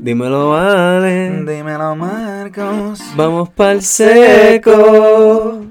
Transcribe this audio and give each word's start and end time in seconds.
Dímelo, 0.00 0.50
vale. 0.50 1.44
Dímelo, 1.44 1.96
Marcos. 1.96 3.00
Vamos 3.16 3.48
pa'l 3.50 3.82
seco. 3.82 5.66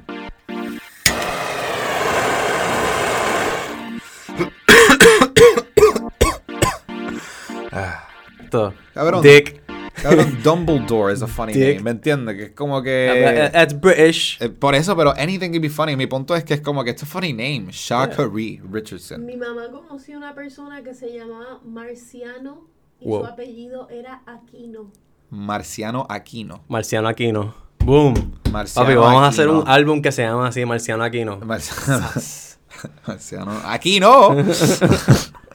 Esto. 8.44 8.74
Cabrón. 8.94 9.22
Dick. 9.22 9.62
Cabrón, 10.02 10.38
Dumbledore 10.44 11.12
is 11.12 11.22
a 11.24 11.28
funny 11.28 11.54
Dick. 11.54 11.78
name, 11.78 11.84
¿me 11.84 11.92
entiendes? 11.92 12.36
Que 12.36 12.44
es 12.44 12.52
como 12.52 12.84
que... 12.84 13.50
That's 13.52 13.80
British. 13.80 14.38
eh, 14.40 14.50
por 14.50 14.76
eso, 14.76 14.96
pero 14.96 15.12
anything 15.18 15.52
can 15.52 15.62
be 15.62 15.70
funny. 15.70 15.96
Mi 15.96 16.06
punto 16.06 16.36
es 16.36 16.44
que 16.44 16.54
es 16.54 16.62
como 16.62 16.84
que 16.84 16.92
it's 16.92 17.02
a 17.02 17.06
funny 17.08 17.34
name. 17.34 17.68
Shakari 17.72 18.62
Richardson. 18.72 19.26
Mi 19.26 19.36
mamá 19.38 19.72
conoció 19.72 20.18
una 20.18 20.36
persona 20.36 20.84
que 20.84 20.94
se 20.94 21.08
llamaba 21.18 21.60
Marciano 21.66 22.68
y 23.00 23.08
Wow. 23.08 23.20
su 23.22 23.26
apellido 23.28 23.90
era 23.90 24.22
Aquino. 24.26 24.92
Marciano 25.30 26.06
Aquino. 26.10 26.62
Marciano 26.68 27.08
Aquino. 27.08 27.54
Boom. 27.84 28.34
Marciano 28.52 28.86
Papi, 28.88 28.98
vamos 28.98 29.24
a 29.24 29.28
hacer 29.28 29.50
un 29.50 29.64
álbum 29.68 30.02
que 30.02 30.12
se 30.12 30.24
llama 30.24 30.48
así, 30.48 30.66
Marciano 30.66 31.04
Aquino. 31.04 31.38
Marciano, 31.38 32.08
Marciano 33.08 33.52
Aquino. 33.66 34.36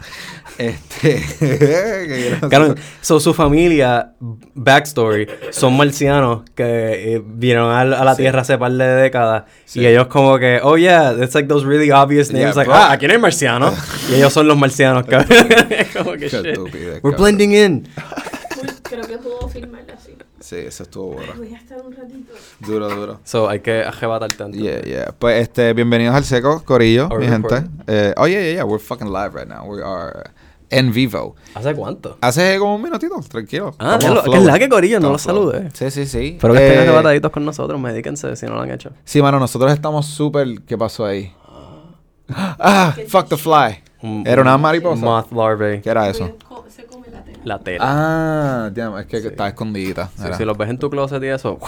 este... 0.59 2.39
Claro, 2.49 2.75
so, 3.01 3.21
su 3.21 3.35
familia, 3.35 4.13
backstory, 4.55 5.27
son 5.51 5.77
marcianos 5.77 6.43
que 6.55 7.15
eh, 7.15 7.23
vinieron 7.25 7.71
a, 7.71 7.81
a 7.81 8.05
la 8.05 8.15
Sí. 8.15 8.23
Tierra 8.23 8.43
hace 8.43 8.59
par 8.59 8.73
de 8.73 8.85
décadas. 8.85 9.45
Sí. 9.65 9.81
Y 9.81 9.87
ellos 9.87 10.07
como 10.09 10.39
que, 10.39 10.61
oh 10.63 10.77
yeah, 10.77 11.13
it's 11.13 11.35
like 11.35 11.49
those 11.49 11.67
really 11.67 11.91
obvious 11.91 12.31
names. 12.31 12.55
Yeah, 12.55 12.65
like, 12.65 12.71
ah, 12.71 12.93
aquí 12.93 13.07
no 13.07 13.15
hay 13.15 13.19
marcianos. 13.19 13.75
y 14.11 14.15
ellos 14.15 14.33
son 14.33 14.47
los 14.49 14.57
marcianos, 14.57 15.07
cabrón. 15.07 15.49
como 15.97 16.13
que 16.13 16.29
shit. 16.29 16.59
We're 16.59 17.01
cabrón. 17.01 17.17
blending 17.17 17.53
in. 17.53 17.89
Creo 18.83 19.07
que 19.07 19.19
puedo 19.19 19.49
filmarla 19.49 19.95
así. 19.95 20.13
Sí, 20.41 20.57
eso 20.57 20.83
estuvo 20.83 21.15
bueno. 21.15 21.33
Voy 21.37 21.55
a 21.55 21.57
estar 21.57 21.81
un 21.81 21.93
ratito. 21.93 22.35
Duro, 22.61 22.89
duro. 22.91 23.21
So, 23.25 23.49
hay 23.49 23.61
que 23.61 23.83
arrebatar 23.85 24.33
tanto. 24.35 24.59
Yeah, 24.59 24.83
yeah. 24.83 25.15
Pues 25.19 25.41
este, 25.41 25.73
bienvenidos 25.73 26.15
al 26.15 26.25
seco, 26.25 26.63
Corillo, 26.65 27.07
Are 27.07 27.19
mi 27.19 27.27
we 27.27 27.33
gente. 27.33 27.65
Eh, 27.87 28.13
oh, 28.17 28.27
yeah, 28.27 28.41
yeah, 28.41 28.53
yeah. 28.57 28.65
We're 28.65 28.83
fucking 28.83 29.09
live 29.09 29.35
right 29.35 29.49
now. 29.49 29.65
We 29.65 29.83
are 29.83 30.31
en 30.73 30.93
vivo. 30.93 31.37
¿Hace 31.55 31.75
cuánto? 31.75 32.19
Hace 32.21 32.59
como 32.59 32.75
un 32.77 32.83
minutito, 32.83 33.15
tranquilo. 33.29 33.75
Ah, 33.79 33.99
lo- 34.03 34.23
que 34.25 34.37
es 34.39 34.43
la 34.45 34.59
que 34.59 34.69
Corillo, 34.69 34.99
no 35.01 35.11
los 35.11 35.23
saludé. 35.23 35.71
Sí, 35.75 35.91
sí, 35.91 36.07
sí. 36.07 36.29
Espero 36.37 36.55
que 36.55 36.61
estén 36.67 36.79
Eh, 36.81 36.83
arrebataditos 36.83 37.31
con 37.31 37.45
nosotros, 37.45 37.81
medíquense 37.81 38.35
si 38.37 38.47
no 38.47 38.55
lo 38.55 38.63
han 38.63 38.71
hecho. 38.71 38.91
Sí, 39.05 39.23
mano, 39.23 39.39
nosotros 39.39 39.73
estamos 39.73 40.07
súper... 40.07 40.63
¿Qué 40.67 40.77
pasó 40.77 41.05
ahí? 41.07 41.33
Ah, 42.29 42.95
fuck 43.09 43.29
the 43.29 43.37
fly. 43.37 43.83
Un- 44.03 44.25
Era 44.27 44.43
una 44.43 44.57
mariposa. 44.59 45.05
Moth 45.05 45.31
larvae. 45.33 45.81
¿Qué 45.81 45.91
era 45.91 46.09
eso? 46.09 46.25
Voy 46.25 46.35
a 46.41 46.49
co- 46.49 46.65
Se 46.69 46.85
come 46.87 47.07
la 47.45 47.59
tela. 47.59 47.59
La 47.59 47.59
tela. 47.59 47.85
Ah, 48.67 48.71
damn, 48.73 48.99
es 48.99 49.07
que 49.07 49.17
está 49.19 49.49
escondidita. 49.49 50.11
Sí, 50.17 50.25
si 50.37 50.45
los 50.45 50.57
ves 50.57 50.71
en 50.71 50.79
tu 50.79 50.89
closet 50.91 51.23
y 51.23 51.27
eso, 51.27 51.59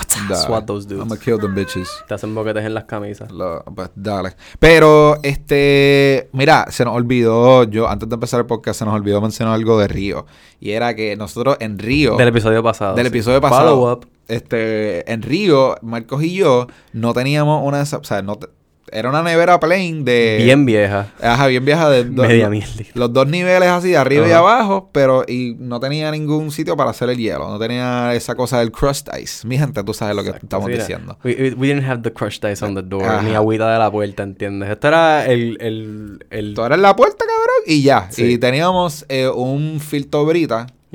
swat 0.47 0.67
those 0.67 0.87
dudes. 0.89 1.01
I'm 1.03 1.09
gonna 1.09 1.21
kill 1.21 1.39
them 1.39 1.55
bitches. 1.55 1.89
Te 2.09 2.15
hacen 2.15 2.35
boquetes 2.35 2.65
en 2.65 2.75
las 2.75 2.85
camisas. 2.85 3.31
Lo- 3.31 3.63
pues 3.75 3.91
dale. 3.95 4.35
Pero, 4.59 5.19
este, 5.23 6.29
mira, 6.33 6.67
se 6.71 6.85
nos 6.85 6.95
olvidó, 6.95 7.65
yo 7.65 7.89
antes 7.89 8.09
de 8.09 8.15
empezar 8.15 8.41
el 8.41 8.47
podcast, 8.47 8.79
se 8.79 8.85
nos 8.85 8.95
olvidó 8.95 9.21
mencionar 9.21 9.55
algo 9.55 9.79
de 9.79 9.89
Río. 9.89 10.27
Y 10.61 10.71
era 10.71 10.95
que 10.95 11.17
nosotros 11.17 11.57
en 11.61 11.79
Río, 11.79 12.17
Del 12.17 12.29
episodio 12.29 12.63
pasado. 12.63 12.95
del 12.95 13.07
sí. 13.07 13.09
episodio 13.09 13.41
pasado, 13.41 13.71
Follow 13.77 13.93
up. 13.93 14.07
este, 14.29 15.11
en 15.13 15.23
Río, 15.23 15.77
Marcos 15.83 16.23
y 16.23 16.35
yo 16.35 16.67
no 16.93 17.13
teníamos 17.13 17.63
una, 17.67 17.79
de 17.79 17.83
esas- 17.85 18.01
o 18.01 18.05
sea, 18.05 18.23
no 18.23 18.37
te- 18.37 18.49
era 18.95 19.09
una 19.11 19.23
nevera 19.23 19.59
plain 19.61 20.05
de... 20.05 20.41
Bien 20.43 20.65
vieja. 20.65 21.09
Ajá, 21.21 21.49
bien 21.49 21.65
vieja 21.65 21.91
de 21.91 22.05
do- 22.05 22.23
Media 22.23 22.49
mierda. 22.49 22.71
Los 22.95 23.13
dos 23.13 23.27
niveles 23.29 23.69
así, 23.69 23.91
de 23.91 23.97
arriba 23.97 24.27
y 24.29 24.33
abajo, 24.33 24.89
pero 24.93 25.25
y 25.29 25.57
no 25.59 25.81
tenía 25.81 26.11
ningún 26.11 26.51
sitio 26.51 26.77
para 26.77 26.91
hacer 26.91 27.11
el 27.11 27.19
hielo. 27.19 27.49
No 27.51 27.59
tenía 27.59 28.15
esa 28.15 28.35
cosa 28.35 28.61
del 28.61 28.73
crust 28.73 29.09
ice. 29.21 29.47
Mi 29.47 29.59
gente, 29.59 29.83
tú 29.85 29.93
sabes 29.93 30.15
lo 30.17 30.23
que 30.25 30.31
estamos 30.31 30.71
Sí, 30.71 30.79
diciendo. 30.79 31.19
We, 31.25 31.35
didn't 31.35 31.85
have 31.85 32.03
the 32.03 32.13
crushed 32.13 32.51
ice 32.51 32.65
on 32.65 32.75
the 32.75 32.83
door, 32.83 33.05
Ajá. 33.05 33.23
ni 33.23 33.35
agüita 33.35 33.71
de 33.73 33.79
la 33.79 33.91
puerta, 33.91 34.23
¿entiendes? 34.23 34.71
Esto 34.71 34.89
era 34.89 35.27
el... 35.27 35.59
el, 35.61 36.25
el 36.31 36.55
Tú 36.55 36.65
eres 36.65 36.79
la 36.79 36.95
puerta, 36.97 37.19
cabrón, 37.27 37.65
y 37.67 37.83
ya. 37.83 38.09
Sí. 38.11 38.25
Y 38.25 38.39
teníamos 38.39 39.05
eh, 39.09 39.29
un 39.29 39.81
filtro 39.81 40.25
brita. 40.25 40.67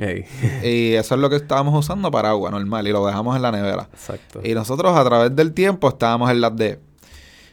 Y 0.64 0.94
eso 0.94 1.14
es 1.14 1.20
lo 1.20 1.28
que 1.28 1.36
estábamos 1.36 1.78
usando 1.78 2.10
para 2.10 2.30
agua 2.30 2.50
normal. 2.50 2.88
Y 2.88 2.90
lo 2.92 3.04
dejamos 3.06 3.36
en 3.36 3.42
la 3.42 3.52
nevera. 3.52 3.86
Exacto. 3.92 4.40
Y 4.42 4.54
nosotros 4.54 4.96
a 4.96 5.04
través 5.04 5.36
del 5.36 5.52
tiempo 5.52 5.88
estábamos 5.90 6.30
en 6.30 6.40
las 6.40 6.56
de. 6.56 6.78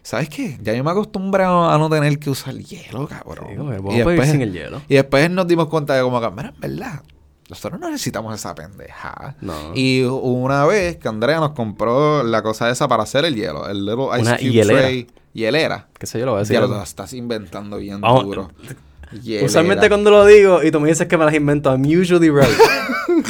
¿Sabes 0.07 0.29
qué? 0.29 0.57
Ya 0.61 0.73
yo 0.73 0.85
me 0.85 0.91
acostumbré 0.91 1.43
a 1.43 1.77
no 1.77 1.89
tener 1.89 2.17
que 2.17 2.29
usar 2.29 2.55
hielo, 2.55 3.09
cabrón. 3.09 3.49
Sí, 3.49 3.93
y, 3.93 3.95
después, 3.97 4.31
sin 4.31 4.41
el 4.41 4.53
hielo. 4.53 4.81
y 4.87 4.95
después 4.95 5.29
nos 5.29 5.45
dimos 5.45 5.67
cuenta 5.67 5.95
de 5.95 6.01
como 6.01 6.21
que, 6.21 6.31
mira, 6.31 6.53
en 6.55 6.61
verdad, 6.61 7.01
nosotros 7.49 7.77
no 7.77 7.89
necesitamos 7.89 8.33
esa 8.33 8.55
pendeja. 8.55 9.35
No. 9.41 9.73
Y 9.75 10.03
una 10.03 10.65
vez 10.65 10.95
que 10.95 11.09
Andrea 11.09 11.41
nos 11.41 11.51
compró 11.51 12.23
la 12.23 12.41
cosa 12.41 12.69
esa 12.69 12.87
para 12.87 13.03
hacer 13.03 13.25
el 13.25 13.35
hielo, 13.35 13.67
el 13.67 13.85
little 13.85 14.05
ice 14.13 14.21
Una 14.21 14.37
cube 14.37 14.49
hielera. 14.49 14.79
tray, 14.79 15.07
hielera. 15.33 15.87
¿Qué 15.99 16.07
sé 16.07 16.19
yo? 16.19 16.25
Lo 16.25 16.31
voy 16.31 16.37
a 16.37 16.43
decir. 16.43 16.53
Ya 16.53 16.61
lo 16.61 16.81
estás 16.81 17.11
inventando 17.11 17.75
bien 17.75 17.99
duro. 17.99 18.49
Usualmente 19.43 19.89
cuando 19.89 20.09
lo 20.09 20.25
digo 20.25 20.63
y 20.63 20.71
tú 20.71 20.79
me 20.79 20.87
dices 20.87 21.07
que 21.07 21.17
me 21.17 21.25
las 21.25 21.33
invento, 21.33 21.69
I'm 21.69 21.83
usually 21.83 22.29
right. 22.29 22.47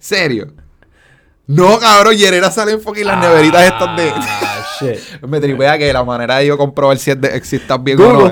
¿Serio? 0.00 0.54
No, 1.46 1.78
cabrón, 1.78 2.16
hielera 2.16 2.50
salen 2.50 2.80
fucking 2.80 3.06
las 3.06 3.20
neveritas 3.20 3.62
estas 3.62 3.96
de... 3.96 4.12
Shit. 4.80 5.22
Me 5.26 5.40
tripea 5.40 5.76
que 5.78 5.92
la 5.92 6.04
manera 6.04 6.36
de 6.38 6.46
yo 6.46 6.56
comprobar 6.58 6.96
si, 6.98 7.10
es 7.10 7.20
de, 7.20 7.44
si 7.44 7.56
estás 7.56 7.82
bien 7.82 7.96
Google. 7.98 8.12
o 8.12 8.28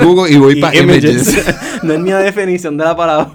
no. 0.00 0.06
Google 0.06 0.32
y 0.32 0.36
voy 0.38 0.60
para 0.60 0.76
images. 0.76 1.04
images. 1.36 1.56
no 1.82 1.92
es 1.94 2.00
ni 2.00 2.10
la 2.10 2.18
definición 2.20 2.76
de 2.76 2.84
la 2.84 2.96
palabra. 2.96 3.32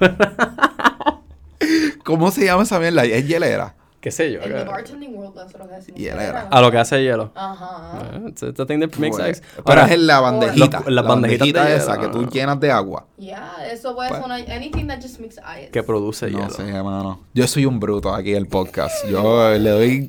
¿Cómo 2.04 2.32
se 2.32 2.46
llama 2.46 2.64
esa 2.64 2.80
mierda? 2.80 3.06
Es 3.06 3.28
hielera. 3.28 3.76
¿Qué 4.00 4.10
sé 4.10 4.32
yo? 4.32 4.42
En 4.42 4.50
cabrón. 4.50 4.68
bartending 4.70 5.16
world 5.16 5.36
decimos 5.36 5.70
Hielera. 5.96 6.22
hielera. 6.24 6.48
A 6.50 6.60
lo 6.62 6.72
que 6.72 6.78
hace 6.80 7.04
hielo. 7.04 7.32
Ajá. 7.36 8.00
It's, 8.28 8.42
a 8.42 8.66
thing 8.66 8.80
that 8.80 8.90
makes 8.98 9.10
Bueno, 9.12 9.26
sense. 9.26 9.44
pero 9.64 9.82
es 9.84 9.92
en 9.92 10.08
la 10.08 10.20
bandejita. 10.20 10.80
Los- 10.80 10.90
la 10.92 11.02
bandejitas 11.04 11.66
de 11.66 11.72
hielo, 11.74 11.84
esa 11.84 12.00
que 12.00 12.08
tú 12.08 12.24
no. 12.24 12.30
llenas 12.32 12.60
de 12.60 12.72
agua. 12.72 13.06
Yeah, 13.20 13.54
eso 13.72 13.94
puede 13.94 14.10
Pues- 14.10 14.22
sonar 14.22 14.40
anything 14.50 14.88
that 14.88 15.00
just 15.00 15.20
makes 15.20 15.36
ice. 15.36 15.70
que 15.70 15.84
produce 15.84 16.32
No 16.32 16.40
hielo. 16.40 16.50
sé, 16.50 16.68
hermano. 16.68 17.20
Yo 17.36 17.46
soy 17.48 17.68
un 17.68 17.80
bruto 17.80 18.12
aquí 18.12 18.32
en 18.32 18.38
el 18.38 18.48
podcast. 18.48 19.06
Yo 19.08 19.52
le 19.56 19.70
doy 19.70 20.08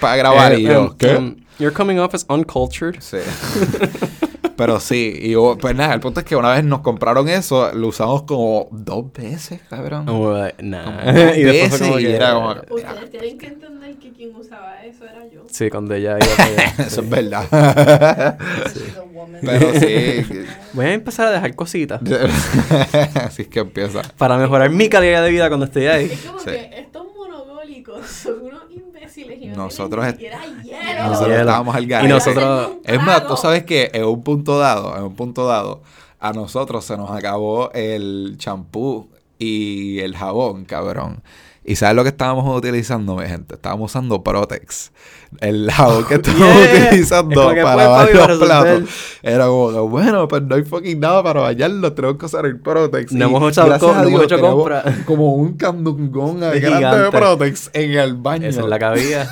para 0.00 0.16
grabar 0.16 0.52
Eh, 0.54 0.60
y 0.60 0.62
yo, 0.62 0.80
um, 0.84 0.96
¿qué? 0.96 1.14
um, 1.14 1.36
you're 1.58 1.74
coming 1.74 1.98
off 1.98 2.14
as 2.14 2.24
uncultured. 2.28 3.00
Sí. 3.00 3.18
Pero 4.56 4.78
sí, 4.78 5.12
y 5.20 5.30
yo- 5.30 5.58
pues 5.60 5.74
nada, 5.74 5.94
el 5.94 6.00
punto 6.00 6.20
es 6.20 6.26
que 6.26 6.36
una 6.36 6.52
vez 6.54 6.62
nos 6.62 6.80
compraron 6.80 7.28
eso, 7.28 7.72
lo 7.72 7.88
usamos 7.88 8.22
como 8.22 8.68
dos 8.70 9.12
veces, 9.12 9.60
cabrón. 9.68 10.06
Like, 10.06 10.62
nah. 10.62 11.12
Dos 11.12 11.36
y 11.36 11.42
después 11.42 11.82
como 11.82 11.98
y 11.98 12.04
que... 12.04 12.14
era 12.14 12.34
como- 12.34 12.50
Ustedes 12.70 13.10
tienen 13.10 13.36
que 13.38 13.46
entender 13.48 13.96
que 13.96 14.12
quien 14.12 14.32
usaba 14.36 14.84
eso 14.84 15.04
era 15.06 15.26
yo. 15.28 15.42
Sí, 15.50 15.70
cuando 15.70 15.94
ella 15.94 16.18
iba. 16.18 16.64
Eso 16.86 16.86
es 16.86 16.94
Sí. 16.94 17.00
verdad. 17.10 18.38
Woman. 19.12 19.40
Pero 19.44 19.72
sí. 19.80 20.44
Voy 20.72 20.86
a 20.86 20.92
empezar 20.92 21.26
a 21.28 21.30
dejar 21.32 21.54
cositas 21.54 22.00
Así 23.24 23.42
es 23.42 23.48
que 23.48 23.60
empieza. 23.60 24.02
para 24.18 24.36
mejorar 24.38 24.70
mi 24.70 24.88
calidad 24.88 25.22
de 25.24 25.30
vida 25.30 25.48
cuando 25.48 25.66
esté 25.66 25.88
ahí. 25.90 26.10
Es 26.12 26.20
como 26.20 26.38
Sí. 26.40 26.46
que 26.50 26.70
estos 26.78 27.06
monogólicos 27.16 28.06
son 28.06 28.43
y 29.16 29.46
no 29.46 29.56
Nosotros 29.56 30.06
es- 30.06 30.18
tienen 30.18 30.38
ni 30.56 30.62
siquiera 30.62 30.84
hielo. 30.92 31.02
Nosotros 31.08 31.28
Hielo. 31.28 31.40
estábamos 31.40 31.74
al 31.76 31.84
Y 31.84 31.86
garete. 31.86 32.12
nosotros- 32.14 32.70
Es 32.84 33.02
más, 33.02 33.26
tú 33.26 33.36
sabes 33.36 33.64
que 33.64 33.90
en 33.92 34.04
un 34.04 34.22
punto 34.22 34.58
dado, 34.58 34.96
en 34.96 35.02
un 35.04 35.14
punto 35.14 35.46
dado, 35.46 35.82
a 36.20 36.32
nosotros 36.32 36.84
se 36.84 36.96
nos 36.96 37.10
acabó 37.10 37.70
el 37.72 38.34
champú 38.38 39.08
y 39.38 39.98
el 40.00 40.16
jabón, 40.16 40.64
cabrón. 40.64 41.22
¿Y 41.66 41.76
sabes 41.76 41.96
lo 41.96 42.02
que 42.02 42.10
estábamos 42.10 42.44
utilizando, 42.56 43.16
mi 43.16 43.26
gente? 43.26 43.54
Estábamos 43.54 43.90
usando 43.90 44.22
Protex. 44.22 44.92
El 45.40 45.70
jabón 45.70 46.04
que 46.04 46.14
estábamos 46.16 46.54
Yeah. 46.54 46.86
utilizando 46.88 47.30
Es 47.32 47.38
como 47.38 47.54
que, 47.54 47.62
para 47.62 47.88
para 47.88 48.26
los 48.28 48.38
platos. 48.38 48.82
Era 49.22 49.46
como 49.46 49.72
que, 49.72 49.78
bueno, 49.78 50.28
pues 50.28 50.42
no 50.42 50.56
hay 50.56 50.62
fucking 50.62 51.00
nada 51.00 51.22
para 51.22 51.40
bañarlo. 51.40 51.92
Tenemos 51.94 52.18
que 52.18 52.26
usar 52.26 52.44
el 52.44 52.60
Protex. 52.60 53.12
No 53.12 53.26
Y 53.26 53.28
hemos 53.28 53.50
hecho 53.52 53.66
no 53.66 53.74
hemos 53.76 54.06
Dios, 54.08 54.22
hecho 54.24 54.40
compra. 54.40 54.84
Como 55.06 55.34
un 55.34 55.54
candungón 55.56 56.40
grande 56.40 56.98
de. 57.04 57.10
Protex 57.10 57.70
en 57.72 57.92
el 57.92 58.14
baño. 58.14 58.46
Esa 58.46 58.60
es 58.60 58.66
la 58.66 58.78
cabía. 58.78 59.30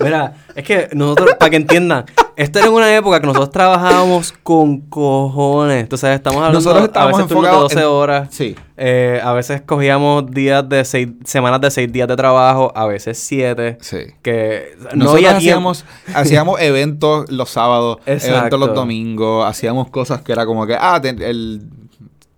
Mira, 0.00 0.34
es 0.54 0.64
que 0.64 0.88
nosotros, 0.92 1.34
para 1.38 1.50
que 1.50 1.56
entiendan, 1.56 2.04
esto 2.38 2.58
era 2.60 2.68
en 2.68 2.74
una 2.74 2.96
época 2.96 3.20
que 3.20 3.26
nosotros 3.26 3.50
trabajábamos 3.50 4.32
con 4.42 4.80
cojones. 4.82 5.82
Entonces, 5.82 6.10
estamos 6.10 6.36
hablando 6.38 6.58
Nosotros 6.58 6.84
estábamos 6.84 7.14
a 7.14 7.22
veces 7.22 7.28
turnos 7.28 7.42
de 7.44 7.48
enfocados 7.50 7.72
12 7.74 7.80
en- 7.80 7.86
horas. 7.92 8.28
Sí. 8.30 8.56
Eh, 8.76 9.20
a 9.22 9.32
veces 9.32 9.60
cogíamos 9.62 10.30
días 10.30 10.68
de 10.68 10.84
seis, 10.84 11.08
semanas 11.24 11.60
de 11.60 11.70
6 11.70 11.90
días 11.92 12.06
de 12.06 12.14
trabajo, 12.16 12.72
a 12.76 12.86
veces 12.86 13.18
7. 13.18 13.78
Sí. 13.80 13.98
Que 14.22 14.76
no 14.92 15.04
Nosotros 15.04 15.14
había 15.14 15.36
hacíamos, 15.36 15.84
hacíamos 16.14 16.60
eventos 16.60 17.30
los 17.30 17.50
sábados, 17.50 17.98
Exacto. 18.06 18.36
eventos 18.38 18.60
los 18.60 18.74
domingos, 18.74 19.44
hacíamos 19.44 19.90
cosas 19.90 20.22
que 20.22 20.30
era 20.32 20.46
como 20.46 20.64
que, 20.66 20.76
ah, 20.78 21.00
te- 21.02 21.08
el, 21.10 21.62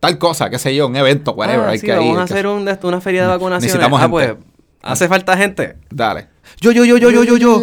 tal 0.01 0.17
cosa, 0.17 0.49
qué 0.49 0.59
sé 0.59 0.75
yo, 0.75 0.87
un 0.87 0.97
evento, 0.97 1.33
whatever, 1.33 1.67
Ah, 1.67 1.71
hay 1.73 1.79
sí, 1.79 1.85
que 1.87 1.93
vamos 1.93 2.15
ir. 2.15 2.19
a 2.21 2.23
hacer 2.23 2.47
un, 2.47 2.67
una 2.83 3.01
feria 3.03 3.23
de 3.23 3.29
vacunaciones. 3.29 3.65
Necesitamos 3.65 3.99
ah, 4.01 4.03
gente. 4.05 4.13
pues, 4.35 4.35
hace 4.83 5.09
falta 5.09 5.37
gente. 5.37 5.77
Dale. 5.91 6.29
Yo, 6.59 6.73
yo, 6.73 6.85
yo, 6.87 6.97
yo, 6.97 7.11
yo, 7.11 7.23
yo, 7.23 7.37
yo. 7.37 7.61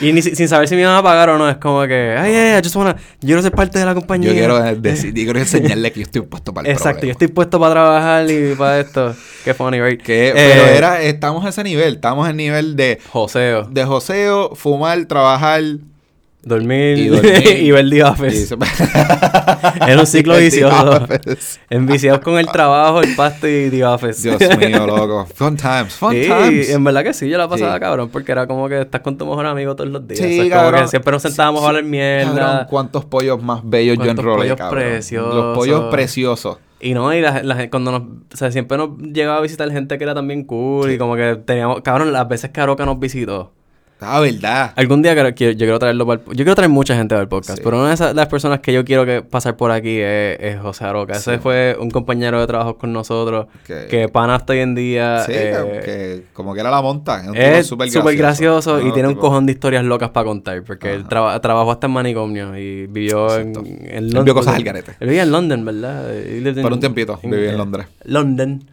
Y 0.00 0.12
ni 0.12 0.22
si- 0.22 0.36
sin 0.36 0.48
saber 0.48 0.68
si 0.68 0.74
me 0.76 0.82
iban 0.82 0.94
a 0.94 1.02
pagar 1.02 1.28
o 1.30 1.38
no, 1.38 1.48
es 1.48 1.56
como 1.56 1.84
que, 1.86 2.14
ay, 2.18 2.34
ay, 2.34 2.58
I 2.58 2.62
just 2.62 2.76
wanna, 2.76 2.94
yo 3.20 3.26
quiero 3.26 3.42
ser 3.42 3.52
parte 3.52 3.78
de 3.78 3.84
la 3.84 3.94
compañía. 3.94 4.30
Yo 4.30 4.36
quiero 4.36 4.60
decir, 4.80 5.08
yo 5.12 5.24
quiero 5.24 5.38
enseñarle 5.40 5.90
que 5.92 6.00
yo 6.00 6.04
estoy 6.04 6.22
puesto 6.22 6.54
para 6.54 6.68
el 6.68 6.74
Exacto, 6.76 7.04
yo 7.06 7.12
estoy 7.12 7.28
puesto 7.28 7.58
para 7.58 7.72
trabajar 7.72 8.30
y 8.30 8.54
para 8.54 8.80
esto. 8.80 9.14
Qué 9.44 9.54
funny, 9.54 9.80
right? 9.80 10.00
Que, 10.00 10.28
Eh, 10.28 10.32
pero 10.34 10.66
era, 10.66 11.02
estamos 11.02 11.44
a 11.44 11.48
ese 11.48 11.64
nivel, 11.64 11.94
estamos 11.94 12.28
en 12.28 12.36
nivel 12.36 12.76
de, 12.76 12.98
Joseo, 13.10 13.64
de 13.64 13.84
joseo, 13.84 14.54
fumar, 14.54 15.04
trabajar 15.06 15.62
dormir 16.42 16.98
y 16.98 17.06
y, 17.66 17.70
ver 17.70 17.90
The 17.90 17.96
y 17.96 18.00
Office. 18.02 18.56
Era 19.86 20.00
un 20.00 20.06
ciclo 20.06 20.36
vicioso. 20.38 21.06
Enviciados 21.70 22.20
con 22.20 22.38
el 22.38 22.46
trabajo, 22.46 23.00
el 23.02 23.14
pasto 23.16 23.46
y 23.48 23.70
The 23.70 23.84
Office. 23.84 24.28
Dios 24.36 24.58
mío, 24.58 24.86
loco. 24.86 25.26
Fun 25.34 25.56
times, 25.56 25.94
fun 25.94 26.12
Sí, 26.12 26.22
times. 26.22 26.70
en 26.70 26.84
verdad 26.84 27.02
que 27.04 27.12
sí, 27.12 27.28
yo 27.28 27.38
la 27.38 27.48
pasaba 27.48 27.74
Sí. 27.74 27.80
cabrón, 27.80 28.08
porque 28.10 28.32
era 28.32 28.46
como 28.46 28.68
que 28.68 28.80
estás 28.82 29.00
con 29.00 29.18
tu 29.18 29.26
mejor 29.26 29.46
amigo 29.46 29.74
todos 29.76 29.90
los 29.90 30.06
días. 30.06 30.20
Sí, 30.20 30.24
O 30.24 30.28
sea, 30.28 30.44
es 30.44 30.50
como 30.50 30.62
cabrón. 30.62 30.82
que 30.82 30.88
siempre 30.88 31.12
nos 31.12 31.22
sentábamos 31.22 31.64
a 31.64 31.68
hablar 31.68 31.84
mierda. 31.84 32.34
Cabrón, 32.34 32.66
cuántos 32.70 33.04
pollos 33.04 33.42
más 33.42 33.60
bellos 33.64 33.98
yo 33.98 34.04
enrolé, 34.10 34.36
pollos 34.42 34.56
cabrón. 34.56 34.80
preciosos. 34.84 35.34
Los 35.34 35.56
pollos 35.56 35.84
preciosos. 35.90 36.58
Y 36.80 36.94
no, 36.94 37.12
y 37.12 37.20
la, 37.20 37.42
la 37.42 37.68
cuando 37.70 37.90
nos, 37.90 38.02
o 38.02 38.36
sea, 38.36 38.52
siempre 38.52 38.78
nos 38.78 38.90
llegaba 38.98 39.38
a 39.38 39.40
visitar 39.40 39.68
gente 39.72 39.98
que 39.98 40.04
era 40.04 40.14
también 40.14 40.44
cool 40.44 40.92
y 40.92 40.96
como 40.98 41.16
que 41.16 41.34
teníamos, 41.44 41.80
cabrón, 41.82 42.12
las 42.12 42.28
veces 42.28 42.50
que 42.50 42.60
Aroca 42.60 42.86
nos 42.86 43.00
visitó. 43.00 43.52
Ah, 44.00 44.20
verdad. 44.20 44.72
Algún 44.76 45.02
día 45.02 45.12
quiero- 45.14 45.30
yo 45.30 45.56
quiero 45.56 45.78
traerlo 45.78 46.06
para 46.06 46.20
el, 46.20 46.26
Yo 46.28 46.36
quiero 46.44 46.54
traer 46.54 46.70
mucha 46.70 46.94
gente 46.94 47.14
al 47.16 47.26
podcast, 47.28 47.58
Sí. 47.58 47.64
pero 47.64 47.78
una 47.78 47.88
de 47.88 47.94
esas, 47.94 48.14
las 48.14 48.26
personas 48.28 48.60
que 48.60 48.72
yo 48.72 48.84
quiero 48.84 49.04
que 49.04 49.22
pasar 49.22 49.56
por 49.56 49.72
aquí 49.72 49.98
es, 49.98 50.38
es 50.40 50.60
José 50.60 50.84
Aroca. 50.84 51.14
Ese 51.14 51.38
fue 51.38 51.76
un 51.80 51.90
compañero 51.90 52.38
de 52.40 52.46
trabajo 52.46 52.78
con 52.78 52.92
nosotros, 52.92 53.46
Que- 53.66 53.86
que 53.88 54.08
pana 54.08 54.36
hasta 54.36 54.52
hoy 54.52 54.60
en 54.60 54.74
día. 54.76 55.24
Sí, 55.26 55.32
eh, 55.34 55.80
que, 55.84 56.22
como 56.32 56.54
que 56.54 56.60
era 56.60 56.70
la 56.70 56.80
monta. 56.80 57.22
Es 57.34 57.66
súper 57.66 57.88
gracioso, 57.90 58.16
gracioso. 58.16 58.80
y 58.80 58.84
No, 58.86 58.92
tiene 58.92 59.08
un 59.08 59.14
cojón 59.16 59.46
de 59.46 59.52
historias 59.52 59.84
locas 59.84 60.10
para 60.10 60.26
contar, 60.26 60.62
porque 60.62 60.92
él 60.94 61.00
Ajá. 61.00 61.08
traba- 61.08 61.40
trabajó 61.40 61.72
hasta 61.72 61.86
en 61.88 61.92
manicomio 61.92 62.56
y 62.56 62.86
vivió 62.86 63.34
en, 63.36 63.48
Exacto. 63.48 63.68
en 63.68 63.86
Él 63.90 64.04
London. 64.06 64.24
vio 64.26 64.34
cosas 64.34 64.54
al 64.54 64.62
garete. 64.62 64.92
Él 65.00 65.08
vivía 65.08 65.22
en 65.24 65.32
London, 65.32 65.64
¿verdad? 65.64 66.04
Por 66.62 66.72
un 66.72 66.80
tiempito, 66.80 67.18
viví 67.22 67.48
en 67.48 67.58
Londres. 67.58 67.86
London. 68.04 68.64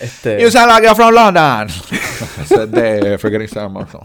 Este, 0.00 0.40
You 0.40 0.50
sound 0.50 0.68
like 0.70 0.84
you're 0.84 0.94
from 0.94 1.12
London. 1.12 1.68
Eso 2.42 2.62
es 2.62 2.70
de 2.70 3.18
Forgetting 3.18 3.48
Sarah 3.48 3.68
Marshall. 3.68 4.04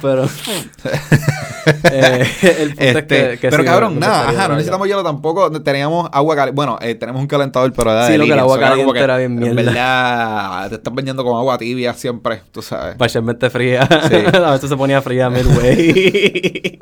pero 0.00 0.24
eh, 1.92 2.26
el 2.58 2.68
punto 2.70 2.82
es 2.82 2.96
Este, 2.96 3.02
que, 3.06 3.38
que 3.38 3.50
pero 3.50 3.62
sí, 3.62 3.68
cabrón, 3.68 4.00
nada, 4.00 4.30
ajá, 4.30 4.48
no 4.48 4.54
necesitamos 4.54 4.88
hielo 4.88 5.04
tampoco. 5.04 5.50
Teníamos 5.62 6.08
agua 6.12 6.34
caliente. 6.34 6.56
Bueno, 6.56 6.78
eh, 6.80 6.94
tenemos 6.96 7.20
un 7.20 7.28
calentador, 7.28 7.72
pero 7.72 7.92
era 7.92 8.06
Sí, 8.06 8.12
de 8.12 8.18
lo 8.18 8.24
que 8.24 8.32
el 8.32 8.38
agua 8.40 8.56
era 8.58 8.68
caliente 8.70 8.92
que, 8.94 8.98
era 8.98 9.16
bien 9.18 9.32
En 9.32 9.54
mierda. 9.54 9.62
verdad, 9.62 10.68
te 10.70 10.74
están 10.76 10.94
bañando 10.94 11.24
con 11.24 11.36
agua 11.36 11.56
tibia 11.58 11.94
siempre, 11.94 12.42
tú 12.50 12.62
sabes. 12.62 12.96
Parcialmente 12.96 13.48
fría. 13.50 13.86
Sí. 14.08 14.16
a 14.36 14.50
veces 14.50 14.68
se 14.68 14.76
ponía 14.76 15.00
fría 15.02 15.30
midway. 15.30 16.80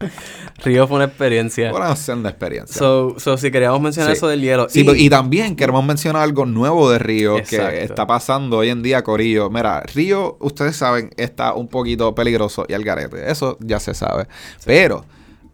Río 0.64 0.86
fue 0.86 0.96
una 0.96 1.04
experiencia. 1.06 1.72
Una 1.72 1.94
senda 1.96 2.30
experiencia. 2.30 2.76
So, 2.76 3.16
so, 3.18 3.36
si 3.36 3.50
queríamos 3.50 3.80
mencionar 3.80 4.12
Sí. 4.12 4.16
eso 4.18 4.28
del 4.28 4.40
hielo. 4.40 4.68
Sí, 4.68 4.86
y 4.96 5.10
también 5.10 5.56
queremos 5.56 5.84
mencionar 5.84 6.22
algo 6.22 6.46
nuevo 6.46 6.90
de 6.90 6.98
Río 6.98 7.38
Exacto. 7.38 7.70
que 7.70 7.84
está 7.84 8.06
pasando 8.06 8.58
hoy 8.58 8.68
en 8.70 8.82
día, 8.82 9.02
Corillo. 9.02 9.50
Mira, 9.50 9.80
Río, 9.94 10.36
ustedes 10.40 10.76
saben, 10.76 11.10
está 11.16 11.54
un 11.54 11.68
poquito 11.68 12.14
peligroso 12.14 12.64
y 12.68 12.74
al 12.74 12.84
garete. 12.84 13.30
Eso 13.30 13.56
ya 13.60 13.80
se 13.80 13.94
sabe. 13.94 14.26
Pero 14.64 15.04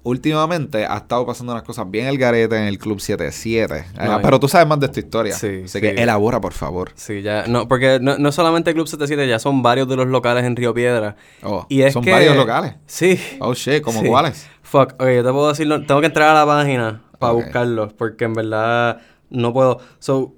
últimamente 0.09 0.85
ha 0.87 0.97
estado 0.97 1.27
pasando 1.27 1.53
unas 1.53 1.63
cosas 1.65 1.91
bien 1.91 2.07
al 2.07 2.19
garete 2.19 2.57
en 2.57 2.65
el 2.65 2.79
Club 2.79 3.01
77. 3.01 3.85
No, 4.05 4.21
pero 4.23 4.41
tú 4.41 4.49
sabes 4.49 4.67
más 4.67 4.81
de 4.81 4.87
esta 4.87 5.01
historia. 5.01 5.35
Sí, 5.35 5.63
Así 5.65 5.69
sí. 5.69 5.81
que 5.81 5.91
elabora, 5.91 6.41
por 6.41 6.53
favor. 6.53 6.91
Sí, 6.95 7.23
ya. 7.23 7.47
No, 7.47 7.69
porque 7.69 7.99
no, 8.01 8.19
no 8.19 8.33
solamente 8.33 8.73
Club 8.75 8.89
77, 8.89 9.29
ya 9.29 9.39
son 9.39 9.63
varios 9.63 9.89
de 9.89 9.97
los 9.97 10.07
locales 10.07 10.45
en 10.45 10.57
Río 10.57 10.73
Piedra. 10.75 11.17
Oh, 11.43 11.67
Y 11.69 11.83
es 11.83 11.93
son 11.93 12.03
que- 12.05 12.11
varios 12.13 12.37
locales. 12.37 12.75
Sí. 12.87 13.19
Oh, 13.41 13.55
shit, 13.55 13.83
¿como 13.83 14.01
Sí. 14.01 14.07
cuáles? 14.09 14.47
Fuck, 14.63 14.95
oye, 15.01 15.17
yo 15.17 15.25
te 15.25 15.31
puedo 15.33 15.49
decirlo. 15.49 15.85
Tengo 15.87 16.01
que 16.01 16.07
entrar 16.09 16.29
a 16.31 16.35
la 16.35 16.47
página 16.47 17.03
para 17.19 17.33
Ok. 17.33 17.45
buscarlos, 17.45 17.93
porque 17.95 18.25
en 18.25 18.35
verdad 18.35 19.01
no 19.31 19.53
puedo. 19.53 19.81
So, 19.99 20.35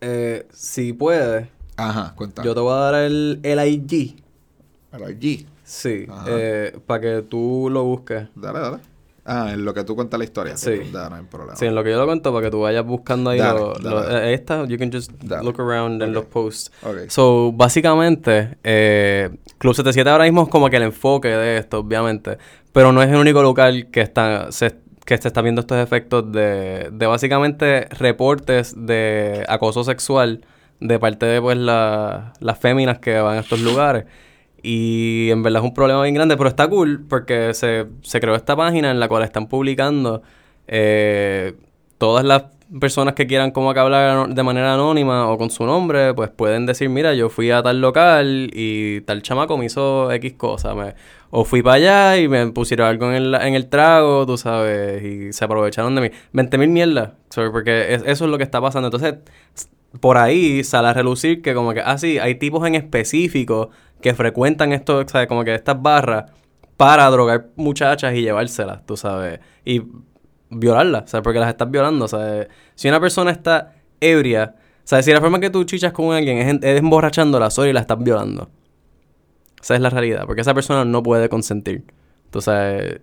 eh, 0.00 0.46
si 0.52 0.92
puedes, 0.92 1.48
Ajá, 1.76 2.12
cuenta. 2.16 2.42
yo 2.42 2.54
te 2.54 2.60
voy 2.60 2.72
a 2.72 2.76
dar 2.76 2.94
el, 3.04 3.40
el 3.42 3.66
IG. 3.68 4.16
Pero 4.90 5.06
allí. 5.06 5.46
Sí, 5.62 6.06
eh, 6.28 6.78
para 6.86 7.00
que 7.00 7.22
tú 7.28 7.68
lo 7.70 7.82
busques. 7.82 8.28
Dale, 8.36 8.60
dale. 8.60 8.78
Ah, 9.28 9.50
en 9.52 9.64
lo 9.64 9.74
que 9.74 9.82
tú 9.84 9.96
cuentas 9.96 10.18
la 10.18 10.24
historia. 10.24 10.56
Sí. 10.56 10.70
Dale, 10.92 11.10
no 11.10 11.16
hay 11.16 11.22
problema. 11.24 11.56
Sí, 11.56 11.66
en 11.66 11.74
lo 11.74 11.82
que 11.82 11.90
yo 11.90 11.98
lo 11.98 12.06
cuento, 12.06 12.32
para 12.32 12.44
que 12.44 12.50
tú 12.50 12.60
vayas 12.60 12.84
buscando 12.86 13.30
ahí 13.30 13.38
Dale, 13.38 13.58
lo, 13.60 13.72
dale, 13.74 13.90
lo- 13.90 14.02
dale. 14.02 14.30
eh, 14.30 14.34
esta, 14.34 14.64
you 14.66 14.78
can 14.78 14.92
just 14.92 15.10
look 15.42 15.60
around 15.60 16.00
en 16.02 16.10
Ok. 16.10 16.14
los 16.14 16.24
posts. 16.26 16.70
Ok. 16.82 17.08
So, 17.08 17.50
básicamente, 17.52 18.56
eh, 18.64 19.30
Club 19.58 19.74
77 19.74 20.08
ahora 20.08 20.24
mismo 20.24 20.42
es 20.44 20.48
como 20.48 20.70
que 20.70 20.76
el 20.76 20.84
enfoque 20.84 21.28
de 21.28 21.58
esto, 21.58 21.80
obviamente. 21.80 22.38
Pero 22.72 22.92
no 22.92 23.02
es 23.02 23.08
el 23.10 23.16
único 23.16 23.42
local 23.42 23.88
que 23.90 24.00
está 24.02 24.52
se, 24.52 24.76
que 25.04 25.16
se 25.18 25.28
está 25.28 25.42
viendo 25.42 25.60
estos 25.60 25.78
efectos 25.78 26.30
de, 26.32 26.90
de 26.92 27.06
básicamente 27.06 27.86
reportes 27.98 28.74
de 28.76 29.44
acoso 29.48 29.82
sexual 29.84 30.44
de 30.80 30.98
parte 30.98 31.26
de 31.26 31.40
pues 31.40 31.56
la- 31.56 32.32
las 32.40 32.58
féminas 32.58 32.98
que 32.98 33.18
van 33.20 33.38
a 33.38 33.40
estos 33.40 33.60
lugares. 33.60 34.04
Y 34.68 35.30
en 35.30 35.42
verdad 35.44 35.62
es 35.62 35.68
un 35.68 35.74
problema 35.74 36.02
bien 36.02 36.14
grande, 36.16 36.36
pero 36.36 36.48
está 36.48 36.66
cool 36.68 37.04
porque 37.08 37.54
se, 37.54 37.86
se 38.02 38.18
creó 38.20 38.34
esta 38.34 38.56
página 38.56 38.90
en 38.90 38.98
la 38.98 39.06
cual 39.06 39.22
están 39.22 39.46
publicando 39.46 40.22
eh, 40.66 41.54
todas 41.98 42.24
las 42.24 42.44
personas 42.80 43.14
que 43.14 43.28
quieran 43.28 43.52
como 43.52 43.72
que 43.72 43.78
hablar 43.78 44.28
de 44.28 44.42
manera 44.42 44.74
anónima 44.74 45.28
o 45.30 45.38
con 45.38 45.50
su 45.50 45.64
nombre, 45.64 46.14
pues 46.14 46.30
pueden 46.30 46.66
decir, 46.66 46.88
mira, 46.88 47.14
yo 47.14 47.28
fui 47.28 47.52
a 47.52 47.62
tal 47.62 47.80
local 47.80 48.50
y 48.52 49.02
tal 49.02 49.22
chamaco 49.22 49.56
me 49.56 49.66
hizo 49.66 50.10
X 50.10 50.32
cosa. 50.34 50.74
me- 50.74 50.94
o 51.30 51.44
fui 51.44 51.62
para 51.62 51.74
allá 51.76 52.16
y 52.18 52.28
me 52.28 52.46
pusieron 52.48 52.88
algo 52.88 53.06
en 53.10 53.14
el, 53.14 53.34
en 53.34 53.54
el 53.54 53.68
trago, 53.68 54.26
tú 54.26 54.36
sabes, 54.36 55.02
y 55.04 55.32
se 55.32 55.44
aprovecharon 55.44 55.94
de 55.94 56.00
mí. 56.00 56.10
20 56.32 56.58
mil 56.58 56.70
mierda, 56.70 57.14
sorry, 57.30 57.50
porque 57.52 57.94
es- 57.94 58.02
eso 58.06 58.24
es 58.24 58.30
lo 58.30 58.36
que 58.38 58.44
está 58.44 58.60
pasando. 58.60 58.88
Entonces, 58.88 59.14
por 60.00 60.18
ahí 60.18 60.64
sale 60.64 60.88
a 60.88 60.92
relucir 60.92 61.42
que 61.42 61.54
como 61.54 61.72
que, 61.72 61.80
ah, 61.80 61.96
hay 62.02 62.34
tipos 62.36 62.66
en 62.66 62.74
específico 62.74 63.70
que 64.00 64.14
frecuentan 64.14 64.72
esto, 64.72 65.06
¿sabes? 65.08 65.28
Como 65.28 65.44
que 65.44 65.54
estas 65.54 65.80
barras 65.80 66.30
para 66.76 67.08
drogar 67.10 67.48
muchachas 67.56 68.14
y 68.14 68.22
llevárselas, 68.22 68.84
tú 68.86 68.96
sabes. 68.96 69.40
Y 69.64 69.82
violarlas, 70.50 71.10
¿sabes? 71.10 71.24
Porque 71.24 71.38
las 71.38 71.48
estás 71.48 71.70
violando, 71.70 72.08
¿sabes? 72.08 72.48
Si 72.74 72.88
una 72.88 73.00
persona 73.00 73.30
está 73.30 73.74
ebria, 74.00 74.54
¿sabes? 74.84 75.04
Si 75.04 75.12
la 75.12 75.20
forma 75.20 75.40
que 75.40 75.50
tú 75.50 75.64
chichas 75.64 75.92
con 75.92 76.12
alguien 76.12 76.38
es, 76.38 76.58
es 76.62 76.78
emborrachándola 76.78 77.50
sola 77.50 77.70
y 77.70 77.72
la 77.72 77.80
estás 77.80 77.98
violando. 77.98 78.50
Esa 79.60 79.74
es 79.74 79.80
la 79.80 79.90
realidad, 79.90 80.26
porque 80.26 80.42
esa 80.42 80.54
persona 80.54 80.84
no 80.84 81.02
puede 81.02 81.28
consentir. 81.28 81.84
Tú 82.30 82.40
sabes, 82.40 83.00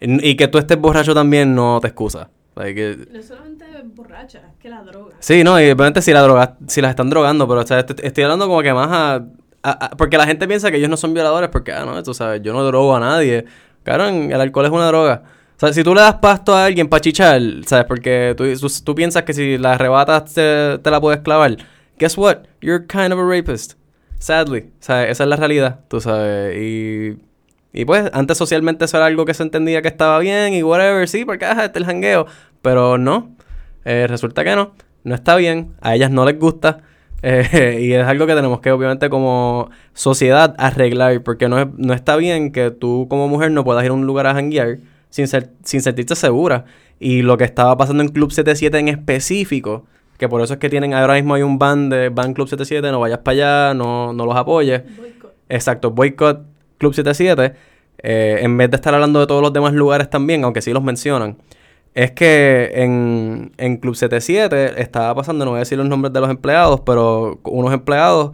y, 0.00 0.30
y 0.30 0.36
que 0.36 0.48
tú 0.48 0.58
estés 0.58 0.78
borracho 0.78 1.14
también 1.14 1.54
no 1.54 1.80
te 1.80 1.88
excusa. 1.88 2.30
Like, 2.56 2.74
que- 2.74 3.12
No 3.12 3.18
es 3.18 3.26
solamente 3.28 3.64
borracha, 3.94 4.38
es 4.38 4.58
que 4.58 4.68
la 4.70 4.82
droga. 4.82 5.14
Sí, 5.20 5.44
no, 5.44 5.60
y 5.60 5.64
obviamente 5.64 6.00
si 6.02 6.12
la 6.12 6.22
droga, 6.22 6.56
si 6.66 6.80
las 6.80 6.90
están 6.90 7.10
drogando, 7.10 7.46
pero 7.46 7.60
o 7.60 7.66
sea, 7.66 7.80
est- 7.80 8.00
estoy 8.02 8.24
hablando 8.24 8.48
como 8.48 8.62
que 8.62 8.72
más 8.72 8.88
a, 8.90 9.14
a- 9.62 9.86
a- 9.86 9.90
porque 9.90 10.16
la 10.16 10.26
gente 10.26 10.48
piensa 10.48 10.70
que 10.70 10.78
ellos 10.78 10.88
no 10.90 10.96
son 10.96 11.12
violadores 11.14 11.50
porque, 11.50 11.72
ah, 11.72 11.84
no, 11.84 12.02
tú 12.02 12.14
sabes, 12.14 12.40
yo 12.42 12.52
no 12.52 12.64
drogo 12.64 12.96
a 12.96 13.00
nadie. 13.00 13.44
Claro, 13.82 14.08
el 14.08 14.40
alcohol 14.40 14.64
es 14.66 14.70
una 14.72 14.86
droga. 14.86 15.22
O 15.56 15.58
sea, 15.60 15.72
si 15.72 15.82
tú 15.84 15.94
le 15.94 16.00
das 16.00 16.14
pasto 16.16 16.54
a 16.54 16.64
alguien 16.66 16.88
para 16.88 17.00
chichar, 17.00 17.40
¿sabes? 17.66 17.84
Porque 17.86 18.34
tú, 18.36 18.44
tú, 18.58 18.68
tú 18.84 18.94
piensas 18.94 19.22
que 19.22 19.32
si 19.32 19.56
la 19.58 19.72
arrebatas 19.74 20.34
te, 20.34 20.78
te 20.78 20.90
la 20.90 21.00
puedes 21.00 21.20
clavar. 21.20 21.56
Guess 21.98 22.18
what? 22.18 22.38
You're 22.60 22.86
kind 22.86 23.12
of 23.12 23.18
a 23.18 23.22
rapist. 23.24 23.74
Sadly. 24.18 24.70
O 24.80 24.82
sea, 24.82 25.08
esa 25.08 25.24
es 25.24 25.28
la 25.30 25.36
realidad, 25.36 25.80
tú 25.88 26.00
sabes. 26.00 26.56
Y, 26.58 27.18
y 27.76 27.84
pues, 27.84 28.10
antes 28.12 28.36
socialmente 28.38 28.84
eso 28.86 28.96
era 28.96 29.06
algo 29.06 29.24
que 29.24 29.34
se 29.34 29.42
entendía 29.42 29.82
que 29.82 29.88
estaba 29.88 30.18
bien 30.18 30.54
y 30.54 30.62
whatever, 30.62 31.08
sí, 31.08 31.24
porque 31.24 31.44
ajá, 31.44 31.66
este 31.66 31.78
es 31.78 31.82
el 31.82 31.86
jangueo. 31.86 32.26
Pero 32.62 32.98
no. 32.98 33.36
Eh, 33.84 34.06
resulta 34.08 34.42
que 34.42 34.56
no. 34.56 34.72
No 35.04 35.14
está 35.14 35.36
bien. 35.36 35.74
A 35.80 35.94
ellas 35.94 36.10
no 36.10 36.24
les 36.24 36.38
gusta. 36.38 36.78
Eh, 37.22 37.78
y 37.80 37.92
es 37.92 38.06
algo 38.06 38.26
que 38.26 38.34
tenemos 38.34 38.60
que, 38.60 38.70
obviamente, 38.70 39.08
como 39.08 39.70
sociedad 39.94 40.54
arreglar. 40.58 41.22
Porque 41.22 41.48
no, 41.48 41.58
es- 41.58 41.66
no 41.76 41.92
está 41.94 42.14
bien 42.16 42.52
que 42.52 42.70
tú, 42.70 43.06
como 43.08 43.26
mujer, 43.26 43.50
no 43.50 43.64
puedas 43.64 43.82
ir 43.84 43.90
a 43.90 43.94
un 43.94 44.06
lugar 44.06 44.26
a 44.28 44.34
janguear 44.34 44.78
sin, 45.10 45.26
ser, 45.26 45.50
sin 45.64 45.80
sentirte 45.80 46.14
segura. 46.14 46.66
Y 47.00 47.22
lo 47.22 47.36
que 47.36 47.44
estaba 47.44 47.76
pasando 47.76 48.02
en 48.02 48.10
Club 48.10 48.30
77 48.30 48.78
en 48.78 48.88
específico, 48.88 49.86
que 50.18 50.28
por 50.28 50.40
eso 50.42 50.52
es 50.54 50.58
que 50.60 50.68
tienen 50.68 50.94
ahora 50.94 51.14
mismo 51.14 51.34
hay 51.34 51.42
un 51.42 51.58
ban 51.58 51.88
de 51.88 52.10
ban 52.10 52.32
Club 52.34 52.48
77, 52.48 52.90
no 52.92 53.00
vayas 53.00 53.18
para 53.20 53.32
allá, 53.68 53.74
no, 53.74 54.12
no 54.12 54.24
los 54.26 54.36
apoyes. 54.36 54.82
Boicot. 54.96 55.34
Exacto, 55.48 55.90
boycott 55.90 56.42
Club 56.78 56.94
77, 56.94 57.54
eh, 58.02 58.38
en 58.42 58.56
vez 58.56 58.70
de 58.70 58.76
estar 58.76 58.94
hablando 58.94 59.20
de 59.20 59.26
todos 59.26 59.42
los 59.42 59.52
demás 59.52 59.72
lugares 59.72 60.10
también, 60.10 60.44
aunque 60.44 60.62
sí 60.62 60.72
los 60.72 60.82
mencionan, 60.82 61.36
es 61.94 62.10
que 62.12 62.72
en, 62.74 63.52
en 63.56 63.78
Club 63.78 63.94
77 63.96 64.80
estaba 64.82 65.14
pasando, 65.14 65.44
no 65.44 65.52
voy 65.52 65.58
a 65.58 65.60
decir 65.60 65.78
los 65.78 65.88
nombres 65.88 66.12
de 66.12 66.20
los 66.20 66.28
empleados, 66.30 66.80
pero 66.80 67.40
unos 67.44 67.72
empleados 67.72 68.32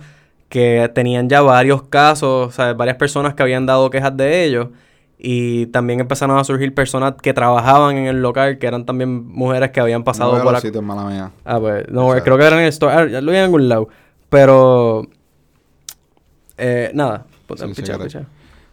que 0.48 0.90
tenían 0.94 1.28
ya 1.28 1.40
varios 1.42 1.82
casos, 1.84 2.48
o 2.48 2.50
sea, 2.50 2.74
varias 2.74 2.96
personas 2.96 3.34
que 3.34 3.42
habían 3.42 3.64
dado 3.64 3.88
quejas 3.88 4.16
de 4.16 4.44
ellos. 4.44 4.68
Y 5.24 5.66
también 5.66 6.00
empezaron 6.00 6.36
a 6.36 6.42
surgir 6.42 6.74
personas 6.74 7.14
que 7.22 7.32
trabajaban 7.32 7.96
en 7.96 8.06
el 8.06 8.20
local, 8.20 8.58
que 8.58 8.66
eran 8.66 8.84
también 8.84 9.24
mujeres 9.28 9.70
que 9.70 9.78
habían 9.78 10.02
pasado 10.02 10.36
no 10.36 10.42
por 10.42 10.52
la... 10.52 10.60
sitios, 10.60 10.82
mala 10.82 11.04
mía. 11.04 11.30
Ah, 11.44 11.60
pues, 11.60 11.88
no, 11.88 12.08
O 12.08 12.12
sea- 12.12 12.24
creo 12.24 12.36
que 12.36 12.44
era 12.44 12.56
en 12.56 12.62
el 12.64 12.68
store. 12.70 12.92
Ah, 12.92 13.20
lo 13.20 13.30
vi 13.30 13.38
en 13.38 13.44
algún 13.44 13.68
lado. 13.68 13.88
Pero. 14.28 15.06
Eh, 16.58 16.90
nada. 16.94 17.26
Pues, 17.46 17.60
Sí, 17.60 17.66
picha, 17.68 17.94
sí, 17.96 18.02
picha. 18.02 18.24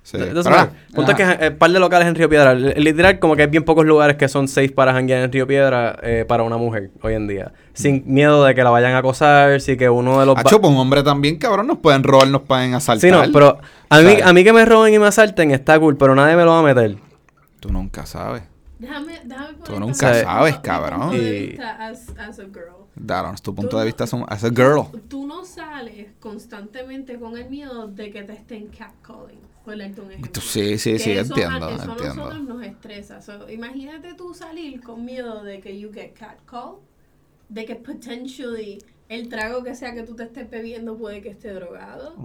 Sí. 0.01 0.17
Entonces, 0.17 0.51
ah, 0.55 0.69
punto 0.95 1.11
es 1.11 1.17
que 1.17 1.47
un 1.49 1.57
par 1.57 1.69
de 1.71 1.79
locales 1.79 2.07
en 2.07 2.15
Río 2.15 2.29
Piedra. 2.29 2.53
L- 2.53 2.73
Literal, 2.77 3.19
como 3.19 3.35
que 3.35 3.43
hay 3.43 3.47
bien 3.49 3.63
pocos 3.63 3.85
lugares 3.85 4.15
que 4.15 4.27
son 4.29 4.47
safe 4.47 4.69
para 4.69 4.93
janguear 4.93 5.23
en 5.25 5.31
Río 5.31 5.45
Piedra 5.45 5.99
eh, 6.01 6.25
para 6.27 6.43
una 6.43 6.55
mujer 6.57 6.89
hoy 7.01 7.13
en 7.15 7.27
día. 7.27 7.51
Sin 7.73 8.03
miedo 8.07 8.43
de 8.45 8.55
que 8.55 8.63
la 8.63 8.69
vayan 8.69 8.93
a 8.93 8.99
acosar, 8.99 9.59
si 9.61 9.75
que 9.77 9.89
uno 9.89 10.19
de 10.19 10.25
los... 10.25 10.37
Hacho, 10.37 10.61
pues 10.61 10.71
un 10.73 10.79
hombre 10.79 11.03
también, 11.03 11.37
cabrón, 11.37 11.67
nos 11.67 11.79
pueden 11.79 12.01
robar, 12.03 12.27
nos 12.29 12.41
pueden 12.43 12.73
asaltar. 12.73 13.01
Sí, 13.01 13.11
no, 13.27 13.31
pero 13.31 13.59
a 13.89 13.97
mí, 13.99 14.03
¿Sabes? 14.09 14.25
a 14.25 14.33
mí 14.33 14.43
que 14.43 14.53
me 14.53 14.65
roben 14.65 14.93
y 14.93 14.99
me 14.99 15.05
asalten 15.07 15.51
está 15.51 15.77
cool, 15.79 15.97
pero 15.97 16.15
nadie 16.15 16.35
me 16.37 16.43
lo 16.45 16.51
va 16.53 16.59
a 16.59 16.63
meter. 16.63 16.95
Tú 17.59 17.69
nunca 17.71 18.05
sabes. 18.05 18.43
Déjame, 18.79 19.19
déjame 19.25 19.49
Tú 19.65 19.77
nunca 19.79 19.93
sabes, 20.23 20.53
punto 20.53 20.61
cabrón. 20.63 21.13
Y- 21.13 21.57
as, 21.61 22.07
as 22.17 22.39
a 22.39 22.43
girl. 22.45 22.78
Daron, 22.99 23.35
tu 23.37 23.55
punto 23.55 23.77
de 23.77 23.83
no- 23.83 23.85
vista 23.85 24.05
son, 24.05 24.25
as 24.27 24.43
a 24.43 24.49
girl. 24.49 24.83
Tú 25.07 25.25
no 25.25 25.45
sales 25.45 26.07
constantemente 26.19 27.17
con 27.17 27.37
el 27.37 27.49
miedo 27.49 27.87
de 27.87 28.11
que 28.11 28.23
te 28.23 28.33
estén 28.33 28.67
catcalling. 28.67 29.39
Por 29.63 29.77
darte 29.77 30.01
un 30.01 30.11
ejemplo. 30.11 30.41
Sí, 30.41 30.77
sí, 30.77 30.93
Que 30.93 30.99
sí, 30.99 31.11
eso 31.11 31.33
entiendo, 31.35 31.65
a, 31.67 31.71
eso 31.75 31.81
a 31.81 31.85
entiendo. 31.93 32.15
nosotros 32.15 32.43
nos 32.43 32.63
estresa. 32.63 33.21
So, 33.21 33.49
imagínate 33.49 34.13
tú 34.15 34.33
salir 34.33 34.81
con 34.81 35.05
miedo 35.05 35.43
de 35.43 35.59
que 35.59 35.79
you 35.79 35.91
get 35.93 36.13
catcalled, 36.13 36.79
de 37.49 37.65
que 37.65 37.75
potentially 37.75 38.79
el 39.09 39.27
trago 39.29 39.63
que 39.63 39.75
sea 39.75 39.93
que 39.93 40.03
tú 40.03 40.15
te 40.15 40.23
estés 40.23 40.49
bebiendo 40.49 40.97
puede 40.97 41.21
que 41.21 41.29
esté 41.29 41.51
drogado, 41.53 42.15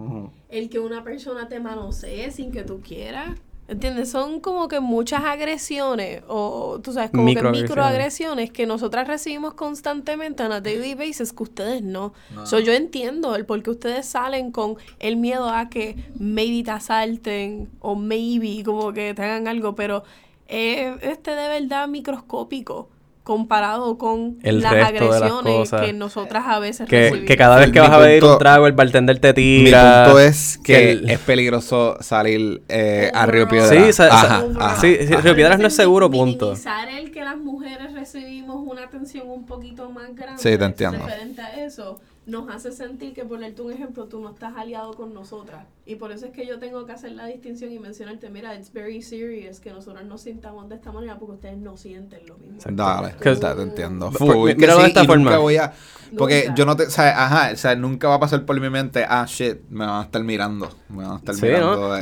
el 0.49 0.69
que 0.71 0.78
una 0.78 1.02
persona 1.04 1.49
te 1.49 1.61
manosee 1.61 2.31
sin 2.31 2.50
que 2.50 2.62
tú 2.62 2.81
quieras. 2.81 3.31
¿Entiendes? 3.66 4.11
Son 4.11 4.40
como 4.40 4.68
que 4.68 4.80
muchas 4.80 5.25
agresiones 5.25 6.23
o 6.28 6.80
tú 6.83 6.92
sabes, 6.92 7.11
como 7.11 7.25
que 7.25 7.30
Microagresiones. 7.30 7.71
microagresiones 7.71 8.50
que 8.50 8.66
nosotras 8.66 9.09
recibimos 9.09 9.54
constantemente 9.54 10.42
en 10.42 10.52
a 10.52 10.61
daily 10.61 10.94
basis 10.94 11.33
que 11.33 11.42
ustedes 11.42 11.83
no. 11.83 12.12
So, 12.44 12.59
yo 12.61 12.75
entiendo 12.75 13.35
el 13.35 13.47
por 13.47 13.62
qué 13.62 13.71
ustedes 13.71 14.04
salen 14.04 14.50
con 14.52 14.76
el 14.99 15.16
miedo 15.16 15.49
a 15.49 15.71
que 15.71 15.97
maybe 16.18 16.62
te 16.62 16.73
asalten 16.73 17.71
o 17.80 17.94
maybe 17.94 18.62
como 18.64 18.92
que 18.92 19.14
te 19.14 19.23
hagan 19.23 19.49
algo, 19.49 19.75
pero 19.75 20.04
es 20.47 21.02
este 21.02 21.30
de 21.30 21.49
verdad 21.49 21.88
microscópico 21.88 22.90
comparado 23.25 23.99
con 23.99 24.38
El 24.43 24.61
las 24.61 24.73
las 24.75 24.88
agresiones 24.88 25.54
cosas. 25.57 25.81
que 25.81 25.93
nosotras 25.95 26.45
a 26.47 26.59
veces 26.61 26.87
Que, 26.88 27.00
recibimos. 27.04 27.26
que 27.26 27.37
cada 27.37 27.57
vez 27.57 27.73
que 27.73 27.81
Mi 27.81 27.87
vas 27.88 27.97
a 27.97 27.99
pedir 28.02 28.21
punto- 28.21 28.33
un 28.35 28.38
trago, 28.38 28.66
el 28.66 28.73
bartender 28.75 29.19
te 29.19 29.28
Mi 29.28 29.35
tira. 29.35 30.04
punto 30.04 30.21
es 30.21 30.59
que 30.62 30.93
el- 30.93 31.11
es 31.11 31.19
peligroso 31.21 31.97
salir 32.00 32.62
eh, 32.69 33.11
a 33.14 33.26
Río 33.26 33.45
Overall. 33.47 33.69
Piedra. 33.71 33.87
Sí, 33.87 33.93
sa- 33.95 34.07
Ajá, 34.07 34.45
ajá, 34.61 34.81
sí, 34.81 34.97
sí, 35.00 35.12
ajá. 35.14 35.23
Río 35.23 35.35
Piedras 35.35 35.59
no 35.59 35.66
es 35.66 35.75
seguro, 35.75 36.09
mi- 36.09 36.19
punto. 36.19 36.47
Minimizar 36.50 36.88
el 36.88 37.11
que 37.11 37.25
las 37.25 37.37
mujeres 37.38 37.93
recibimos 37.95 38.57
una 38.66 38.85
atención 38.85 39.28
un 39.28 39.47
poquito 39.47 39.90
más 39.90 40.14
grande. 40.14 40.43
Sí, 40.43 40.57
te 40.59 40.64
entiendo. 40.64 40.99
Referente 41.07 41.40
a 41.40 41.64
eso, 41.64 41.99
nos 42.26 42.49
hace 42.49 42.73
sentir 42.73 43.12
que, 43.12 43.25
ponerte 43.25 43.61
un 43.62 43.71
ejemplo, 43.73 44.07
tú 44.07 44.21
no 44.21 44.31
estás 44.31 44.54
aliado 44.57 44.95
con 44.95 45.12
nosotras. 45.12 45.66
Y 45.85 45.97
por 45.97 46.11
eso 46.12 46.25
es 46.26 46.33
que 46.33 46.47
yo 46.47 46.59
tengo 46.59 46.87
que 46.87 46.93
hacer 46.93 47.12
la 47.12 47.26
distinción 47.26 47.71
y 47.71 47.78
mencionarte, 47.78 48.31
mira, 48.31 48.54
it's 48.54 48.73
very 48.73 49.02
serious 49.02 49.61
que 49.61 49.71
nosotros 49.71 50.04
nos 50.07 50.23
sintamos 50.23 50.69
de 50.71 50.76
esta 50.76 50.90
manera 50.93 51.19
porque 51.19 51.35
ustedes 51.35 51.59
no 51.59 51.76
sienten 51.76 52.26
lo 52.26 52.38
mismo. 52.38 52.59
Dale, 52.71 53.14
Que- 53.21 53.37
te 53.37 53.62
entiendo. 53.62 54.11
Por- 54.11 54.33
Full, 54.35 54.49
que 54.50 54.57
míralo 54.57 54.81
de 54.83 54.88
esta 54.88 55.02
y 55.02 55.07
forma. 55.07 55.25
Nunca 55.25 55.38
voy 55.38 55.57
a, 55.59 55.73
porque 56.16 56.45
Nunca. 56.47 56.54
yo 56.54 56.64
no 56.64 56.76
te, 56.76 56.85
o 56.85 56.90
sea, 56.90 57.25
ajá, 57.26 57.50
o 57.52 57.57
sea, 57.57 57.75
nunca 57.76 58.09
va 58.09 58.14
a 58.14 58.21
pasar 58.21 58.47
por 58.47 58.59
mi 58.59 58.71
mente, 58.71 59.04
ah, 59.07 59.26
shit, 59.28 59.59
me 59.69 59.85
van 59.85 60.00
a 60.00 60.04
estar 60.04 60.23
mirando, 60.25 60.71
me 60.88 61.02
van 61.04 61.12
a 61.12 61.16
estar 61.16 61.35
Sí, 61.35 61.43
mirando. 61.47 61.95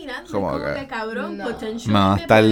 Mirando, 0.00 0.30
como 0.30 0.50
como 0.52 0.64
que- 0.64 0.80
que, 0.80 0.86
cabrón, 0.86 1.36
No. 1.38 1.44
Me 1.86 1.92
van 1.92 2.12
a 2.12 2.16
estar 2.20 2.44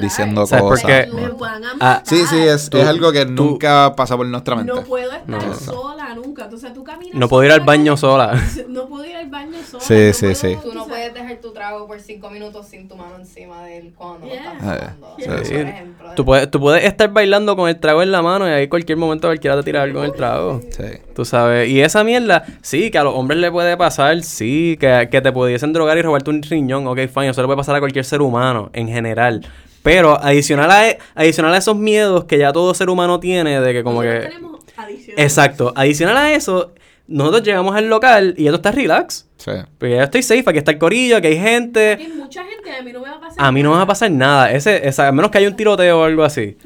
diciendo 0.00 0.46
¿Sabes 0.46 0.62
por 0.62 0.72
cosas. 0.80 0.86
qué? 1.06 1.12
me 1.12 1.22
¿no? 1.28 1.36
van 1.36 1.64
a 1.64 1.70
Ah. 1.80 2.02
Sí, 2.04 2.24
sí, 2.26 2.38
es, 2.38 2.68
Tú- 2.70 2.78
es 2.78 2.86
algo 2.86 3.12
que 3.12 3.24
tú- 3.26 3.32
nunca 3.32 3.94
pasa 3.96 4.16
por 4.16 4.26
nuestra 4.26 4.56
mente. 4.56 4.72
No 4.72 4.82
puedo 4.82 5.10
estar 5.12 5.28
No. 5.28 5.54
sola 5.54 6.14
nunca. 6.14 6.44
Entonces 6.44 6.72
tú 6.72 6.82
caminas. 6.84 7.14
No 7.14 7.28
puedo 7.28 7.44
ir 7.44 7.52
al 7.52 7.60
baño 7.60 7.96
sola. 7.96 8.32
No 8.68 8.86
puedo 8.86 9.04
ir 9.04 9.16
al 9.16 9.28
baño 9.28 9.58
sola. 9.68 9.82
Sí, 9.82 9.94
no 9.94 10.12
sí, 10.12 10.20
puedo, 10.20 10.34
sí. 10.34 10.56
Tú 10.62 10.74
no 10.74 10.86
puedes 10.86 11.12
dejar 11.14 11.36
tu 11.36 11.52
trago 11.52 11.86
por 11.86 12.00
cinco 12.00 12.30
minutos 12.30 12.66
sin 12.66 12.88
tu 12.88 12.96
mano 12.96 13.16
encima 13.16 13.62
de 13.64 13.78
él 13.78 13.92
cuando 13.96 14.26
Yeah. 14.26 14.44
lo 14.44 14.52
estás 14.52 14.96
tomando. 14.98 15.14
sí, 15.18 15.24
Por 15.28 15.44
sí. 15.46 15.54
ejemplo. 15.54 16.10
Tú 16.16 16.24
puedes, 16.24 16.50
tú 16.50 16.60
puedes 16.60 16.84
estar 16.84 17.12
bailando 17.12 17.56
con 17.56 17.68
el 17.68 17.78
trago 17.78 18.02
en 18.02 18.10
la 18.12 18.22
mano 18.22 18.48
y 18.48 18.50
ahí 18.52 18.68
cualquier 18.68 18.98
momento 18.98 19.28
cualquiera 19.28 19.56
te 19.56 19.62
tira 19.64 19.82
algo 19.82 20.00
en 20.00 20.06
el 20.06 20.12
trago. 20.12 20.60
Sí. 20.70 20.84
Tú 21.14 21.24
sabes, 21.24 21.68
y 21.68 21.80
esa 21.82 22.02
mierda, 22.04 22.44
sí, 22.62 22.90
que 22.90 22.98
a 22.98 23.04
los 23.04 23.14
hombres 23.14 23.38
le 23.40 23.50
puede 23.50 23.76
pasar, 23.76 24.22
sí, 24.22 24.76
que, 24.80 25.08
que 25.10 25.20
te 25.20 25.32
pudiesen 25.32 25.72
drogar 25.72 25.98
y 25.98 26.02
robarte 26.02 26.30
un 26.30 26.42
riñón, 26.42 26.86
ok, 26.90 26.98
fine, 27.08 27.28
eso 27.30 27.40
le 27.42 27.46
puede 27.46 27.56
pasar 27.56 27.76
a 27.76 27.80
cualquier 27.80 28.04
ser 28.04 28.22
humano, 28.22 28.70
en 28.72 28.88
general. 28.88 29.46
Pero 29.82 30.18
adicional 30.22 30.70
a, 30.70 30.96
adicional 31.14 31.54
a 31.54 31.56
esos 31.56 31.76
miedos 31.76 32.24
que 32.24 32.38
ya 32.38 32.52
todo 32.52 32.74
ser 32.74 32.90
humano 32.90 33.18
tiene, 33.18 33.60
de 33.60 33.72
que 33.72 33.82
como 33.82 34.02
nosotros 34.02 34.24
que... 34.24 34.30
tenemos 34.30 34.60
adicional. 34.76 35.24
Exacto, 35.24 35.72
adicional 35.74 36.16
a 36.16 36.32
eso, 36.34 36.72
nosotros 37.06 37.42
llegamos 37.42 37.74
al 37.74 37.88
local 37.88 38.34
y 38.36 38.44
ya 38.44 38.50
tú 38.50 38.56
estás 38.56 38.74
relax. 38.74 39.26
Sí. 39.38 39.52
Porque 39.78 39.96
ya 39.96 40.04
estoy 40.04 40.22
safe, 40.22 40.44
aquí 40.46 40.58
está 40.58 40.72
el 40.72 40.78
corillo, 40.78 41.16
aquí 41.16 41.28
hay 41.28 41.38
gente. 41.38 41.94
Hay 41.98 42.08
mucha 42.08 42.44
gente, 42.44 42.70
a 42.70 42.82
mí 42.82 42.92
no 42.92 43.00
me 43.00 43.08
va 43.08 43.16
a 43.16 43.20
pasar 43.20 43.44
A 43.44 43.52
mí 43.52 43.62
no 43.62 43.70
me 43.70 43.76
va 43.76 43.76
a 43.76 43.84
nada. 43.84 43.86
pasar 43.86 44.10
nada, 44.10 44.52
ese, 44.52 44.86
esa, 44.86 45.08
a 45.08 45.12
menos 45.12 45.30
que 45.30 45.38
haya 45.38 45.48
un 45.48 45.56
tiroteo 45.56 46.00
o 46.00 46.04
algo 46.04 46.24
así. 46.24 46.58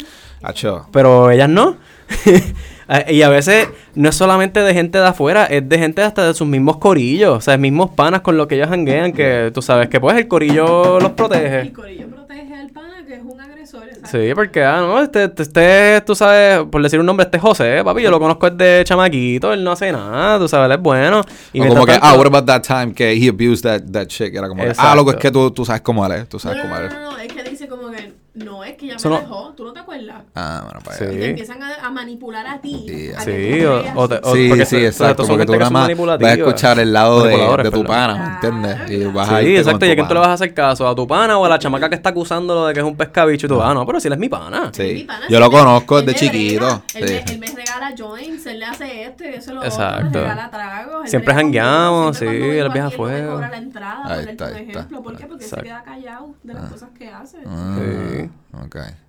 Acho. 0.43 0.88
Pero 0.93 1.31
ellas 1.31 1.49
no. 1.49 1.76
y 3.09 3.23
a 3.23 3.28
veces 3.28 3.68
no 3.94 4.09
es 4.09 4.14
solamente 4.14 4.61
de 4.61 4.75
gente 4.75 4.99
de 4.99 5.06
afuera, 5.06 5.44
es 5.47 5.66
de 5.68 5.78
gente 5.78 6.02
hasta 6.02 6.26
de 6.26 6.35
sus 6.35 6.47
mismos 6.47 6.76
corillos, 6.78 7.38
o 7.38 7.40
sea, 7.40 7.56
mismos 7.56 7.90
panas 7.90 8.21
con 8.21 8.37
los 8.37 8.47
que 8.47 8.56
ellos 8.56 8.68
hanguean, 8.71 9.12
que 9.12 9.50
tú 9.54 9.62
sabes 9.62 9.88
que 9.88 10.00
pues 10.00 10.16
el 10.16 10.28
corillo 10.28 10.99
los 11.00 11.11
El 11.11 11.14
protege. 11.14 11.73
corillo 11.73 12.09
protege 12.09 12.54
al 12.54 12.71
pana 12.71 13.04
que 13.06 13.14
es 13.14 13.23
un 13.23 13.40
agresor. 13.40 13.85
exacto. 13.85 14.09
Sí, 14.11 14.33
porque, 14.35 14.62
ah, 14.64 14.80
no, 14.80 15.02
este, 15.02 15.25
este, 15.25 15.42
este, 15.42 16.00
tú 16.02 16.14
sabes, 16.14 16.61
por 16.71 16.83
decir 16.83 17.00
un 17.00 17.06
nombre, 17.06 17.25
este 17.25 17.38
es 17.38 17.42
José, 17.42 17.83
papi, 17.85 18.02
yo 18.02 18.11
lo 18.11 18.21
conozco 18.21 18.50
desde 18.50 18.85
chamaquito, 18.85 19.52
él 19.52 19.64
no 19.64 19.73
hace 19.73 19.90
nada, 19.90 20.38
tú 20.38 20.47
sabes, 20.49 20.66
él 20.66 20.73
es 20.73 20.83
bueno. 20.83 21.23
Y 21.54 21.61
O 21.62 21.68
como 21.68 21.87
que, 21.87 21.92
tanto- 21.92 22.06
ah, 22.06 22.14
what 22.14 22.26
about 22.26 22.44
that 22.47 22.62
time 22.62 22.92
que 22.92 23.12
he 23.14 23.28
abused 23.30 23.62
that, 23.62 23.83
that 23.92 24.09
shit? 24.09 24.30
Que 24.30 24.38
era 24.38 24.49
como, 24.49 24.62
que, 24.62 24.73
ah, 24.76 24.94
loco, 24.94 25.11
es 25.12 25.16
que 25.16 25.30
tú, 25.30 25.50
tú 25.50 25.64
sabes 25.64 25.80
cómo 25.83 26.04
él 26.06 26.12
es, 26.12 26.28
tú 26.28 26.38
sabes 26.38 26.59
no, 26.59 26.64
cómo 26.64 26.75
no, 26.75 26.80
él 26.80 26.87
es. 26.87 26.92
no, 26.94 27.12
no, 27.12 27.18
es 27.18 27.33
que 27.33 27.44
no, 28.35 28.64
es 28.64 28.76
que 28.76 28.87
ya 28.88 28.97
me 28.97 29.11
no- 29.11 29.21
dejó, 29.21 29.53
tú 29.57 29.64
no 29.64 29.73
te 29.73 29.81
acuerdas. 29.81 30.23
Ah, 30.35 30.62
bueno, 30.64 30.81
para 30.85 30.97
Sí. 30.97 31.05
Te 31.05 31.29
empiezan 31.31 31.62
a, 31.62 31.87
a 31.87 31.91
manipular 31.91 32.47
a 32.47 32.61
ti. 32.61 32.85
Sí, 32.88 33.11
a 33.17 33.21
Sí, 33.21 33.64
o- 33.64 33.83
o 34.00 34.09
te- 34.09 34.21
o- 34.23 34.35
Sí, 34.35 34.49
porque 34.49 34.67
sí, 34.67 34.76
son- 34.76 34.85
exacto. 34.87 35.23
son 35.25 35.37
Porque 35.37 35.47
tú 35.47 35.53
nada 35.53 35.71
más 35.71 35.88
vas 35.97 36.21
a 36.23 36.33
escuchar 36.35 36.79
el 36.81 36.93
lado 36.93 37.23
de, 37.23 37.37
de 37.62 37.71
tu 37.71 37.85
pana, 37.85 38.41
¿me 38.43 38.49
entiendes? 38.50 38.91
Y 38.91 39.05
vas 39.05 39.29
a 39.31 39.38
Sí, 39.41 39.47
irte 39.47 39.53
con 39.53 39.59
exacto. 39.61 39.79
tu 39.79 39.87
¿Y 39.87 39.91
a 39.91 39.95
quién 39.95 40.09
tú 40.09 40.14
le 40.14 40.21
vas 40.21 40.29
a 40.29 40.33
hacer 40.33 40.53
caso? 40.55 40.88
¿A 40.88 40.95
tu 40.95 41.07
pana 41.07 41.38
o 41.38 41.45
a 41.45 41.49
la 41.49 41.59
chamaca 41.59 41.88
que 41.88 41.95
está 41.95 42.09
acusándolo 42.11 42.67
de 42.67 42.75
que 42.75 42.81
es 42.81 42.87
un 42.87 42.97
pescabicho? 42.97 43.47
Y 43.47 43.49
tú, 43.49 43.62
ah, 43.62 43.73
no, 43.73 43.87
pero 43.87 44.00
si 44.00 44.09
él 44.09 44.14
es 44.14 44.19
mi 44.19 44.29
pana. 44.29 44.71
Sí. 44.73 44.83
Mi 44.95 45.05
pana 45.05 45.26
Yo 45.29 45.38
lo 45.38 45.50
conozco 45.50 46.03
desde 46.03 46.19
chiquito. 46.19 46.83
Él, 46.95 47.05
me, 47.05 47.33
él 47.33 47.38
me 47.38 47.47
regala 47.47 47.95
joints, 47.97 48.47
él 48.47 48.59
le 48.59 48.64
hace 48.67 49.05
esto 49.05 49.25
y 49.25 49.29
eso 49.29 49.55
lo 49.55 49.62
Exacto. 49.64 50.09
otro, 50.09 50.21
me 50.23 50.29
regala 50.29 50.50
tragos. 50.50 51.09
Siempre 51.11 51.35
jangueamos, 51.35 52.17
sí, 52.19 52.25
él 52.26 52.69
viaja 52.73 52.91
la 53.50 53.57
entrada, 53.59 54.03
Ahí 54.07 54.21
por 54.23 54.31
está, 54.31 54.47
está. 54.50 54.61
ejemplo. 54.61 55.03
¿Por 55.03 55.17
qué? 55.17 55.26
Porque 55.26 55.45
Exacto. 55.45 55.64
se 55.64 55.69
queda 55.71 55.83
callado 55.85 56.35
de 56.43 56.55
las 56.55 56.71
cosas 56.71 56.88
que 56.99 57.09
hace. 57.09 57.38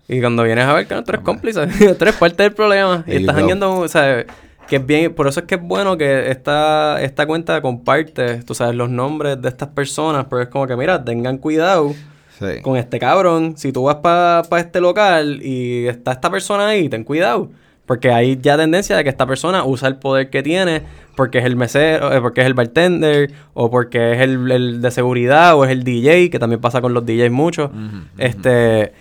Y 0.07 0.19
cuando 0.21 0.43
vienes 0.43 0.65
a 0.65 0.73
ver 0.73 0.87
que 0.87 0.95
no, 0.95 1.03
tú 1.03 1.11
eres 1.11 1.21
cómplice, 1.23 1.65
tú 1.95 2.03
eres 2.03 2.15
parte 2.15 2.43
del 2.43 2.53
problema. 2.53 3.03
Y 3.07 3.11
There 3.11 3.17
estás 3.21 3.35
go. 3.35 3.39
jangueando, 3.39 3.73
o 3.79 3.87
sea, 3.87 4.25
que 4.67 4.75
es 4.77 4.85
bien, 4.85 5.13
por 5.13 5.27
eso 5.27 5.39
es 5.41 5.45
que 5.45 5.55
es 5.55 5.61
bueno 5.61 5.97
que 5.97 6.29
esta, 6.29 7.01
esta 7.01 7.25
cuenta 7.25 7.61
comparte, 7.61 8.43
tú 8.43 8.53
sabes, 8.55 8.75
los 8.75 8.89
nombres 8.89 9.41
de 9.41 9.49
estas 9.49 9.69
personas, 9.69 10.25
pero 10.29 10.41
es 10.41 10.49
como 10.49 10.67
que, 10.67 10.75
mira, 10.75 11.03
tengan 11.03 11.37
cuidado 11.37 11.93
Sí. 12.37 12.61
con 12.61 12.75
este 12.75 12.99
cabrón. 12.99 13.53
Si 13.57 13.71
tú 13.71 13.83
vas 13.83 13.95
para 13.97 14.41
este 14.59 14.81
local 14.81 15.39
y 15.41 15.87
está 15.87 16.11
esta 16.11 16.29
persona 16.29 16.67
ahí, 16.67 16.89
ten 16.89 17.03
cuidado. 17.05 17.49
Porque 17.85 18.11
hay 18.11 18.37
ya 18.41 18.57
tendencia 18.57 18.97
de 18.97 19.03
que 19.03 19.09
esta 19.09 19.25
persona 19.25 19.63
usa 19.63 19.87
el 19.87 19.95
poder 19.97 20.29
que 20.29 20.43
tiene 20.43 20.81
porque 21.15 21.37
es 21.37 21.45
el 21.45 21.55
mesero, 21.55 22.11
eh, 22.11 22.19
porque 22.19 22.41
es 22.41 22.47
el 22.47 22.53
bartender, 22.53 23.31
o 23.53 23.69
porque 23.71 24.13
es 24.13 24.19
el, 24.21 24.51
el 24.51 24.81
de 24.81 24.91
seguridad, 24.91 25.55
o 25.55 25.63
es 25.63 25.71
el 25.71 25.83
DJ, 25.85 26.29
que 26.29 26.37
también 26.39 26.59
pasa 26.59 26.81
con 26.81 26.93
los 26.93 27.05
DJs 27.05 27.31
mucho. 27.31 27.71
Este. 28.17 28.91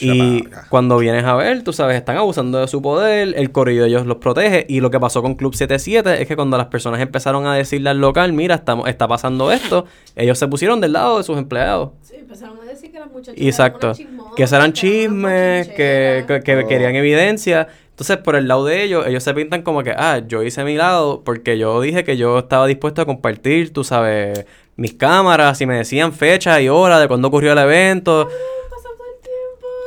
Y 0.00 0.44
cuando 0.68 0.96
vienes 0.98 1.24
a 1.24 1.34
ver, 1.34 1.62
tú 1.64 1.72
sabes, 1.72 1.96
están 1.96 2.16
abusando 2.16 2.58
de 2.60 2.68
su 2.68 2.80
poder, 2.80 3.34
el 3.36 3.50
corrido 3.50 3.82
de 3.84 3.90
ellos 3.90 4.06
los 4.06 4.18
protege. 4.18 4.64
Y 4.68 4.80
lo 4.80 4.90
que 4.90 5.00
pasó 5.00 5.22
con 5.22 5.34
Club 5.34 5.54
77 5.54 6.22
es 6.22 6.28
que 6.28 6.36
cuando 6.36 6.56
las 6.56 6.66
personas 6.66 7.00
empezaron 7.00 7.46
a 7.46 7.54
decirle 7.54 7.90
al 7.90 7.98
local, 8.00 8.32
mira, 8.32 8.54
estamos, 8.56 8.88
está 8.88 9.08
pasando 9.08 9.50
esto, 9.52 9.86
ellos 10.16 10.38
se 10.38 10.46
pusieron 10.48 10.80
del 10.80 10.92
lado 10.92 11.18
de 11.18 11.24
sus 11.24 11.36
empleados. 11.38 11.90
Sí, 12.02 12.16
empezaron 12.16 12.60
a 12.60 12.64
decir 12.64 12.92
que 12.92 12.98
las 13.00 13.10
muchachas 13.10 13.34
Exacto. 13.40 13.92
eran 13.98 14.34
Que 14.36 14.42
eran 14.44 14.72
chismes, 14.72 15.68
que, 15.68 16.24
que, 16.26 16.40
que 16.44 16.56
Oh. 16.64 16.68
querían 16.68 16.94
evidencia. 16.94 17.68
Entonces, 17.90 18.18
por 18.18 18.36
el 18.36 18.46
lado 18.46 18.64
de 18.64 18.84
ellos, 18.84 19.04
ellos 19.08 19.24
se 19.24 19.34
pintan 19.34 19.62
como 19.62 19.82
que, 19.82 19.90
ah, 19.90 20.20
yo 20.24 20.44
hice 20.44 20.62
mi 20.62 20.76
lado 20.76 21.22
porque 21.24 21.58
yo 21.58 21.80
dije 21.80 22.04
que 22.04 22.16
yo 22.16 22.38
estaba 22.38 22.66
dispuesto 22.68 23.02
a 23.02 23.06
compartir, 23.06 23.72
tú 23.72 23.82
sabes, 23.82 24.46
mis 24.76 24.94
cámaras 24.94 25.60
y 25.60 25.66
me 25.66 25.76
decían 25.76 26.12
fecha 26.12 26.60
y 26.60 26.68
hora 26.68 27.00
de 27.00 27.08
cuándo 27.08 27.26
ocurrió 27.26 27.52
el 27.52 27.58
evento. 27.58 28.28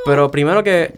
Pero 0.04 0.30
primero 0.30 0.62
que 0.62 0.94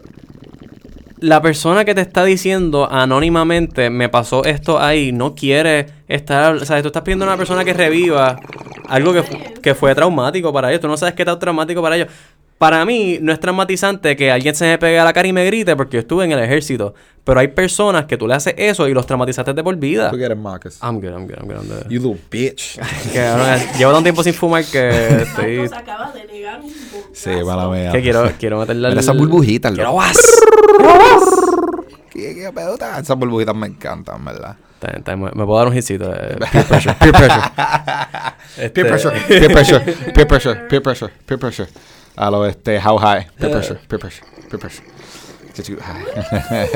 la 1.19 1.41
persona 1.41 1.85
que 1.85 1.95
te 1.95 2.01
está 2.01 2.23
diciendo 2.23 2.87
anónimamente 2.91 3.89
me 3.89 4.09
pasó 4.09 4.43
esto 4.43 4.79
ahí, 4.79 5.11
no 5.11 5.33
quiere 5.33 5.87
estar, 6.07 6.55
o 6.55 6.65
sea, 6.65 6.81
tú 6.81 6.87
estás 6.87 7.03
pidiendo 7.03 7.25
a 7.25 7.29
una 7.29 7.37
persona 7.37 7.63
que 7.63 7.73
reviva 7.73 8.37
algo 8.87 9.13
que, 9.13 9.23
que 9.61 9.75
fue 9.75 9.95
traumático 9.95 10.51
para 10.53 10.69
ellos, 10.69 10.81
tú 10.81 10.87
no 10.87 10.97
sabes 10.97 11.15
qué 11.15 11.25
tan 11.25 11.39
traumático 11.39 11.81
para 11.81 11.95
ellos. 11.95 12.09
para 12.57 12.85
mí 12.85 13.17
no 13.21 13.31
es 13.31 13.39
traumatizante 13.39 14.15
que 14.15 14.31
alguien 14.31 14.55
se 14.55 14.65
me 14.65 14.77
pegue 14.77 14.99
a 14.99 15.03
la 15.03 15.13
cara 15.13 15.27
y 15.27 15.33
me 15.33 15.45
grite 15.45 15.75
porque 15.75 15.95
yo 15.97 16.01
estuve 16.01 16.25
en 16.25 16.31
el 16.31 16.39
ejército. 16.39 16.93
Pero 17.23 17.39
hay 17.39 17.47
personas 17.47 18.05
que 18.05 18.17
tú 18.17 18.27
le 18.27 18.35
haces 18.35 18.53
eso 18.55 18.87
y 18.87 18.93
los 18.93 19.07
traumatizaste 19.07 19.53
de 19.53 19.63
por 19.63 19.75
vida. 19.77 20.11
¿Tú 20.11 20.17
quieres, 20.17 20.37
Marcus? 20.37 20.77
I'm 20.83 21.01
good, 21.01 21.09
I'm 21.09 21.25
good, 21.25 21.37
I'm 21.37 21.47
good. 21.47 21.57
I'm 21.57 21.67
good. 21.67 21.89
You 21.89 21.99
little 21.99 22.19
bitch. 22.29 22.79
Que, 23.11 23.19
llevo 23.79 23.91
tanto 23.91 24.03
tiempo 24.03 24.23
sin 24.23 24.35
fumar 24.35 24.63
que 24.63 25.23
estoy... 25.23 25.57
Marcos 25.57 25.77
acaba 25.77 26.11
de 26.11 26.25
negar 26.25 26.61
un. 26.61 26.71
Sí, 27.15 27.29
mala 27.45 27.67
mía. 27.69 27.91
que 27.91 28.01
quiero, 28.01 28.29
quiero 28.37 28.59
meterle 28.59 28.87
al- 28.89 28.97
esas 28.97 29.17
burbujitas, 29.17 29.73
Quiero 29.73 29.91
guas. 29.91 30.17
¿Qué, 32.11 32.35
qué 32.35 32.51
pedota? 32.53 32.99
Esas 32.99 33.17
burbujitas 33.17 33.55
me 33.55 33.67
encantan, 33.67 34.23
¿verdad? 34.23 34.57
Está 34.81 35.15
Me 35.15 35.31
me 35.31 35.45
puedo 35.45 35.57
dar 35.57 35.67
un 35.67 35.75
hitcito. 35.75 36.13
eh, 36.13 36.37
peer 36.51 36.65
pressure, 36.67 36.93
peer 36.95 37.11
pressure. 37.13 37.41
Este, 38.57 38.69
Peer 38.69 38.87
pressure, 38.87 39.19
peer 39.27 39.51
pressure, 39.51 39.79
peer 40.13 40.27
pressure, 40.27 40.55
peer 40.67 40.81
pressure, 40.83 41.13
peer 41.25 41.39
pressure. 41.39 41.69
A 42.15 42.29
lo 42.29 42.45
este, 42.45 42.79
how 42.79 42.97
high? 42.97 43.27
Peer 43.37 43.51
pressure, 43.51 43.79
peer 43.87 43.99
pressure, 43.99 44.27
peer 44.49 44.59
pressure. 44.59 44.85
Get 45.55 45.65
you 45.69 45.77
high. 45.79 46.67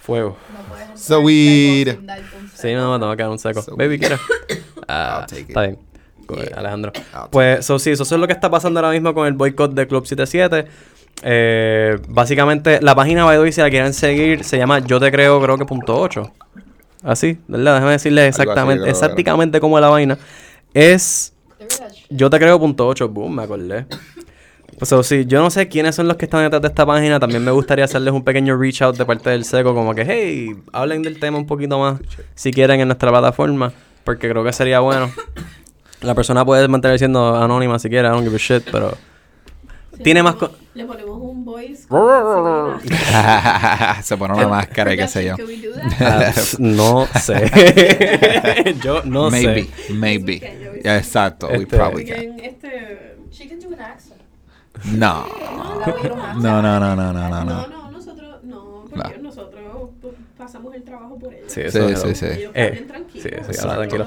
Fuego. 0.00 0.36
No 0.52 0.96
So 0.98 1.20
un 1.20 1.28
Sí, 1.28 1.84
seco. 1.84 2.80
no, 2.80 2.92
me 2.92 2.98
tengo 2.98 3.16
que 3.16 3.24
un 3.26 3.38
seco. 3.38 3.62
So 3.62 3.76
Baby, 3.76 3.98
¿quieres? 3.98 4.20
Ah, 4.88 5.18
I'll 5.20 5.26
take 5.26 5.42
it. 5.42 5.48
está 5.50 5.60
bien. 5.62 5.78
Yeah. 6.36 6.58
Alejandro. 6.58 6.92
Take 6.92 7.06
Pues, 7.30 7.64
so, 7.64 7.78
sí, 7.78 7.90
eso 7.90 8.02
es 8.02 8.12
lo 8.12 8.26
que 8.26 8.32
está 8.32 8.50
pasando 8.50 8.80
ahora 8.80 8.92
mismo 8.92 9.14
con 9.14 9.26
el 9.26 9.34
boicot 9.34 9.72
de 9.72 9.86
Club 9.86 10.06
77. 10.06 10.66
Eh, 11.22 11.98
básicamente, 12.08 12.80
la 12.80 12.94
página 12.94 13.24
by 13.24 13.38
way, 13.38 13.52
si 13.52 13.60
la 13.60 13.70
quieren 13.70 13.92
seguir, 13.92 14.44
se 14.44 14.58
llama 14.58 14.78
Yo 14.80 15.00
Te 15.00 15.10
Creo, 15.10 15.40
creo 15.40 15.58
que 15.58 15.64
punto 15.64 15.98
8. 15.98 16.32
Así, 17.02 17.38
¿verdad? 17.46 17.74
Déjame 17.74 17.92
decirles 17.92 18.34
así, 18.34 18.42
exactamente, 18.42 18.82
creo, 18.82 18.92
exactamente 18.92 19.60
cómo 19.60 19.78
es 19.78 19.82
la 19.82 19.88
vaina. 19.88 20.18
Es. 20.74 21.32
Yo 22.10 22.30
te 22.30 22.38
creo 22.38 22.58
punto 22.58 22.86
8, 22.86 23.08
boom, 23.08 23.36
me 23.36 23.42
acordé. 23.42 23.86
Pues 24.78 24.88
so, 24.90 25.02
sí, 25.02 25.24
yo 25.26 25.42
no 25.42 25.50
sé 25.50 25.66
quiénes 25.68 25.96
son 25.96 26.06
los 26.06 26.16
que 26.16 26.26
están 26.26 26.44
detrás 26.44 26.62
de 26.62 26.68
esta 26.68 26.86
página. 26.86 27.18
También 27.18 27.44
me 27.44 27.50
gustaría 27.50 27.84
hacerles 27.84 28.14
un 28.14 28.22
pequeño 28.22 28.56
reach 28.56 28.82
out 28.82 28.96
de 28.96 29.04
parte 29.04 29.30
del 29.30 29.44
seco, 29.44 29.74
como 29.74 29.92
que, 29.92 30.04
hey, 30.06 30.54
hablen 30.72 31.02
del 31.02 31.18
tema 31.18 31.36
un 31.36 31.46
poquito 31.46 31.78
más 31.80 32.00
si 32.34 32.52
quieren 32.52 32.80
en 32.80 32.86
nuestra 32.86 33.10
plataforma, 33.10 33.72
porque 34.04 34.28
creo 34.28 34.44
que 34.44 34.52
sería 34.52 34.78
bueno. 34.80 35.10
La 36.02 36.14
persona 36.14 36.44
puede 36.44 36.68
mantener 36.68 36.98
siendo 36.98 37.36
anónima 37.36 37.78
si 37.78 37.88
quiere, 37.88 38.08
I 38.08 38.10
don't 38.12 38.22
give 38.24 38.34
a 38.36 38.38
shit, 38.38 38.70
pero 38.70 38.96
Sí, 39.96 40.02
tiene 40.04 40.22
más. 40.22 40.36
Le 40.74 40.84
ponemos 40.84 41.18
un 41.20 41.44
voice. 41.44 41.82
Se 44.02 44.16
pone 44.16 44.34
una 44.34 44.46
máscara 44.48 44.94
y 44.94 44.96
qué 44.96 45.08
sé 45.08 45.24
yo. 45.24 45.34
We? 45.36 45.58
Ah, 46.00 46.30
pff, 46.32 46.58
no 46.60 47.06
sé. 47.20 48.76
yo 48.82 49.02
no 49.04 49.28
maybe, 49.30 49.64
sé. 49.64 49.92
maybe. 49.92 50.38
Yeah, 50.84 50.98
exacto, 50.98 51.48
we 51.48 51.62
Este- 51.62 51.76
probably 51.76 52.04
can. 52.04 52.38
Este... 52.40 53.16
She 53.32 53.48
can 53.48 53.58
do 53.58 53.68
an 53.74 53.80
accent. 53.80 54.20
No. 54.84 55.26
No, 56.40 56.62
no, 56.62 56.78
no, 56.80 56.94
no, 56.94 57.12
no, 57.12 57.12
no, 57.12 57.28
No, 57.28 57.44
no. 57.44 57.66
no, 57.66 57.90
nosotros, 57.90 58.44
no, 58.44 58.84
porque 58.88 59.18
nosotros 59.18 59.27
pasamos 60.48 60.74
el 60.74 60.82
trabajo 60.82 61.18
por 61.18 61.34
ellos. 61.34 61.44
Sí, 61.52 61.60
Sí, 61.68 61.78
es 61.78 62.00
sí, 62.00 62.14
sí. 62.14 62.26
Ellos 62.26 62.52
Eh, 62.54 62.84
tranquilos. 62.88 63.28
sí, 63.46 63.52
sí, 63.52 63.68
tranquilo. 63.68 64.06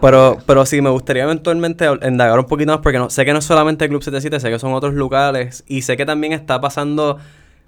Pero, 0.00 0.36
pero 0.44 0.66
sí, 0.66 0.82
me 0.82 0.90
gustaría 0.90 1.22
eventualmente 1.22 1.86
indagar 2.02 2.40
un 2.40 2.46
poquito 2.46 2.72
más 2.72 2.80
porque 2.80 2.98
no, 2.98 3.08
sé 3.08 3.24
que 3.24 3.32
no 3.32 3.38
es 3.38 3.44
solamente 3.44 3.88
Club 3.88 4.02
77, 4.02 4.40
sé 4.40 4.50
que 4.50 4.58
son 4.58 4.72
otros 4.72 4.94
locales 4.94 5.62
y 5.68 5.82
sé 5.82 5.96
que 5.96 6.04
también 6.04 6.32
está 6.32 6.60
pasando, 6.60 7.18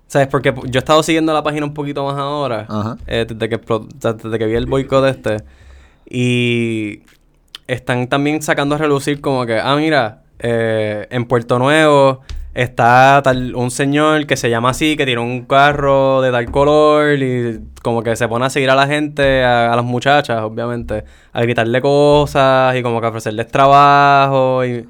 ¿sabes? 0.09 0.27
Porque 0.27 0.53
yo 0.65 0.79
he 0.79 0.79
estado 0.79 1.01
siguiendo 1.05 1.33
la 1.33 1.45
página 1.45 1.65
un 1.65 1.75
poquito 1.75 2.05
más 2.05 2.19
ahora, 2.19 2.67
Ajá. 2.69 2.97
eh, 3.07 3.25
desde, 3.29 3.49
que, 3.49 3.61
desde 3.61 4.39
que 4.39 4.47
vi 4.47 4.55
el 4.57 4.67
boicot 4.67 5.07
este 5.07 5.37
y 6.11 7.03
están 7.69 8.09
también 8.09 8.43
sacando 8.43 8.75
a 8.75 8.79
relucir 8.79 9.21
como 9.21 9.47
que, 9.47 9.61
ah, 9.61 9.77
mira, 9.77 10.23
eh, 10.41 11.07
en 11.11 11.25
Puerto 11.27 11.61
Nuevo 11.61 12.23
está 12.63 13.21
tal, 13.23 13.55
un 13.55 13.71
señor 13.71 14.27
que 14.27 14.37
se 14.37 14.51
llama 14.51 14.71
así, 14.71 14.97
que 14.97 15.05
tiene 15.07 15.21
un 15.21 15.43
carro 15.47 16.21
de 16.21 16.31
tal 16.31 16.51
color 16.51 17.15
y 17.19 17.61
como 17.83 18.03
que 18.03 18.17
se 18.17 18.27
pone 18.29 18.47
a 18.47 18.51
seguir 18.51 18.71
a 18.71 18.75
la 18.75 18.87
gente, 18.87 19.45
a, 19.45 19.73
a 19.73 19.77
las 19.77 19.85
muchachas, 19.85 20.43
obviamente, 20.43 21.05
a 21.33 21.41
gritarle 21.43 21.81
cosas 21.81 22.75
y 22.77 22.83
como 22.83 23.01
que 23.01 23.07
a 23.07 23.11
ofrecerles 23.11 23.49
trabajo 23.49 24.65
y... 24.65 24.87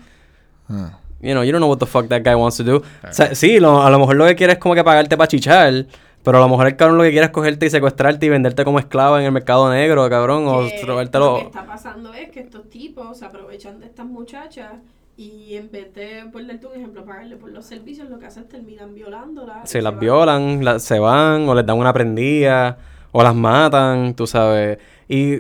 Ah. 0.69 0.99
You 1.21 1.33
know, 1.33 1.43
you 1.43 1.51
don't 1.51 1.59
know 1.61 1.69
what 1.69 1.79
the 1.79 1.87
fuck 1.87 2.07
that 2.11 2.23
guy 2.23 2.35
wants 2.37 2.59
to 2.59 2.63
do. 2.63 2.77
O 2.77 3.13
sea, 3.13 3.35
sí, 3.35 3.59
lo- 3.59 3.83
a 3.83 3.91
lo 3.91 3.99
mejor 3.99 4.15
lo 4.15 4.25
que 4.27 4.37
quiere 4.37 4.53
es 4.53 4.59
como 4.61 4.77
que 4.77 4.85
pagarte 4.85 5.17
para 5.17 5.27
chichar, 5.27 5.87
pero 6.23 6.39
a 6.39 6.41
lo 6.41 6.49
mejor 6.49 6.69
el 6.69 6.77
cabrón 6.77 6.97
lo 6.97 7.03
que 7.03 7.11
quiere 7.11 7.25
es 7.27 7.33
cogerte 7.33 7.67
y 7.67 7.71
secuestrarte 7.71 8.27
y 8.27 8.29
venderte 8.29 8.65
como 8.65 8.79
esclava 8.79 9.19
en 9.19 9.27
el 9.27 9.33
mercado 9.33 9.69
negro, 9.69 10.09
cabrón, 10.09 10.47
o 10.47 10.69
robártelo. 10.87 11.33
Lo 11.33 11.39
que 11.41 11.47
está 11.47 11.67
pasando 11.67 12.15
es 12.15 12.31
que 12.31 12.39
estos 12.39 12.71
tipos 12.71 13.19
se 13.19 13.25
aprovechan 13.25 13.81
de 13.81 13.87
estas 13.87 14.07
muchachas 14.07 14.75
y 15.19 15.57
en 15.57 15.71
vez 15.71 15.93
de, 15.95 16.25
por 16.33 16.47
darte 16.47 16.67
un 16.67 16.75
ejemplo, 16.77 17.05
pagarle 17.05 17.37
por 17.37 17.51
los 17.51 17.67
servicios, 17.67 18.09
lo 18.09 18.19
que 18.19 18.27
hacen 18.27 18.45
es 18.45 18.49
terminan 18.49 18.95
violándolas. 18.95 19.57
Si 19.65 19.79
y 19.79 19.81
las 19.83 19.93
se 19.95 19.99
violan, 19.99 20.65
la- 20.65 20.79
se 20.79 20.99
van, 21.01 21.49
o 21.49 21.55
les 21.55 21.67
dan 21.67 21.77
una 21.77 21.93
prendida, 21.93 22.79
o 23.13 23.23
las 23.23 23.35
matan, 23.35 24.15
tú 24.15 24.27
sabes. 24.27 24.79
Y, 25.09 25.39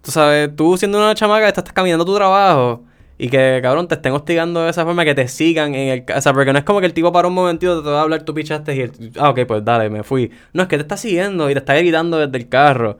tú 0.00 0.10
sabes, 0.10 0.54
tú 0.56 0.76
siendo 0.78 0.98
una 0.98 1.14
chamaca, 1.14 1.46
estás 1.48 1.64
caminando 1.72 2.04
tu 2.04 2.14
trabajo. 2.16 2.82
Y 3.18 3.28
que, 3.28 3.58
cabrón, 3.62 3.88
te 3.88 3.96
estén 3.96 4.12
hostigando 4.12 4.62
de 4.62 4.70
esa 4.70 4.84
forma, 4.84 5.04
que 5.04 5.14
te 5.14 5.26
sigan 5.28 5.74
en 5.74 5.88
el... 6.06 6.16
O 6.16 6.20
sea, 6.20 6.32
porque 6.32 6.52
no 6.52 6.58
es 6.60 6.64
como 6.64 6.80
que 6.80 6.86
el 6.86 6.94
tipo 6.94 7.10
para 7.12 7.26
un 7.28 7.34
momentito 7.34 7.82
te 7.82 7.90
va 7.90 7.98
a 7.98 8.02
hablar, 8.02 8.22
tú 8.22 8.32
pichaste 8.32 8.74
y... 8.76 8.80
el- 8.80 9.12
ah, 9.18 9.30
ok, 9.30 9.40
pues 9.46 9.64
dale, 9.64 9.90
me 9.90 10.02
fui. 10.04 10.30
No, 10.52 10.62
es 10.62 10.68
que 10.68 10.76
te 10.76 10.82
está 10.82 10.96
siguiendo 10.96 11.50
y 11.50 11.52
te 11.52 11.58
está 11.58 11.74
gritando 11.74 12.16
desde 12.18 12.38
el 12.38 12.48
carro. 12.48 12.98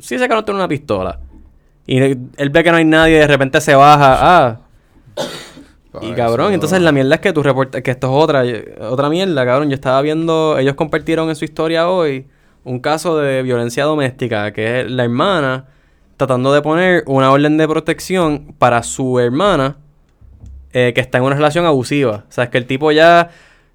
Sí, 0.00 0.16
ese 0.16 0.26
cabrón 0.28 0.44
tiene 0.44 0.58
una 0.60 0.68
pistola. 0.68 1.20
Y 1.86 1.98
él 1.98 2.50
ve 2.50 2.62
que 2.64 2.70
no 2.70 2.76
hay 2.78 2.84
nadie 2.84 3.16
y 3.16 3.18
de 3.20 3.26
repente 3.28 3.60
se 3.60 3.74
baja. 3.74 4.18
Ah, 4.48 4.60
Y 6.02 6.06
eso- 6.06 6.14
cabrón, 6.16 6.52
entonces 6.52 6.80
la 6.80 6.92
mierda 6.92 7.16
es 7.16 7.20
que 7.20 7.32
tú 7.32 7.42
reportas, 7.42 7.82
que 7.82 7.90
esto 7.90 8.06
es 8.06 8.22
otra, 8.22 8.44
otra 8.88 9.08
mierda, 9.08 9.44
cabrón. 9.44 9.70
Yo 9.70 9.74
estaba 9.74 10.00
viendo, 10.02 10.56
ellos 10.56 10.74
compartieron 10.74 11.28
en 11.28 11.34
su 11.36 11.44
historia 11.44 11.88
hoy 11.90 12.26
un 12.62 12.78
caso 12.78 13.16
de 13.18 13.42
violencia 13.42 13.84
doméstica, 13.84 14.52
que 14.52 14.82
es 14.82 14.90
la 14.90 15.02
hermana 15.04 15.66
tratando 16.16 16.52
de 16.52 16.62
poner 16.62 17.02
una 17.06 17.32
orden 17.32 17.56
de 17.56 17.66
protección 17.66 18.54
para 18.58 18.82
su 18.84 19.18
hermana 19.18 19.78
eh, 20.72 20.92
que 20.94 21.00
está 21.00 21.18
en 21.18 21.24
una 21.24 21.34
relación 21.34 21.64
abusiva. 21.64 22.24
O 22.28 22.32
sea, 22.32 22.44
es 22.44 22.50
que 22.50 22.58
el 22.58 22.66
tipo 22.66 22.92
ya, 22.92 23.30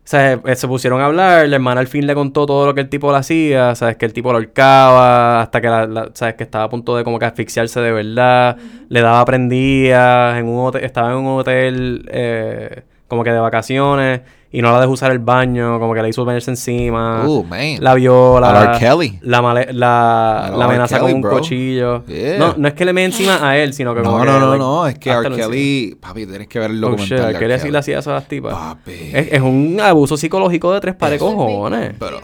sea, 0.07 0.33
eh, 0.45 0.55
se 0.55 0.67
pusieron 0.67 1.01
a 1.01 1.05
hablar, 1.07 1.47
la 1.47 1.55
hermana 1.55 1.81
al 1.81 1.87
fin 1.87 2.05
le 2.07 2.13
contó 2.13 2.45
todo 2.45 2.65
lo 2.67 2.73
que 2.75 2.81
el 2.81 2.89
tipo 2.89 3.11
le 3.11 3.17
hacía, 3.17 3.69
o 3.69 3.75
sea, 3.75 3.89
es 3.89 3.97
que 3.97 4.05
el 4.05 4.13
tipo 4.13 4.31
lo 4.31 4.37
ahorcaba, 4.37 5.41
hasta 5.41 5.61
que 5.61 5.67
la, 5.67 5.87
la- 5.87 6.09
sabes 6.13 6.35
que 6.35 6.43
estaba 6.43 6.65
a 6.65 6.69
punto 6.69 6.95
de 6.95 7.03
como 7.03 7.17
que 7.19 7.25
asfixiarse 7.25 7.79
de 7.81 7.91
verdad, 7.91 8.57
le 8.89 9.01
daba 9.01 9.25
prendidas, 9.25 10.37
en 10.37 10.47
un 10.47 10.67
hotel, 10.67 10.83
estaba 10.83 11.11
en 11.11 11.17
un 11.17 11.39
hotel 11.39 12.05
eh, 12.11 12.83
como 13.07 13.23
que 13.23 13.31
de 13.31 13.39
vacaciones 13.39 14.21
y 14.57 14.61
no 14.61 14.71
la 14.71 14.79
dejó 14.79 14.93
usar 14.93 15.11
el 15.11 15.19
baño, 15.19 15.79
como 15.79 15.93
que 15.93 16.01
le 16.01 16.09
hizo 16.09 16.23
ponerse 16.23 16.49
encima, 16.51 17.23
Uh, 17.27 17.43
man. 17.43 17.75
la 17.79 17.93
viola, 17.93 18.49
A 18.49 18.75
R. 18.75 18.79
Kelly. 18.79 19.19
la, 19.21 19.41
male- 19.41 19.73
la, 19.73 20.51
la 20.55 20.65
amenaza 20.65 20.97
Kelly, 20.99 21.07
con 21.11 21.15
un 21.15 21.21
bro. 21.21 21.31
cuchillo. 21.37 22.05
Yeah. 22.05 22.37
No, 22.37 22.53
no 22.57 22.67
es 22.67 22.73
que 22.73 22.85
le 22.85 22.93
mee 22.93 23.05
encima 23.05 23.47
a 23.47 23.57
él, 23.57 23.73
sino 23.73 23.93
que 23.93 24.01
como 24.01 24.17
No, 24.19 24.23
que, 24.23 24.29
no, 24.31 24.39
no, 24.39 24.47
like, 24.51 24.59
no. 24.59 24.87
Es 24.87 24.97
que 24.99 25.09
R. 25.11 25.29
Kelly. 25.35 25.97
Papi, 25.99 26.25
tienes 26.25 26.47
que 26.47 26.59
ver 26.59 26.71
el 26.71 26.83
Oh, 26.83 26.89
documental. 26.91 27.31
shit. 27.31 27.39
Kelly 27.39 27.53
así 27.53 27.61
Kelly. 27.63 27.71
le 27.73 27.77
hacía 27.79 27.99
eso 27.99 28.11
a 28.11 28.13
las 28.15 28.27
tipas. 28.27 28.53
Papi. 28.53 29.11
Es, 29.13 29.33
es 29.33 29.41
un 29.41 29.77
abuso 29.81 30.17
psicológico 30.17 30.73
de 30.73 30.79
tres 30.81 30.95
pares 30.95 31.19
cojones. 31.19 31.93
Pero-. 31.99 32.21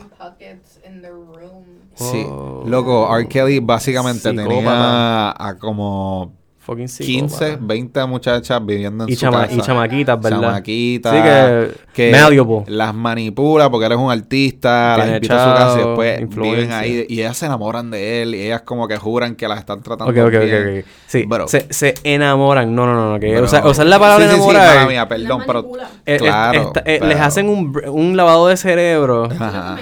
Sí. 1.96 2.26
Oh. 2.28 2.64
Loco, 2.66 3.16
R. 3.16 3.28
Kelly 3.28 3.60
básicamente 3.60 4.30
Psicópata. 4.30 4.48
tenía 4.50 5.30
a 5.38 5.56
como 5.60 6.34
Fucking 6.72 6.88
15, 6.88 7.04
psicópata. 7.36 7.58
20 7.60 8.06
muchachas 8.06 8.66
viviendo 8.66 9.04
en 9.04 9.10
Y, 9.10 9.16
su 9.16 9.22
chama- 9.22 9.42
casa. 9.42 9.54
y 9.54 9.60
chamaquitas, 9.62 10.22
¿verdad? 10.22 10.42
Chamaquitas. 10.42 11.14
Sí, 11.16 11.22
que, 11.22 11.72
que 11.94 12.12
medio, 12.12 12.64
las 12.68 12.94
manipula 12.96 13.70
porque 13.70 13.88
eres 13.88 13.98
un 13.98 14.10
artista, 14.10 14.98
las 14.98 15.08
invita 15.10 15.36
a 15.36 15.50
su 15.52 15.58
casa 15.58 15.82
y 15.82 15.88
después 15.88 16.30
viven 16.30 16.72
ahí 16.72 17.06
y 17.10 17.20
ellas 17.20 17.36
se 17.38 17.46
enamoran 17.48 17.92
de 17.92 18.22
él 18.22 18.36
y 18.36 18.42
ellas 18.44 18.62
como 18.62 18.88
que 18.88 18.96
juran 18.98 19.36
que 19.36 19.48
las 19.48 19.60
están 19.60 19.82
tratando 19.84 20.12
Ok, 20.14 20.18
ok, 20.28 20.34
ok, 20.36 20.42
bien. 20.44 20.80
ok. 20.80 20.86
Sí, 21.08 21.24
Bro. 21.28 21.48
se, 21.48 21.68
se 21.74 21.94
enamoran. 22.04 22.74
No, 22.74 22.86
no, 22.86 22.94
no, 22.96 23.14
no. 23.14 23.20
Que 23.20 23.34
Bro. 23.36 23.44
usa- 23.44 23.68
usar 23.68 23.86
la 23.86 24.00
palabra 24.00 24.26
Sí, 24.26 24.32
sí, 24.32 24.38
sí, 24.38 24.50
enamorar. 24.50 24.76
mala 24.76 24.88
mía, 24.88 25.08
perdón, 25.08 25.44
pero 25.46 25.68
eh, 26.06 26.18
Claro, 26.18 26.62
esta- 26.62 26.84
eh, 26.86 27.00
Les 27.06 27.20
hacen 27.20 27.50
un, 27.50 27.74
un 27.90 28.16
lavado 28.16 28.48
de 28.48 28.56
cerebro 28.58 29.26
Ajá. 29.26 29.78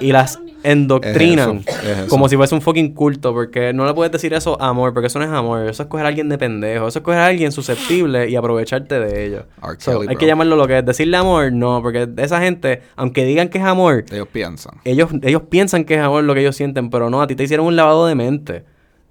Y 0.00 0.10
las. 0.12 0.38
Endoctrinan 0.62 1.64
Es 1.66 1.86
es 1.86 2.04
como 2.08 2.28
si 2.28 2.36
fuese 2.36 2.54
un 2.54 2.60
fucking 2.60 2.94
culto. 2.94 3.32
Porque 3.32 3.72
no 3.72 3.86
le 3.86 3.94
puedes 3.94 4.12
decir 4.12 4.32
eso 4.34 4.60
amor, 4.60 4.92
porque 4.92 5.06
eso 5.08 5.18
no 5.18 5.24
es 5.24 5.30
amor. 5.30 5.68
Eso 5.68 5.82
es 5.82 5.88
coger 5.88 6.06
a 6.06 6.08
alguien 6.08 6.28
de 6.28 6.38
pendejo. 6.38 6.88
Eso 6.88 6.98
es 6.98 7.04
coger 7.04 7.20
a 7.20 7.26
alguien 7.26 7.52
susceptible 7.52 8.28
y 8.28 8.36
aprovecharte 8.36 8.98
de. 8.98 9.42
So, 9.78 9.98
Kelly, 9.98 10.06
hay 10.10 10.16
que 10.16 10.26
llamarlo 10.26 10.56
lo 10.56 10.66
que 10.66 10.78
es. 10.78 10.84
Decirle 10.84 11.16
amor, 11.16 11.52
no, 11.52 11.80
porque 11.82 12.08
esa 12.16 12.40
gente, 12.40 12.82
aunque 12.96 13.24
digan 13.24 13.48
que 13.48 13.58
es 13.58 13.64
amor, 13.64 14.04
Ellos 14.10 14.28
piensan. 14.30 14.74
ellos, 14.84 15.10
ellos 15.22 15.42
piensan 15.48 15.84
que 15.84 15.94
es 15.94 16.00
amor 16.00 16.24
lo 16.24 16.34
que 16.34 16.40
ellos 16.40 16.56
sienten, 16.56 16.90
pero 16.90 17.10
no, 17.10 17.22
a 17.22 17.26
ti 17.26 17.34
te 17.34 17.44
hicieron 17.44 17.66
un 17.66 17.76
lavado 17.76 18.06
de 18.06 18.14
mente. 18.14 18.64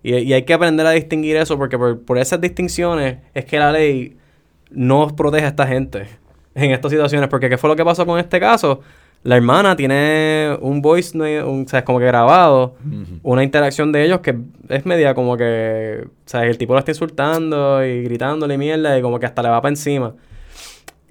Y, 0.03 0.15
y 0.15 0.33
hay 0.33 0.43
que 0.43 0.53
aprender 0.53 0.85
a 0.85 0.91
distinguir 0.91 1.35
eso, 1.37 1.57
porque 1.57 1.77
por, 1.77 2.01
por 2.01 2.17
esas 2.17 2.41
distinciones 2.41 3.17
es 3.33 3.45
que 3.45 3.59
la 3.59 3.71
ley 3.71 4.17
no 4.71 5.15
protege 5.15 5.45
a 5.45 5.49
esta 5.49 5.67
gente 5.67 6.07
en 6.55 6.71
estas 6.71 6.91
situaciones. 6.91 7.29
Porque 7.29 7.49
¿qué 7.49 7.57
fue 7.57 7.69
lo 7.69 7.75
que 7.75 7.85
pasó 7.85 8.05
con 8.05 8.19
este 8.19 8.39
caso? 8.39 8.81
La 9.23 9.35
hermana 9.35 9.75
tiene 9.75 10.57
un 10.61 10.81
voice, 10.81 11.15
no- 11.15 11.25
un, 11.47 11.65
o 11.65 11.67
sea, 11.67 11.79
es 11.79 11.85
como 11.85 11.99
que 11.99 12.05
grabado, 12.05 12.75
una 13.21 13.43
interacción 13.43 13.91
de 13.91 14.03
ellos 14.05 14.19
que 14.21 14.35
es 14.69 14.85
media 14.85 15.13
como 15.13 15.37
que, 15.37 16.05
o 16.07 16.09
sea, 16.29 16.43
el 16.45 16.57
tipo 16.57 16.73
lo 16.73 16.79
está 16.79 16.91
insultando 16.91 17.85
y 17.85 18.03
gritándole 18.03 18.57
mierda 18.57 18.97
y 18.97 19.01
como 19.03 19.19
que 19.19 19.27
hasta 19.27 19.43
le 19.43 19.49
va 19.49 19.61
para 19.61 19.69
encima. 19.71 20.13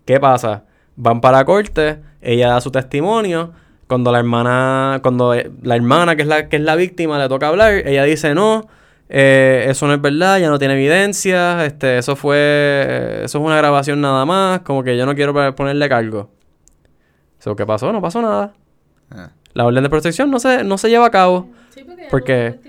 ¿Qué 0.05 0.19
pasa? 0.19 0.65
Van 0.97 1.21
para 1.21 1.39
la 1.39 1.45
corte, 1.45 1.99
ella 2.21 2.49
da 2.49 2.61
su 2.61 2.71
testimonio. 2.71 3.53
Cuando 3.87 4.13
la 4.13 4.19
hermana, 4.19 5.01
cuando 5.03 5.35
eh, 5.35 5.51
la 5.63 5.75
hermana 5.77 6.15
que 6.17 6.23
es 6.23 6.29
la, 6.29 6.49
que 6.49 6.57
es 6.57 6.63
la 6.63 6.77
víctima 6.77 7.19
le 7.19 7.29
toca 7.29 7.49
hablar, 7.49 7.73
ella 7.87 8.05
dice 8.05 8.35
no, 8.35 8.69
eh, 9.09 9.67
eso 9.69 9.87
no 9.89 9.95
es 9.95 10.01
verdad, 10.01 10.39
ya 10.39 10.49
no 10.49 10.59
tiene 10.61 10.75
evidencia, 10.75 11.65
este, 11.65 11.99
eso 11.99 12.15
fue, 12.15 13.23
eso 13.25 13.39
es 13.39 13.45
una 13.45 13.57
grabación 13.57 14.01
nada 14.01 14.25
más, 14.25 14.61
como 14.61 14.85
que 14.85 14.97
yo 14.97 15.07
no 15.07 15.15
quiero 15.17 15.55
ponerle 15.57 15.89
cargo. 15.89 16.31
Eso, 17.41 17.57
¿qué 17.57 17.67
pasó? 17.67 17.93
No 17.93 18.01
pasó 18.03 18.21
nada. 18.23 18.53
Ah. 19.11 19.31
La 19.55 19.65
orden 19.67 19.83
de 19.83 19.91
protección 19.91 20.31
no 20.31 20.39
se, 20.39 20.63
no 20.63 20.79
se 20.79 20.89
lleva 20.91 21.07
a 21.07 21.11
cabo. 21.11 21.49
Sí, 21.75 21.85
porque. 22.11 22.61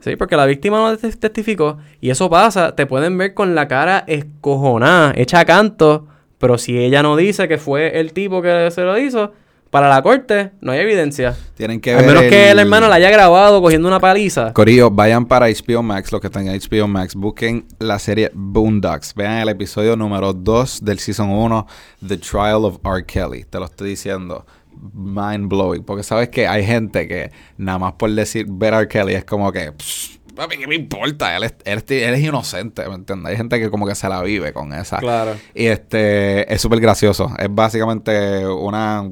Sí, 0.00 0.14
porque 0.16 0.36
la 0.36 0.44
víctima 0.46 0.78
no 0.78 0.96
te- 0.96 1.10
testificó. 1.16 1.78
Y 2.00 2.10
eso 2.10 2.28
pasa, 2.28 2.76
te 2.76 2.86
pueden 2.86 3.16
ver 3.18 3.34
con 3.34 3.54
la 3.54 3.66
cara 3.66 4.04
escojonada, 4.06 5.12
hecha 5.16 5.40
a 5.40 5.44
canto. 5.44 6.06
Pero 6.38 6.58
si 6.58 6.78
ella 6.78 7.02
no 7.02 7.16
dice 7.16 7.48
que 7.48 7.56
fue 7.58 7.98
el 7.98 8.12
tipo 8.12 8.42
que 8.42 8.70
se 8.70 8.82
lo 8.82 8.98
hizo, 8.98 9.32
para 9.76 9.90
la 9.90 10.00
corte 10.00 10.52
no 10.62 10.72
hay 10.72 10.78
evidencia. 10.80 11.36
Tienen 11.54 11.80
que 11.82 11.92
A 11.92 11.96
ver 11.96 12.06
menos 12.06 12.22
que 12.22 12.50
el 12.50 12.58
hermano 12.58 12.88
la 12.88 12.94
haya 12.94 13.10
grabado 13.10 13.60
cogiendo 13.60 13.86
una 13.88 14.00
paliza. 14.00 14.54
Corillo, 14.54 14.90
vayan 14.90 15.26
para 15.26 15.48
HBO 15.48 15.82
Max, 15.82 16.10
los 16.12 16.22
que 16.22 16.30
tengan 16.30 16.58
HBO 16.58 16.88
Max, 16.88 17.14
busquen 17.14 17.66
la 17.78 17.98
serie 17.98 18.30
Boondocks. 18.32 19.14
Vean 19.14 19.36
el 19.38 19.50
episodio 19.50 19.94
número 19.96 20.32
2 20.32 20.82
del 20.82 20.98
Season 20.98 21.28
1, 21.30 21.66
The 22.08 22.16
Trial 22.16 22.64
of 22.64 22.78
R. 22.82 23.04
Kelly. 23.04 23.44
Te 23.44 23.58
lo 23.58 23.66
estoy 23.66 23.90
diciendo. 23.90 24.46
Mind 24.94 25.48
blowing. 25.50 25.84
Porque 25.84 26.02
sabes 26.02 26.30
que 26.30 26.46
hay 26.48 26.64
gente 26.64 27.06
que 27.06 27.30
nada 27.58 27.78
más 27.78 27.92
por 27.94 28.10
decir 28.12 28.46
ver 28.48 28.72
a 28.72 28.78
R. 28.78 28.88
Kelly 28.88 29.12
es 29.14 29.24
como 29.26 29.52
que. 29.52 29.72
"Psh, 29.72 30.16
Papi, 30.34 30.58
¿qué 30.58 30.66
me 30.66 30.74
importa? 30.74 31.34
Él 31.34 31.44
es, 31.44 31.54
él, 31.64 31.78
es- 31.78 31.90
él 31.90 32.12
es 32.14 32.20
inocente, 32.20 32.86
¿me 32.88 32.94
entiendes? 32.96 33.30
Hay 33.30 33.36
gente 33.38 33.58
que 33.58 33.70
como 33.70 33.86
que 33.86 33.94
se 33.94 34.06
la 34.06 34.22
vive 34.22 34.52
con 34.52 34.72
esa. 34.74 34.98
Claro. 34.98 35.34
Y 35.54 35.64
este 35.66 36.52
es 36.52 36.60
súper 36.60 36.78
gracioso. 36.80 37.30
Es 37.38 37.48
básicamente 37.50 38.46
una 38.46 39.10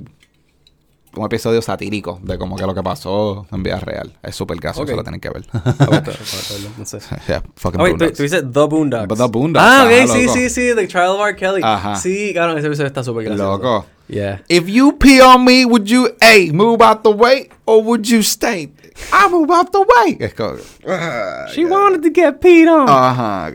un 1.16 1.24
episodio 1.26 1.60
satírico 1.62 2.18
de 2.22 2.38
como 2.38 2.56
que 2.56 2.66
lo 2.66 2.74
que 2.74 2.82
pasó 2.82 3.46
en 3.52 3.62
vida 3.62 3.78
real. 3.80 4.12
Es 4.22 4.34
súper 4.36 4.58
gracioso, 4.58 4.90
Ok. 4.90 4.96
lo 4.96 5.02
tienen 5.02 5.20
que 5.20 5.30
ver. 5.30 5.44
No 6.78 6.84
sé. 6.84 6.98
yeah, 7.28 7.42
fucking 7.56 7.80
Ah, 7.80 7.84
wait, 7.84 7.98
tú, 7.98 8.22
dices 8.22 8.42
The 8.42 8.66
Boondocks. 8.66 9.16
The 9.18 9.26
Boondocks, 9.28 9.64
Ah, 9.66 9.84
ok, 9.86 9.92
ajá, 9.92 10.06
sí, 10.12 10.28
sí, 10.28 10.50
sí, 10.50 10.70
The 10.74 10.86
Trial 10.86 11.10
of 11.10 11.20
R. 11.20 11.36
Kelly. 11.36 11.60
Ajá. 11.62 11.96
Sí, 11.96 12.30
claro, 12.32 12.56
ese 12.56 12.66
episodio 12.66 12.86
está 12.88 13.02
súper 13.04 13.24
gracioso. 13.24 13.52
Loco. 13.58 13.86
Yeah. 14.08 14.42
If 14.48 14.66
you 14.68 14.98
pee 14.98 15.20
on 15.22 15.44
me, 15.44 15.64
would 15.64 15.86
you 15.86 16.08
A, 16.20 16.50
move 16.52 16.82
out 16.82 17.02
the 17.02 17.10
way 17.10 17.48
or 17.64 17.82
would 17.82 18.04
you 18.06 18.22
stay? 18.22 18.70
I 19.12 19.28
move 19.30 19.50
out 19.50 19.70
the 19.72 19.78
way. 19.80 20.16
Es 20.20 20.34
como, 20.34 20.56
ah, 20.86 21.46
She 21.54 21.62
God. 21.62 21.70
wanted 21.72 22.02
to 22.02 22.10
get 22.14 22.38
peed 22.40 22.68
on. 22.68 22.86
Ajá, 22.88 23.46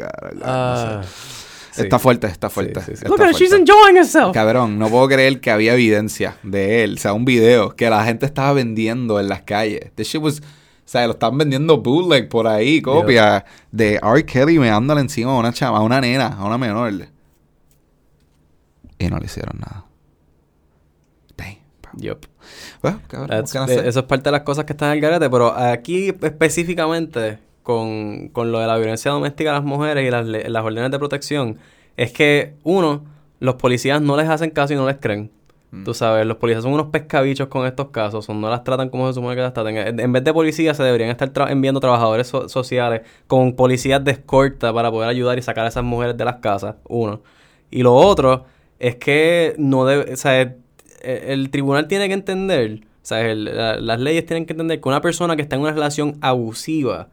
Ah, 0.44 1.02
no 1.02 1.04
sé. 1.04 1.10
Sí. 1.82 1.88
Está 1.88 2.00
fuerte, 2.00 2.28
está 2.28 2.50
fuerte. 2.50 2.80
Sí, 2.82 2.86
sí, 2.86 2.92
sí. 2.92 2.94
está 3.06 3.10
Look 3.10 3.22
at 3.22 3.28
her, 3.30 3.36
she's 3.36 3.54
enjoying 3.54 3.98
herself. 3.98 4.34
Cabrón, 4.34 4.80
no 4.80 4.90
puedo 4.90 5.08
creer 5.08 5.40
que 5.40 5.52
había 5.52 5.74
evidencia 5.74 6.38
de 6.44 6.84
él. 6.84 6.96
O 6.96 6.98
sea, 6.98 7.14
un 7.14 7.26
video 7.26 7.76
que 7.76 7.90
la 7.90 8.04
gente 8.04 8.26
estaba 8.26 8.54
vendiendo 8.54 9.20
en 9.20 9.30
las 9.30 9.44
calles. 9.44 9.92
This 9.96 10.08
shit 10.08 10.22
was... 10.22 10.40
O 10.40 10.92
sea, 10.92 11.06
lo 11.06 11.14
están 11.14 11.38
vendiendo 11.38 11.78
bootleg 11.78 12.30
por 12.30 12.48
ahí, 12.48 12.82
copia 12.82 13.46
de 13.72 14.00
R. 14.02 14.26
Kelly 14.26 14.58
meándole 14.58 15.02
encima 15.02 15.32
a 15.34 15.38
una 15.38 15.54
chama, 15.54 15.78
a 15.78 15.82
una 15.82 16.02
nena, 16.02 16.36
a 16.40 16.46
una 16.46 16.58
menor. 16.58 16.92
Y 18.98 19.08
no 19.08 19.20
le 19.20 19.26
hicieron 19.26 19.60
nada. 19.60 19.86
Yup. 21.94 22.26
Well, 22.84 23.00
cabrón, 23.08 23.32
eh, 23.32 23.82
eso 23.86 24.00
es 24.00 24.06
parte 24.06 24.26
de 24.26 24.32
las 24.32 24.42
cosas 24.42 24.66
que 24.66 24.74
están 24.74 24.90
en 24.90 24.96
el 24.96 25.02
garete, 25.02 25.30
pero 25.30 25.54
aquí 25.56 26.10
específicamente 26.10 27.40
con, 27.70 28.30
con 28.30 28.52
lo 28.52 28.58
de 28.60 28.66
la 28.66 28.78
violencia 28.78 29.12
doméstica 29.12 29.52
a 29.52 29.54
las 29.54 29.64
mujeres 29.64 30.08
y 30.08 30.10
las, 30.10 30.26
las 30.26 30.64
órdenes 30.64 30.90
de 30.90 30.98
protección, 30.98 31.58
es 31.98 32.12
que 32.12 32.56
uno, 32.64 33.04
los 33.40 33.56
policías 33.56 34.02
no 34.02 34.18
les 34.18 34.28
hacen 34.28 34.50
caso 34.50 34.74
y 34.74 34.76
no 34.76 34.88
les 34.88 34.98
creen. 34.98 35.30
Mm. 35.70 35.84
Tú 35.84 35.94
sabes, 35.94 36.26
los 36.26 36.38
policías 36.38 36.64
son 36.64 36.74
unos 36.74 36.88
pescabichos 36.88 37.48
con 37.48 37.68
estos 37.68 37.90
casos, 37.90 38.26
son, 38.26 38.42
no 38.42 38.50
las 38.50 38.64
tratan 38.64 38.90
como 38.90 39.06
se 39.08 39.14
supone 39.14 39.36
que 39.36 39.42
las 39.42 39.54
traten. 39.54 39.78
En, 39.78 40.00
en 40.00 40.12
vez 40.12 40.24
de 40.24 40.34
policías 40.34 40.76
se 40.76 40.82
deberían 40.82 41.12
estar 41.12 41.32
tra- 41.32 41.52
enviando 41.52 41.80
trabajadores 41.80 42.26
so- 42.26 42.50
sociales 42.50 43.02
con 43.28 43.54
policías 43.54 44.04
de 44.04 44.12
escorta 44.14 44.74
para 44.74 44.90
poder 44.90 45.08
ayudar 45.10 45.38
y 45.38 45.44
sacar 45.44 45.66
a 45.66 45.68
esas 45.68 45.84
mujeres 45.84 46.18
de 46.18 46.26
las 46.26 46.38
casas, 46.38 46.76
uno. 46.88 47.22
Y 47.70 47.84
lo 47.84 47.94
otro 47.94 48.46
es 48.80 48.96
que 48.96 49.54
no 49.60 49.86
debe, 49.86 50.12
o 50.12 50.18
sea, 50.18 50.42
el, 50.42 50.56
el 51.04 51.50
tribunal 51.52 51.88
tiene 51.88 52.08
que 52.08 52.16
entender, 52.16 52.80
o 52.84 53.06
sea, 53.06 53.30
el- 53.30 53.46
la- 53.46 53.76
las 53.80 54.00
leyes 54.00 54.26
tienen 54.26 54.48
que 54.48 54.54
entender 54.54 54.82
que 54.82 54.90
una 54.90 55.02
persona 55.02 55.36
que 55.36 55.44
está 55.44 55.56
en 55.56 55.62
una 55.62 55.72
relación 55.72 56.18
abusiva, 56.22 57.10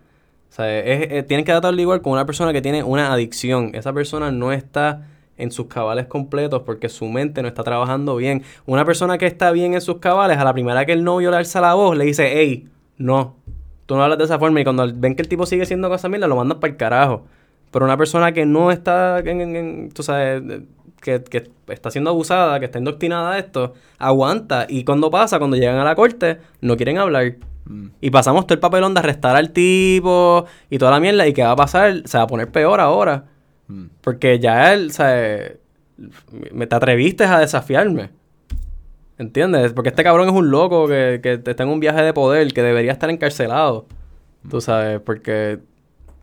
o 0.51 0.53
sea, 0.53 0.79
es- 0.81 1.25
que 1.45 1.53
tratarlo 1.53 1.81
igual 1.81 2.03
con 2.03 2.13
una 2.13 2.25
persona 2.27 2.53
que 2.53 2.63
tiene 2.63 2.83
una 2.83 3.13
adicción. 3.13 3.71
Esa 3.75 3.93
persona 3.93 4.31
no 4.31 4.53
está 4.53 5.07
en 5.37 5.51
sus 5.51 5.67
cabales 5.67 6.07
completos 6.07 6.63
porque 6.65 6.89
su 6.89 7.07
mente 7.07 7.43
no 7.43 7.49
está 7.49 7.63
trabajando 7.63 8.17
bien. 8.17 8.43
Una 8.65 8.85
persona 8.85 9.19
que 9.19 9.27
está 9.27 9.51
bien 9.51 9.75
en 9.75 9.81
sus 9.81 9.99
cabales, 9.99 10.39
a 10.39 10.45
la 10.45 10.53
primera 10.55 10.87
que 10.87 10.93
el 10.93 11.05
novio 11.05 11.31
le 11.31 11.37
alza 11.37 11.61
la 11.61 11.75
voz, 11.75 11.97
le 11.97 12.05
dice, 12.05 12.31
hey, 12.35 12.69
no, 12.97 13.37
tú 13.85 13.97
no 13.97 14.03
hablas 14.03 14.19
de 14.19 14.25
esa 14.25 14.39
forma. 14.39 14.61
Y 14.61 14.65
cuando 14.65 14.91
ven 14.95 15.15
que 15.15 15.23
el 15.23 15.29
tipo 15.29 15.45
sigue 15.45 15.67
siendo 15.67 15.89
cosa 15.91 16.09
lo 16.09 16.37
mandan 16.37 16.59
para 16.59 16.71
el 16.71 16.77
carajo. 16.79 17.27
Pero 17.71 17.85
una 17.85 17.97
persona 17.99 18.33
que 18.33 18.47
no 18.47 18.71
está, 18.71 19.23
tú 19.93 20.03
sabes, 20.03 20.43
que, 21.03 21.23
que 21.25 21.51
está 21.69 21.91
siendo 21.91 22.11
abusada, 22.11 22.59
que 22.59 22.65
está 22.67 22.79
indoctrinada 22.79 23.33
a 23.33 23.39
esto, 23.39 23.75
aguanta. 23.99 24.67
Y 24.69 24.85
cuando 24.85 25.11
pasa, 25.11 25.39
cuando 25.39 25.57
llegan 25.57 25.77
a 25.77 25.85
la 25.85 25.95
corte, 25.95 26.39
no 26.63 26.77
quieren 26.77 26.97
hablar. 26.99 27.35
Mm. 27.67 27.89
Y 28.01 28.11
pasamos 28.11 28.47
todo 28.47 28.55
el 28.55 28.61
papelón 28.61 28.95
de 28.95 29.01
arrestar 29.01 29.37
al 29.37 29.51
tipo 29.51 30.47
y 30.71 30.79
toda 30.79 30.93
la 30.93 31.01
mierda. 31.01 31.27
¿Y 31.27 31.33
qué 31.33 31.43
va 31.43 31.53
a 31.53 31.57
pasar? 31.57 32.03
Se 32.05 32.19
va 32.19 32.25
a 32.25 32.27
poner 32.27 32.51
peor 32.51 32.81
ahora. 32.81 33.25
Mm. 33.69 33.87
Porque 34.01 34.39
ya 34.39 34.73
él, 34.73 34.89
o 34.91 34.93
sea, 34.93 35.53
me 36.53 36.67
te 36.67 36.75
atreviste 36.75 37.25
a 37.25 37.41
desafiarme. 37.41 38.11
¿Entiendes? 39.19 39.73
Porque 39.73 39.89
este 39.89 40.05
cabrón 40.05 40.29
es 40.29 40.35
un 40.35 40.51
loco 40.51 40.87
que, 40.87 41.21
que 41.23 41.41
está 41.51 41.63
en 41.63 41.71
un 41.71 41.81
viaje 41.81 42.03
de 42.03 42.13
poder, 42.13 42.53
que 42.53 42.63
debería 42.63 42.93
estar 42.93 43.09
encarcelado. 43.09 43.87
Tú 44.51 44.61
sabes, 44.61 45.01
porque, 45.01 45.61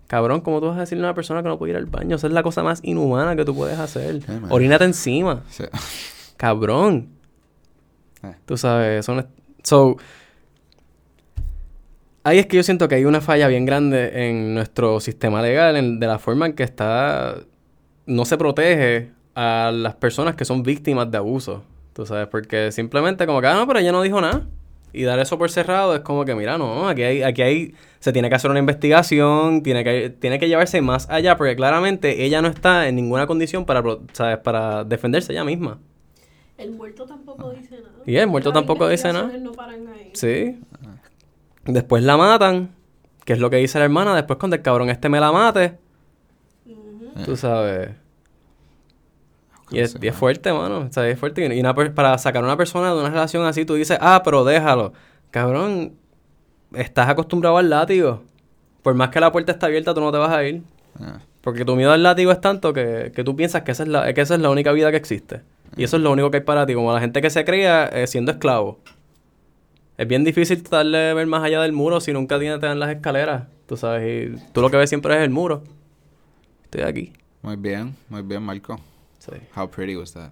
cabrón, 0.08 0.42
¿cómo 0.42 0.60
tú 0.62 0.68
vas 0.68 0.78
a 0.78 0.82
decirle 0.82 1.04
a 1.04 1.08
una 1.08 1.16
persona 1.16 1.42
que 1.42 1.50
no 1.50 1.58
puede 1.58 1.72
ir 1.72 1.78
al 1.78 1.88
baño? 1.88 2.16
Esa 2.16 2.28
es 2.28 2.34
la 2.34 2.44
cosa 2.44 2.64
más 2.64 2.82
inhumana 2.84 3.36
que 3.36 3.46
tú 3.46 3.56
puedes 3.56 3.80
hacer. 3.80 4.22
Man. 4.28 4.46
Orínate 4.50 4.86
encima. 4.86 5.42
Sí. 5.50 5.64
Cabrón. 6.38 7.10
Eh. 8.22 8.36
Tú 8.46 8.58
sabes, 8.58 9.06
son... 9.06 9.28
So, 9.64 9.98
ahí 12.24 12.40
es 12.40 12.46
que 12.48 12.58
yo 12.58 12.64
siento 12.64 12.88
que 12.88 12.96
hay 12.96 13.06
una 13.06 13.22
falla 13.22 13.48
bien 13.48 13.66
grande 13.66 14.28
en 14.30 14.54
nuestro 14.54 15.00
sistema 15.00 15.42
legal, 15.42 15.76
en- 15.78 16.00
de 16.00 16.08
la 16.08 16.20
forma 16.20 16.46
en 16.48 16.54
que 16.54 16.64
está... 16.64 17.36
No 18.06 18.26
se 18.26 18.38
protege 18.38 19.12
a 19.36 19.72
las 19.74 19.96
personas 19.96 20.36
que 20.36 20.44
son 20.46 20.62
víctimas 20.64 21.10
de 21.10 21.18
abuso. 21.18 21.64
Tú 21.94 22.06
sabes, 22.06 22.28
porque 22.28 22.72
simplemente 22.72 23.26
como 23.26 23.40
que, 23.40 23.48
ah, 23.48 23.54
no, 23.56 23.68
pero 23.68 23.80
ella 23.80 23.92
no 23.92 24.02
dijo 24.02 24.20
nada. 24.20 24.46
Y 24.92 25.04
dar 25.04 25.18
eso 25.20 25.38
por 25.40 25.50
cerrado 25.50 25.96
es 25.96 26.02
como 26.02 26.24
que, 26.26 26.36
mira, 26.36 26.58
no, 26.58 26.88
aquí 26.88 27.02
hay, 27.02 27.24
aquí 27.24 27.42
hay, 27.42 27.74
se 28.00 28.12
tiene 28.14 28.30
que 28.30 28.36
hacer 28.36 28.52
una 28.52 28.60
investigación, 28.60 29.64
tiene 29.64 29.84
que, 29.84 30.10
tiene 30.12 30.38
que 30.38 30.48
llevarse 30.48 30.82
más 30.82 31.10
allá, 31.10 31.36
porque 31.36 31.56
claramente 31.56 32.24
ella 32.26 32.42
no 32.44 32.48
está 32.48 32.88
en 32.88 32.96
ninguna 32.96 33.26
condición 33.26 33.66
para, 33.66 33.82
¿sabes? 34.12 34.38
para 34.40 34.84
defenderse 34.84 35.32
ella 35.32 35.44
misma. 35.44 35.80
El 36.58 36.72
muerto 36.74 37.06
tampoco 37.06 37.52
dice 37.52 37.78
nada. 37.78 37.90
Y 38.06 38.16
el 38.18 38.28
muerto 38.28 38.50
Las 38.50 38.54
tampoco 38.60 38.88
dice 38.88 39.12
nada. 39.14 39.36
no 39.40 39.52
paran 39.54 39.88
ahí. 39.88 40.12
Sí. 40.14 40.60
Después 41.66 42.04
la 42.04 42.18
matan, 42.18 42.72
que 43.26 43.34
es 43.34 43.40
lo 43.40 43.50
que 43.50 43.58
dice 43.58 43.80
la 43.80 43.86
hermana. 43.86 44.16
Después 44.16 44.38
cuando 44.40 44.56
el 44.56 44.62
cabrón 44.62 44.90
este 44.90 45.10
me 45.10 45.20
la 45.20 45.32
mate, 45.32 45.78
tú 47.26 47.36
sabes. 47.36 47.92
Y 49.72 49.80
es, 49.80 49.92
Sí, 49.92 49.98
y 50.02 50.08
es 50.08 50.16
fuerte, 50.16 50.52
mano. 50.54 50.80
O 50.90 50.92
sea, 50.92 51.08
es 51.08 51.18
fuerte. 51.18 51.56
Y 51.56 51.60
una 51.60 51.74
para 51.74 52.18
sacar 52.18 52.44
a 52.44 52.46
una 52.46 52.58
persona 52.58 52.94
de 52.94 53.00
una 53.00 53.10
relación 53.10 53.46
así, 53.46 53.66
tú 53.66 53.76
dices, 53.76 53.98
ah, 54.02 54.22
pero 54.24 54.44
déjalo. 54.44 54.94
Cabrón, 55.32 55.94
estás 56.74 57.10
acostumbrado 57.10 57.58
al 57.58 57.70
látigo. 57.70 58.22
Por 58.82 58.94
más 58.94 59.10
que 59.10 59.20
la 59.20 59.32
puerta 59.32 59.52
está 59.52 59.68
abierta, 59.68 59.94
tú 59.94 60.02
no 60.02 60.12
te 60.12 60.18
vas 60.18 60.32
a 60.32 60.44
ir. 60.44 60.62
Ah. 61.00 61.20
Porque 61.42 61.66
tu 61.66 61.76
miedo 61.76 61.92
al 61.92 62.04
látigo 62.04 62.32
es 62.32 62.40
tanto 62.40 62.74
que, 62.74 63.12
que 63.16 63.24
tú 63.24 63.36
piensas 63.36 63.64
que 63.64 63.72
esa, 63.72 63.84
es 63.84 63.90
la, 63.90 64.14
que 64.14 64.22
esa 64.22 64.36
es 64.36 64.42
la 64.42 64.50
única 64.50 64.72
vida 64.72 64.92
que 64.92 64.98
existe. 64.98 65.42
Y 65.76 65.84
eso 65.84 65.98
es 65.98 66.04
lo 66.04 66.12
único 66.12 66.30
que 66.30 66.38
hay 66.38 66.44
para 66.44 66.66
ti, 66.66 66.74
como 66.74 66.94
la 66.94 67.00
gente 67.00 67.22
que 67.22 67.30
se 67.30 67.44
cría 67.44 67.86
eh, 67.86 68.08
siendo 68.08 68.32
esclavo. 68.32 68.80
Es 69.98 70.08
bien 70.08 70.24
difícil 70.24 70.64
tratar 70.64 70.88
de 70.88 71.14
ver 71.14 71.28
más 71.28 71.44
allá 71.44 71.62
del 71.62 71.72
muro 71.72 72.00
si 72.02 72.14
nunca 72.14 72.40
tienes 72.40 72.60
te 72.60 72.66
dan 72.66 72.80
las 72.80 72.90
escaleras, 72.90 73.44
tú 73.68 73.78
sabes, 73.78 74.32
y 74.34 74.52
tú 74.52 74.62
lo 74.62 74.70
que 74.72 74.78
ves 74.78 74.90
siempre 74.90 75.16
es 75.16 75.22
el 75.22 75.30
muro. 75.30 75.64
Estoy 76.66 76.82
aquí. 76.82 77.14
Muy 77.44 77.56
bien, 77.58 77.96
muy 78.10 78.22
bien, 78.24 78.42
Marco. 78.42 78.80
Sí. 79.20 79.34
How 79.56 79.70
pretty 79.70 79.96
was 79.96 80.14
that? 80.14 80.32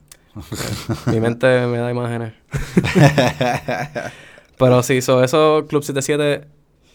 Mi 1.07 1.19
mente 1.19 1.45
me 1.67 1.77
da 1.77 1.91
imágenes. 1.91 2.33
Pero 4.57 4.83
sí, 4.83 5.01
so, 5.01 5.23
eso, 5.23 5.65
Club 5.67 5.83
77 5.83 6.47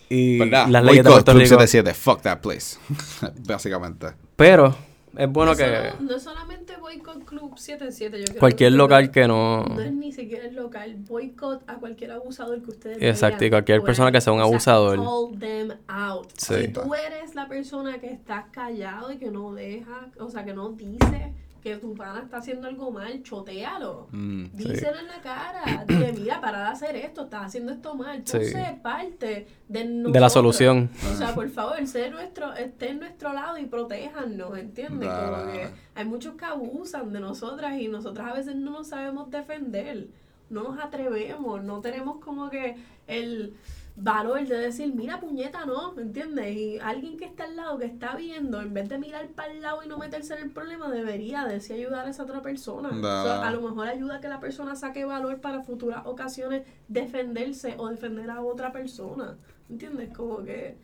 y 0.08 0.38
las 0.38 0.68
leyes 0.84 1.04
de 1.04 1.10
Puerto 1.10 1.32
Club 1.32 1.42
Rico. 1.42 1.60
77, 1.60 1.94
fuck 1.94 2.22
that 2.22 2.40
place. 2.40 2.78
Básicamente. 3.46 4.08
Pero 4.36 4.74
es 5.16 5.28
bueno 5.30 5.52
no, 5.52 5.56
que 5.56 5.64
solo- 5.64 6.00
no 6.00 6.18
solamente 6.18 6.65
boicot 6.86 7.24
Club 7.24 7.58
77, 7.58 8.18
yo 8.20 8.24
creo 8.26 8.38
cualquier 8.38 8.70
que- 8.70 8.76
local 8.76 9.10
que 9.10 9.26
no... 9.26 9.64
No 9.64 9.80
es 9.80 9.92
ni 9.92 10.12
siquiera 10.12 10.46
el 10.46 10.54
local, 10.54 10.94
boicot 11.08 11.62
a 11.66 11.74
cualquier 11.76 12.12
abusador 12.12 12.62
que 12.62 12.70
ustedes 12.70 12.98
Exacto, 13.02 13.44
y 13.44 13.50
cualquier 13.50 13.82
persona 13.82 14.12
que 14.12 14.20
sea 14.20 14.32
un 14.32 14.38
O 14.40 14.42
sea, 14.42 14.50
abusador. 14.74 14.96
call 14.98 15.38
them 15.40 15.72
out. 15.88 16.28
Sí. 16.36 16.54
Si 16.54 16.68
tú 16.68 16.94
eres 16.94 17.34
la 17.34 17.48
persona 17.48 17.98
que 17.98 18.12
estás 18.12 18.44
callado 18.52 19.10
y 19.12 19.16
que 19.18 19.30
no 19.30 19.52
deja, 19.52 20.08
o 20.20 20.30
sea, 20.30 20.44
que 20.44 20.54
no 20.54 20.68
dice 20.70 21.32
que 21.66 21.76
tu 21.78 21.94
pana 21.94 22.20
está 22.22 22.36
haciendo 22.36 22.68
algo 22.68 22.92
mal, 22.92 23.22
chotealo. 23.24 24.06
Mm, 24.12 24.44
Díselo 24.52 24.98
en 25.00 25.08
la 25.08 25.20
cara. 25.20 25.84
Dile, 25.88 26.12
mira, 26.12 26.40
para 26.40 26.58
de 26.60 26.64
hacer 26.66 26.94
esto, 26.94 27.24
estás 27.24 27.46
haciendo 27.46 27.72
esto 27.72 27.94
mal. 27.96 28.22
Tú 28.22 28.38
Sí. 28.38 28.44
sé 28.52 28.78
parte 28.82 29.48
de, 29.68 29.78
De 29.80 29.84
la 29.84 29.90
nosotros. 29.90 30.32
solución. 30.32 30.88
O 31.12 31.16
sea, 31.16 31.34
por 31.34 31.48
favor, 31.50 31.84
sé 31.88 32.08
nuestro, 32.10 32.52
esté 32.54 32.90
en 32.90 33.00
nuestro 33.00 33.32
lado 33.32 33.58
y 33.58 33.66
protéjanos, 33.66 34.56
¿entiendes? 34.56 35.08
Como 35.08 35.32
Da. 35.32 35.52
que 35.52 35.68
hay 35.96 36.04
muchos 36.04 36.34
que 36.36 36.44
abusan 36.44 37.12
de 37.12 37.18
nosotras 37.18 37.76
y 37.80 37.88
nosotras 37.88 38.28
a 38.30 38.34
veces 38.34 38.54
no 38.54 38.70
nos 38.70 38.86
sabemos 38.88 39.28
defender. 39.30 40.06
No 40.48 40.62
nos 40.62 40.78
atrevemos, 40.78 41.64
no 41.64 41.80
tenemos 41.80 42.18
como 42.24 42.48
que 42.48 42.76
el 43.08 43.54
valor 43.98 44.46
de 44.46 44.56
decir, 44.58 44.94
mira 44.94 45.18
puñeta, 45.20 45.64
no, 45.64 45.92
¿me 45.94 46.02
entiendes? 46.02 46.54
Y 46.54 46.78
alguien 46.78 47.16
que 47.16 47.24
está 47.24 47.44
al 47.44 47.56
lado, 47.56 47.78
que 47.78 47.86
está 47.86 48.14
viendo, 48.14 48.60
en 48.60 48.74
vez 48.74 48.88
de 48.90 48.98
mirar 48.98 49.26
para 49.28 49.52
el 49.52 49.62
lado 49.62 49.82
y 49.82 49.88
no 49.88 49.96
meterse 49.96 50.34
en 50.34 50.42
el 50.44 50.50
problema, 50.50 50.90
debería 50.90 51.44
decir 51.46 51.76
ayudar 51.76 52.06
a 52.06 52.10
esa 52.10 52.24
otra 52.24 52.42
persona. 52.42 52.90
Da. 52.90 53.22
O 53.22 53.24
sea, 53.24 53.48
a 53.48 53.50
lo 53.50 53.62
mejor 53.62 53.88
ayuda 53.88 54.16
a 54.16 54.20
que 54.20 54.28
la 54.28 54.38
persona 54.40 54.76
saque 54.76 55.04
valor 55.06 55.40
para 55.40 55.62
futuras 55.62 56.02
ocasiones 56.04 56.64
defenderse 56.88 57.74
o 57.78 57.88
defender 57.88 58.30
a 58.30 58.42
otra 58.42 58.70
persona. 58.72 59.36
¿Entiendes? 59.70 60.10
Como 60.14 60.44
que 60.44 60.76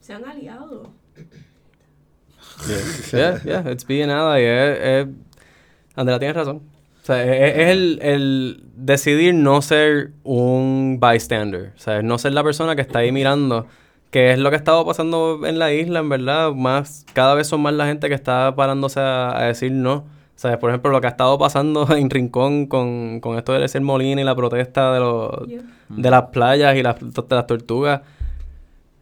se 0.00 0.14
han 0.14 0.24
aliado. 0.24 0.92
Yeah, 3.12 3.42
yeah, 3.44 3.70
it's 3.70 3.84
being 3.86 4.10
ally. 4.10 4.42
Es, 4.44 4.78
es- 4.80 5.08
Andrea 5.96 6.18
tiene 6.18 6.32
razón. 6.34 6.62
Sea, 7.08 7.24
es, 7.24 7.56
es 7.56 7.68
el, 7.68 7.98
el 8.02 8.64
decidir 8.76 9.34
no 9.34 9.62
ser 9.62 10.10
un 10.24 10.98
bystander. 11.00 11.72
O 11.74 11.78
sea, 11.80 12.02
no 12.02 12.18
ser 12.18 12.34
la 12.34 12.44
persona 12.44 12.76
que 12.76 12.82
está 12.82 12.98
ahí 12.98 13.12
mirando. 13.12 13.66
Que 14.10 14.32
es 14.32 14.38
lo 14.38 14.50
que 14.50 14.56
ha 14.56 14.58
estado 14.58 14.84
pasando 14.84 15.40
en 15.46 15.58
la 15.58 15.72
isla, 15.72 16.00
en 16.00 16.10
verdad. 16.10 16.52
Más, 16.52 17.06
cada 17.14 17.34
vez 17.34 17.46
son 17.46 17.62
más 17.62 17.72
la 17.72 17.86
gente 17.86 18.08
que 18.08 18.14
está 18.14 18.54
parándose 18.54 19.00
a, 19.00 19.38
a 19.38 19.44
decir 19.44 19.72
no. 19.72 19.94
O 19.94 20.40
sea, 20.40 20.58
por 20.58 20.68
ejemplo, 20.68 20.90
lo 20.90 21.00
que 21.00 21.06
ha 21.06 21.10
estado 21.10 21.38
pasando 21.38 21.88
en 21.96 22.10
Rincón 22.10 22.66
con, 22.66 23.20
con 23.20 23.38
esto 23.38 23.54
del 23.54 23.66
ser 23.70 23.80
Molina 23.80 24.20
y 24.20 24.24
la 24.24 24.36
protesta 24.36 24.92
de, 24.92 25.00
los, 25.00 25.48
Yeah. 25.48 25.62
de 25.88 26.10
las 26.10 26.22
playas 26.26 26.76
y 26.76 26.82
las, 26.82 27.00
de 27.00 27.24
las 27.34 27.46
tortugas. 27.46 28.02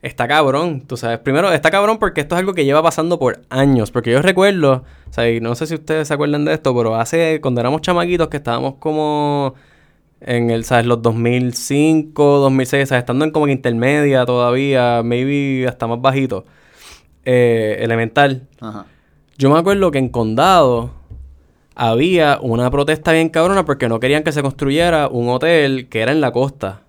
Está 0.06 0.28
cabrón, 0.28 0.82
tú 0.82 0.96
sabes. 0.96 1.18
Primero, 1.18 1.52
está 1.52 1.72
cabrón 1.72 1.98
porque 1.98 2.20
esto 2.20 2.36
es 2.36 2.38
algo 2.38 2.54
que 2.54 2.64
lleva 2.64 2.80
pasando 2.80 3.18
por 3.18 3.40
años. 3.50 3.90
Porque 3.90 4.12
yo 4.12 4.22
recuerdo, 4.22 4.84
o 5.10 5.12
sea, 5.12 5.28
y 5.28 5.40
no 5.40 5.56
sé 5.56 5.66
si 5.66 5.74
ustedes 5.74 6.06
se 6.06 6.14
acuerdan 6.14 6.44
de 6.44 6.54
esto, 6.54 6.72
pero 6.76 6.94
hace, 6.94 7.40
cuando 7.40 7.60
éramos 7.60 7.80
chamaquitos, 7.80 8.28
que 8.28 8.36
estábamos 8.36 8.74
como 8.76 9.54
en 10.20 10.50
el, 10.50 10.64
¿sabes? 10.64 10.86
Los 10.86 11.02
2005, 11.02 12.38
2006, 12.38 12.88
¿sabes? 12.88 13.02
Estando 13.02 13.24
en 13.24 13.32
como 13.32 13.46
que 13.46 13.52
intermedia 13.52 14.24
todavía, 14.24 15.02
maybe 15.02 15.66
hasta 15.66 15.88
más 15.88 16.00
bajito. 16.00 16.44
Eh, 17.24 17.78
elemental. 17.80 18.46
Ajá. 18.60 18.86
Yo 19.36 19.50
me 19.50 19.58
acuerdo 19.58 19.90
que 19.90 19.98
en 19.98 20.08
Condado 20.08 20.92
había 21.74 22.38
una 22.40 22.70
protesta 22.70 23.10
bien 23.10 23.28
cabrona 23.28 23.64
porque 23.64 23.88
no 23.88 23.98
querían 23.98 24.22
que 24.22 24.30
se 24.30 24.40
construyera 24.40 25.08
un 25.08 25.28
hotel 25.30 25.88
que 25.88 26.00
era 26.00 26.12
en 26.12 26.20
la 26.20 26.30
costa. 26.30 26.82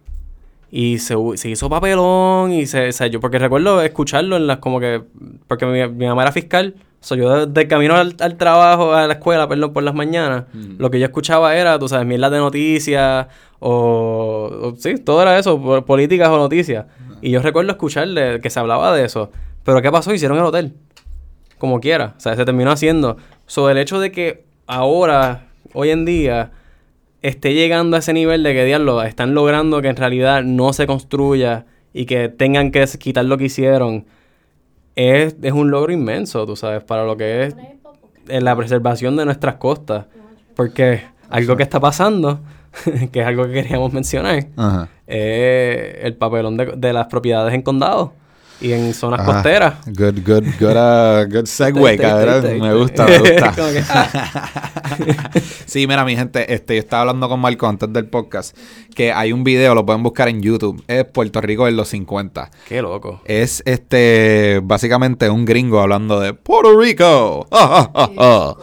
Y 0.69 0.97
se, 0.99 1.15
se 1.36 1.49
hizo 1.49 1.69
papelón 1.69 2.51
y 2.51 2.65
se, 2.65 2.91
yo 3.10 3.19
porque 3.21 3.39
recuerdo 3.39 3.82
escucharlo 3.82 4.36
en 4.36 4.47
las 4.47 4.58
como 4.58 4.80
que 4.82 5.01
porque 5.47 5.65
mi, 5.65 5.88
mi 5.88 6.06
mamá 6.08 6.23
era 6.23 6.32
fiscal, 6.34 6.75
o 6.99 7.03
sea, 7.06 7.15
yo 7.15 7.45
de, 7.45 7.62
de 7.62 7.67
camino 7.69 7.95
al, 7.95 8.15
al 8.19 8.36
trabajo, 8.36 8.93
a 8.93 9.08
la 9.08 9.13
escuela, 9.13 9.47
perdón, 9.47 9.71
por 9.71 9.84
las 9.84 9.93
mañanas, 9.95 10.43
Mm. 10.53 10.75
lo 10.80 10.91
que 10.91 10.99
yo 10.99 11.06
escuchaba 11.06 11.56
era, 11.56 11.80
tú 11.80 11.88
sabes, 11.88 12.06
mierdas 12.06 12.32
de 12.32 12.39
noticias 12.39 13.27
o, 13.60 14.49
o- 14.73 14.75
sí, 14.77 14.97
todo 14.97 15.21
era 15.21 15.38
eso, 15.39 15.62
po- 15.62 15.86
políticas 15.86 16.27
o 16.30 16.38
noticias. 16.38 16.86
Y 17.21 17.32
yo 17.32 17.41
recuerdo 17.41 17.71
escucharle 17.71 18.39
que 18.41 18.49
se 18.49 18.60
hablaba 18.60 18.93
de 18.95 19.06
eso. 19.06 19.32
Pero 19.63 19.82
¿qué 19.82 19.91
pasó? 19.91 20.13
Hicieron 20.13 20.38
el 20.38 20.43
hotel 20.43 20.73
como 21.58 21.80
quiera. 21.80 22.13
O 22.17 22.19
sea, 22.19 22.36
se 22.36 22.45
terminó 22.45 22.71
haciendo. 22.71 23.17
Sobre 23.47 23.71
el 23.73 23.77
hecho 23.80 23.99
de 23.99 24.12
que 24.12 24.45
ahora, 24.67 25.47
hoy 25.73 25.89
en 25.89 26.06
día, 26.06 26.51
esté 27.21 27.53
llegando 27.53 27.95
a 27.95 27.99
ese 27.99 28.13
nivel 28.13 28.43
de 28.43 28.53
que, 28.53 28.65
diablo, 28.65 29.01
están 29.03 29.34
logrando 29.34 29.82
que 29.82 29.89
en 29.89 29.95
realidad 29.95 30.43
no 30.43 30.73
se 30.73 30.88
construya 30.88 31.65
y 31.93 32.06
que 32.06 32.30
tengan 32.30 32.71
que 32.71 32.86
quitar 32.99 33.25
lo 33.25 33.38
que 33.38 33.45
hicieron, 33.45 34.06
es, 34.95 35.36
es 35.41 35.51
un 35.51 35.71
logro 35.71 35.91
inmenso, 35.91 36.45
tú 36.45 36.56
sabes, 36.56 36.84
para 36.84 37.06
lo 37.06 37.17
que 37.17 37.53
es 38.27 38.43
la 38.43 38.56
preservación 38.56 39.15
de 39.15 39.25
nuestras 39.25 39.56
costas. 39.56 40.06
Porque 40.56 41.01
algo 41.30 41.56
que 41.56 41.63
está 41.63 41.80
pasando, 41.80 42.41
que 43.12 43.21
es 43.21 43.25
algo 43.25 43.45
que 43.45 43.53
queríamos 43.53 43.93
mencionar, 43.93 44.47
Ajá. 44.56 44.89
es 45.06 46.03
el 46.03 46.15
papelón 46.15 46.58
de, 46.58 46.73
de 46.77 46.93
las 46.93 47.08
propiedades 47.08 47.53
en 47.53 47.62
condados 47.62 48.12
y 48.60 48.72
en 48.72 48.93
zonas 48.93 49.22
costeras. 49.26 49.76
Good, 49.86 50.20
good, 50.26 50.43
good, 50.60 50.76
uh, 50.76 51.26
good 51.32 51.46
segue, 51.48 51.98
cabrón. 51.98 52.60
Me 52.60 52.74
gusta, 52.74 53.06
me 53.06 53.17
gusta. 53.20 53.52
Que, 53.56 53.84
ah. 53.89 54.50
sí, 55.65 55.88
mira, 55.88 56.04
mi 56.06 56.15
gente, 56.15 56.54
este, 56.54 56.76
yo 56.76 56.80
estaba 56.80 57.02
hablando 57.02 57.30
con 57.30 57.39
Marco 57.39 57.67
antes 57.67 57.91
del 57.91 58.08
podcast 58.08 58.58
que 58.96 59.12
hay 59.13 59.32
un 59.32 59.43
video, 59.43 59.76
lo 59.76 59.86
pueden 59.86 60.02
buscar 60.02 60.28
en 60.28 60.41
YouTube. 60.41 60.84
Es 60.88 61.06
Puerto 61.06 61.39
Rico 61.39 61.67
en 61.67 61.76
los 61.76 61.88
50. 61.89 62.50
Qué 62.67 62.82
loco. 62.82 63.22
Es 63.26 63.62
este, 63.65 64.60
básicamente 64.63 65.30
un 65.30 65.46
gringo 65.46 65.80
hablando 65.80 66.20
de 66.20 66.34
Puerto 66.34 66.80
Rico. 66.80 67.46
Ah, 67.52 67.89
ah, 67.93 68.10
ah. 68.17 68.56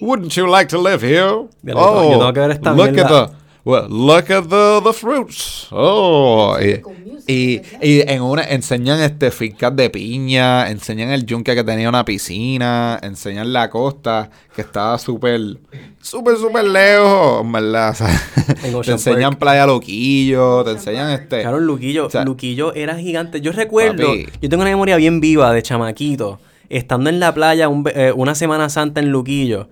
Wouldn't 0.00 0.32
you 0.32 0.46
like 0.46 0.68
to 0.70 0.82
live 0.82 1.02
here? 1.06 1.46
Ya 1.62 1.74
lo 1.74 1.80
tengo- 1.80 2.02
yo 2.04 2.18
tengo 2.18 2.32
que 2.32 2.40
ver 2.40 2.50
esta 2.52 2.72
look 2.72 2.98
at 2.98 3.06
the, 3.28 3.41
well, 3.64 3.86
look 3.88 4.30
at 4.30 4.48
the, 4.48 4.80
the 4.82 4.92
fruits. 4.92 5.68
Oh, 5.70 6.56
y, 6.60 6.82
y, 7.26 7.60
y 7.80 8.00
en 8.00 8.22
una 8.22 8.42
enseñan 8.44 9.00
este 9.00 9.30
fincas 9.30 9.74
de 9.76 9.90
piña, 9.90 10.70
enseñan 10.70 11.10
el 11.10 11.24
yunque 11.24 11.54
que 11.54 11.64
tenía 11.64 11.88
una 11.88 12.04
piscina, 12.04 12.98
enseñan 13.02 13.52
la 13.52 13.70
costa 13.70 14.30
que 14.54 14.62
estaba 14.62 14.98
súper, 14.98 15.58
súper, 16.00 16.36
súper 16.36 16.64
lejos, 16.64 17.50
¿verdad? 17.50 17.90
O 17.90 17.94
sea, 17.94 18.22
En 18.64 18.80
te 18.82 18.90
enseñan 18.90 19.30
Park. 19.30 19.38
Playa 19.38 19.66
Loquillo, 19.66 20.64
te 20.64 20.72
enseñan 20.72 21.10
este... 21.10 21.42
Claro, 21.42 21.60
Luquillo, 21.60 22.06
O 22.06 22.10
sea, 22.10 22.24
Luquillo 22.24 22.74
era 22.74 22.96
gigante. 22.96 23.40
Yo 23.40 23.52
recuerdo, 23.52 24.08
Papi. 24.08 24.26
yo 24.40 24.48
tengo 24.48 24.62
una 24.62 24.70
memoria 24.70 24.96
bien 24.96 25.20
viva 25.20 25.52
de 25.52 25.62
chamaquito, 25.62 26.40
estando 26.68 27.10
en 27.10 27.20
la 27.20 27.32
playa 27.32 27.68
un 27.68 27.84
eh, 27.94 28.12
una 28.14 28.34
Semana 28.34 28.68
Santa 28.68 29.00
en 29.00 29.10
Luquillo 29.10 29.68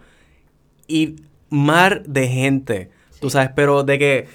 y 0.86 1.16
mar 1.50 2.02
de 2.04 2.28
gente, 2.28 2.90
tú 3.20 3.30
sabes, 3.30 3.50
pero 3.54 3.82
de 3.82 3.98
que 3.98 4.28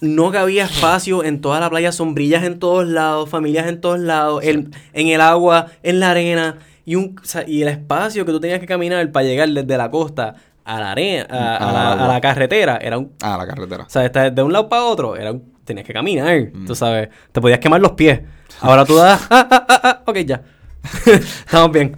no 0.00 0.30
cabía 0.30 0.64
espacio 0.64 1.24
en 1.24 1.40
toda 1.40 1.58
la 1.60 1.68
playa, 1.70 1.90
sombrillas 1.92 2.44
en 2.44 2.58
todos 2.58 2.86
lados, 2.86 3.28
familias 3.28 3.66
en 3.66 3.80
todos 3.80 3.98
lados, 3.98 4.42
el- 4.44 4.70
en 4.92 5.08
el 5.08 5.20
agua, 5.20 5.66
en 5.82 5.98
la 6.00 6.10
arena 6.12 6.58
y 6.84 6.94
un 6.94 7.16
o 7.22 7.24
sea, 7.26 7.44
y 7.46 7.62
el 7.62 7.68
espacio 7.68 8.24
que 8.24 8.32
tú 8.32 8.40
tenías 8.40 8.60
que 8.60 8.66
caminar 8.66 9.10
para 9.12 9.26
llegar 9.26 9.48
desde 9.48 9.76
la 9.76 9.90
costa 9.90 10.36
a 10.64 10.80
la 10.80 10.92
arena, 10.92 11.26
a, 11.30 11.56
a 11.56 11.72
la, 11.72 11.92
a 12.04 12.08
la 12.08 12.20
carretera, 12.20 12.76
era 12.80 12.96
un 12.98 13.12
Ah, 13.22 13.36
la 13.38 13.46
carretera. 13.46 13.84
o 13.84 13.90
sea, 13.90 14.08
de 14.08 14.42
un 14.42 14.52
lado 14.52 14.68
para 14.68 14.84
otro, 14.84 15.16
era 15.16 15.32
un- 15.32 15.52
tenías 15.64 15.86
que 15.86 15.92
caminar, 15.92 16.50
tú 16.66 16.74
sabes. 16.74 17.08
Te 17.32 17.40
podías 17.40 17.58
quemar 17.58 17.80
los 17.80 17.92
pies. 17.92 18.20
Ahora 18.60 18.84
tú 18.86 18.96
das, 18.96 19.20
ah, 19.30 19.48
ah, 19.50 19.66
ah, 19.82 20.02
ok, 20.06 20.16
ya. 20.18 20.42
Estamos 21.06 21.72
bien. 21.72 21.94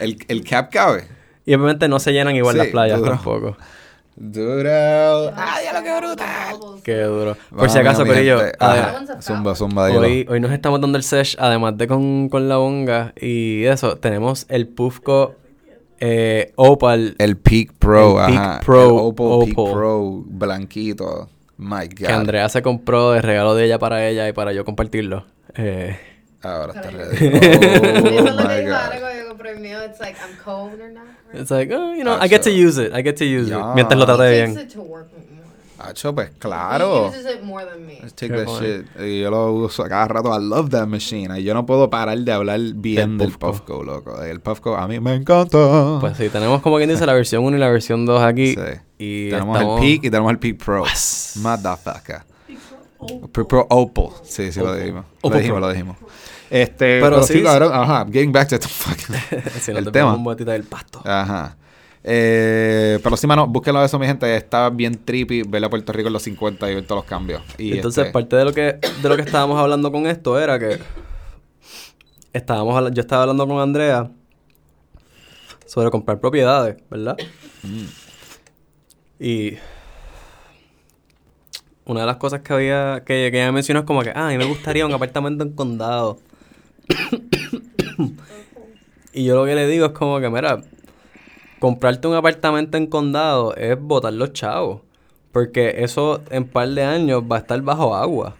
El, 0.00 0.18
el 0.28 0.44
cap 0.44 0.70
cabe. 0.70 1.04
y 1.46 1.54
obviamente 1.54 1.88
no 1.88 1.98
se 1.98 2.12
llenan 2.12 2.34
igual 2.36 2.54
Sí, 2.54 2.58
las 2.58 2.66
playas 2.68 3.02
tampoco. 3.02 3.56
Duro. 4.16 5.32
¡Ah, 5.36 5.56
ya 5.64 5.72
lo 5.72 5.82
que 5.82 5.96
brutal! 5.98 6.56
Qué 6.84 7.02
duro. 7.02 7.34
Por 7.50 7.58
Vamos, 7.58 7.72
si 7.72 7.78
acaso, 7.78 8.06
Corillo. 8.06 8.38
Zumba, 9.20 9.54
zumba, 9.56 9.88
dilo. 9.88 10.00
hoy, 10.00 10.26
hoy 10.28 10.40
nos 10.40 10.52
estamos 10.52 10.80
dando 10.80 10.96
el 10.98 11.02
sesh, 11.04 11.36
además 11.38 11.76
de 11.76 11.88
con, 11.88 12.28
con 12.28 12.48
la 12.48 12.56
bonga 12.58 13.12
y 13.20 13.64
eso, 13.64 13.96
tenemos 13.96 14.46
el 14.48 14.68
Pufco 14.68 15.34
eh, 15.98 16.52
Opal, 16.56 17.16
El 17.18 17.36
Peak 17.38 17.72
Pro, 17.78 18.20
El 18.20 18.26
Peak 18.34 18.38
ajá. 18.40 18.60
Pro, 18.64 18.84
el 18.84 18.90
Opal, 19.00 19.38
Peak. 19.54 19.72
Pro, 19.72 20.22
blanquito. 20.26 21.28
My 21.56 21.86
God. 21.86 21.94
que 21.94 22.06
Andrea 22.12 22.48
se 22.48 22.62
compró 22.62 23.12
de 23.12 23.22
regalo 23.22 23.54
de 23.54 23.64
ella 23.64 23.78
para 23.78 24.06
ella 24.08 24.28
y 24.28 24.32
para 24.32 24.52
yo 24.52 24.64
compartirlo. 24.64 25.24
Eh, 25.56 25.96
Ahora 26.42 26.72
está 26.74 26.90
ready. 26.90 27.16
Eso 27.16 27.30
Oh, 27.32 28.28
es 28.28 28.34
lo 28.34 28.36
que 28.36 28.48
my 28.48 28.60
dijo 28.60 28.74
ahora 28.74 28.96
God. 28.96 29.00
cuando 29.00 29.18
yo 29.22 29.28
compré 29.28 29.50
el 29.52 29.60
mío. 29.60 29.78
It's 29.88 29.98
like, 30.00 30.18
I'm 30.20 30.36
cold 30.44 30.80
or 30.80 30.90
not. 30.90 31.04
It's 31.40 31.50
like, 31.50 31.72
oh, 31.74 31.94
you 31.94 32.02
know, 32.04 32.16
I 32.20 32.28
get 32.28 32.42
to 32.42 32.50
use 32.50 32.78
it, 32.78 32.92
I 32.94 33.02
get 33.02 33.16
to 33.18 33.24
use 33.24 33.48
Ya. 33.48 33.70
it. 33.70 33.74
Mientras 33.74 33.98
lo 33.98 34.04
He 34.06 34.16
trate 34.16 34.46
bien. 34.46 34.58
it 34.58 34.72
to 34.72 34.80
work 34.82 35.06
more. 35.12 35.24
Acho, 35.90 36.14
pues 36.14 36.30
He 36.30 36.38
claro. 36.38 37.08
uses 37.08 37.26
it 37.26 37.42
more 37.42 37.64
than 37.66 37.84
me. 37.84 37.98
Let's 38.00 38.14
take 38.14 38.32
Qué 38.32 38.38
that 38.38 38.46
bueno. 38.46 38.60
shit. 38.66 38.86
Y 39.00 39.20
yo 39.20 39.30
lo 39.30 39.52
uso 39.52 39.82
a 39.84 39.88
cada 39.88 40.08
rato. 40.08 40.28
I 40.34 40.42
love 40.42 40.70
that 40.70 40.86
machine. 40.86 41.38
Y 41.38 41.42
yo 41.42 41.52
no 41.52 41.66
puedo 41.66 41.90
parar 41.90 42.16
de 42.18 42.32
hablar 42.32 42.58
bien 42.74 43.18
Del 43.18 43.28
del 43.30 43.38
Puffco. 43.38 43.82
Loco. 43.82 44.22
El 44.22 44.40
Puffco 44.40 44.76
a 44.76 44.88
mí 44.88 44.98
me 45.00 45.14
encanta. 45.14 45.98
Pues 46.00 46.16
sí, 46.16 46.30
tenemos 46.30 46.62
como 46.62 46.78
quien 46.78 46.88
dice 46.88 47.04
la 47.04 47.12
versión 47.12 47.44
1 47.44 47.56
y 47.56 47.60
la 47.60 47.68
versión 47.68 48.06
2 48.06 48.22
aquí. 48.22 48.54
Sí. 48.54 48.60
Y 48.98 49.30
tenemos 49.30 49.56
estamos- 49.58 49.80
el 49.82 49.86
Peak 49.86 50.04
y 50.04 50.10
tenemos 50.10 50.30
el 50.32 50.38
Peak 50.38 50.56
Pro. 50.64 50.84
Yes. 50.86 51.32
Motherfucker. 51.42 52.22
Peak 53.32 53.46
Pro 53.46 53.66
Opal. 53.68 54.06
Sí, 54.22 54.50
sí, 54.52 54.60
lo 54.60 54.66
Opal. 54.66 54.78
dijimos. 54.80 55.04
Opal 55.20 55.30
lo 55.32 55.38
dijimos, 55.38 55.58
Pro. 55.58 55.66
lo 55.66 55.72
dijimos. 55.72 55.96
Este, 56.50 57.00
Pero 57.00 57.16
pero, 57.16 57.22
sí, 57.22 57.42
cabrón. 57.42 57.70
Ajá. 57.72 58.06
Getting 58.06 58.32
back 58.32 58.48
to 58.48 58.58
the 58.58 58.68
fucking... 58.68 59.16
si 59.60 59.72
no 59.72 59.78
el 59.78 59.84
te 59.86 59.90
tema. 59.92 60.14
un 60.14 60.24
botita 60.24 60.52
del 60.52 60.64
pasto. 60.64 61.00
Ajá. 61.04 61.56
Eh, 62.06 62.98
pero 63.02 63.16
sí, 63.16 63.26
mano, 63.26 63.46
búsquenlo 63.46 63.82
eso, 63.82 63.98
mi 63.98 64.06
gente. 64.06 64.36
Está 64.36 64.68
bien 64.68 65.02
trippy 65.04 65.42
verle 65.42 65.66
a 65.66 65.70
Puerto 65.70 65.90
Rico 65.92 66.08
en 66.08 66.12
los 66.12 66.22
50 66.22 66.70
y 66.70 66.74
ver 66.74 66.84
todos 66.84 67.00
los 67.00 67.08
cambios. 67.08 67.42
Y 67.56 67.72
Entonces, 67.72 68.04
este, 68.04 68.12
parte 68.12 68.36
de 68.36 68.44
lo 68.44 68.52
que 68.52 68.78
de 69.02 69.08
lo 69.08 69.16
que 69.16 69.22
estábamos 69.22 69.58
hablando 69.58 69.90
con 69.90 70.06
esto 70.06 70.38
era 70.38 70.58
que 70.58 70.78
estábamos 72.34 72.92
yo 72.92 73.00
estaba 73.00 73.22
hablando 73.22 73.46
con 73.46 73.58
Andrea 73.58 74.10
sobre 75.66 75.90
comprar 75.90 76.20
propiedades, 76.20 76.76
¿verdad? 76.90 77.16
Y 79.18 79.54
una 81.86 82.00
de 82.00 82.06
las 82.06 82.16
cosas 82.16 82.40
que 82.42 82.52
había 82.52 83.02
que, 83.06 83.30
que 83.30 83.40
ella 83.40 83.50
mencionó 83.50 83.80
es 83.80 83.86
como 83.86 84.02
que, 84.02 84.10
ah, 84.10 84.26
a 84.26 84.30
mí 84.30 84.36
me 84.36 84.44
gustaría 84.44 84.84
un 84.84 84.92
apartamento 84.92 85.42
en 85.42 85.52
condado. 85.52 86.18
Y 89.12 89.24
yo 89.24 89.36
lo 89.36 89.44
que 89.44 89.54
le 89.54 89.66
digo 89.66 89.86
es 89.86 89.92
como 89.92 90.20
que, 90.20 90.28
mira, 90.30 90.62
comprarte 91.58 92.08
un 92.08 92.14
apartamento 92.14 92.76
en 92.76 92.86
condado 92.86 93.54
es 93.56 93.80
botar 93.80 94.12
los 94.12 94.32
chavos. 94.32 94.82
Porque 95.32 95.76
eso 95.78 96.22
en 96.30 96.44
par 96.44 96.68
de 96.68 96.84
años 96.84 97.22
va 97.22 97.36
a 97.36 97.38
estar 97.40 97.60
bajo 97.62 97.96
agua. 97.96 98.36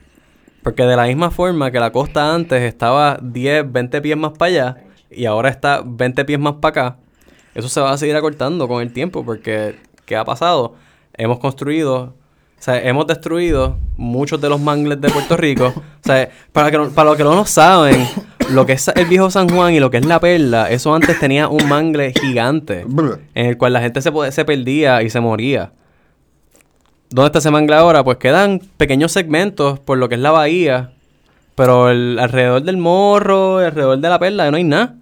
Porque 0.62 0.84
de 0.84 0.96
la 0.96 1.06
misma 1.06 1.30
forma 1.30 1.70
que 1.70 1.80
la 1.80 1.90
costa 1.90 2.34
antes 2.34 2.62
estaba 2.62 3.18
10, 3.20 3.70
20 3.72 4.00
pies 4.00 4.16
más 4.16 4.32
para 4.38 4.48
allá 4.50 4.76
y 5.10 5.26
ahora 5.26 5.48
está 5.48 5.82
20 5.84 6.24
pies 6.24 6.38
más 6.38 6.54
para 6.54 6.70
acá, 6.70 6.96
eso 7.54 7.68
se 7.68 7.80
va 7.80 7.92
a 7.92 7.98
seguir 7.98 8.16
acortando 8.16 8.66
con 8.66 8.82
el 8.82 8.92
tiempo 8.92 9.24
porque 9.24 9.76
¿qué 10.04 10.16
ha 10.16 10.24
pasado? 10.24 10.74
Hemos 11.14 11.38
construido, 11.38 11.96
o 11.96 12.14
sea, 12.58 12.82
hemos 12.82 13.06
destruido 13.06 13.78
muchos 13.96 14.40
de 14.40 14.48
los 14.48 14.60
mangles 14.60 15.00
de 15.00 15.10
Puerto 15.10 15.36
Rico. 15.36 15.72
o 15.76 15.82
sea, 16.02 16.28
para, 16.52 16.70
que 16.70 16.78
para 16.90 17.10
los 17.10 17.16
que 17.16 17.24
no 17.24 17.34
lo 17.34 17.46
saben, 17.46 18.06
lo 18.50 18.66
que 18.66 18.72
es 18.72 18.88
el 18.88 19.06
viejo 19.06 19.30
San 19.30 19.48
Juan 19.48 19.74
y 19.74 19.80
lo 19.80 19.90
que 19.90 19.98
es 19.98 20.06
la 20.06 20.20
perla, 20.20 20.70
eso 20.70 20.94
antes 20.94 21.18
tenía 21.18 21.48
un 21.48 21.68
mangle 21.68 22.12
gigante 22.12 22.84
en 23.34 23.46
el 23.46 23.56
cual 23.56 23.72
la 23.72 23.80
gente 23.80 24.00
se, 24.02 24.10
se 24.32 24.44
perdía 24.44 25.02
y 25.02 25.10
se 25.10 25.20
moría. 25.20 25.72
¿Dónde 27.10 27.26
está 27.26 27.38
ese 27.38 27.50
mangle 27.50 27.76
ahora? 27.76 28.02
Pues 28.02 28.18
quedan 28.18 28.60
pequeños 28.76 29.12
segmentos 29.12 29.78
por 29.78 29.98
lo 29.98 30.08
que 30.08 30.16
es 30.16 30.20
la 30.20 30.30
bahía, 30.30 30.92
pero 31.54 31.86
alrededor 31.86 32.62
del 32.62 32.76
morro, 32.76 33.58
alrededor 33.58 33.98
de 33.98 34.08
la 34.08 34.18
perla, 34.18 34.50
no 34.50 34.56
hay 34.56 34.64
nada. 34.64 34.96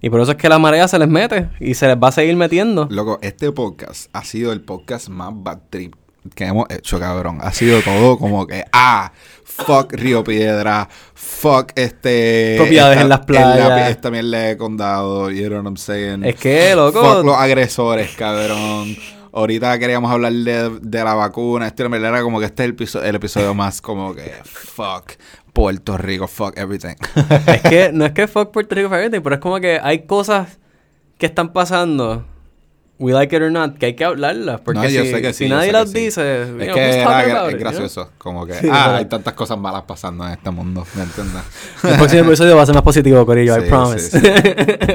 Y 0.00 0.10
por 0.10 0.20
eso 0.20 0.32
es 0.32 0.36
que 0.36 0.48
la 0.48 0.58
marea 0.58 0.86
se 0.86 0.98
les 0.98 1.08
mete 1.08 1.48
y 1.60 1.74
se 1.74 1.86
les 1.86 1.96
va 1.96 2.08
a 2.08 2.12
seguir 2.12 2.36
metiendo. 2.36 2.88
Loco, 2.90 3.18
este 3.22 3.50
podcast 3.52 4.10
ha 4.12 4.24
sido 4.24 4.52
el 4.52 4.60
podcast 4.60 5.08
más 5.08 5.32
bad 5.32 5.60
trip 5.70 5.94
que 6.34 6.44
hemos 6.44 6.66
hecho, 6.70 6.98
cabrón. 6.98 7.38
Ha 7.40 7.52
sido 7.52 7.80
todo 7.82 8.18
como 8.18 8.46
que, 8.46 8.64
ah, 8.72 9.12
fuck 9.44 9.92
Río 9.92 10.24
Piedra, 10.24 10.88
fuck 11.14 11.72
este... 11.74 12.54
Propiedades 12.56 12.96
esta- 12.96 13.02
en 13.02 13.08
las 13.08 13.20
playas. 13.20 13.90
Esta 13.90 14.10
mierda 14.10 14.38
de 14.38 14.56
condado, 14.56 15.30
you 15.30 15.46
know 15.46 15.58
what 15.58 15.64
I'm 15.64 15.76
saying. 15.76 16.24
Es 16.24 16.36
que, 16.36 16.74
loco. 16.74 17.02
Fuck 17.02 17.24
los 17.24 17.36
agresores, 17.36 18.10
cabrón. 18.16 18.96
Ahorita 19.32 19.76
queríamos 19.80 20.12
hablar 20.12 20.32
de, 20.32 20.78
de 20.80 21.04
la 21.04 21.14
vacuna. 21.14 21.66
Este 21.66 21.82
en 21.84 21.92
era 21.94 22.22
como 22.22 22.38
que 22.38 22.46
este 22.46 22.62
es 22.62 22.64
el 22.66 22.70
episodio, 22.74 23.08
el 23.08 23.16
episodio 23.16 23.52
más 23.52 23.80
como 23.80 24.14
que, 24.14 24.32
fuck 24.44 25.12
Puerto 25.52 25.96
Rico, 25.98 26.28
fuck 26.28 26.56
everything. 26.56 26.94
es 27.48 27.62
que 27.62 27.90
no 27.92 28.06
es 28.06 28.12
que 28.12 28.28
fuck 28.28 28.52
Puerto 28.52 28.74
Rico 28.76 28.94
everything, 28.94 29.22
pero 29.22 29.34
es 29.34 29.40
como 29.40 29.58
que 29.58 29.80
hay 29.82 30.06
cosas 30.06 30.58
que 31.18 31.26
están 31.26 31.52
pasando, 31.52 32.24
we 32.98 33.12
like 33.12 33.34
it 33.34 33.42
or 33.42 33.50
not, 33.50 33.76
que 33.78 33.86
hay 33.86 33.94
que 33.94 34.04
hablarlas. 34.04 34.60
Porque 34.60 34.80
No, 34.80 34.88
si, 34.88 34.96
que 35.20 35.32
si 35.32 35.44
sí, 35.44 35.48
yo 35.48 35.56
nadie 35.56 35.72
las 35.72 35.92
dice, 35.92 36.42
Es 36.42 36.48
know, 36.48 36.58
que 36.74 37.00
era 37.00 37.04
about 37.04 37.48
es 37.48 37.54
it, 37.54 37.58
you 37.58 37.58
know? 37.58 37.58
gracioso. 37.58 38.10
Como 38.18 38.46
que, 38.46 38.54
Sí, 38.54 38.68
ah, 38.70 38.86
¿verdad? 38.86 38.94
hay 38.96 39.04
tantas 39.06 39.34
cosas 39.34 39.58
malas 39.58 39.82
pasando 39.82 40.24
en 40.26 40.32
este 40.32 40.50
mundo. 40.50 40.86
¿Me 40.94 41.02
entiendes? 41.02 41.42
El 41.84 41.96
próximo 41.96 42.22
episodio 42.24 42.56
va 42.56 42.62
a 42.62 42.66
ser 42.66 42.74
más 42.74 42.84
positivo, 42.84 43.24
Corillo, 43.26 43.56
I 43.58 43.62
Sí, 43.62 43.68
promise. 43.68 44.20
sí, 44.20 44.26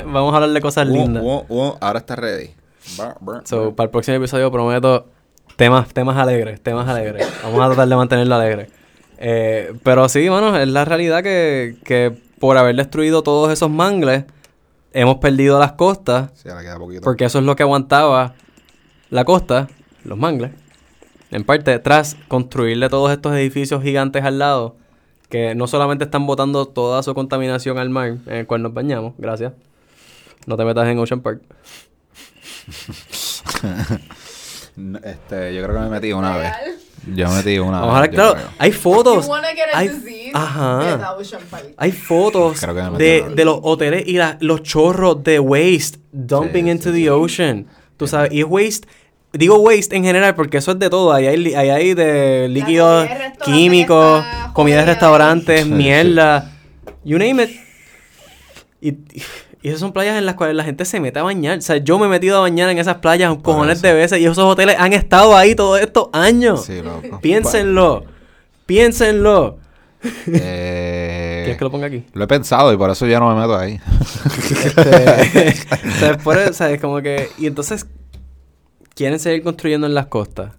Vamos 0.05 0.33
a 0.33 0.37
hablar 0.37 0.49
de 0.51 0.61
cosas 0.61 0.87
Uh, 0.87 0.91
lindas. 0.91 1.23
uh, 1.23 1.45
uh, 1.49 1.75
ahora 1.81 1.99
está 1.99 2.15
ready. 2.15 2.51
Brr, 2.97 3.15
brr, 3.19 3.41
So, 3.45 3.63
brr. 3.65 3.75
para 3.75 3.85
el 3.85 3.91
próximo 3.91 4.17
episodio 4.17 4.51
prometo 4.51 5.07
temas, 5.57 5.89
temas 5.93 6.17
alegres, 6.17 6.61
temas 6.61 6.87
alegres. 6.87 7.27
Vamos 7.43 7.61
a 7.61 7.67
tratar 7.67 7.87
de 7.87 7.95
mantenerlo 7.95 8.35
alegre. 8.35 8.69
Eh, 9.17 9.73
pero 9.83 10.07
sí, 10.07 10.29
mano, 10.29 10.55
es 10.57 10.67
la 10.69 10.85
realidad 10.85 11.21
que, 11.21 11.75
que 11.83 12.11
por 12.39 12.57
haber 12.57 12.77
destruido 12.77 13.21
todos 13.21 13.51
esos 13.51 13.69
mangles, 13.69 14.23
hemos 14.93 15.17
perdido 15.17 15.59
las 15.59 15.73
costas, 15.73 16.31
Sí, 16.35 16.49
ahora 16.49 16.61
queda 16.61 16.77
poquito. 16.77 17.01
porque 17.01 17.25
eso 17.25 17.39
es 17.39 17.45
lo 17.45 17.55
que 17.55 17.63
aguantaba 17.63 18.33
la 19.09 19.25
costa, 19.25 19.67
los 20.03 20.17
mangles. 20.17 20.51
En 21.31 21.43
parte, 21.43 21.77
tras 21.79 22.15
construirle 22.27 22.89
todos 22.89 23.11
estos 23.11 23.33
edificios 23.33 23.83
gigantes 23.83 24.23
al 24.23 24.39
lado, 24.39 24.75
que 25.29 25.53
no 25.53 25.67
solamente 25.67 26.05
están 26.05 26.25
botando 26.25 26.65
toda 26.65 27.03
su 27.03 27.13
contaminación 27.13 27.77
al 27.77 27.91
mar, 27.91 28.17
en 28.25 28.33
el 28.33 28.47
cual 28.47 28.63
nos 28.63 28.73
bañamos, 28.73 29.13
gracias. 29.19 29.53
No 30.47 30.57
te 30.57 30.65
metas 30.65 30.87
en 30.87 30.97
Ocean 30.99 31.21
Park. 31.21 31.41
Este, 35.03 35.53
yo 35.53 35.61
creo 35.63 35.75
que 35.75 35.81
me 35.81 35.89
metí 35.89 36.13
una 36.13 36.37
vez. 36.37 36.53
Yo 37.15 37.27
me 37.29 37.35
metí 37.35 37.57
una 37.59 37.79
a 37.97 38.01
vez. 38.01 38.09
claro, 38.11 38.33
creo. 38.33 38.45
hay 38.57 38.71
fotos. 38.71 39.29
Hay, 39.73 39.89
ajá. 40.33 41.15
Hay 41.77 41.91
fotos 41.91 42.59
de, 42.97 43.25
de 43.35 43.45
los 43.45 43.59
hoteles 43.63 44.03
y 44.07 44.13
la- 44.13 44.37
los 44.41 44.63
chorros 44.63 45.23
de 45.23 45.39
waste 45.39 45.99
dumping 46.11 46.65
Sí, 46.65 46.71
into 46.71 46.83
sí, 46.89 46.91
the 46.91 47.01
sí. 47.01 47.09
ocean. 47.09 47.67
Tú 47.97 48.07
sabes, 48.07 48.31
y 48.31 48.39
es 48.41 48.45
waste. 48.47 48.87
Digo 49.31 49.57
waste 49.59 49.95
en 49.95 50.03
general 50.03 50.33
porque 50.35 50.57
eso 50.57 50.71
es 50.71 50.79
de 50.79 50.89
todo. 50.89 51.13
Ahí 51.13 51.27
hay, 51.27 51.53
ahí 51.53 51.69
hay 51.69 51.93
de 51.93 52.47
líquidos 52.49 53.05
comida 53.05 53.13
de 53.13 53.19
restaurante 53.29 53.45
químicos, 53.59 54.25
comida 54.53 54.77
de 54.77 54.85
restaurantes, 54.85 55.63
Sí, 55.63 55.69
mierda. 55.71 56.51
You 57.03 57.17
name 57.19 57.43
it. 57.43 57.49
Y, 58.81 58.93
y 59.61 59.67
esas 59.67 59.81
son 59.81 59.91
playas 59.91 60.17
en 60.17 60.25
las 60.25 60.35
cuales 60.35 60.55
la 60.55 60.63
gente 60.63 60.85
se 60.85 60.99
mete 61.01 61.19
a 61.19 61.23
bañar. 61.23 61.57
O 61.57 61.61
sea, 61.61 61.77
yo 61.77 61.99
me 61.99 62.05
he 62.05 62.09
metido 62.09 62.37
a 62.37 62.41
bañar 62.41 62.69
en 62.69 62.77
esas 62.77 62.97
playas 62.97 63.29
un 63.29 63.41
cojones 63.41 63.81
de 63.81 63.93
veces 63.93 64.19
y 64.19 64.25
esos 64.25 64.37
hoteles 64.39 64.77
han 64.79 64.93
estado 64.93 65.35
ahí 65.35 65.53
todos 65.53 65.81
estos 65.81 66.07
años. 66.13 66.63
Sí, 66.63 66.81
loco. 66.81 67.19
Piénsenlo. 67.19 68.05
Piénsenlo. 68.65 69.57
Eh, 70.27 71.41
¿Quieres 71.43 71.57
que 71.57 71.63
lo 71.65 71.71
ponga 71.71 71.87
aquí? 71.87 72.05
Lo 72.13 72.23
he 72.23 72.27
pensado 72.27 72.71
y 72.71 72.77
por 72.77 72.89
eso 72.89 73.05
ya 73.05 73.19
no 73.19 73.35
me 73.35 73.41
meto 73.41 73.57
ahí. 73.57 73.81
Este, 74.49 75.49
o 75.87 75.91
sea, 75.99 76.17
por 76.17 76.37
eso, 76.37 76.53
¿sabes? 76.53 76.79
Como 76.79 77.01
que... 77.01 77.29
Y 77.37 77.47
entonces 77.47 77.85
quieren 78.95 79.19
seguir 79.19 79.43
construyendo 79.43 79.87
en 79.87 79.93
las 79.93 80.07
costas. 80.07 80.53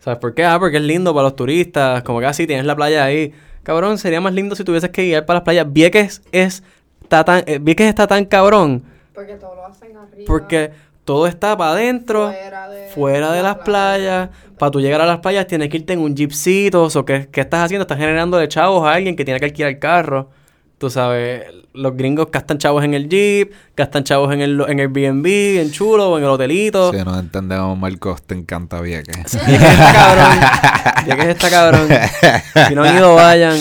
¿Sabes 0.00 0.18
por 0.18 0.34
qué? 0.34 0.44
Ah, 0.44 0.58
porque 0.58 0.78
es 0.78 0.82
lindo 0.82 1.14
para 1.14 1.24
los 1.24 1.36
turistas. 1.36 2.02
Como 2.02 2.18
que 2.18 2.26
así 2.26 2.48
tienes 2.48 2.66
la 2.66 2.74
playa 2.74 3.04
ahí. 3.04 3.32
Cabrón, 3.62 3.98
sería 3.98 4.20
más 4.20 4.34
lindo 4.34 4.56
si 4.56 4.64
tuvieses 4.64 4.90
que 4.90 5.04
ir 5.04 5.24
para 5.24 5.38
las 5.38 5.44
playas. 5.44 5.72
Vieques 5.72 6.22
es... 6.32 6.64
Está 7.12 7.24
tan, 7.24 7.44
eh, 7.46 7.60
está 7.76 8.06
tan 8.06 8.24
cabrón 8.24 8.84
Porque 9.12 9.34
todo 9.34 9.54
lo 9.54 9.66
hacen 9.66 9.94
arriba. 9.94 10.24
porque 10.26 10.70
todo 11.04 11.26
está 11.26 11.54
para 11.58 11.72
adentro, 11.72 12.30
Fuera 12.30 12.68
de, 12.70 12.88
fuera 12.88 13.32
de 13.32 13.42
las 13.42 13.56
playas. 13.58 14.30
Para 14.58 14.70
tú 14.70 14.80
llegar 14.80 15.02
a 15.02 15.04
las 15.06 15.18
playas 15.18 15.46
tienes 15.46 15.68
que 15.68 15.76
irte 15.76 15.92
en 15.92 15.98
un 15.98 16.16
jeepcito. 16.16 16.84
O 16.84 17.04
¿qué, 17.04 17.28
¿Qué 17.30 17.42
estás 17.42 17.64
haciendo? 17.64 17.82
Estás 17.82 17.98
generándole 17.98 18.48
chavos 18.48 18.86
a 18.88 18.94
alguien 18.94 19.14
que 19.14 19.26
tiene 19.26 19.38
que 19.40 19.44
alquilar 19.46 19.72
el 19.72 19.78
carro. 19.78 20.30
Tú 20.78 20.88
sabes, 20.88 21.44
los 21.74 21.94
gringos 21.98 22.28
gastan 22.32 22.56
chavos 22.56 22.82
en 22.82 22.94
el 22.94 23.10
jeep, 23.10 23.52
gastan 23.76 24.04
chavos 24.04 24.32
en 24.32 24.40
el, 24.40 24.58
en 24.66 24.80
el 24.80 24.86
Airbnb, 24.86 25.26
en 25.60 25.70
chulo 25.70 26.12
o 26.12 26.18
en 26.18 26.24
el 26.24 26.30
hotelito. 26.30 26.92
Si 26.92 27.04
no 27.04 27.18
entendemos, 27.18 27.76
Marcos, 27.76 28.22
te 28.22 28.34
encanta 28.36 28.80
Vieques. 28.80 29.36
Vieques 29.46 29.68
está 29.70 29.92
cabrón. 29.92 31.04
Vieques 31.04 31.26
está 31.26 31.50
cabrón. 31.50 31.88
Si 32.68 32.74
no 32.74 32.84
han 32.84 32.96
ido, 32.96 33.14
vayan. 33.16 33.58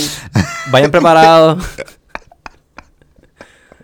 Vayan 0.71 0.89
preparados. 0.89 1.61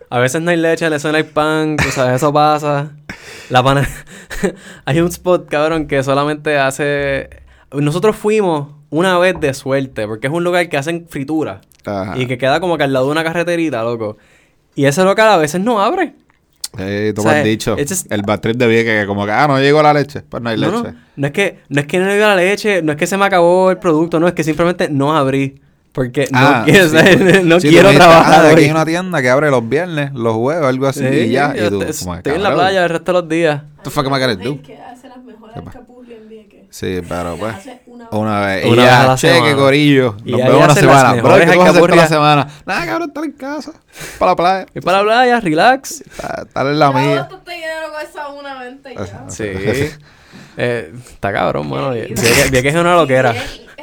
A 0.09 0.19
veces 0.19 0.41
no 0.41 0.51
hay 0.51 0.57
leche, 0.57 0.89
le 0.89 0.99
suena 0.99 1.17
el 1.17 1.25
pan, 1.25 1.75
tú 1.77 1.89
sabes, 1.91 2.15
eso 2.15 2.31
pasa. 2.31 2.91
La 3.49 3.61
pana... 3.63 3.87
hay 4.85 4.99
un 5.01 5.07
spot, 5.07 5.47
cabrón, 5.49 5.87
que 5.87 6.01
solamente 6.03 6.57
hace... 6.57 7.29
Nosotros 7.71 8.15
fuimos 8.15 8.69
una 8.89 9.17
vez 9.19 9.37
de 9.39 9.53
suerte, 9.53 10.07
porque 10.07 10.27
es 10.27 10.33
un 10.33 10.43
lugar 10.45 10.69
que 10.69 10.77
hacen 10.77 11.07
fritura. 11.09 11.59
Ajá. 11.85 12.17
Y 12.17 12.25
que 12.25 12.37
queda 12.37 12.59
como 12.61 12.77
que 12.77 12.83
al 12.83 12.93
lado 12.93 13.05
de 13.07 13.11
una 13.11 13.23
carreterita, 13.23 13.83
loco. 13.83 14.17
Y 14.75 14.85
ese 14.85 15.03
local 15.03 15.27
a 15.27 15.37
veces 15.37 15.59
no 15.59 15.81
abre. 15.81 16.13
Eh, 16.77 17.11
tú 17.15 17.21
O 17.21 17.23
sea, 17.23 17.33
me 17.33 17.37
has 17.39 17.43
dicho. 17.45 17.75
just- 17.77 18.11
El 18.11 18.21
bad 18.21 18.39
trip 18.39 18.55
de 18.57 18.67
Vieques, 18.67 19.01
que 19.01 19.07
como 19.07 19.25
que, 19.25 19.31
ah, 19.31 19.47
no 19.47 19.59
llegó 19.59 19.81
la 19.81 19.93
leche. 19.93 20.21
Pues 20.21 20.41
no 20.43 20.49
hay 20.49 20.57
No, 20.57 20.69
leche. 20.71 20.83
no, 20.93 20.95
no 21.17 21.27
es 21.27 21.33
que 21.33 21.59
no 21.69 21.81
es 21.81 21.87
que 21.87 21.99
no 21.99 22.05
le 22.05 22.15
dio 22.15 22.27
la 22.27 22.35
leche, 22.35 22.81
no 22.81 22.91
es 22.93 22.97
que 22.97 23.07
se 23.07 23.17
me 23.17 23.25
acabó 23.25 23.71
el 23.71 23.77
producto, 23.77 24.19
no, 24.19 24.27
es 24.27 24.33
que 24.33 24.43
simplemente 24.43 24.87
no 24.89 25.15
abrí. 25.17 25.59
Porque 25.91 26.27
Ah, 26.31 26.59
no, 26.59 26.65
quiero, 26.71 26.89
sí, 26.89 26.95
pues. 26.95 27.43
no 27.45 27.59
Sí, 27.59 27.67
tú 27.67 27.71
quiero 27.71 27.87
me 27.89 27.93
dijiste, 27.93 27.97
trabajar 27.97 28.45
Ah, 28.45 28.49
aquí 28.51 28.63
hay 28.65 28.69
una 28.71 28.85
tienda 28.85 29.21
que 29.21 29.29
abre 29.29 29.49
los 29.49 29.67
viernes, 29.67 30.13
los 30.13 30.35
jueves, 30.35 30.63
algo 30.63 30.87
así, 30.87 30.99
Sí, 30.99 31.05
y 31.15 31.29
ya. 31.31 31.53
Y 31.55 31.69
tú, 31.69 31.79
que, 31.79 31.89
estoy 31.89 32.07
en 32.07 32.43
la 32.43 32.49
cabrón, 32.49 32.53
playa 32.55 32.83
el 32.83 32.89
resto 32.89 33.13
de 33.13 33.19
los 33.21 33.29
días. 33.29 33.61
Fuck 33.83 34.05
am 34.05 34.15
I 34.15 34.19
gonna 34.19 34.35
do? 34.35 34.41
El 34.51 34.61
que 34.61 34.77
hace 34.79 35.07
las 35.07 35.17
mejores 35.23 35.55
en 35.57 36.29
Vieques. 36.29 36.65
Sí, 36.69 37.01
pero 37.07 37.35
pues. 37.37 37.55
hace 37.55 37.81
una 37.87 38.09
Una 38.11 38.39
vez. 38.45 38.65
Una 38.65 38.73
y 38.73 38.77
vez 38.77 38.85
ya, 38.85 39.03
a 39.03 39.07
la 39.07 39.15
cheque, 39.15 39.33
semana. 39.37 39.55
corillo. 39.57 40.17
Y 40.23 40.31
Nos 40.33 40.41
ahí 40.41 40.47
vemos 40.47 40.63
una 40.65 40.75
semana. 40.75 41.13
Bro, 41.21 41.35
¿qué 41.37 41.45
tú 41.47 41.57
vas 41.57 41.67
a 41.67 41.69
hacer 41.71 41.81
para 41.81 41.95
la 41.95 42.07
semana? 42.07 42.47
Nada, 42.65 42.85
cabrón, 42.85 43.07
estar 43.09 43.23
en 43.23 43.31
casa. 43.31 43.71
Para 44.19 44.31
la 44.31 44.35
playa. 44.35 44.65
Y 44.75 44.81
para 44.81 44.97
la 44.99 45.03
playa, 45.03 45.39
relax. 45.39 46.01
Estar 46.01 46.67
en 46.67 46.79
la 46.79 46.91
mía. 46.91 47.23
botaste 47.23 47.51
dinero 47.53 47.87
con 47.91 48.01
esa 48.07 48.27
una 48.29 48.59
venta 48.61 48.91
y 48.91 48.95
ya. 48.95 49.25
Sí. 49.29 49.45
Eh, 50.59 50.91
está 51.13 51.31
cabrón, 51.31 51.69
mano. 51.69 51.93
Sí. 51.93 51.99
Vieques 51.99 52.49
Vieques 52.51 52.73
es 52.73 52.81
una 52.81 52.95
loquera. 52.95 53.31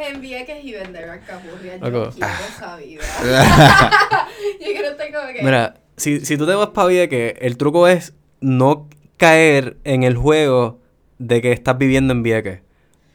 En 0.09 0.20
Vieques 0.20 0.64
y 0.64 0.72
vender 0.72 1.09
alcapurrias. 1.09 1.80
Loco. 1.80 2.11
Yo 2.11 2.11
quiero 2.12 2.32
esa 2.57 2.76
vida. 2.76 3.02
Yo 4.61 4.66
quiero 4.72 4.88
estar 4.90 5.12
como 5.12 5.32
que... 5.32 5.42
Mira, 5.42 5.74
si, 5.96 6.20
si 6.24 6.36
tú 6.36 6.46
te 6.46 6.55
vas 6.55 6.68
para 6.68 6.88
Vieques, 6.88 7.34
el 7.40 7.57
truco 7.57 7.88
es 7.88 8.12
no 8.40 8.88
caer 9.16 9.76
en 9.84 10.02
el 10.02 10.16
juego 10.16 10.80
de 11.18 11.40
que 11.40 11.52
estás 11.52 11.78
viviendo 11.78 12.12
en 12.12 12.22
Vieques. 12.22 12.61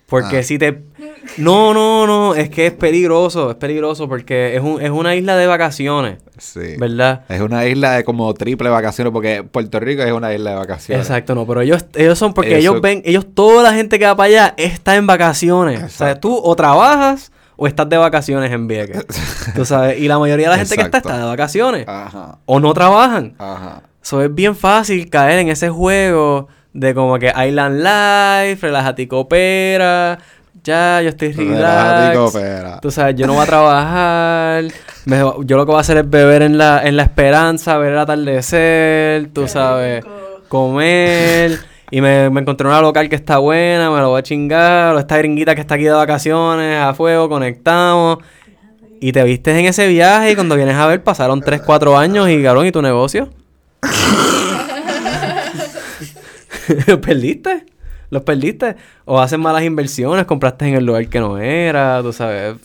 Porque 0.08 0.40
Ah. 0.40 0.44
si 0.44 0.58
te... 0.58 0.82
No, 1.38 1.74
no, 1.74 2.06
no, 2.08 2.36
es 2.36 2.50
que 2.50 2.68
es 2.68 2.74
peligroso, 2.74 3.52
es 3.52 3.56
peligroso 3.58 4.10
porque 4.10 4.56
es, 4.56 4.62
un, 4.62 4.82
es 4.82 4.90
una 4.90 5.16
isla 5.16 5.38
de 5.38 5.48
vacaciones, 5.48 6.18
Sí. 6.38 6.76
¿verdad? 6.78 7.22
Es 7.30 7.40
una 7.42 7.66
isla 7.66 7.94
de 7.94 8.04
como 8.04 8.34
triple 8.34 8.70
vacaciones, 8.70 9.14
porque 9.14 9.44
Puerto 9.44 9.80
Rico 9.80 10.04
es 10.04 10.12
una 10.12 10.34
isla 10.34 10.52
de 10.52 10.56
vacaciones. 10.58 11.06
Exacto, 11.08 11.36
no, 11.36 11.46
pero 11.48 11.62
ellos, 11.62 11.86
ellos 11.96 12.18
son 12.18 12.34
porque 12.34 12.52
Eso- 12.52 12.58
ellos 12.72 12.82
ven, 12.82 13.02
ellos, 13.06 13.26
toda 13.34 13.64
la 13.64 13.74
gente 13.74 14.00
que 14.00 14.06
va 14.06 14.16
para 14.16 14.28
allá 14.28 14.54
está 14.58 14.96
en 14.96 15.08
vacaciones. 15.08 15.78
O 15.78 15.90
sea, 15.90 16.08
Exacto. 16.12 16.28
tú 16.30 16.42
o 16.44 16.56
trabajas 16.56 17.32
o 17.56 17.68
estás 17.68 17.88
de 17.90 17.98
vacaciones 17.98 18.52
en 18.52 18.68
Vieques. 18.68 19.06
tú 19.56 19.66
sabes, 19.66 20.00
y 20.00 20.08
la 20.08 20.18
mayoría 20.20 20.48
de 20.50 20.56
la 20.56 20.58
gente 20.60 20.76
que 20.76 20.82
está 20.82 20.98
Exacto. 21.00 21.10
está 21.10 21.20
de 21.22 21.26
vacaciones 21.30 21.88
Ajá, 21.88 22.40
o 22.46 22.60
no 22.60 22.74
trabajan. 22.74 23.36
ajá. 23.38 23.84
So 24.02 24.22
es 24.24 24.34
bien 24.34 24.56
fácil 24.56 25.10
caer 25.10 25.40
en 25.40 25.50
ese 25.50 25.70
juego 25.70 26.48
de 26.74 26.94
como 26.96 27.20
que 27.20 27.28
Island 27.28 27.78
Life, 27.80 28.66
relájate 28.66 29.02
y 29.04 29.08
coopera. 29.08 30.20
Ya, 30.64 31.02
yo 31.02 31.10
estoy 31.10 31.32
relax. 31.32 32.80
Tú 32.82 32.92
sabes, 32.92 33.16
yo 33.16 33.28
no 33.28 33.34
voy 33.34 33.44
a 33.44 33.46
trabajar. 33.46 34.64
me- 35.06 35.18
yo 35.46 35.58
lo 35.58 35.66
que 35.66 35.72
voy 35.72 35.78
a 35.78 35.82
hacer 35.82 35.98
es 35.98 36.10
beber 36.10 36.42
en 36.42 36.58
la, 36.58 36.82
en 36.84 36.96
la 36.98 37.04
esperanza, 37.04 37.78
ver 37.78 37.94
el 37.94 38.00
atardecer, 38.00 39.30
tú 39.34 39.44
Qué 39.44 39.48
sabes, 39.48 40.04
rico. 40.04 40.44
comer. 40.48 41.60
Y 41.92 42.02
me, 42.02 42.30
me 42.30 42.42
encontré 42.42 42.68
una 42.68 42.82
local 42.82 43.10
que 43.10 43.16
está 43.16 43.38
buena, 43.40 43.90
me 43.90 44.00
lo 44.00 44.10
voy 44.10 44.20
a 44.20 44.24
chingar. 44.24 44.96
O 44.96 45.00
esta 45.00 45.18
gringuita 45.18 45.56
que 45.56 45.62
está 45.62 45.76
aquí 45.76 45.86
de 45.86 45.92
vacaciones, 45.92 46.80
a 46.82 46.94
fuego, 46.94 47.30
conectamos. 47.30 48.18
Y 49.02 49.12
te 49.14 49.24
vistes 49.24 49.58
en 49.58 49.66
ese 49.66 49.88
viaje 49.88 50.32
y 50.32 50.36
cuando 50.36 50.56
vienes 50.56 50.76
a 50.76 50.86
ver 50.86 51.02
pasaron 51.04 51.40
3, 51.42 51.62
4 51.66 51.98
años 51.98 52.30
y 52.30 52.44
cabrón, 52.44 52.66
¿y 52.66 52.72
tu 52.72 52.82
negocio? 52.82 53.30
¿Los 56.88 56.98
perdiste? 57.02 57.66
¿Los 58.10 58.24
perdiste? 58.24 58.76
O 59.06 59.20
haces 59.20 59.38
malas 59.38 59.64
inversiones, 59.64 60.26
compraste 60.26 60.68
en 60.68 60.76
el 60.76 60.86
lugar 60.86 61.08
que 61.08 61.20
no 61.20 61.38
era, 61.38 62.02
tú 62.02 62.12
sabes. 62.14 62.56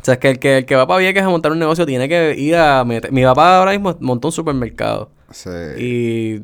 O 0.00 0.04
sea, 0.04 0.14
es 0.14 0.20
que 0.20 0.30
el 0.30 0.38
que, 0.38 0.58
el 0.58 0.66
que 0.66 0.76
va 0.76 0.86
para 0.86 1.00
Vieques 1.00 1.22
a 1.22 1.28
montar 1.28 1.52
un 1.52 1.58
negocio 1.58 1.84
tiene 1.84 2.08
que 2.08 2.34
ir 2.36 2.56
a 2.56 2.84
meter... 2.84 3.12
Mi 3.12 3.22
papá 3.22 3.58
ahora 3.58 3.72
mismo 3.72 3.96
montó 4.00 4.28
un 4.28 4.32
supermercado. 4.32 5.10
Sí. 5.30 5.50
Y 5.78 6.38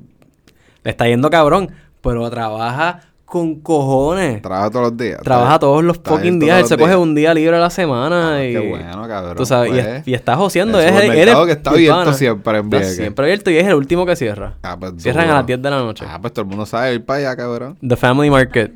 le 0.84 0.90
está 0.90 1.09
yendo 1.09 1.30
cabrón, 1.30 1.70
pero 2.03 2.28
trabaja 2.30 3.01
con 3.26 3.56
cojones. 3.60 4.40
Trabaja 4.40 4.70
todos 4.70 4.84
los 4.90 4.96
días. 4.96 5.20
Trabaja 5.22 5.58
todos 5.58 5.84
los 5.84 5.98
fucking 6.02 6.38
días. 6.38 6.60
Él 6.60 6.66
se 6.66 6.76
coge 6.76 6.90
días. 6.92 7.00
un 7.00 7.14
día 7.14 7.34
libre 7.34 7.56
a 7.56 7.58
la 7.60 7.70
semana 7.70 8.36
Ah, 8.36 8.44
y... 8.44 8.52
Qué 8.52 8.58
bueno, 8.60 9.06
cabrón. 9.08 9.36
Tú 9.36 9.44
sabes, 9.44 9.70
y, 9.70 9.74
pues. 9.74 9.86
es- 9.86 10.08
y 10.08 10.14
está 10.14 10.36
joseando. 10.36 10.80
El 10.80 10.86
Es 10.86 10.92
el, 10.92 11.00
supermercado 11.02 11.40
él 11.42 11.46
que 11.46 11.52
es 11.52 11.56
está 11.58 11.70
abierto 11.70 11.98
pana. 11.98 12.12
siempre 12.14 12.58
en 12.58 12.70
Vieques. 12.70 12.96
siempre 12.96 13.24
abierto 13.26 13.50
y 13.50 13.56
es 13.58 13.66
el 13.66 13.74
último 13.74 14.06
que 14.06 14.16
cierra. 14.16 14.54
Ah, 14.62 14.76
pues 14.78 14.92
Cierran 14.98 15.28
a 15.28 15.34
las 15.34 15.46
10 15.46 15.60
de 15.60 15.70
la 15.70 15.78
noche. 15.78 16.04
Ah, 16.08 16.18
pues 16.20 16.32
todo 16.32 16.44
el 16.44 16.48
mundo 16.48 16.64
sabe 16.66 16.94
ir 16.94 17.04
para 17.04 17.18
allá, 17.18 17.36
cabrón. 17.36 17.76
The 17.86 17.96
Family 17.96 18.30
Market. 18.30 18.72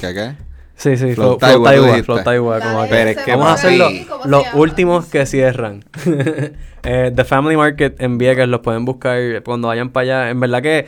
¿Qué 0.00 0.14
qué? 0.14 0.34
Sí, 0.76 0.96
sí, 0.96 1.14
Flow 1.14 1.36
Taiwa, 1.36 2.58
Vamos 2.58 3.46
a 3.48 3.52
hacer 3.52 3.78
los, 4.24 4.44
últimos 4.54 5.06
que 5.06 5.26
cierran. 5.26 5.84
Eh, 6.86 7.10
The 7.16 7.24
Family 7.24 7.56
Market 7.56 7.98
en 8.02 8.18
Vieques 8.18 8.46
los 8.46 8.60
pueden 8.60 8.84
buscar 8.84 9.42
cuando 9.42 9.68
vayan 9.68 9.88
para 9.88 10.02
allá. 10.02 10.30
En 10.30 10.38
verdad 10.38 10.60
que 10.60 10.84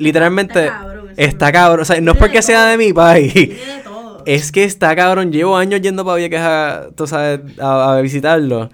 literalmente 0.00 0.70
Está 1.16 1.52
cabrón 1.52 1.80
está. 1.80 1.92
O 1.92 1.96
sea, 1.96 2.00
no 2.00 2.12
es 2.12 2.18
porque 2.18 2.38
de 2.38 2.42
sea 2.42 2.60
todo. 2.60 2.70
de 2.70 2.76
mi 2.78 2.92
país. 2.92 3.32
Tiene 3.32 3.76
de 3.76 3.82
todo. 3.84 4.22
Es 4.26 4.52
que 4.52 4.64
está 4.64 4.94
cabrón. 4.96 5.32
Llevo 5.32 5.56
años 5.56 5.80
yendo 5.80 6.04
para 6.04 6.16
Vieques 6.16 6.40
a, 6.40 6.88
tú 6.94 7.06
sabes, 7.06 7.40
a, 7.58 7.96
a 7.96 8.00
visitarlo. 8.00 8.70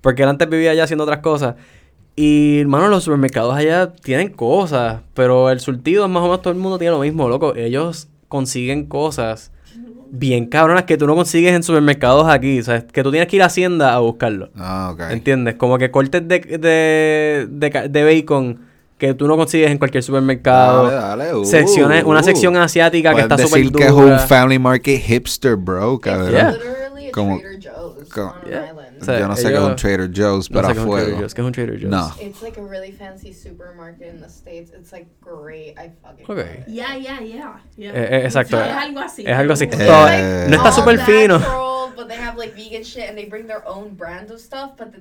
Porque 0.00 0.22
él 0.22 0.28
antes 0.28 0.48
vivía 0.48 0.72
allá 0.72 0.84
haciendo 0.84 1.04
otras 1.04 1.20
cosas. 1.20 1.56
Y, 2.14 2.60
hermano, 2.60 2.88
los 2.88 3.04
supermercados 3.04 3.54
allá 3.54 3.92
tienen 3.92 4.28
cosas. 4.30 5.00
Pero 5.14 5.50
el 5.50 5.60
surtido, 5.60 6.06
más 6.08 6.20
o 6.20 6.26
menos, 6.26 6.42
todo 6.42 6.52
el 6.52 6.58
mundo 6.58 6.78
tiene 6.78 6.92
lo 6.92 7.00
mismo, 7.00 7.28
loco. 7.28 7.54
Ellos 7.54 8.08
consiguen 8.28 8.86
cosas 8.86 9.50
bien 10.14 10.44
cabronas 10.46 10.84
que 10.84 10.98
tú 10.98 11.06
no 11.06 11.14
consigues 11.14 11.52
en 11.54 11.62
supermercados 11.62 12.28
aquí. 12.28 12.60
O 12.60 12.62
sea, 12.62 12.86
que 12.86 13.02
tú 13.02 13.10
tienes 13.10 13.28
que 13.28 13.36
ir 13.36 13.42
a 13.42 13.46
Hacienda 13.46 13.94
a 13.94 13.98
buscarlo. 14.00 14.50
Ah, 14.56 14.90
ok. 14.92 15.10
¿Entiendes? 15.10 15.54
Como 15.54 15.78
que 15.78 15.90
cortes 15.90 16.26
de, 16.28 16.38
de, 16.38 17.88
de 17.88 18.04
bacon 18.04 18.71
que 19.02 19.14
tú 19.14 19.26
no 19.26 19.36
consigues 19.36 19.68
en 19.68 19.78
cualquier 19.78 20.02
supermercado. 20.04 20.86
Dale, 20.88 21.24
dale. 21.24 21.34
uh, 21.34 21.44
Secciones, 21.44 22.04
una 22.04 22.20
uh. 22.20 22.22
sección 22.22 22.56
asiática 22.56 23.12
que 23.14 23.22
está 23.22 23.36
súper 23.36 23.58
decir 23.58 23.72
dura. 23.72 23.84
que 23.84 23.90
es 23.90 23.96
un 23.96 24.18
family 24.28 24.58
market 24.60 25.00
hipster, 25.00 25.56
bro, 25.56 25.98
cabrón. 25.98 26.30
Yeah. 26.30 26.54
Como- 27.12 27.40
como- 28.14 28.34
Yeah. 28.48 28.74
O 29.00 29.04
sea, 29.04 29.18
Yo 29.18 29.26
no 29.26 29.34
sé 29.34 29.48
qué 29.48 29.54
es 29.54 29.60
un 29.60 29.74
Trader 29.74 30.10
Joe's, 30.14 30.48
No 30.48 30.60
pero 30.60 30.68
sé 30.68 30.70
a 30.70 30.74
qué 30.74 30.78
es 30.80 30.84
un 30.86 30.90
Trader 30.90 31.04
fuego. 31.06 31.18
Joe's. 31.18 31.34
¿Qué 31.34 31.40
es 31.40 31.46
un 31.46 31.52
Trader 31.52 31.78
Joe's? 31.80 31.90
No. 31.90 32.14
It's 32.20 32.42
like 32.42 32.60
a 32.60 32.62
really 32.64 32.92
fancy 32.92 33.34
supermarket 33.34 34.14
in 34.14 34.20
the 34.20 34.28
States. 34.28 34.70
It's 34.78 34.92
like 34.92 35.06
great. 35.20 35.76
I 35.76 35.90
fucking 36.00 36.24
Ok. 36.26 36.28
love 36.28 36.38
it. 36.38 36.66
Ya, 36.68 36.96
ya, 36.96 37.18
ya. 37.20 37.60
ya. 37.76 37.90
Eh, 37.90 37.92
eh, 37.94 38.22
exacto. 38.26 38.56
Sí, 38.56 38.62
es 38.70 38.76
algo 38.76 39.00
así. 39.00 39.22
Es 39.26 39.36
algo 39.36 39.52
así. 39.54 39.66
Como- 39.66 39.82
Eh, 40.08 40.46
no 40.48 40.56
está 40.56 40.70
súper 40.70 41.00
fino. 41.00 41.40
natural, 41.40 41.92
But 41.96 42.06
they 42.08 42.16
have 42.18 42.38
like 42.38 42.54
vegan 42.54 42.84
shit 42.84 43.08
and 43.08 43.16
they 43.16 43.26
bring 43.28 43.48
their 43.48 43.62
own 43.66 43.96
brand 43.96 44.30
of 44.30 44.38
stuff, 44.38 44.70
but 44.78 44.92
the, 44.92 45.00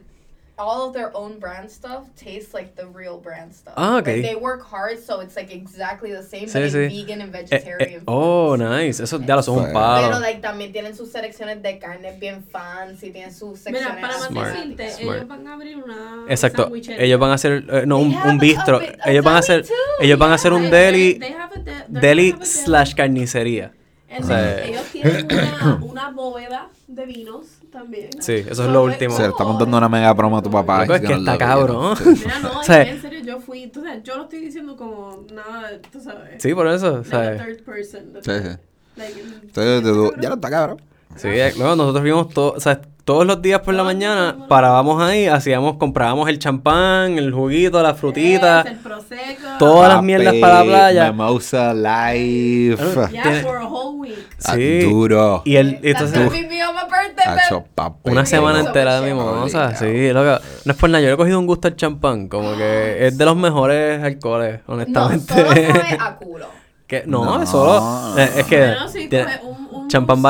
all 0.61 0.87
of 0.87 0.93
their 0.93 1.11
own 1.15 1.39
brand 1.39 1.69
stuff 1.71 2.03
tastes 2.15 2.53
like 2.53 2.75
the 2.75 2.85
real 2.85 3.17
brand 3.19 3.51
stuff. 3.53 3.73
Ah, 3.75 3.97
ok. 3.97 4.07
Like, 4.07 4.21
they 4.21 4.35
work 4.35 4.61
hard, 4.61 4.99
so 4.99 5.19
it's 5.21 5.35
like 5.35 5.51
exactly 5.51 6.11
the 6.11 6.21
same, 6.21 6.45
Sí, 6.47 6.53
but 6.53 6.71
sí. 6.71 6.87
vegan 6.87 7.21
and 7.21 7.33
Eh, 7.35 7.41
vegetarian. 7.41 8.01
eh, 8.01 8.03
oh, 8.05 8.51
foods. 8.55 8.59
nice. 8.69 8.99
Eso 9.03 9.19
ya 9.19 9.35
lo 9.35 9.41
son 9.41 9.57
un 9.65 9.73
palo. 9.73 10.07
Pero 10.07 10.19
like 10.19 10.39
también 10.41 10.71
tienen 10.71 10.95
sus 10.95 11.11
selecciones 11.11 11.61
de 11.63 11.79
carnes 11.79 12.19
bien 12.19 12.43
fancy, 12.43 13.09
tienen 13.11 13.33
sus 13.33 13.59
secciones. 13.59 13.81
Mira, 13.95 14.01
para 14.01 14.17
más 14.19 14.27
Smart. 14.27 14.53
decirte, 14.53 14.89
Smart. 14.91 15.15
ellos 15.17 15.27
van 15.27 15.47
a 15.47 15.53
abrir 15.53 15.77
una 15.83 16.25
Exacto. 16.29 16.71
Ellos 16.75 17.19
van 17.19 17.31
a 17.31 17.33
hacer, 17.33 17.65
eh, 17.69 17.83
no, 17.87 17.97
un, 17.99 18.37
bistro. 18.39 18.77
a 18.77 18.81
a 19.07 19.11
Ellos 19.11 19.23
van 19.25 19.35
a 19.35 19.41
deli 19.41 19.53
hacer, 19.53 19.65
too, 19.67 19.73
ellos 19.99 20.19
van 20.19 20.31
a 20.31 20.35
hacer 20.35 20.53
un 20.53 20.61
They- 20.63 20.69
deli, 20.71 21.13
they- 21.13 21.19
they 21.19 21.31
have 21.33 21.55
a 21.55 21.59
de- 21.59 21.63
they're 21.71 21.99
deli 22.01 22.31
gonna 22.31 22.43
have 22.43 22.43
a 22.43 22.63
slash 22.63 22.93
carnicería. 22.93 23.71
And 24.09 24.25
O 24.25 24.27
sea, 24.27 24.55
then 24.57 24.69
ellos 24.73 24.85
tienen 24.91 25.25
una, 25.31 25.79
una 25.83 26.09
bóveda 26.11 26.67
de 26.87 27.05
vinos 27.05 27.45
también. 27.71 28.09
Sí, 28.19 28.33
eso 28.47 28.63
es 28.65 28.69
lo 28.69 28.83
último. 28.83 29.15
Se 29.15 29.23
le 29.23 29.29
estamos 29.29 29.57
dando 29.57 29.77
una 29.77 29.89
mega 29.89 30.13
promo 30.15 30.37
a 30.37 30.41
tu 30.43 30.51
papá. 30.51 30.83
Es 30.85 31.01
que 31.01 31.13
está 31.13 31.37
cabrón. 31.37 31.97
Mira, 32.05 32.39
no, 32.39 32.59
O 32.59 32.63
sea, 32.63 32.81
en 32.83 33.01
serio 33.01 33.19
yo 33.25 33.39
fui, 33.39 33.67
tú 33.67 33.81
sabes, 33.81 34.03
yo 34.03 34.17
lo 34.17 34.23
estoy 34.23 34.39
diciendo 34.39 34.75
como 34.75 35.25
nada, 35.33 35.71
tú 35.91 35.99
sabes. 35.99 36.41
Sí, 36.41 36.53
por 36.53 36.67
eso, 36.67 36.97
like 36.97 37.09
¿sabes? 37.09 37.41
third 37.45 37.63
person. 37.63 38.03
Sí, 38.21 38.31
sí. 38.31 38.57
Like, 38.97 39.21
Entonces, 39.43 39.81
tú- 39.83 40.13
ya 40.21 40.29
no 40.29 40.35
está 40.35 40.49
cabrón. 40.49 40.81
Sí, 41.15 41.27
eh, 41.27 41.53
luego 41.57 41.75
nosotros 41.75 42.01
fuimos 42.03 42.29
to- 42.29 42.53
o 42.53 42.59
sea, 42.59 42.79
todos 43.03 43.25
los 43.25 43.41
días 43.41 43.59
por 43.61 43.73
la 43.73 43.83
mañana, 43.83 44.35
parábamos 44.47 45.01
ahí, 45.01 45.25
hacíamos, 45.27 45.77
comprábamos 45.77 46.29
el 46.29 46.37
champán, 46.39 47.17
el 47.17 47.31
juguito, 47.33 47.81
la 47.81 47.93
frutita, 47.95 48.61
El 48.61 48.77
prosecco. 48.77 49.47
Todas 49.59 49.93
las 49.93 50.03
mierdas 50.03 50.35
para 50.35 50.59
la 50.59 50.63
playa. 50.63 51.11
Mimosa 51.11 51.73
Life. 51.73 52.77
Ah, 52.97 53.09
Yeah, 53.11 53.41
for 53.43 53.57
a 53.57 53.65
whole 53.67 53.99
week. 53.99 54.15
Ah, 54.45 54.53
Sí. 54.55 54.79
duro. 54.89 55.41
Y 55.45 55.55
el, 55.55 55.79
entonces, 55.83 56.29
una 58.03 58.25
semana 58.25 58.59
entera 58.59 58.99
de 59.01 59.07
mimosa, 59.13 59.75
sí, 59.75 60.11
loco. 60.13 60.41
No 60.65 60.71
es 60.71 60.77
por 60.77 60.89
nada, 60.89 61.01
yo 61.01 61.07
le 61.07 61.13
he 61.13 61.17
cogido 61.17 61.39
un 61.39 61.47
gusto 61.47 61.67
al 61.67 61.75
champán, 61.75 62.27
como 62.27 62.55
que 62.55 63.07
es 63.07 63.17
de 63.17 63.25
los 63.25 63.35
mejores 63.35 64.03
alcoholes, 64.03 64.59
No, 64.67 64.73
honestamente. 64.75 65.33
solo 65.33 65.49
sabe 65.51 65.97
a 65.99 66.15
culo. 66.15 66.45
que, 66.87 67.03
no, 67.05 67.23
No. 67.23 67.41
es 67.43 67.49
solo, 67.49 68.17
es 68.17 68.45
que 68.45 68.57
Bueno, 68.59 68.87
sí, 68.89 69.07
tiene 69.07 69.31
champán 69.91 70.21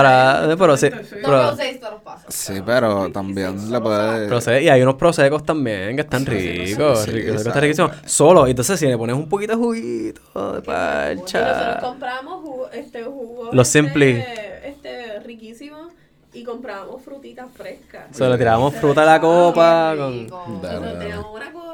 pero 0.58 0.78
sí, 0.78 0.90
perfecto, 0.90 1.16
sí. 1.16 1.22
Pero- 1.24 1.52
No. 1.52 1.58
Sí, 2.28 2.54
pero 2.66 3.12
también 3.12 3.72
le 3.72 3.80
puede. 3.82 4.64
Y 4.64 4.70
hay 4.70 4.82
unos 4.82 4.96
prosecos 4.96 5.44
también 5.44 5.96
que 5.96 6.02
están 6.02 6.26
ricos, 6.26 7.08
ricos, 7.08 7.42
sabe, 7.42 7.50
está 7.50 7.60
riquísimo. 7.60 7.88
bueno. 7.88 8.02
Solo, 8.06 8.48
y 8.48 8.52
entonces 8.52 8.80
si 8.80 8.88
le 8.88 8.98
pones 8.98 9.16
un 9.16 9.28
poquito 9.30 9.54
de 9.54 9.58
juguito 9.58 10.22
de 10.34 10.36
Y 10.36 10.36
nosotros 10.36 10.66
parcha. 10.66 11.80
compramos 11.80 12.42
jugo, 12.42 12.70
este 12.72 13.04
jugo. 13.04 13.50
Los 13.52 13.68
este, 13.68 13.80
Simply. 13.80 14.24
Este, 14.64 15.20
riquísimo. 15.22 15.90
Y 16.34 16.44
compramos 16.46 17.02
frutitas 17.02 17.48
frescas. 17.54 18.06
Se 18.12 18.28
le 18.28 18.38
tirábamos 18.38 18.74
fruta 18.76 19.02
a 19.02 19.06
la 19.06 19.20
copa 19.20 19.94
con... 19.98 20.28
Nosotros 20.28 20.62
dale. 20.62 20.98
teníamos 21.00 21.36
una 21.36 21.52
como 21.52 21.72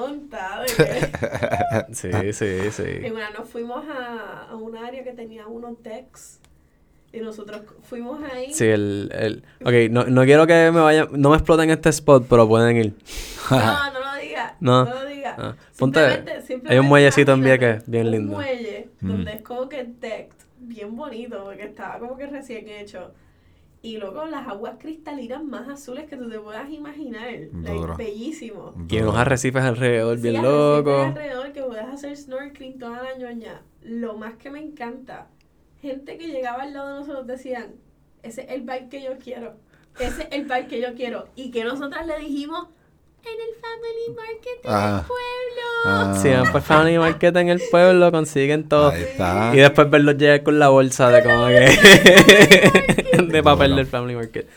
montada. 0.00 0.64
que- 0.66 1.92
Sí, 1.92 2.32
sí, 2.32 2.70
sí. 2.70 2.82
En 2.86 3.12
una 3.14 3.30
nos 3.30 3.48
fuimos 3.48 3.84
a, 3.88 4.48
a 4.50 4.54
un 4.56 4.76
área 4.76 5.02
que 5.02 5.12
tenía 5.12 5.46
unos 5.46 5.82
decks. 5.82 6.38
Y 7.12 7.20
nosotros 7.20 7.62
fuimos 7.82 8.20
ahí. 8.22 8.52
Sí, 8.54 8.66
el... 8.66 9.10
el... 9.12 9.42
Ok, 9.64 9.90
no, 9.90 10.04
no 10.04 10.22
quiero 10.24 10.46
que 10.46 10.70
me 10.72 10.80
vayan... 10.80 11.08
No 11.12 11.30
me 11.30 11.36
exploten 11.36 11.68
este 11.70 11.88
spot, 11.88 12.26
pero 12.28 12.46
pueden 12.48 12.76
ir. 12.76 12.94
No, 13.50 13.92
no 13.92 14.00
lo 14.00 14.20
digas. 14.20 14.52
No. 14.60 14.84
No, 14.84 14.94
lo 14.94 15.06
digas. 15.06 15.34
Ah, 15.38 15.56
ponte- 15.78 16.00
Simplemente- 16.42 16.68
hay 16.72 16.78
un 16.78 16.86
muellecito 16.86 17.32
en 17.32 17.42
Vieques, 17.42 17.82
bien 17.86 18.06
un 18.06 18.12
lindo. 18.12 18.32
muelle 18.34 18.88
Mm. 19.00 19.08
donde 19.08 19.32
es 19.32 19.42
como 19.42 19.68
que 19.68 19.84
decked, 19.84 20.34
bien 20.60 20.94
bonito, 20.94 21.42
porque 21.44 21.62
estaba 21.64 21.98
como 21.98 22.16
que 22.16 22.26
recién 22.26 22.68
hecho. 22.68 23.12
Y 23.82 23.96
luego 23.96 24.26
las 24.26 24.46
aguas 24.46 24.74
cristalinas 24.78 25.42
más 25.42 25.66
azules 25.68 26.04
que 26.08 26.16
tú 26.18 26.28
te 26.28 26.38
puedas 26.38 26.68
imaginar. 26.70 27.30
Like, 27.54 27.94
bellísimo. 27.96 28.74
Y 28.88 28.98
unos 28.98 29.16
arrecifes 29.16 29.62
alrededor, 29.62 30.16
Sí, 30.18 30.22
bien 30.24 30.36
arrecifes 30.36 30.52
locos. 30.84 31.06
alrededor 31.06 31.52
que 31.52 31.62
puedes 31.62 31.84
hacer 31.86 32.14
snorkeling 32.16 32.78
toda 32.78 33.02
la 33.02 33.16
ñoña. 33.16 33.62
Lo 33.82 34.16
más 34.18 34.34
que 34.34 34.50
me 34.50 34.60
encanta, 34.60 35.28
gente 35.80 36.18
que 36.18 36.28
llegaba 36.28 36.62
al 36.62 36.74
lado 36.74 36.88
de 36.88 37.00
nosotros 37.00 37.26
decían, 37.26 37.74
ese 38.22 38.42
es 38.42 38.50
el 38.50 38.60
vibe 38.62 38.88
que 38.90 39.02
yo 39.02 39.18
quiero. 39.22 39.54
Ese 39.98 40.22
es 40.22 40.28
el 40.30 40.44
vibe 40.44 40.66
que 40.66 40.80
yo 40.80 40.94
quiero. 40.94 41.28
Y 41.36 41.50
que 41.50 41.64
nosotras 41.64 42.06
le 42.06 42.18
dijimos, 42.18 42.68
en 43.22 43.32
el 43.32 43.54
Family 43.60 44.16
Market 44.16 44.62
del 44.62 44.72
Ajá. 44.72 45.06
pueblo. 45.06 45.68
Ah, 45.84 46.18
Si 46.20 46.28
van 46.28 46.52
por 46.52 46.62
Family 46.62 46.98
Market 46.98 47.36
en 47.36 47.48
el 47.50 47.60
pueblo, 47.70 48.10
consiguen 48.10 48.68
todo. 48.68 48.90
Ahí 48.90 49.02
está. 49.02 49.52
Y 49.54 49.58
después 49.58 49.90
verlos 49.90 50.16
llegar 50.16 50.42
con 50.42 50.58
la 50.58 50.68
bolsa 50.68 51.10
de 51.10 51.22
como 51.22 51.46
que... 51.48 53.22
de 53.28 53.42
papel 53.42 53.76
del 53.76 53.86
Family 53.86 54.14
Market. 54.14 54.48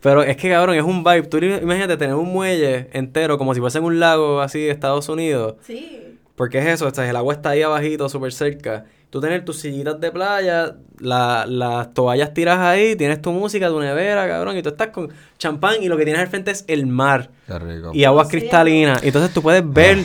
Pero 0.00 0.22
es 0.22 0.36
que, 0.36 0.50
cabrón, 0.50 0.76
es 0.76 0.82
un 0.84 1.02
vibe. 1.02 1.22
Tú 1.22 1.38
imagínate 1.38 1.96
tener 1.96 2.14
un 2.14 2.30
muelle 2.32 2.88
entero 2.92 3.38
como 3.38 3.54
si 3.54 3.60
fuese 3.60 3.78
en 3.78 3.84
un 3.84 3.98
lago 3.98 4.40
así 4.40 4.60
de 4.60 4.70
Estados 4.70 5.08
Unidos. 5.08 5.56
Sí. 5.62 6.18
Porque 6.36 6.58
es 6.58 6.66
eso, 6.66 6.86
o 6.86 6.90
sea, 6.94 7.08
el 7.08 7.16
agua 7.16 7.34
está 7.34 7.50
ahí 7.50 7.62
abajito, 7.62 8.08
súper 8.08 8.32
cerca. 8.32 8.84
Tú 9.14 9.20
tener 9.20 9.44
tus 9.44 9.60
sillitas 9.60 10.00
de 10.00 10.10
playa, 10.10 10.74
la- 10.98 11.46
las 11.46 11.94
toallas 11.94 12.34
tiras 12.34 12.58
ahí, 12.58 12.96
tienes 12.96 13.22
tu 13.22 13.30
música, 13.30 13.68
tu 13.68 13.78
nevera, 13.78 14.26
cabrón, 14.26 14.56
y 14.56 14.62
tú 14.62 14.70
estás 14.70 14.88
con 14.88 15.08
champán 15.38 15.76
y 15.80 15.86
lo 15.88 15.96
que 15.96 16.02
tienes 16.02 16.20
al 16.20 16.26
frente 16.26 16.50
es 16.50 16.64
el 16.66 16.88
mar 16.88 17.30
Qué 17.46 17.56
rico. 17.60 17.92
y 17.94 18.02
aguas 18.02 18.26
cristalinas. 18.26 19.04
Y 19.04 19.06
Entonces 19.06 19.32
tú 19.32 19.40
puedes 19.40 19.62
ver, 19.72 19.98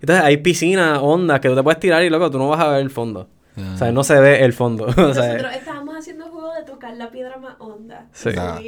entonces 0.00 0.24
hay 0.24 0.36
piscinas, 0.36 1.00
ondas 1.02 1.40
que 1.40 1.48
tú 1.48 1.56
te 1.56 1.62
puedes 1.64 1.80
tirar 1.80 2.04
y 2.04 2.08
loco, 2.08 2.30
tú 2.30 2.38
no 2.38 2.48
vas 2.50 2.60
a 2.60 2.68
ver 2.68 2.82
el 2.82 2.90
fondo. 2.90 3.28
O 3.74 3.76
sea, 3.76 3.90
no 3.90 4.04
se 4.04 4.20
ve 4.20 4.44
el 4.44 4.52
fondo. 4.52 4.84
o 4.96 5.12
sea, 5.12 5.26
Nosotros 5.32 5.54
estábamos 5.56 5.96
haciendo 5.96 6.26
juego 6.26 6.54
de 6.54 6.62
tocar 6.62 6.96
la 6.96 7.10
piedra 7.10 7.38
más 7.38 7.56
honda. 7.58 8.06
Ah. 8.38 8.60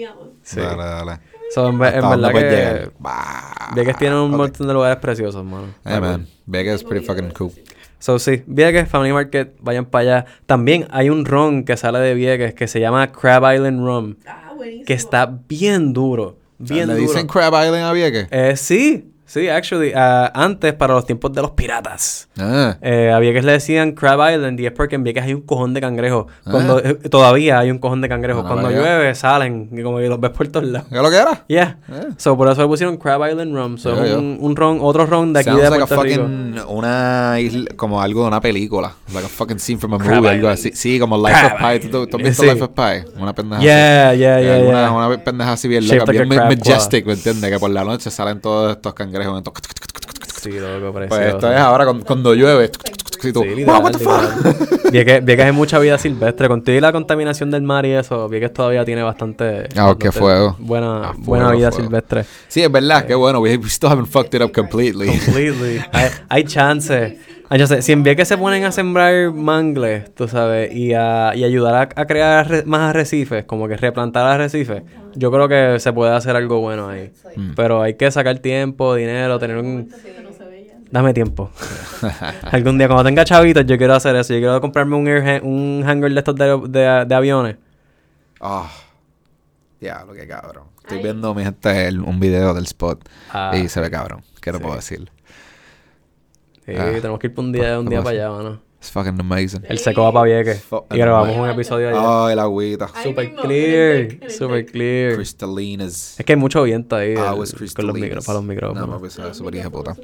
sí. 0.42 0.60
Dale, 0.60 0.82
dale. 0.82 1.18
So, 1.50 1.68
en, 1.68 1.78
ve- 1.78 1.88
en 1.88 1.94
¿Hasta 1.96 2.08
dónde 2.16 2.32
verdad 2.32 2.90
que. 2.90 3.74
Vieques 3.74 3.96
tienen 3.98 4.18
un 4.18 4.32
Ok. 4.32 4.38
montón 4.38 4.66
de 4.66 4.74
lugares 4.74 4.96
preciosos, 4.98 5.44
mano. 5.44 5.66
Hey, 5.84 6.00
man. 6.00 6.26
Vegas 6.46 6.76
is 6.76 6.84
pretty 6.84 7.04
fucking 7.06 7.30
cool. 7.30 7.52
So, 7.98 8.18
sí, 8.18 8.42
Vieques, 8.46 8.88
Family 8.88 9.12
Market, 9.12 9.54
vayan 9.60 9.86
para 9.86 10.02
allá. 10.02 10.26
También 10.46 10.86
hay 10.90 11.08
un 11.10 11.24
ron 11.24 11.64
que 11.64 11.76
sale 11.76 11.98
de 12.00 12.14
Vieques 12.14 12.54
que 12.54 12.66
se 12.68 12.80
llama 12.80 13.10
Crab 13.12 13.42
Island 13.54 13.80
Rum, 13.80 14.16
Ah, 14.26 14.52
buenísimo. 14.54 14.84
que 14.86 14.94
está 14.94 15.38
bien 15.48 15.92
duro. 15.92 16.36
Bien 16.58 16.86
¿Le 16.88 16.94
duro. 16.94 17.06
dicen 17.08 17.26
Crab 17.26 17.52
Island 17.54 17.84
a 17.84 17.92
Vieques? 17.92 18.28
Eh, 18.30 18.56
sí, 18.56 19.10
sí, 19.34 19.48
actually. 19.48 19.92
ah, 19.94 20.30
antes, 20.34 20.72
para 20.74 20.94
los 20.94 21.04
tiempos 21.06 21.32
de 21.32 21.42
los 21.42 21.50
piratas, 21.52 22.28
Ah. 22.38 22.76
eh, 22.80 23.12
a 23.12 23.18
Vieques 23.18 23.44
le 23.44 23.52
decían 23.52 23.92
Crab 23.92 24.20
Island 24.32 24.58
y 24.60 24.66
es 24.66 24.72
porque 24.72 24.94
en 24.94 25.04
Vieques 25.04 25.24
hay 25.24 25.34
un 25.34 25.42
cojón 25.42 25.74
de 25.74 25.80
cangrejos. 25.80 26.26
Cuando, 26.44 26.78
Ah. 26.78 26.82
eh, 26.84 26.94
todavía 27.10 27.58
hay 27.58 27.70
un 27.70 27.78
cojón 27.78 28.00
de 28.00 28.08
cangrejos. 28.08 28.42
No 28.44 28.48
Cuando 28.50 28.70
llueve, 28.70 29.14
salen 29.14 29.68
y 29.72 29.82
como 29.82 29.98
que 29.98 30.08
los 30.08 30.20
ves 30.20 30.30
por 30.30 30.48
todos 30.48 30.66
lados. 30.66 30.88
¿Qué 30.90 30.96
lo 30.96 31.10
que 31.10 31.16
era? 31.16 31.44
Yeah. 31.48 31.78
Eh. 31.90 32.08
So, 32.16 32.36
por 32.36 32.48
eso 32.50 32.62
le 32.62 32.68
pusieron 32.68 32.96
Crab 32.96 33.28
Island 33.28 33.54
Rum. 33.54 33.78
So, 33.78 34.04
yo. 34.04 34.18
un, 34.18 34.38
un 34.40 34.56
ron, 34.56 34.78
otro 34.80 35.06
ron 35.06 35.32
de 35.32 35.40
aquí 35.40 35.50
Sounds 35.50 35.62
de 35.62 35.70
like 35.70 35.82
a 35.82 35.86
Puerto 35.86 36.02
Rico. 36.04 36.22
fucking 36.22 36.60
una 36.68 37.36
isla, 37.40 37.64
como 37.76 38.00
algo 38.00 38.22
de 38.22 38.28
una 38.28 38.40
película. 38.40 38.92
Like 39.12 39.26
a 39.26 39.28
fucking 39.28 39.58
scene 39.58 39.78
from 39.78 39.94
a 39.94 39.98
Crab 39.98 40.16
movie, 40.16 40.28
algo 40.30 40.50
Island. 40.52 40.58
así. 40.58 40.70
Sí, 40.74 40.98
como 40.98 41.16
Life 41.16 41.38
Crab 41.40 41.54
of 41.54 41.60
Pi. 41.82 41.88
¿Tú, 41.88 41.88
tú- 41.90 42.06
tú 42.06 42.16
has 42.18 42.22
visto 42.22 42.42
Sí. 42.42 42.48
Life 42.48 42.62
of 42.62 42.70
Pi? 42.70 43.20
Una 43.20 43.32
pendeja 43.34 43.62
Yeah, 43.62 44.08
así. 44.10 44.18
yeah, 44.18 44.40
Eh, 44.40 44.44
yeah, 44.44 44.68
una, 44.68 44.80
yeah. 44.80 44.90
una 44.92 45.24
pendeja 45.24 45.52
así 45.52 45.68
bien 45.68 45.82
Shaped 45.82 45.98
loca, 46.00 46.12
like 46.12 46.28
bien 46.28 46.58
majestic, 46.58 47.06
¿me 47.06 47.12
entiendes? 47.14 47.50
Que 47.50 47.58
por 47.58 47.70
la 47.70 47.84
noche 47.84 48.10
salen 48.10 48.40
todos 48.40 48.76
estos 48.76 48.94
cangrejos. 48.94 49.23
Entonces, 49.24 49.62
Sí, 50.44 50.60
loco, 50.60 50.92
Pues 50.92 51.20
esto 51.34 51.50
es 51.50 51.58
ahora 51.58 51.84
cuando, 51.86 52.04
cuando 52.04 52.34
llueve. 52.34 52.70
Y 53.28 53.32
tú, 53.32 53.42
Sí, 53.42 53.64
wow, 53.64 53.80
what 53.80 53.92
the 53.92 53.98
fuck? 53.98 54.90
Vieques, 54.90 55.24
Vieques 55.24 55.44
hay 55.46 55.52
mucha 55.52 55.78
vida 55.78 55.98
silvestre. 55.98 56.48
Con 56.48 56.62
todo 56.62 56.74
y 56.74 56.80
la 56.80 56.92
contaminación 56.92 57.50
del 57.50 57.62
mar 57.62 57.84
y 57.86 57.92
eso, 57.92 58.28
Vieques 58.28 58.52
todavía 58.52 58.84
tiene 58.84 59.02
bastante... 59.02 59.68
Ah, 59.76 59.94
qué 59.98 60.12
fuego. 60.12 60.56
Buena, 60.58 60.96
Ah, 61.08 61.12
fuego, 61.12 61.22
buena 61.24 61.50
vida 61.52 61.70
fuego. 61.70 61.84
silvestre. 61.86 62.24
Sí, 62.48 62.62
es 62.62 62.70
verdad, 62.70 63.06
qué 63.06 63.14
bueno. 63.14 63.40
We, 63.40 63.56
we 63.56 63.68
still 63.68 63.90
haven't 63.90 64.06
fucked 64.08 64.34
it 64.34 64.42
up 64.42 64.52
completely. 64.52 65.06
Completely. 65.24 65.80
hay, 65.92 66.10
hay 66.28 66.44
chance. 66.44 67.18
Hay 67.48 67.58
chance. 67.58 67.82
Si 67.82 67.92
en 67.92 68.02
Vieques 68.02 68.26
se 68.28 68.38
ponen 68.38 68.64
a 68.64 68.72
sembrar 68.72 69.32
mangles, 69.32 70.14
tú 70.14 70.28
sabes, 70.28 70.74
y 70.74 70.94
a, 70.94 71.32
y 71.34 71.44
ayudar 71.44 71.74
a, 71.96 72.00
a 72.02 72.06
crear 72.06 72.64
más 72.66 72.90
arrecifes, 72.90 73.44
como 73.44 73.68
que 73.68 73.76
replantar 73.76 74.26
arrecifes, 74.26 74.82
yo 75.14 75.30
creo 75.30 75.48
que 75.48 75.78
se 75.78 75.92
puede 75.92 76.12
hacer 76.14 76.36
algo 76.36 76.60
bueno 76.60 76.88
ahí. 76.88 77.12
Mm. 77.36 77.52
Pero 77.54 77.82
hay 77.82 77.94
que 77.94 78.10
sacar 78.10 78.38
tiempo, 78.38 78.94
dinero, 78.94 79.38
tener 79.38 79.58
un... 79.58 79.88
Sí, 79.90 80.08
no 80.22 80.32
se 80.32 80.44
veía. 80.44 80.74
Dame 80.94 81.12
tiempo. 81.12 81.50
Algún 82.52 82.78
día, 82.78 82.86
cuando 82.86 83.02
tenga 83.02 83.24
chavitos, 83.24 83.66
yo 83.66 83.76
quiero 83.76 83.94
hacer 83.94 84.14
eso. 84.14 84.32
Yo 84.32 84.38
quiero 84.38 84.60
comprarme 84.60 84.94
un, 84.94 85.08
air 85.08 85.28
ha- 85.28 85.44
un 85.44 85.82
hangar 85.84 86.08
de 86.12 86.18
estos 86.20 86.36
de, 86.36 86.56
de- 86.68 87.04
de 87.04 87.14
aviones. 87.16 87.56
Ah, 88.40 88.70
ya, 89.80 90.04
lo 90.04 90.12
que 90.12 90.24
cabrón. 90.28 90.66
Estoy 90.82 90.98
Ay. 90.98 91.02
viendo, 91.02 91.34
mi 91.34 91.42
gente, 91.42 91.88
el- 91.88 91.98
un 92.00 92.20
video 92.20 92.54
del 92.54 92.62
spot. 92.66 93.08
Ah. 93.32 93.56
y 93.56 93.68
se 93.68 93.80
ve 93.80 93.90
cabrón. 93.90 94.22
¿Qué 94.40 94.52
te 94.52 94.58
Sí. 94.58 94.62
puedo 94.62 94.76
decir? 94.76 95.10
Sí, 96.64 96.72
Ah. 96.78 96.92
tenemos 96.94 97.18
que 97.18 97.26
ir 97.26 97.34
un 97.38 97.50
día, 97.50 97.76
un 97.80 97.86
¿Qué 97.86 97.90
día 97.90 97.98
pasa? 97.98 98.10
para 98.14 98.26
allá, 98.28 98.30
mano. 98.44 98.60
It's 98.78 98.92
fucking 98.92 99.18
amazing. 99.18 99.62
El 99.68 99.78
seco 99.78 100.02
va 100.04 100.12
para 100.12 100.26
Vieques. 100.26 100.62
Y 100.92 100.98
grabamos 100.98 101.36
no. 101.36 101.42
un 101.42 101.48
episodio 101.50 101.88
allá. 101.88 102.26
Ay, 102.28 102.36
la 102.36 102.42
agüita. 102.42 102.86
Super 103.02 103.24
mismo, 103.26 103.40
el 103.42 103.46
clear. 103.48 103.96
el 104.22 104.30
Super 104.30 104.66
clear. 104.66 105.14
Crystalinas. 105.16 106.20
Es 106.20 106.24
que 106.24 106.34
hay 106.34 106.38
mucho 106.38 106.62
viento 106.62 106.94
ahí. 106.94 107.14
Ah, 107.18 107.34
el- 107.34 107.74
con 107.74 107.86
los 107.88 107.94
micro, 107.96 108.20
para 108.22 108.34
los 108.38 108.42
No, 108.44 108.52
micrófonos. 108.52 108.88
papi, 108.96 109.06
eso 109.08 109.28
es 109.28 109.36
súper 109.36 109.54
hija 109.56 109.64
de 109.64 109.70
puta. 109.70 109.96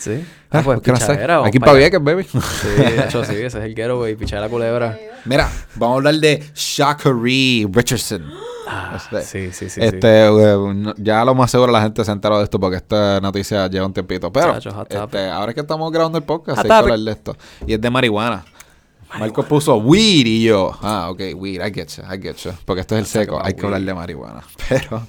Sí. 0.00 0.24
Ah, 0.50 0.58
Ah, 0.58 0.62
pues 0.64 0.80
pichadera, 0.80 1.44
Aquí 1.46 1.60
pa' 1.60 1.66
para. 1.66 1.78
Vieques, 1.78 2.02
baby. 2.02 2.24
Sí, 2.24 2.38
de 2.76 3.04
hecho 3.04 3.24
sí, 3.24 3.34
ese 3.34 3.46
es 3.46 3.54
el 3.64 3.74
getaway, 3.74 4.16
pichar 4.16 4.40
la 4.40 4.48
culebra. 4.48 4.98
Mira, 5.24 5.48
vamos 5.76 5.94
a 5.94 5.96
hablar 5.98 6.14
de 6.16 6.42
Shakari 6.54 7.68
Richardson. 7.72 8.24
Ah, 8.66 8.96
Este, 8.96 9.22
sí, 9.22 9.52
sí, 9.52 9.70
sí. 9.70 9.80
este, 9.82 10.26
eh, 10.26 10.92
ya 10.98 11.24
lo 11.24 11.34
más 11.34 11.50
seguro 11.50 11.70
la 11.72 11.82
gente 11.82 12.04
se 12.04 12.10
enteró 12.12 12.38
de 12.38 12.44
esto 12.44 12.58
porque 12.60 12.76
esta 12.76 13.20
noticia 13.20 13.66
lleva 13.68 13.86
un 13.86 13.92
tiempito. 13.92 14.32
Pero 14.32 14.54
Chacho, 14.58 14.86
este, 14.88 15.28
ahora 15.30 15.50
es 15.50 15.54
que 15.54 15.60
estamos 15.60 15.90
grabando 15.92 16.18
el 16.18 16.24
podcast, 16.24 16.58
hay 16.58 16.64
que 16.68 16.72
hablar 16.72 16.98
de 16.98 17.10
esto. 17.12 17.36
Y 17.66 17.74
es 17.74 17.80
de 17.80 17.90
marihuana. 17.90 18.44
Marco 19.18 19.42
puso 19.42 19.76
weed 19.76 20.24
y 20.26 20.44
yo. 20.44 20.70
Ah, 20.82 21.08
ok, 21.10 21.20
weed, 21.34 21.60
I 21.66 21.72
get 21.74 21.88
you, 21.96 22.02
I 22.04 22.20
get 22.22 22.36
you. 22.36 22.52
Porque 22.64 22.82
esto 22.82 22.94
es 22.96 23.00
el 23.00 23.06
seco, 23.06 23.40
hay 23.44 23.54
que 23.54 23.64
hablar 23.66 23.80
de 23.82 23.92
marihuana. 23.94 24.42
Pero, 24.68 25.04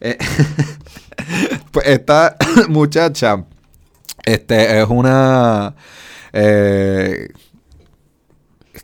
eh, 0.00 0.18
pues 1.70 1.86
esta 1.86 2.36
muchacha, 2.68 3.44
este, 4.24 4.80
es 4.80 4.86
una, 4.88 5.74
eh, 6.32 7.28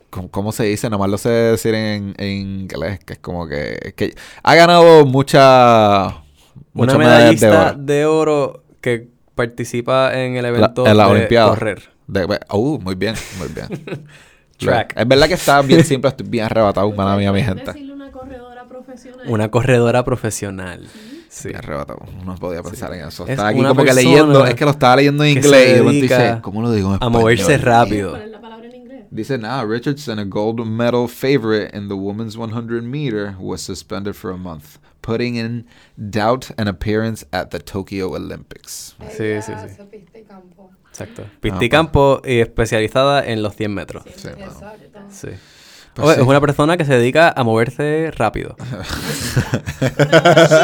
¿cómo, 0.09 0.51
se 0.51 0.63
dice? 0.65 0.89
Nomás 0.89 1.09
lo 1.09 1.17
sé 1.17 1.29
decir 1.29 1.73
en, 1.75 2.13
en 2.17 2.27
inglés, 2.27 2.99
que 3.05 3.13
es 3.13 3.19
como 3.19 3.47
que, 3.47 3.93
que 3.95 4.15
ha 4.43 4.55
ganado 4.55 5.05
mucha, 5.05 6.23
Una 6.73 6.93
de 6.93 6.97
medallista 6.99 7.71
oro. 7.71 7.77
de 7.79 8.05
oro 8.05 8.63
que 8.81 9.07
participa 9.35 10.17
en 10.19 10.35
el 10.35 10.45
evento 10.45 10.87
en 10.87 10.97
la 10.97 11.05
de 11.05 11.11
Olimpiada. 11.11 11.49
correr. 11.49 11.89
De- 12.07 12.39
uh, 12.53 12.79
muy 12.79 12.95
bien, 12.95 13.15
muy 13.37 13.47
bien. 13.49 14.05
Track. 14.57 14.93
Es 14.97 15.07
verdad 15.07 15.27
que 15.27 15.35
está 15.35 15.61
bien 15.61 15.83
simple, 15.85 16.09
estoy 16.09 16.27
bien 16.27 16.45
arrebatado, 16.45 16.91
mala 16.91 17.15
mía, 17.15 17.31
mi 17.31 17.43
gente. 17.43 17.65
Decirle 17.65 17.93
una 17.93 18.11
corredora 18.11 18.65
profesional. 18.65 19.27
Una 19.27 19.51
corredora 19.51 20.03
profesional. 20.03 20.87
Sí. 20.91 21.16
Bien 21.43 21.55
arrebatado. 21.57 21.99
No 22.25 22.35
podía 22.35 22.61
pensar 22.63 22.93
en 22.93 23.07
eso. 23.07 23.23
Es 23.25 23.31
Estaba 23.31 23.49
aquí 23.49 23.59
una 23.59 23.69
como 23.69 23.83
que 23.83 23.93
leyendo. 23.93 24.45
Es 24.45 24.55
que 24.55 24.65
lo 24.65 24.71
estaba 24.71 24.95
leyendo 24.95 25.23
en 25.23 25.37
inglés 25.37 25.69
y 25.69 25.73
de 25.73 25.79
momento 25.81 25.99
dedica 25.99 26.17
dice, 26.29 26.41
¿cómo 26.41 26.61
lo 26.61 26.71
digo 26.71 26.87
en 26.89 26.93
A 26.93 26.95
español? 26.95 27.21
moverse 27.21 27.57
rápido. 27.57 28.09
¿Cuál 28.11 28.21
es 28.23 28.31
la 28.31 28.41
palabra 28.41 28.67
en 28.67 28.75
inglés? 28.75 29.05
Dice, 29.09 29.37
nah, 29.37 29.63
Richardson, 29.63 30.19
a 30.19 30.25
gold 30.25 30.65
medal 30.65 31.07
favorite 31.07 31.75
in 31.75 31.87
the 31.87 31.95
women's 31.95 32.35
100 32.37 32.83
meter, 32.83 33.35
was 33.39 33.61
suspended 33.61 34.15
for 34.15 34.31
a 34.31 34.37
month, 34.37 34.77
putting 35.01 35.35
in 35.35 35.65
doubt 35.97 36.47
an 36.57 36.67
appearance 36.67 37.25
at 37.31 37.49
the 37.51 37.59
Tokyo 37.59 38.13
Olympics. 38.13 38.95
Sí, 39.15 39.41
sí, 39.41 39.53
sí. 39.53 39.97
Exacto. 40.89 41.23
Ah, 41.25 41.31
Pisticampo 41.39 42.21
y 42.25 42.39
especializada 42.39 43.25
en 43.25 43.41
los 43.43 43.55
100 43.55 43.73
metros. 43.73 44.03
Sí. 44.15 44.29
Sí. 45.09 45.27
Pues 45.97 46.05
Oye, 46.09 46.15
sí. 46.17 46.21
Es 46.21 46.27
una 46.27 46.39
persona 46.39 46.77
que 46.77 46.85
se 46.85 46.93
dedica 46.93 47.33
a 47.35 47.43
moverse 47.43 48.11
rápido. 48.15 48.55
She 48.59 49.89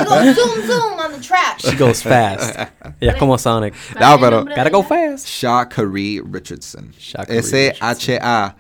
goes 0.06 0.36
zoom 0.36 0.68
zoom 0.68 1.00
on 1.00 1.12
the 1.14 1.20
track. 1.28 1.58
She 1.58 1.76
goes 1.76 2.04
fast. 2.04 2.56
Ella 3.02 3.14
es 3.14 3.18
como 3.18 3.38
Sonic. 3.40 3.74
No, 4.00 4.20
pero- 4.20 4.46
Gotta 4.46 4.70
go 4.70 4.84
fast. 4.84 5.26
Shakari 5.28 6.22
Richardson. 6.32 6.94
S-H-A. 7.28 8.56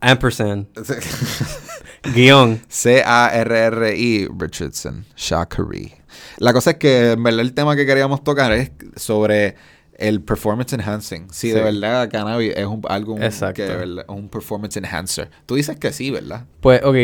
Ampersand. 0.00 0.66
Guión. 2.14 2.60
C-A-R-R-I 2.68 4.28
Richardson. 4.36 5.04
Shakari. 5.16 5.94
La 6.38 6.52
cosa 6.52 6.72
es 6.72 6.76
que, 6.78 7.12
en 7.12 7.22
verdad, 7.22 7.40
el 7.40 7.54
tema 7.54 7.76
que 7.76 7.86
queríamos 7.86 8.24
tocar 8.24 8.52
es 8.52 8.70
sobre 8.96 9.54
el 9.98 10.20
performance 10.20 10.72
enhancing. 10.74 11.28
Si 11.32 11.48
de 11.50 11.58
Sí. 11.58 11.60
verdad 11.64 12.08
cannabis 12.10 12.52
es 12.56 12.66
un, 12.66 12.82
algo 12.88 13.14
un- 13.14 13.20
que 13.20 13.62
de 13.62 13.76
verdad 13.76 14.04
un 14.08 14.28
performance 14.28 14.76
enhancer. 14.76 15.30
Tú 15.46 15.54
dices 15.54 15.78
que 15.78 15.92
sí, 15.92 16.10
¿verdad? 16.10 16.44
Pues, 16.60 16.82
ok. 16.84 16.94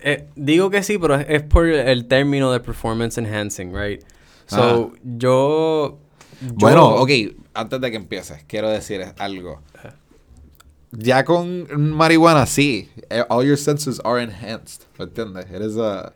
eh, 0.00 0.28
digo 0.36 0.70
que 0.70 0.82
sí, 0.84 0.96
pero 0.98 1.16
es, 1.16 1.42
por 1.42 1.66
el 1.66 2.06
término 2.06 2.52
de 2.52 2.60
performance 2.60 3.18
enhancing, 3.18 3.74
right? 3.74 4.02
So, 4.46 4.92
yo, 5.04 5.98
yo- 6.40 6.54
Bueno, 6.54 6.86
ok, 6.94 7.10
antes 7.54 7.80
de 7.80 7.90
que 7.90 7.96
empieces, 7.96 8.44
quiero 8.46 8.70
decir 8.70 9.04
algo. 9.18 9.60
Ya 10.92 11.24
con 11.24 11.66
marihuana, 11.92 12.46
sí. 12.46 12.88
eh, 13.10 13.22
All 13.28 13.46
your 13.46 13.58
senses 13.58 14.00
are 14.04 14.22
enhanced. 14.22 14.82
¿Me 14.98 15.04
entiendes? 15.04 15.46
Eres 15.52 15.76
a- 15.76 16.14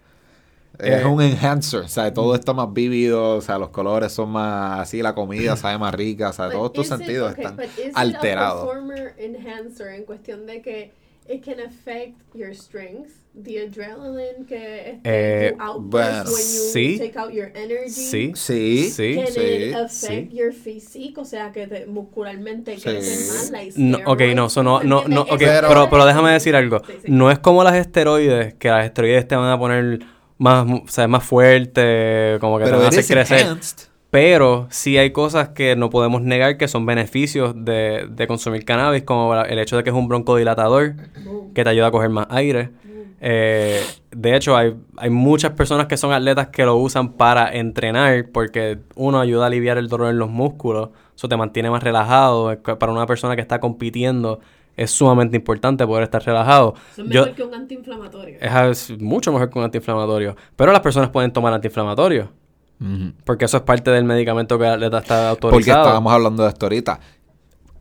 Es 0.78 1.02
Eh, 1.02 1.04
un 1.06 1.20
enhancer. 1.22 1.80
O 1.80 1.88
sea, 1.88 2.12
todo 2.12 2.34
está 2.34 2.52
más 2.52 2.72
vívido. 2.72 3.36
O 3.36 3.40
sea, 3.40 3.58
los 3.58 3.68
colores 3.70 4.12
son 4.12 4.30
más 4.30 4.80
así. 4.80 5.02
La 5.02 5.14
comida 5.14 5.56
sabe 5.56 5.78
más 5.78 5.94
rica. 5.94 6.30
O 6.30 6.32
sea, 6.32 6.50
todos 6.50 6.72
tus 6.72 6.88
sentidos 6.88 7.32
okay, 7.32 7.44
están 7.44 7.60
alterados. 7.94 8.66
performer 8.68 9.14
enhancer 9.18 9.88
en 9.94 10.04
cuestión 10.04 10.46
de 10.46 10.62
que 10.62 10.92
it 11.28 11.44
can 11.44 11.60
affect 11.60 12.16
your 12.34 12.50
strength, 12.52 13.10
the 13.44 13.60
adrenaline 13.64 14.44
que 14.46 14.90
este, 14.90 15.00
Eh, 15.04 15.52
you 15.56 15.62
outburst 15.62 15.90
bueno, 15.90 16.24
when 16.24 16.42
you 16.42 16.72
sí. 16.72 16.98
take 16.98 17.16
out 17.18 17.30
your 17.30 17.52
energy. 17.54 17.88
Sí. 17.90 18.32
Sí. 18.34 18.90
Sí. 18.90 19.14
Can 19.16 19.26
Sí, 19.32 19.40
it 19.40 19.74
affect 19.76 19.92
sí. 19.92 20.36
your 20.36 20.52
physique? 20.52 21.20
O 21.20 21.24
sea, 21.24 21.52
que 21.52 21.68
te, 21.68 21.86
muscularmente 21.86 22.74
Sí. 22.76 22.82
creces 22.82 23.28
más. 23.28 23.50
Like 23.52 23.72
No, 23.76 23.98
ok, 24.04 24.20
no, 24.34 24.50
so 24.50 24.62
no, 24.64 24.82
no, 24.82 25.04
no, 25.06 25.22
ok, 25.22 25.32
¿entiendes? 25.32 25.58
pero, 25.60 25.68
Pero- 25.68 25.90
pero, 25.90 26.06
déjame 26.06 26.32
decir 26.32 26.56
algo. 26.56 26.80
Sí, 26.86 26.92
sí. 27.04 27.10
No 27.10 27.30
es 27.30 27.38
como 27.38 27.62
las 27.62 27.76
esteroides, 27.76 28.54
que 28.54 28.68
las 28.68 28.84
esteroides 28.84 29.28
te 29.28 29.36
van 29.36 29.48
a 29.50 29.58
poner 29.58 30.00
más, 30.42 30.66
o 30.68 30.82
sea, 30.88 31.08
más 31.08 31.24
fuerte, 31.24 32.36
como 32.40 32.58
que 32.58 32.64
te 32.64 32.70
Pero 32.70 32.78
van 32.82 32.86
a 32.86 32.94
it 32.94 32.98
hacer 32.98 33.18
is 33.18 33.28
crecer. 33.28 33.46
enhanced. 33.46 33.88
Pero 34.10 34.66
sí 34.70 34.98
hay 34.98 35.10
cosas 35.10 35.50
que 35.50 35.74
no 35.74 35.88
podemos 35.88 36.20
negar 36.20 36.58
que 36.58 36.68
son 36.68 36.84
beneficios 36.84 37.54
de, 37.56 38.06
de 38.10 38.26
consumir 38.26 38.64
cannabis, 38.66 39.04
como 39.04 39.34
el 39.34 39.58
hecho 39.58 39.78
de 39.78 39.84
que 39.84 39.88
es 39.90 39.96
un 39.96 40.06
broncodilatador, 40.06 40.96
que 41.54 41.64
te 41.64 41.70
ayuda 41.70 41.86
a 41.86 41.90
coger 41.90 42.10
más 42.10 42.26
aire. 42.28 42.70
Eh, 43.22 43.80
de 44.10 44.36
hecho, 44.36 44.54
hay, 44.56 44.74
hay 44.98 45.08
muchas 45.08 45.52
personas 45.52 45.86
que 45.86 45.96
son 45.96 46.12
atletas 46.12 46.48
que 46.48 46.64
lo 46.64 46.76
usan 46.76 47.12
para 47.12 47.54
entrenar 47.54 48.26
porque 48.32 48.80
uno 48.96 49.20
ayuda 49.20 49.44
a 49.44 49.46
aliviar 49.46 49.78
el 49.78 49.88
dolor 49.88 50.10
en 50.10 50.18
los 50.18 50.28
músculos, 50.28 50.90
eso 51.16 51.28
te 51.28 51.36
mantiene 51.36 51.70
más 51.70 51.82
relajado. 51.82 52.54
Para 52.62 52.92
una 52.92 53.06
persona 53.06 53.34
que 53.34 53.40
está 53.40 53.60
compitiendo 53.60 54.40
es 54.76 54.90
sumamente 54.90 55.36
importante 55.36 55.86
poder 55.86 56.04
estar 56.04 56.22
relajado. 56.24 56.74
Eso 56.92 57.02
es 57.02 57.08
Yo, 57.10 57.20
mejor 57.22 57.36
que 57.36 57.42
un 57.44 57.54
antiinflamatorio. 57.54 58.36
es, 58.40 58.90
es 58.90 59.00
mucho 59.00 59.32
mejor 59.32 59.50
que 59.50 59.58
un 59.58 59.64
antiinflamatorio. 59.66 60.36
Pero 60.56 60.72
las 60.72 60.80
personas 60.80 61.10
pueden 61.10 61.32
tomar 61.32 61.52
antiinflamatorios 61.52 62.28
Ujú. 62.80 63.12
porque 63.24 63.44
eso 63.44 63.58
es 63.58 63.62
parte 63.62 63.90
del 63.90 64.04
medicamento 64.04 64.58
que 64.58 64.66
atleta 64.66 64.98
está 64.98 65.34
Porque 65.38 65.46
autorizado. 65.46 65.82
estábamos 65.82 66.12
hablando 66.12 66.42
de 66.42 66.48
esto 66.48 66.66
ahorita. 66.66 67.00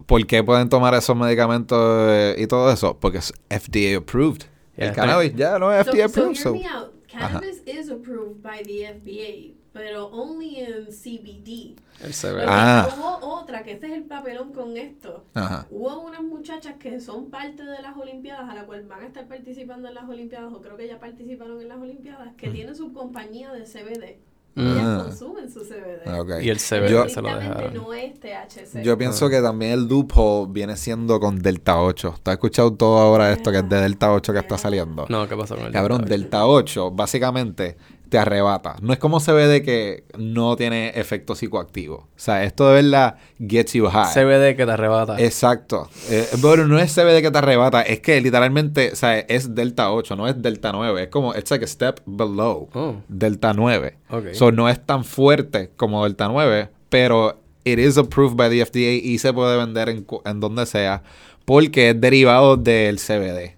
¿Por 0.06 0.26
qué 0.28 0.44
pueden 0.44 0.68
tomar 0.68 0.94
esos 0.94 1.16
medicamentos 1.16 1.78
eh, 2.10 2.36
y 2.38 2.48
todo 2.48 2.72
eso? 2.72 2.98
Porque 3.00 3.20
es 3.20 3.34
FDA 3.50 3.98
approved. 3.98 4.42
Ya 4.76 4.86
el 4.88 4.94
cannabis 4.94 5.36
ya 5.36 5.58
no 5.60 5.72
es 5.72 5.86
So, 5.86 5.92
FDA 5.94 6.10
so 6.10 6.20
approved. 6.20 6.36
so- 6.38 6.92
Cannabis 7.12 7.62
is 7.66 7.90
approved 7.90 8.42
by 8.42 8.64
the 8.64 8.86
FDA, 8.86 9.54
pero 9.74 10.08
only 10.12 10.60
in 10.60 10.88
CBD. 10.92 11.76
El 12.02 12.14
CBD. 12.14 12.46
Porque 12.46 12.48
Ah. 12.48 12.90
hubo 12.98 13.20
otra, 13.40 13.64
que 13.64 13.74
este 13.74 13.88
es 13.88 13.94
el 13.94 14.04
papelón 14.04 14.54
con 14.54 14.78
esto. 14.78 15.26
Ajá. 15.34 15.68
Hubo 15.70 16.00
unas 16.02 16.24
muchachas 16.24 16.76
que 16.78 17.00
son 17.00 17.30
parte 17.30 17.64
de 17.64 17.82
las 17.82 17.96
Olimpiadas, 17.98 18.50
a 18.50 18.56
la 18.56 18.66
cual 18.66 18.84
van 18.86 19.04
a 19.04 19.08
estar 19.08 19.28
participando 19.28 19.88
en 19.88 19.96
las 19.96 20.08
Olimpiadas, 20.10 20.52
o 20.54 20.62
creo 20.62 20.78
que 20.78 20.88
ya 20.88 21.00
participaron 21.00 21.62
en 21.62 21.68
las 21.68 21.78
Olimpiadas, 21.80 22.34
que 22.36 22.50
tienen 22.50 22.76
su 22.76 22.94
compañía 22.94 23.52
de 23.52 23.66
CBD. 23.66 24.20
Ellas 24.56 24.78
Ah. 24.84 25.04
consumen 25.06 25.50
su 25.50 25.62
CBD. 25.62 26.20
Ok. 26.20 26.30
Y 26.44 26.50
el 26.50 26.60
CBD 26.60 26.90
Yo- 26.90 27.08
se 27.10 27.22
lo 27.22 27.36
dejaron. 27.36 27.74
no 27.74 27.94
es 27.94 28.20
THC. 28.20 28.84
Yo 28.84 28.98
pienso 28.98 29.30
que 29.30 29.42
también 29.42 29.72
el 29.72 29.88
loophole 29.88 30.52
viene 30.52 30.76
siendo 30.76 31.20
con 31.20 31.40
Delta 31.40 31.82
8. 31.82 32.16
¿Tú 32.22 32.32
has 32.32 32.36
escuchado 32.36 32.74
todo 32.74 32.98
ahora 33.00 33.32
esto 33.32 33.52
que 33.52 33.60
es 33.60 33.70
de 33.70 33.78
Delta 33.82 34.12
8 34.12 34.34
que 34.34 34.40
está 34.40 34.58
saliendo? 34.58 35.06
No, 35.10 35.28
¿qué 35.30 35.38
pasó 35.38 35.56
con 35.56 35.66
el 35.68 35.72
Cabrón, 35.72 36.00
Delta? 36.02 36.16
Delta 36.16 36.46
8 36.48 36.92
básicamente 36.92 37.78
te 38.12 38.18
arrebata. 38.18 38.76
No 38.82 38.92
es 38.92 39.00
como 39.00 39.22
CBD 39.22 39.64
que 39.64 40.04
no 40.18 40.58
tiene 40.58 40.90
efecto 40.96 41.34
psicoactivo. 41.34 41.96
O 41.96 42.10
sea, 42.18 42.44
esto 42.44 42.68
de 42.68 42.82
verdad 42.82 43.16
gets 43.40 43.72
you 43.72 43.88
high. 43.88 44.14
CBD 44.14 44.58
que 44.58 44.66
te 44.66 44.72
arrebata. 44.72 45.18
Exacto. 45.18 45.90
Eh, 46.10 46.28
pero 46.42 46.68
no 46.68 46.78
es 46.78 46.94
CBD 46.94 47.22
que 47.22 47.32
te 47.32 47.38
arrebata, 47.38 47.82
es 47.84 48.02
que 48.02 48.20
literalmente, 48.20 48.92
o 48.92 48.96
sea, 48.98 49.18
es 49.18 49.56
Delta 49.56 49.94
8, 49.94 50.18
no 50.18 50.28
es 50.28 50.42
Delta 50.42 50.74
9. 50.74 51.04
Es 51.04 51.08
como, 51.08 51.34
it's 51.34 51.50
like 51.52 51.64
a 51.64 51.68
step 51.68 52.02
below 52.06 52.68
Oh. 52.74 52.96
Delta 53.08 53.54
9. 53.54 53.98
Ok. 54.10 54.34
So 54.34 54.52
no 54.52 54.68
es 54.68 54.86
tan 54.86 55.06
fuerte 55.06 55.72
como 55.78 56.04
Delta 56.04 56.28
9, 56.28 56.68
pero 56.90 57.40
it 57.64 57.80
is 57.80 57.98
approved 57.98 58.36
by 58.36 58.50
the 58.50 58.66
FDA 58.66 58.92
y 58.92 59.20
se 59.20 59.32
puede 59.32 59.56
vender 59.56 59.88
en, 59.88 60.40
donde 60.42 60.66
sea 60.66 61.02
porque 61.46 61.92
es 61.92 62.02
derivado 62.02 62.58
del 62.58 63.00
CBD. 63.00 63.56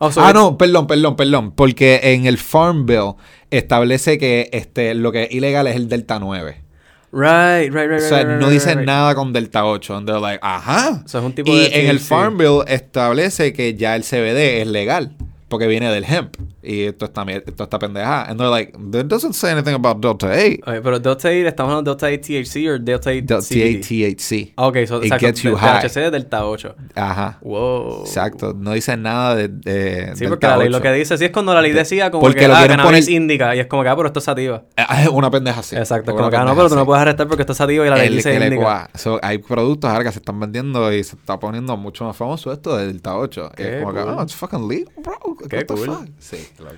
Oh, 0.00 0.10
so 0.10 0.20
ah, 0.20 0.32
no, 0.32 0.58
perdón, 0.58 0.88
perdón, 0.88 1.14
perdón. 1.14 1.52
Porque 1.52 2.00
en 2.02 2.26
el 2.26 2.38
Farm 2.38 2.86
Bill 2.86 3.14
establece 3.52 4.18
que 4.18 4.48
este, 4.52 4.94
lo 4.94 5.12
que 5.12 5.24
es 5.24 5.32
ilegal 5.32 5.66
es 5.66 5.76
el 5.76 5.88
Delta 5.88 6.18
9. 6.18 6.62
Right, 7.12 7.70
right, 7.70 7.88
right, 7.88 7.92
O 7.92 8.00
sea, 8.00 8.18
right, 8.18 8.28
right, 8.28 8.40
no 8.40 8.48
dicen 8.48 8.78
right. 8.78 8.86
nada 8.86 9.14
con 9.14 9.32
Delta 9.32 9.66
8. 9.66 9.96
And 9.96 10.06
they're 10.06 10.20
like, 10.20 10.40
ajá. 10.42 11.02
O 11.04 11.08
sea, 11.08 11.20
es 11.20 11.26
un 11.26 11.34
tipo 11.34 11.52
y 11.52 11.60
de 11.60 11.80
en 11.80 11.90
el. 11.90 12.00
Farm 12.00 12.38
Bill 12.38 12.62
establece 12.66 13.52
que 13.52 13.74
ya 13.74 13.94
el 13.96 14.02
CBD 14.02 14.62
es 14.62 14.66
legal. 14.66 15.14
Porque 15.52 15.66
viene 15.66 15.92
del 15.92 16.04
hemp. 16.04 16.34
Y 16.62 16.84
esto 16.84 17.04
está, 17.04 17.24
mier- 17.26 17.44
esto 17.46 17.64
está 17.64 17.78
pendeja. 17.78 18.22
And 18.24 18.38
they're 18.40 18.50
like, 18.50 18.72
that 18.90 19.04
doesn't 19.04 19.34
say 19.34 19.50
anything 19.52 19.74
about 19.74 19.98
Delta 20.00 20.28
8. 20.28 20.60
Ok, 20.66 20.82
pero 20.82 20.98
Delta 20.98 21.28
8, 21.28 21.28
¿estamos 21.46 21.70
hablando 21.72 21.94
de 21.94 22.06
Delta 22.08 22.22
8 22.22 22.42
THC 22.42 22.68
o 22.70 22.78
Delta 22.82 23.10
8 23.10 23.26
Delta 23.26 23.38
CBD? 23.42 23.78
8 23.78 24.16
THC. 24.16 24.52
Ok, 24.56 24.76
so, 24.86 24.96
It 24.98 25.04
exacto, 25.04 25.26
gets 25.26 25.42
you 25.42 25.50
de- 25.50 25.56
high. 25.58 25.80
THC 25.86 25.94
de 26.00 26.10
Delta 26.10 26.46
8. 26.46 26.74
Ajá. 26.94 27.38
Wow. 27.42 28.00
Exacto. 28.06 28.54
No 28.56 28.72
dicen 28.72 29.02
nada 29.02 29.34
de, 29.34 29.48
de 29.48 30.12
Sí, 30.14 30.20
Delta 30.24 30.28
porque 30.30 30.46
la 30.46 30.56
ley 30.56 30.68
lo 30.70 30.76
8. 30.78 30.82
que 30.82 30.92
dice, 30.94 31.18
sí 31.18 31.24
es 31.26 31.30
cuando 31.30 31.52
la 31.52 31.60
ley 31.60 31.72
decía 31.72 32.10
como 32.10 32.22
Porque 32.22 32.40
que 32.40 32.48
lo 32.48 32.54
ah, 32.54 32.58
quieren 32.60 32.80
poner- 32.80 33.08
indica 33.10 33.54
y 33.54 33.60
es 33.60 33.66
como 33.66 33.82
que 33.82 33.88
ah, 33.90 33.96
pero 33.96 34.06
esto 34.06 34.20
es 34.20 34.24
sativa. 34.24 34.62
Ah, 34.78 35.02
Es 35.02 35.08
una 35.08 35.30
pendeja 35.30 35.60
así. 35.60 35.76
Exacto, 35.76 36.12
es 36.12 36.16
como 36.16 36.30
que 36.30 36.36
ah, 36.36 36.44
no, 36.44 36.54
pero 36.56 36.68
tú 36.70 36.76
no 36.76 36.86
puedes 36.86 37.02
arrestar 37.02 37.28
porque 37.28 37.42
esto 37.42 37.52
es 37.52 37.58
sativa 37.58 37.86
y 37.86 37.90
la 37.90 37.96
ley 37.96 38.06
El 38.06 38.16
dice 38.16 38.38
que 38.38 38.56
cua- 38.56 38.88
so, 38.94 39.18
hay 39.22 39.38
productos 39.38 39.90
ahora 39.90 40.04
que 40.04 40.12
se 40.12 40.18
están 40.20 40.38
vendiendo 40.40 40.90
y 40.92 41.02
se 41.04 41.16
está 41.16 41.38
poniendo 41.38 41.76
mucho 41.76 42.04
más 42.04 42.16
famoso 42.16 42.52
esto 42.52 42.76
del 42.76 42.92
Delta 42.92 43.16
8. 43.18 43.50
Qué 43.56 43.76
es 43.78 43.82
como 43.82 43.92
que, 43.92 44.00
cool. 44.00 44.14
oh, 44.18 44.22
it's 44.22 44.34
fucking 44.34 44.68
legal, 44.68 44.92
bro. 45.02 45.18
Qué 45.48 45.56
What 45.56 45.64
the 45.66 45.74
cool. 45.74 45.86
fuck? 45.86 46.08
Sí, 46.18 46.36
loco. 46.58 46.74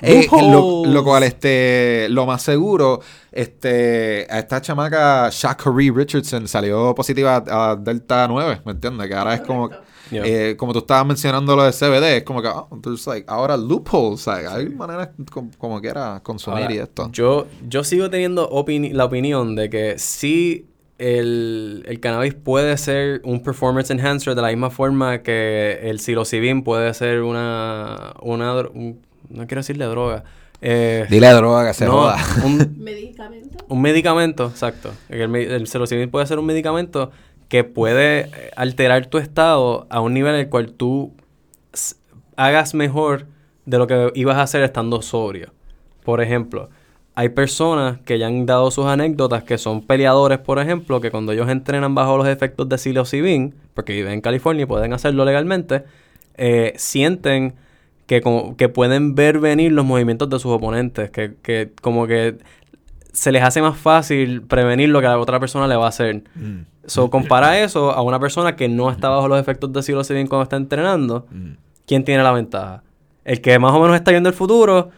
Eh, 0.00 0.26
lo, 0.30 0.38
Loopholes. 0.52 0.94
lo 0.94 1.04
cual, 1.04 1.22
este, 1.24 2.06
lo 2.10 2.24
más 2.24 2.40
seguro, 2.42 3.00
este, 3.32 4.26
a 4.30 4.38
esta 4.38 4.60
chamaca, 4.60 5.28
Shakari 5.30 5.90
Richardson, 5.90 6.46
salió 6.46 6.94
positiva 6.94 7.42
a, 7.48 7.70
a 7.70 7.76
Delta 7.76 8.28
9, 8.28 8.62
¿me 8.64 8.72
entiendes? 8.72 9.08
Que 9.08 9.14
ahora 9.14 9.34
es 9.34 9.40
como. 9.40 9.70
Yeah. 10.10 10.22
eh, 10.24 10.56
como 10.56 10.72
tú 10.72 10.78
estabas 10.78 11.04
mencionando 11.04 11.54
lo 11.54 11.64
de 11.64 11.70
CBD, 11.72 12.16
es 12.18 12.22
como 12.22 12.40
que, 12.40 12.48
oh, 12.48 12.66
there's 12.82 13.06
like, 13.06 13.26
ahora 13.28 13.58
loopholes, 13.58 14.26
like, 14.26 14.46
hay 14.48 14.68
maneras 14.70 15.10
como, 15.30 15.50
como 15.58 15.80
quiera 15.82 16.20
consumir 16.22 16.62
Ahora, 16.62 16.74
y 16.74 16.78
esto. 16.78 17.10
Yo, 17.12 17.46
yo 17.68 17.84
sigo 17.84 18.08
teniendo 18.08 18.48
opini- 18.48 18.92
la 18.92 19.04
opinión 19.04 19.54
de 19.54 19.68
que 19.68 19.98
sí 19.98 20.64
el, 20.98 21.84
el 21.86 22.00
cannabis 22.00 22.34
puede 22.34 22.76
ser 22.76 23.20
un 23.24 23.42
performance 23.42 23.90
enhancer 23.90 24.34
de 24.34 24.42
la 24.42 24.48
misma 24.48 24.70
forma 24.70 25.22
que 25.22 25.78
el 25.82 26.00
psilocybin 26.00 26.62
puede 26.62 26.92
ser 26.94 27.22
una, 27.22 28.14
una 28.20 28.54
un- 28.74 29.00
no 29.30 29.46
quiero 29.46 29.60
decirle 29.60 29.84
droga. 29.86 30.24
Eh, 30.60 31.06
Dile 31.08 31.28
droga 31.30 31.68
que 31.68 31.74
se 31.74 31.84
no, 31.86 31.92
joda. 31.92 32.16
un, 32.44 32.74
Medicamento. 32.78 33.64
un 33.68 33.80
medicamento, 33.80 34.46
exacto. 34.46 34.90
El, 35.08 35.34
el 35.36 35.66
psilocybin 35.68 36.10
puede 36.10 36.26
ser 36.26 36.38
un 36.40 36.46
medicamento 36.46 37.12
que 37.48 37.62
puede 37.64 38.20
eh, 38.22 38.50
alterar 38.56 39.06
tu 39.06 39.18
estado 39.18 39.86
a 39.90 40.00
un 40.00 40.14
nivel 40.14 40.34
en 40.34 40.40
el 40.40 40.48
cual 40.48 40.72
tú 40.72 41.14
hagas 42.36 42.74
mejor 42.74 43.26
de 43.66 43.78
lo 43.78 43.86
que 43.86 44.10
ibas 44.14 44.36
a 44.36 44.42
hacer 44.42 44.62
estando 44.62 45.02
sobrio. 45.02 45.52
Por 46.04 46.20
ejemplo, 46.20 46.70
hay 47.18 47.30
personas 47.30 47.98
que 48.04 48.16
ya 48.16 48.28
han 48.28 48.46
dado 48.46 48.70
sus 48.70 48.86
anécdotas 48.86 49.42
que 49.42 49.58
son 49.58 49.82
peleadores, 49.82 50.38
por 50.38 50.60
ejemplo, 50.60 51.00
que 51.00 51.10
cuando 51.10 51.32
ellos 51.32 51.48
entrenan 51.48 51.92
bajo 51.92 52.16
los 52.16 52.28
efectos 52.28 52.68
de 52.68 52.78
psilocybin, 52.78 53.56
porque 53.74 53.92
viven 53.92 54.12
en 54.12 54.20
California 54.20 54.62
y 54.62 54.66
pueden 54.66 54.92
hacerlo 54.92 55.24
legalmente, 55.24 55.82
eh, 56.36 56.74
sienten 56.76 57.54
que, 58.06 58.20
como, 58.20 58.56
que 58.56 58.68
pueden 58.68 59.16
ver 59.16 59.40
venir 59.40 59.72
los 59.72 59.84
movimientos 59.84 60.30
de 60.30 60.38
sus 60.38 60.52
oponentes, 60.52 61.10
que, 61.10 61.34
que 61.42 61.72
como 61.82 62.06
que 62.06 62.36
se 63.12 63.32
les 63.32 63.42
hace 63.42 63.62
más 63.62 63.76
fácil 63.76 64.42
prevenir 64.42 64.90
lo 64.90 65.00
que 65.00 65.08
a 65.08 65.10
la 65.10 65.18
otra 65.18 65.40
persona 65.40 65.66
le 65.66 65.74
va 65.74 65.86
a 65.86 65.88
hacer. 65.88 66.22
Mm, 66.36 66.60
So, 66.86 67.10
compara 67.10 67.58
eso 67.58 67.90
a 67.90 68.00
una 68.00 68.20
persona 68.20 68.54
que 68.54 68.68
no 68.68 68.92
está 68.92 69.08
bajo 69.08 69.26
los 69.26 69.40
efectos 69.40 69.72
de 69.72 69.82
psilocybin 69.82 70.28
cuando 70.28 70.44
está 70.44 70.54
entrenando. 70.54 71.26
mm. 71.32 71.50
¿Quién 71.84 72.04
tiene 72.04 72.22
la 72.22 72.30
ventaja? 72.30 72.84
¿El 73.24 73.40
que 73.40 73.58
más 73.58 73.74
o 73.74 73.80
menos 73.80 73.96
está 73.96 74.12
viendo 74.12 74.28
el 74.28 74.36
futuro 74.36 74.90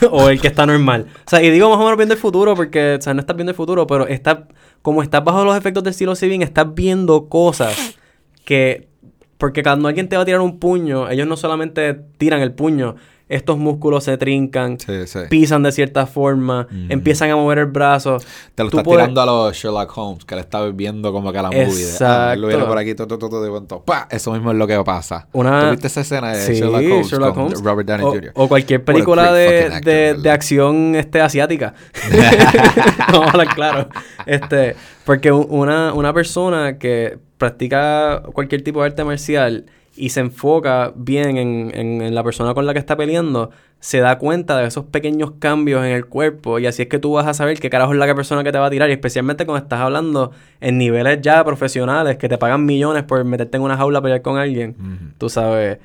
o 0.10 0.28
el 0.28 0.40
que 0.40 0.48
está 0.48 0.66
normal? 0.66 1.06
O 1.26 1.30
sea, 1.30 1.42
y 1.42 1.50
digo 1.50 1.68
más 1.70 1.78
o 1.78 1.82
menos 1.84 1.96
viendo 1.96 2.14
el 2.14 2.20
futuro 2.20 2.54
porque, 2.54 2.94
o 2.94 3.02
sea, 3.02 3.14
no 3.14 3.20
estás 3.20 3.36
viendo 3.36 3.50
el 3.50 3.56
futuro, 3.56 3.86
pero 3.86 4.06
está, 4.06 4.48
como 4.82 5.02
estás 5.02 5.22
bajo 5.24 5.44
los 5.44 5.56
efectos 5.56 5.84
de 5.84 5.92
psilocybin, 5.92 6.42
estás 6.42 6.74
viendo 6.74 7.28
cosas 7.28 7.96
que... 8.44 8.88
Porque 9.36 9.62
cuando 9.62 9.88
alguien 9.88 10.08
te 10.08 10.16
va 10.16 10.22
a 10.22 10.24
tirar 10.24 10.40
un 10.40 10.58
puño, 10.58 11.10
ellos 11.10 11.26
no 11.26 11.36
solamente 11.36 11.92
tiran 12.16 12.40
el 12.40 12.52
puño, 12.52 12.94
estos 13.28 13.56
músculos 13.58 14.04
se 14.04 14.18
trincan, 14.18 14.78
Sí, 14.78 15.06
sí. 15.06 15.20
pisan 15.30 15.62
de 15.62 15.72
cierta 15.72 16.06
forma, 16.06 16.66
empiezan 16.90 17.30
a 17.30 17.36
mover 17.36 17.58
el 17.58 17.66
brazo. 17.66 18.18
Te 18.54 18.62
lo 18.62 18.70
Tú 18.70 18.78
estás 18.78 18.92
tirando 18.92 19.20
a 19.22 19.26
los 19.26 19.56
Sherlock 19.56 19.96
Holmes, 19.96 20.24
que 20.24 20.34
le 20.34 20.42
estaba 20.42 20.68
viendo 20.70 21.10
como 21.12 21.32
que 21.32 21.38
a 21.38 21.42
la 21.42 21.48
movie. 21.50 21.64
ah, 21.66 21.70
Exacto. 21.70 22.40
lo 22.40 22.48
viene 22.48 22.64
por 22.64 22.78
aquí, 22.78 22.94
todo, 22.94 23.06
todo, 23.08 23.28
todo, 23.30 23.42
de 23.42 23.50
pronto, 23.50 23.82
¡pa! 23.82 24.06
Eso 24.10 24.32
mismo 24.32 24.50
es 24.52 24.58
lo 24.58 24.66
que 24.66 24.78
pasa. 24.84 25.26
Una- 25.32 25.64
¿Tú 25.64 25.70
viste 25.70 25.86
esa 25.86 26.00
escena 26.02 26.32
de 26.32 26.40
Sí, 26.40 26.54
Sherlock 26.54 26.74
Holmes 26.82 27.10
Sherlock 27.10 27.34
con 27.34 27.42
Holmes. 27.44 27.62
Robert 27.62 27.88
Downey 27.88 28.06
o, 28.06 28.10
Jr.? 28.10 28.32
o 28.34 28.48
cualquier 28.48 28.84
película 28.84 29.32
de, 29.32 29.64
actor, 29.64 29.80
de, 29.84 30.14
de 30.22 30.30
acción 30.30 30.94
este, 30.94 31.20
asiática. 31.22 31.74
Vamos 33.12 33.28
a 33.28 33.30
hablar 33.30 33.54
claro. 33.54 33.88
Este, 34.26 34.76
porque 35.04 35.32
una, 35.32 35.92
una 35.94 36.12
persona 36.12 36.78
que 36.78 37.18
practica 37.38 38.22
cualquier 38.32 38.62
tipo 38.62 38.80
de 38.80 38.86
arte 38.86 39.04
marcial 39.04 39.66
y 39.96 40.08
se 40.10 40.20
enfoca 40.20 40.92
bien 40.96 41.36
en, 41.36 41.70
en- 41.74 42.02
en 42.02 42.14
la 42.14 42.22
persona 42.24 42.52
con 42.54 42.66
la 42.66 42.72
que 42.72 42.78
está 42.80 42.96
peleando, 42.96 43.50
se 43.80 43.98
da 44.00 44.18
cuenta 44.18 44.56
de 44.58 44.66
esos 44.66 44.84
pequeños 44.86 45.32
cambios 45.38 45.84
en 45.84 45.92
el 45.92 46.06
cuerpo 46.06 46.58
y 46.58 46.66
así 46.66 46.82
es 46.82 46.88
que 46.88 46.98
tú 46.98 47.12
vas 47.12 47.26
a 47.26 47.34
saber 47.34 47.60
qué 47.60 47.70
carajo 47.70 47.92
es 47.92 47.98
la 47.98 48.12
persona 48.14 48.42
que 48.42 48.50
te 48.50 48.58
va 48.58 48.66
a 48.66 48.70
tirar 48.70 48.88
y 48.90 48.92
especialmente 48.92 49.44
cuando 49.46 49.62
estás 49.64 49.80
hablando 49.80 50.32
en 50.60 50.78
niveles 50.78 51.20
ya 51.20 51.44
profesionales 51.44 52.16
que 52.16 52.28
te 52.28 52.38
pagan 52.38 52.64
millones 52.64 53.02
por 53.04 53.22
meterte 53.24 53.56
en 53.56 53.62
una 53.62 53.76
jaula 53.76 53.98
a 53.98 54.02
pelear 54.02 54.22
con 54.22 54.38
alguien 54.38 54.70
Ujú. 54.80 55.12
tú 55.18 55.28
sabes, 55.28 55.78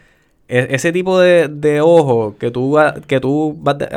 e- 0.48 0.68
ese 0.72 0.92
tipo 0.92 1.20
de, 1.20 1.48
de 1.50 1.82
ojo 1.82 2.36
que 2.40 2.50
tú, 2.52 2.78
que 3.06 3.20
tú 3.20 3.56
vas 3.60 3.78
de- 3.78 3.90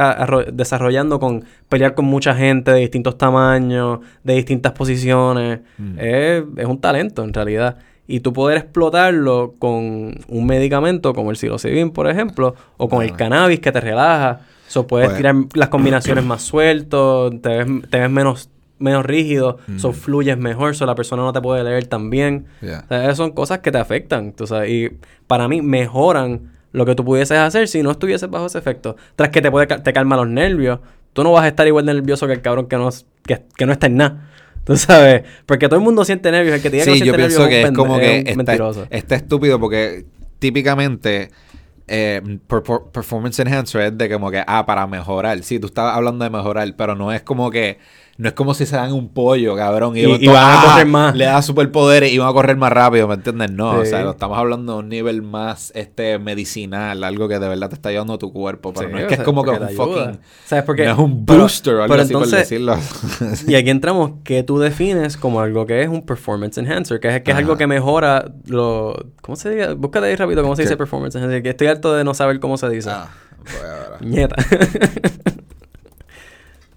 desarrollando 0.52 1.18
con 1.20 1.44
pelear 1.68 1.94
con 1.94 2.04
mucha 2.04 2.34
gente 2.34 2.72
de 2.72 2.80
distintos 2.80 3.16
tamaños, 3.16 4.00
de 4.24 4.34
distintas 4.34 4.72
posiciones, 4.72 5.60
es, 5.96 6.42
es 6.56 6.66
un 6.66 6.80
talento 6.80 7.24
en 7.24 7.32
realidad. 7.32 7.78
Y 8.12 8.20
tú 8.20 8.34
poder 8.34 8.58
explotarlo 8.58 9.54
con 9.58 10.14
un 10.28 10.46
medicamento 10.46 11.14
como 11.14 11.30
el 11.30 11.36
psilocibin, 11.38 11.92
por 11.92 12.10
ejemplo, 12.10 12.54
o 12.76 12.86
con 12.88 13.02
el 13.02 13.14
cannabis 13.16 13.60
que 13.60 13.72
te 13.72 13.80
relaja. 13.80 14.40
So, 14.68 14.86
puedes 14.86 15.08
Pues- 15.08 15.16
tirar 15.16 15.34
las 15.54 15.68
combinaciones 15.70 16.22
más 16.24 16.42
sueltos, 16.42 17.32
te 17.40 17.48
ves, 17.64 17.66
te 17.90 18.00
ves 18.00 18.10
menos, 18.10 18.50
menos 18.78 19.06
rígido, 19.06 19.58
so 19.78 19.90
Mm. 19.90 19.94
fluyes 19.94 20.36
mejor, 20.36 20.74
so 20.76 20.84
la 20.84 20.94
persona 20.94 21.22
no 21.22 21.32
te 21.32 21.40
puede 21.40 21.64
leer 21.64 21.86
tan 21.86 22.10
bien. 22.10 22.46
Yeah. 22.60 22.80
O 22.84 22.88
sea, 22.88 23.04
esas 23.04 23.16
son 23.16 23.30
cosas 23.30 23.60
que 23.60 23.72
te 23.72 23.78
afectan, 23.78 24.32
tú 24.32 24.46
sabes, 24.46 24.70
y 24.70 24.90
para 25.26 25.48
mí 25.48 25.62
mejoran 25.62 26.52
lo 26.72 26.84
que 26.84 26.94
tú 26.94 27.04
pudieses 27.06 27.38
hacer 27.38 27.66
si 27.68 27.82
no 27.82 27.92
estuvieses 27.92 28.28
bajo 28.28 28.44
ese 28.46 28.58
efecto. 28.58 28.96
Tras 29.16 29.30
que 29.30 29.40
te 29.40 29.50
puede 29.50 29.66
te 29.66 29.92
calma 29.94 30.16
los 30.16 30.28
nervios, 30.28 30.80
tú 31.14 31.22
no 31.22 31.32
vas 31.32 31.44
a 31.44 31.48
estar 31.48 31.66
igual 31.66 31.86
de 31.86 31.94
nervioso 31.94 32.26
que 32.26 32.32
el 32.34 32.42
cabrón 32.42 32.66
que 32.66 32.76
no, 32.76 32.90
que, 33.24 33.42
que 33.56 33.64
no 33.66 33.72
está 33.72 33.86
en 33.86 33.96
nada. 33.96 34.28
Tú 34.64 34.76
sabes, 34.76 35.24
porque 35.46 35.66
todo 35.68 35.78
el 35.78 35.84
mundo 35.84 36.04
siente 36.04 36.30
nervios, 36.30 36.54
el 36.56 36.62
que 36.62 36.70
te 36.70 36.76
diga 36.76 36.84
que 36.84 36.90
no 36.90 36.96
Sí, 36.96 37.00
yo 37.00 37.04
siente 37.14 37.18
pienso 37.18 37.40
nervios 37.40 37.48
que 37.62 37.68
es 37.68 37.72
como 37.76 37.98
que 37.98 38.18
es 38.18 38.24
está, 38.26 38.36
mentiroso. 38.36 38.86
está 38.90 39.14
estúpido 39.16 39.58
porque 39.58 40.04
típicamente 40.38 41.30
eh, 41.88 42.22
perfor- 42.48 42.90
performance 42.92 43.40
enhancer 43.40 43.80
es 43.82 43.98
de 43.98 44.08
como 44.10 44.30
que, 44.30 44.42
ah, 44.46 44.64
para 44.66 44.86
mejorar. 44.86 45.42
Sí, 45.42 45.58
tú 45.58 45.66
estabas 45.66 45.96
hablando 45.96 46.24
de 46.24 46.30
mejorar, 46.30 46.72
pero 46.76 46.94
no 46.94 47.12
es 47.12 47.22
como 47.22 47.50
que, 47.50 47.78
no 48.22 48.28
es 48.28 48.34
como 48.34 48.54
si 48.54 48.66
se 48.66 48.76
dan 48.76 48.92
un 48.92 49.08
pollo, 49.08 49.56
cabrón. 49.56 49.96
Y- 49.96 50.28
van 50.28 50.36
a 50.36 50.62
ah, 50.62 50.64
correr 50.64 50.86
más. 50.86 51.16
Le 51.16 51.24
da 51.24 51.42
superpoderes 51.42 52.12
y 52.12 52.18
van 52.18 52.28
a 52.28 52.32
correr 52.32 52.56
más 52.56 52.72
rápido, 52.72 53.08
¿me 53.08 53.14
entiendes? 53.14 53.50
No, 53.50 53.80
o 53.80 53.84
sea, 53.84 54.02
lo 54.04 54.12
estamos 54.12 54.38
hablando 54.38 54.74
de 54.74 54.78
un 54.78 54.88
nivel 54.88 55.22
más 55.22 55.72
este 55.74 56.20
medicinal, 56.20 57.02
algo 57.02 57.26
que 57.26 57.40
de 57.40 57.48
verdad 57.48 57.68
te 57.68 57.74
está 57.74 57.88
ayudando 57.88 58.12
a 58.12 58.18
tu 58.18 58.32
cuerpo, 58.32 58.72
pero 58.72 58.86
Sí, 58.86 58.92
no 58.92 58.98
es 59.00 59.04
o 59.06 59.08
que 59.08 59.14
sea, 59.16 59.22
es 59.22 59.26
como 59.26 59.42
que 59.42 59.50
un 59.50 59.68
fucking... 59.70 60.20
¿Sabes? 60.44 60.64
Porque, 60.64 60.84
no 60.84 60.92
es 60.92 60.98
un 60.98 61.26
booster 61.26 61.74
o 61.74 61.82
algo 61.82 61.92
pero 61.92 62.02
así 62.04 62.12
por 62.12 62.22
entonces- 62.22 62.48
decirlo. 62.48 62.76
Y 63.48 63.56
aquí 63.56 63.70
entramos 63.70 64.12
que 64.22 64.44
tú 64.44 64.60
defines 64.60 65.16
como 65.16 65.40
algo 65.40 65.66
que 65.66 65.82
es 65.82 65.88
un 65.88 66.02
performance 66.06 66.58
enhancer, 66.58 67.00
que 67.00 67.08
es, 67.08 67.22
que 67.22 67.32
es 67.32 67.36
algo 67.36 67.56
que 67.56 67.66
mejora 67.66 68.32
lo... 68.46 68.94
¿Cómo 69.20 69.34
se 69.34 69.50
dice? 69.50 69.74
Búscate 69.74 70.06
ahí 70.06 70.14
rápido 70.14 70.42
cómo 70.42 70.54
se 70.54 70.62
¿Qué? 70.62 70.68
dice 70.68 70.76
performance 70.76 71.16
enhancer, 71.16 71.42
que 71.42 71.50
estoy 71.50 71.66
harto 71.66 71.92
de 71.92 72.04
no 72.04 72.14
saber 72.14 72.38
cómo 72.38 72.56
se 72.56 72.68
dice. 72.68 72.88
Ah, 72.88 73.08
pues 73.42 73.62
ahora. 73.64 73.98
Nieta. 74.00 74.36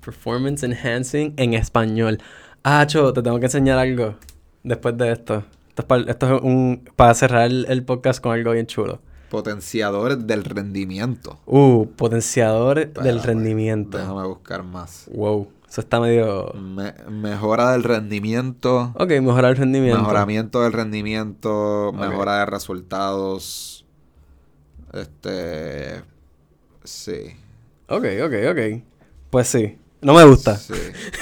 Performance 0.05 0.63
enhancing 0.63 1.33
en 1.37 1.55
español. 1.55 2.19
Ah, 2.63 2.85
Cho, 2.85 3.11
te 3.11 3.23
tengo 3.23 3.39
que 3.39 3.47
enseñar 3.47 3.79
algo 3.79 4.15
después 4.63 4.95
de 4.97 5.11
esto. 5.11 5.43
Esto 5.69 5.81
es, 5.81 5.85
para, 5.85 6.03
esto 6.09 6.35
es 6.35 6.41
un... 6.41 6.89
Para 6.95 7.13
cerrar 7.15 7.47
el, 7.47 7.65
el 7.67 7.83
podcast 7.83 8.21
con 8.21 8.33
algo 8.33 8.51
bien 8.51 8.67
chulo. 8.67 9.01
Potenciadores 9.29 10.25
del 10.25 10.43
rendimiento. 10.43 11.39
Uh, 11.45 11.87
potenciador 11.87 12.79
Espera, 12.79 13.03
del 13.03 13.15
pues, 13.15 13.25
rendimiento. 13.25 13.97
Déjame 13.97 14.27
buscar 14.27 14.63
más. 14.63 15.09
Wow. 15.11 15.49
Eso 15.67 15.81
está 15.81 15.99
medio... 15.99 16.53
Me- 16.53 16.93
mejora 17.09 17.71
del 17.71 17.83
rendimiento. 17.83 18.93
Ok, 18.95 19.09
mejorar 19.21 19.51
el 19.51 19.57
rendimiento. 19.57 19.99
Mejoramiento 19.99 20.61
del 20.61 20.71
rendimiento. 20.71 21.91
Mejora 21.93 22.39
de 22.39 22.45
resultados. 22.45 23.85
Este. 24.93 26.01
Sí. 26.85 27.35
Ok, 27.89 28.05
ok, 28.23 28.33
ok. 28.51 28.83
Pues 29.29 29.47
sí. 29.49 29.77
No 30.01 30.13
me 30.13 30.23
gusta. 30.25 30.55
Sí. 30.57 30.73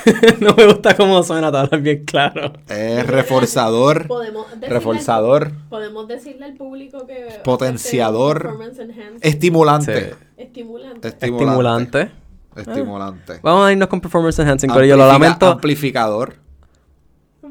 no 0.42 0.54
me 0.56 0.66
gusta 0.66 0.96
cómo 0.96 1.24
suena, 1.24 1.52
te 1.52 1.58
hablas 1.58 1.82
bien 1.82 2.04
claro. 2.04 2.54
Es 2.68 3.06
reforzador. 3.08 4.08
Podemos 4.08 4.48
decirle 4.48 4.68
Reforzador. 4.70 5.44
al- 5.46 5.70
podemos 5.70 6.08
decirle 6.08 6.46
al 6.46 6.54
público 6.56 7.06
que 7.08 7.40
Potenciador. 7.44 8.38
este 8.38 8.48
performance 8.50 8.80
enhancing, 8.80 9.20
Estimulante. 9.22 10.00
Sí. 10.10 10.16
estimulante. 10.38 11.08
Estimulante. 11.08 12.02
Estimulante. 12.02 12.12
Estimulante. 12.56 13.40
Vamos 13.42 13.66
a 13.68 13.72
irnos 13.72 13.88
con 13.88 14.02
performance 14.02 14.40
enhancing, 14.40 14.70
pero 14.74 14.86
yo 14.86 14.98
lo 14.98 15.08
lamento. 15.08 15.48
Amplificador. 15.48 16.36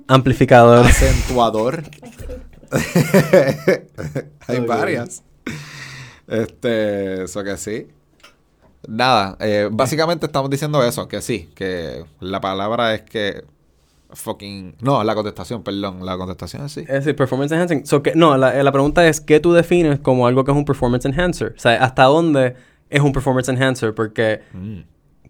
Amplificador. 0.08 0.84
Acentuador. 0.86 1.82
Hay 4.48 4.60
varias. 4.60 5.22
Este, 6.26 7.24
eso 7.24 7.42
que 7.44 7.56
sí. 7.56 7.88
Nada, 8.88 9.36
eh, 9.40 9.68
básicamente 9.70 10.26
estamos 10.26 10.50
diciendo 10.50 10.82
eso, 10.82 11.06
que 11.08 11.20
sí, 11.22 11.50
que 11.54 12.04
la 12.20 12.40
palabra 12.40 12.94
es 12.94 13.02
que 13.02 13.44
fucking... 14.10 14.74
No, 14.80 15.02
la 15.04 15.14
contestación, 15.14 15.62
perdón, 15.62 16.04
la 16.04 16.16
contestación 16.16 16.66
es 16.66 16.72
sí. 16.72 16.80
Es 16.80 16.88
decir, 16.88 17.16
performance 17.16 17.52
enhancing. 17.52 17.86
So 17.86 18.02
que, 18.02 18.14
no, 18.14 18.36
la, 18.36 18.62
la 18.62 18.72
pregunta 18.72 19.06
es, 19.06 19.20
¿qué 19.20 19.40
tú 19.40 19.52
defines 19.52 20.00
como 20.00 20.26
algo 20.26 20.44
que 20.44 20.50
es 20.50 20.56
un 20.56 20.64
performance 20.64 21.04
enhancer? 21.06 21.54
O 21.56 21.60
sea, 21.60 21.82
¿hasta 21.82 22.04
dónde 22.04 22.54
es 22.90 23.00
un 23.00 23.12
performance 23.12 23.48
enhancer? 23.48 23.94
Porque, 23.94 24.42
Mm. 24.52 24.80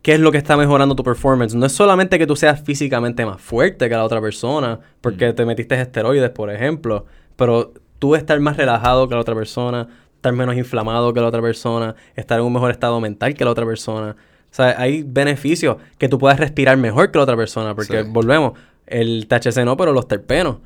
¿qué 0.02 0.14
es 0.14 0.20
lo 0.20 0.32
que 0.32 0.38
está 0.38 0.56
mejorando 0.56 0.96
tu 0.96 1.04
performance? 1.04 1.54
No 1.54 1.66
es 1.66 1.72
solamente 1.72 2.18
que 2.18 2.26
tú 2.26 2.34
seas 2.34 2.60
físicamente 2.62 3.24
más 3.24 3.40
fuerte 3.40 3.88
que 3.88 3.94
la 3.94 4.02
otra 4.04 4.20
persona, 4.20 4.80
porque 5.00 5.32
te 5.32 5.44
metiste 5.46 5.80
esteroides, 5.80 6.30
por 6.30 6.50
ejemplo, 6.50 7.06
pero 7.36 7.72
tú 8.00 8.16
estar 8.16 8.40
más 8.40 8.56
relajado 8.56 9.06
que 9.08 9.14
la 9.14 9.20
otra 9.20 9.36
persona, 9.36 9.86
estar 10.22 10.32
menos 10.32 10.56
inflamado 10.56 11.12
que 11.12 11.20
la 11.20 11.26
otra 11.26 11.42
persona, 11.42 11.96
estar 12.14 12.38
en 12.38 12.44
un 12.46 12.52
mejor 12.52 12.70
estado 12.70 13.00
mental 13.00 13.34
que 13.34 13.44
la 13.44 13.50
otra 13.50 13.66
persona. 13.66 14.10
O 14.50 14.54
sea, 14.54 14.76
hay 14.78 15.02
beneficios 15.02 15.78
que 15.98 16.08
tú 16.08 16.16
puedas 16.18 16.38
respirar 16.38 16.76
mejor 16.76 17.10
que 17.10 17.18
la 17.18 17.24
otra 17.24 17.36
persona, 17.36 17.74
porque 17.74 18.04
Sí. 18.04 18.08
volvemos, 18.08 18.52
el 18.86 19.26
THC 19.26 19.64
no, 19.64 19.76
pero 19.76 19.92
los 19.92 20.06
terpenos. 20.06 20.58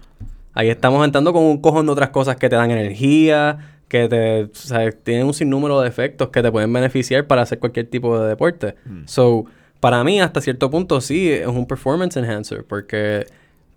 Ahí 0.53 0.69
estamos 0.69 1.03
entrando 1.07 1.33
con 1.33 1.43
un 1.45 1.59
cojón 1.63 1.87
de 1.87 1.93
otras 1.93 2.11
cosas 2.11 2.37
que 2.37 2.49
te 2.51 2.57
dan 2.57 2.71
energía, 2.71 3.79
que 3.89 4.09
te, 4.09 4.43
o 4.45 4.49
sea, 4.53 4.91
tienen 4.93 5.27
un 5.27 5.33
sinnúmero 5.33 5.81
de 5.81 5.89
efectos 5.89 6.29
que 6.29 6.43
te 6.43 6.53
pueden 6.53 6.71
beneficiar 6.73 7.27
para 7.27 7.43
hacer 7.43 7.59
cualquier 7.59 7.87
tipo 7.89 8.19
de 8.21 8.29
deporte. 8.29 8.75
Mm. 8.85 9.03
So, 9.07 9.47
para 9.81 10.03
mí, 10.05 10.21
hasta 10.21 10.41
cierto 10.43 10.71
punto, 10.71 11.01
sí, 11.01 11.31
es 11.31 11.47
un 11.47 11.67
performance 11.67 12.17
enhancer, 12.19 12.65
porque 12.65 13.27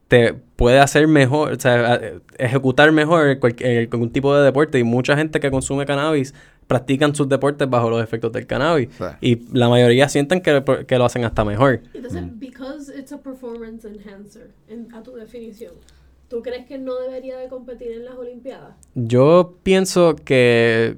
te 0.09 0.33
puede 0.33 0.79
hacer 0.79 1.07
mejor, 1.07 1.53
o 1.53 1.59
sea, 1.59 2.01
ejecutar 2.37 2.91
mejor 2.91 3.39
cualquier, 3.39 3.87
algún 3.91 4.11
tipo 4.11 4.35
de 4.35 4.43
deporte. 4.43 4.77
Y 4.79 4.83
mucha 4.83 5.15
gente 5.15 5.39
que 5.39 5.49
consume 5.49 5.85
cannabis 5.85 6.33
practican 6.67 7.15
sus 7.15 7.29
deportes 7.29 7.69
bajo 7.69 7.89
los 7.89 8.03
efectos 8.03 8.31
del 8.33 8.45
cannabis. 8.45 8.89
Sí. 8.97 9.03
Y 9.21 9.57
la 9.57 9.69
mayoría 9.69 10.09
sienten 10.09 10.41
que, 10.41 10.61
que 10.85 10.97
lo 10.97 11.05
hacen 11.05 11.23
hasta 11.25 11.45
mejor. 11.45 11.81
Entonces, 11.93 12.21
Mm. 12.23 12.39
because 12.39 12.91
it's 12.99 13.11
a 13.13 13.17
performance 13.21 13.85
enhancer, 13.87 14.51
en- 14.67 14.93
a 14.93 15.01
tu 15.01 15.13
definición, 15.15 15.73
¿tú 16.27 16.41
crees 16.41 16.65
que 16.65 16.77
no 16.77 16.95
debería 16.99 17.37
de 17.37 17.47
competir 17.47 17.91
en 17.93 18.05
las 18.05 18.15
Olimpiadas? 18.15 18.75
Yo 18.95 19.55
pienso 19.63 20.15
que 20.15 20.97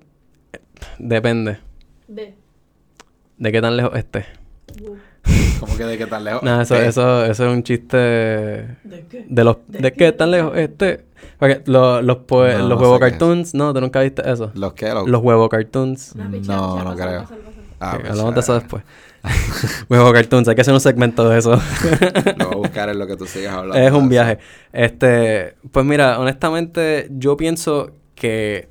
depende 1.00 1.58
De. 2.08 2.34
de 3.38 3.52
qué 3.52 3.62
tan 3.62 3.78
lejos 3.78 3.96
esté. 3.98 4.26
uh, 4.82 4.96
Como 5.62 5.78
que 5.78 5.86
de 5.86 5.98
qué 5.98 6.08
tan 6.08 6.24
lejos. 6.24 6.44
No, 6.44 6.62
eso, 6.62 6.76
Eh, 6.76 6.88
eso, 6.88 7.26
eso 7.26 7.46
es 7.48 7.54
un 7.54 7.64
chiste 7.64 7.98
¿De 7.98 9.06
qué? 9.10 9.26
de 9.28 9.44
los 9.44 9.58
¿De 9.68 9.80
de 9.80 9.92
qué? 9.94 9.98
qué 9.98 10.12
tan 10.12 10.32
lejos 10.32 10.54
lo- 11.66 12.02
los 12.02 12.18
poe- 12.28 12.54
No, 12.54 12.60
los 12.60 12.70
no 12.70 12.76
huevo 12.78 13.00
cartoons, 13.00 13.54
no, 13.54 13.74
tú 13.74 13.82
nunca 13.82 14.02
viste 14.02 14.30
eso. 14.30 14.52
¿Los 14.56 14.74
qué? 14.74 14.90
Los, 14.94 15.08
Los 15.08 15.22
huevo 15.24 15.48
cartoons. 15.50 16.14
Ah, 16.18 16.24
No, 16.26 16.32
picha, 16.32 16.54
no 16.56 16.74
picha, 16.74 16.84
pasa, 16.84 16.96
creo. 17.08 17.26
Ah, 17.80 17.98
pues, 18.00 18.12
hablamos 18.12 18.34
de 18.36 18.40
eso 18.42 18.54
después. 18.56 18.84
huevo 19.90 20.12
cartoons, 20.14 20.48
hay 20.48 20.56
que 20.56 20.62
hacer 20.62 20.74
un 20.74 20.80
segmento 20.82 21.28
de 21.30 21.40
eso. 21.40 21.52
Lo 22.38 22.46
voy 22.48 22.54
a 22.54 22.58
buscar 22.58 22.90
en 22.90 23.00
lo 23.00 23.08
que 23.08 23.16
tú 23.18 23.26
sigas 23.26 23.54
hablando. 23.56 23.78
es 23.88 23.92
un 23.92 24.10
viaje. 24.10 24.40
Este, 24.74 25.56
pues 25.72 25.86
mira, 25.86 26.20
honestamente, 26.20 27.08
yo 27.12 27.38
pienso 27.38 27.92
que 28.16 28.68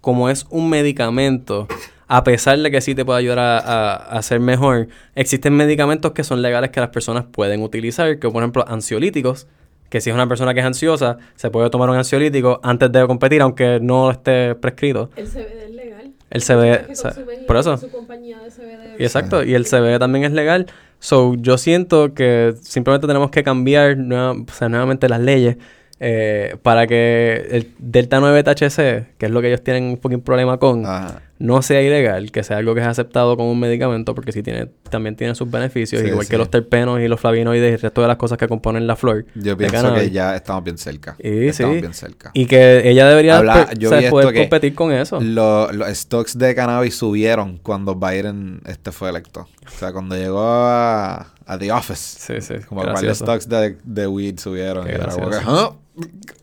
como 0.00 0.28
es 0.28 0.46
un 0.50 0.68
medicamento, 0.68 1.66
a 2.06 2.24
pesar 2.24 2.58
de 2.58 2.70
que 2.70 2.80
sí 2.80 2.94
te 2.94 3.04
puede 3.04 3.18
ayudar 3.20 3.38
a, 3.38 3.58
a, 3.58 3.94
a 4.18 4.22
ser 4.22 4.40
mejor, 4.40 4.88
existen 5.14 5.54
medicamentos 5.54 6.12
que 6.12 6.24
son 6.24 6.42
legales 6.42 6.70
que 6.70 6.80
las 6.80 6.90
personas 6.90 7.24
pueden 7.30 7.62
utilizar, 7.62 8.18
que 8.18 8.28
por 8.28 8.42
ejemplo 8.42 8.64
ansiolíticos, 8.68 9.46
que 9.88 10.00
si 10.00 10.10
es 10.10 10.14
una 10.14 10.26
persona 10.28 10.54
que 10.54 10.60
es 10.60 10.66
ansiosa, 10.66 11.18
se 11.36 11.50
puede 11.50 11.70
tomar 11.70 11.88
un 11.90 11.96
ansiolítico 11.96 12.60
antes 12.62 12.90
de 12.90 13.06
competir, 13.06 13.42
aunque 13.42 13.78
no 13.80 14.10
esté 14.10 14.54
prescrito. 14.56 15.10
El 15.16 15.26
CBD 15.28 15.64
es 15.66 15.70
legal. 15.70 16.12
El 16.30 16.42
CBD, 16.42 16.90
o 16.90 16.94
sea, 16.96 17.14
por 17.46 17.56
eso. 17.56 17.76
Su 17.76 17.90
compañía 17.90 18.38
de 18.40 18.50
CBD. 18.50 18.98
Y 19.00 19.04
exacto, 19.04 19.44
y 19.44 19.54
el 19.54 19.64
CBD 19.66 19.98
también 20.00 20.24
es 20.24 20.32
legal. 20.32 20.66
So, 20.98 21.34
yo 21.36 21.58
siento 21.58 22.12
que 22.14 22.54
simplemente 22.62 23.06
tenemos 23.06 23.30
que 23.30 23.42
cambiar 23.44 23.96
nueva- 23.98 24.32
o 24.32 24.52
sea, 24.52 24.68
nuevamente 24.68 25.08
las 25.08 25.20
leyes 25.20 25.58
eh, 26.00 26.56
para 26.62 26.86
que 26.88 27.46
el 27.50 27.70
Delta 27.78 28.18
9 28.20 28.42
THC, 28.42 29.06
que 29.16 29.26
es 29.26 29.30
lo 29.30 29.40
que 29.40 29.48
ellos 29.48 29.62
tienen 29.62 29.84
un 29.84 29.96
poquito 29.98 30.22
problema 30.22 30.58
con, 30.58 30.84
Ajá. 30.84 31.22
No 31.38 31.62
sea 31.62 31.82
ilegal, 31.82 32.30
que 32.30 32.42
sea 32.44 32.58
algo 32.58 32.74
que 32.74 32.80
es 32.80 32.86
aceptado 32.86 33.36
como 33.36 33.50
un 33.50 33.58
medicamento, 33.58 34.14
porque 34.14 34.30
sí 34.30 34.42
tiene, 34.42 34.66
también 34.88 35.16
tiene 35.16 35.34
sus 35.34 35.50
beneficios, 35.50 36.00
Sí, 36.00 36.06
igual 36.08 36.24
sí. 36.26 36.30
que 36.30 36.38
los 36.38 36.48
terpenos 36.48 37.00
y 37.00 37.08
los 37.08 37.18
flavonoides 37.20 37.70
y 37.70 37.74
el 37.74 37.80
resto 37.80 38.02
de 38.02 38.08
las 38.08 38.16
cosas 38.16 38.38
que 38.38 38.46
componen 38.46 38.86
la 38.86 38.94
flor. 38.96 39.26
Yo 39.34 39.56
pienso 39.56 39.76
cannabis. 39.76 40.02
que 40.04 40.10
ya 40.10 40.36
estamos 40.36 40.62
bien 40.62 40.78
cerca. 40.78 41.16
Y 41.18 41.48
estamos 41.48 41.74
sí. 41.74 41.80
bien 41.80 41.92
cerca. 41.94 42.30
Y 42.34 42.46
que 42.46 42.88
ella 42.88 43.08
debería 43.08 43.38
Habla- 43.38 43.72
yo 43.74 43.90
poder 44.10 44.32
que 44.32 44.40
competir 44.42 44.74
con 44.74 44.92
eso. 44.92 45.20
Lo- 45.20 45.72
los 45.72 45.88
stocks 45.88 46.38
de 46.38 46.54
cannabis 46.54 46.94
subieron 46.96 47.58
cuando 47.58 47.96
Biden 47.96 48.60
este 48.66 48.92
fue 48.92 49.10
electo. 49.10 49.48
O 49.66 49.70
sea, 49.78 49.92
cuando 49.92 50.14
llegó 50.16 50.40
a, 50.42 51.32
a 51.46 51.58
The 51.58 51.72
Office. 51.72 52.18
Sí, 52.20 52.40
sí, 52.40 52.62
Como 52.68 52.82
que 52.82 52.86
gracioso. 52.88 53.24
stocks 53.24 53.48
de, 53.48 53.76
de 53.82 54.06
weed 54.06 54.38
subieron. 54.38 54.84
Qué 54.86 54.92
que, 54.92 54.98
gracioso. 54.98 55.40
"Ah, 55.46 55.72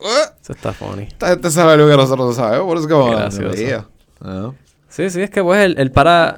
ah, 0.04 0.32
Eso 0.42 0.52
está 0.52 0.72
funny. 0.72 1.04
Esta 1.04 1.28
gente 1.28 1.50
sabe 1.50 1.76
lo 1.78 1.88
que 1.88 1.96
nosotros 1.96 2.26
no 2.28 2.32
sabemos. 2.34 2.66
Por 2.66 2.76
eso 2.76 2.86
es 2.86 2.92
como... 2.92 4.52
Sí, 4.92 5.08
sí, 5.10 5.22
es 5.22 5.30
que 5.30 5.42
pues 5.42 5.64
el, 5.64 5.78
el 5.78 5.90
para... 5.90 6.36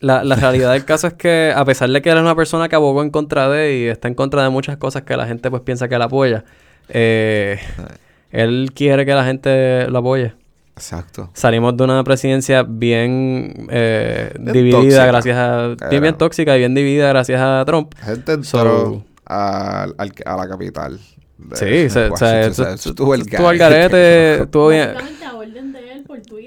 La, 0.00 0.22
la 0.22 0.34
realidad 0.34 0.72
del 0.72 0.84
caso 0.84 1.06
es 1.06 1.14
que 1.14 1.52
a 1.56 1.64
pesar 1.64 1.88
de 1.88 2.02
que 2.02 2.10
él 2.10 2.16
es 2.18 2.22
una 2.22 2.34
persona 2.36 2.68
que 2.68 2.74
abogó 2.76 3.02
en 3.02 3.08
contra 3.10 3.48
de 3.48 3.78
y 3.78 3.84
está 3.86 4.08
en 4.08 4.14
contra 4.14 4.42
de 4.42 4.50
muchas 4.50 4.76
cosas 4.76 5.02
que 5.02 5.16
la 5.16 5.26
gente 5.26 5.48
pues 5.50 5.62
piensa 5.62 5.88
que 5.88 5.94
él 5.94 6.02
apoya, 6.02 6.44
eh, 6.90 7.58
él 8.30 8.70
quiere 8.74 9.06
que 9.06 9.14
la 9.14 9.24
gente 9.24 9.86
lo 9.88 9.98
apoye. 10.00 10.34
Exacto. 10.76 11.30
Salimos 11.32 11.76
de 11.76 11.84
una 11.84 12.02
presidencia 12.04 12.64
bien, 12.64 13.66
eh, 13.70 14.32
Bien 14.38 14.52
dividida 14.52 14.78
tóxica, 14.80 15.06
gracias 15.06 15.36
a... 15.38 15.88
Bien, 15.88 16.18
tóxica 16.18 16.56
y 16.56 16.58
bien 16.58 16.74
dividida 16.74 17.08
gracias 17.08 17.40
a 17.40 17.62
Trump. 17.64 17.94
Gente 18.04 18.32
entró 18.32 18.44
So- 18.44 19.04
al- 19.24 19.94
al- 19.96 20.12
a 20.26 20.36
la 20.36 20.48
capital. 20.48 20.98
de 21.38 21.56
Sí, 21.56 21.90
se- 21.90 22.10
o 22.10 22.16
sea, 22.16 22.42
estuvo 22.46 23.14
el 23.14 23.24
garete, 23.58 24.34
estuvo 24.42 24.68
bien... 24.68 24.90
Básicamente 24.94 25.24
a 25.24 25.34
orden 25.34 25.72
de. 25.72 25.83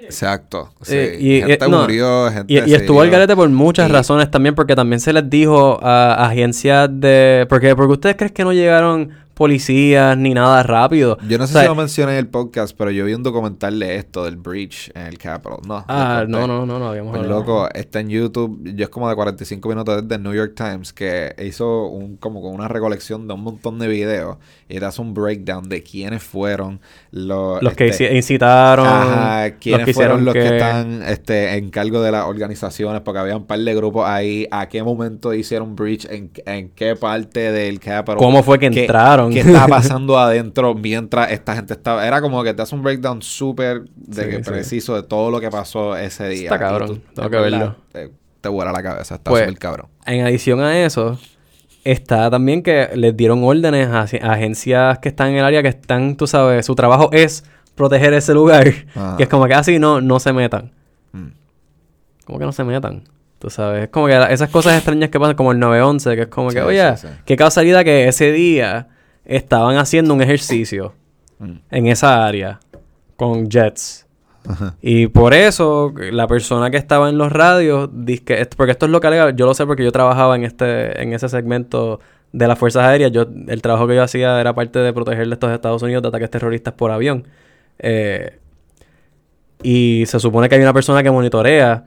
Exacto. 0.07 0.69
Sí. 0.81 0.95
Eh, 0.95 1.17
y- 1.19 1.39
gente 1.41 1.65
eh, 1.65 1.69
no, 1.69 1.81
murió, 1.81 2.31
gente 2.31 2.53
Y, 2.53 2.73
estuvo 2.73 3.01
al 3.01 3.09
garete 3.09 3.35
por 3.35 3.47
muchas 3.49 3.89
Y- 3.89 3.91
razones 3.91 4.31
también, 4.31 4.55
porque 4.55 4.75
también 4.75 4.99
se 4.99 5.13
les 5.13 5.29
dijo 5.29 5.79
a, 5.83 6.13
a 6.13 6.29
agencias 6.29 6.89
de... 6.91 7.45
Porque, 7.49 7.75
porque 7.75 7.93
ustedes 7.93 8.15
creen 8.15 8.33
que 8.33 8.43
no 8.43 8.53
llegaron 8.53 9.11
policías 9.37 10.17
ni 10.17 10.33
nada 10.33 10.63
rápido. 10.63 11.17
Yo 11.27 11.37
no 11.37 11.47
sé 11.47 11.51
O 11.51 11.53
sea, 11.53 11.61
si 11.61 11.67
lo 11.67 11.75
mencioné 11.75 12.13
en 12.13 12.17
el 12.19 12.27
podcast, 12.27 12.75
pero 12.77 12.91
yo 12.91 13.05
vi 13.05 13.13
un 13.13 13.23
documental 13.23 13.79
de 13.79 13.95
esto, 13.95 14.25
del 14.25 14.35
breach 14.37 14.89
en 14.95 15.03
el 15.07 15.17
Capitol. 15.17 15.59
No. 15.67 15.85
Ah, 15.87 16.25
no, 16.27 16.47
no, 16.47 16.65
no, 16.65 16.79
no 16.79 16.87
habíamos 16.89 17.11
Pues 17.11 17.23
hablado. 17.23 17.39
loco, 17.41 17.69
está 17.73 17.99
en 17.99 18.09
YouTube, 18.09 18.59
yo 18.75 18.83
es 18.83 18.89
como 18.89 19.07
de 19.09 19.15
45 19.15 19.69
minutos 19.69 20.01
desde 20.01 20.15
el 20.15 20.23
New 20.23 20.33
York 20.33 20.53
Times 20.55 20.91
que 20.93 21.33
hizo 21.45 21.87
un 21.87 22.17
como 22.17 22.41
con 22.41 22.53
una 22.53 22.67
recolección 22.67 23.27
de 23.27 23.33
un 23.33 23.43
montón 23.43 23.79
de 23.79 23.87
videos 23.87 24.37
y 24.67 24.79
te 24.79 24.85
hace 24.85 25.01
un 25.01 25.13
breakdown 25.13 25.69
de 25.69 25.81
quiénes 25.83 26.23
fueron 26.23 26.81
los, 27.11 27.61
Los 27.63 27.73
que 27.73 27.87
este, 27.87 28.11
inci- 28.11 28.17
incitaron... 28.17 28.85
Ajá, 28.87 29.51
quiénes 29.59 29.85
que 29.85 29.93
fueron 29.93 30.25
los 30.25 30.33
que, 30.33 30.41
que- 30.41 30.57
están 30.57 31.03
este, 31.03 31.55
en 31.57 31.69
cargo 31.69 32.01
de 32.01 32.11
las 32.11 32.25
organizaciones, 32.25 33.01
porque 33.01 33.19
había 33.19 33.37
un 33.37 33.45
par 33.45 33.59
de 33.59 33.75
grupos 33.75 34.05
ahí, 34.07 34.47
a 34.51 34.67
qué 34.67 34.83
momento 34.83 35.33
hicieron 35.33 35.75
breach, 35.75 36.05
en, 36.09 36.31
en 36.45 36.69
qué 36.69 36.95
parte 36.95 37.51
del 37.51 37.79
Capitol. 37.79 38.17
¿Cómo 38.17 38.43
fue 38.43 38.59
que 38.59 38.67
entraron? 38.67 39.26
¿Qué 39.33 39.39
estaba 39.41 39.67
pasando 39.77 40.17
adentro 40.17 40.73
mientras 40.73 41.31
esta 41.31 41.55
gente 41.55 41.73
estaba? 41.73 42.05
Era 42.07 42.21
como 42.21 42.43
que 42.43 42.53
te 42.53 42.61
hace 42.61 42.75
un 42.75 42.83
breakdown 42.83 43.21
súper 43.21 43.83
de 43.95 44.23
Sí, 44.23 44.29
que 44.29 44.35
sí. 44.37 44.49
preciso 44.49 44.95
de 44.95 45.03
todo 45.03 45.31
lo 45.31 45.39
que 45.39 45.49
pasó 45.49 45.95
ese 45.97 46.27
día. 46.29 46.43
Está 46.43 46.59
cabrón, 46.59 46.87
tú- 46.87 47.01
tengo 47.15 47.25
en 47.27 47.31
que 47.31 47.37
verlo. 47.39 47.75
Te, 47.91 48.11
te 48.41 48.49
vuela 48.49 48.71
la 48.71 48.83
cabeza, 48.83 49.15
está 49.15 49.29
Pues, 49.31 49.43
súper 49.45 49.59
cabrón. 49.59 49.87
En 50.05 50.25
adición 50.25 50.59
a 50.61 50.77
eso, 50.79 51.19
está 51.83 52.29
también 52.29 52.61
que 52.63 52.89
les 52.95 53.15
dieron 53.15 53.43
órdenes 53.43 53.87
a, 53.87 54.01
a 54.01 54.31
agencias 54.33 54.99
que 54.99 55.09
están 55.09 55.29
en 55.29 55.37
el 55.37 55.45
área 55.45 55.61
que 55.61 55.69
están, 55.69 56.15
tú 56.15 56.27
sabes, 56.27 56.65
su 56.65 56.75
trabajo 56.75 57.09
es 57.11 57.43
proteger 57.75 58.13
ese 58.13 58.33
lugar. 58.33 58.67
Ajá. 58.95 59.15
Y 59.19 59.23
es 59.23 59.29
como 59.29 59.45
que 59.47 59.53
así 59.53 59.79
no, 59.79 60.01
no 60.01 60.19
se 60.19 60.33
metan. 60.33 60.71
Mm. 61.11 61.27
Como 62.25 62.39
que 62.39 62.45
no 62.45 62.51
se 62.51 62.63
metan. 62.63 63.03
Tú 63.39 63.51
sabes, 63.51 63.83
es 63.83 63.89
como 63.89 64.07
que 64.07 64.15
esas 64.31 64.49
cosas 64.49 64.73
extrañas 64.75 65.11
que 65.11 65.19
pasan, 65.19 65.35
como 65.35 65.51
el 65.51 65.59
911, 65.59 66.15
que 66.15 66.21
es 66.23 66.27
como 66.27 66.49
que, 66.49 66.59
oye, 66.61 66.97
sí, 66.97 67.07
sí. 67.07 67.13
qué 67.23 67.35
casualidad 67.37 67.83
que 67.83 68.07
ese 68.07 68.31
día 68.31 68.87
estaban 69.27 69.77
haciendo 69.77 70.13
un 70.13 70.21
ejercicio 70.21 70.93
Mm. 71.39 71.51
en 71.69 71.87
esa 71.87 72.25
área 72.25 72.59
con 73.15 73.47
jets. 73.49 74.07
Ajá. 74.47 74.75
Y 74.81 75.07
por 75.07 75.33
eso, 75.33 75.93
la 76.11 76.25
persona 76.27 76.71
que 76.71 76.77
estaba 76.77 77.09
en 77.09 77.17
los 77.17 77.31
radios, 77.31 77.89
dice 77.93 78.23
que 78.23 78.47
porque 78.55 78.71
esto 78.71 78.85
es 78.87 78.91
lo 78.91 78.99
que 79.01 79.07
alega, 79.07 79.29
yo 79.31 79.45
lo 79.45 79.53
sé 79.53 79.65
porque 79.65 79.83
yo 79.83 79.91
trabajaba 79.91 80.35
en 80.35 80.45
este, 80.45 81.01
en 81.01 81.13
ese 81.13 81.29
segmento 81.29 81.99
de 82.31 82.47
las 82.47 82.57
Fuerzas 82.57 82.83
Aéreas. 82.85 83.11
Yo, 83.11 83.25
el 83.47 83.61
trabajo 83.61 83.87
que 83.87 83.95
yo 83.95 84.03
hacía 84.03 84.39
era 84.39 84.55
parte 84.55 84.79
de 84.79 84.93
proteger 84.93 85.27
a 85.29 85.33
estos 85.33 85.51
Estados 85.51 85.83
Unidos 85.83 86.01
de 86.01 86.09
ataques 86.09 86.31
terroristas 86.31 86.73
por 86.73 86.91
avión. 86.91 87.27
Eh, 87.79 88.39
y 89.63 90.05
se 90.07 90.19
supone 90.19 90.49
que 90.49 90.55
hay 90.55 90.61
una 90.61 90.73
persona 90.73 91.03
que 91.03 91.11
monitorea 91.11 91.85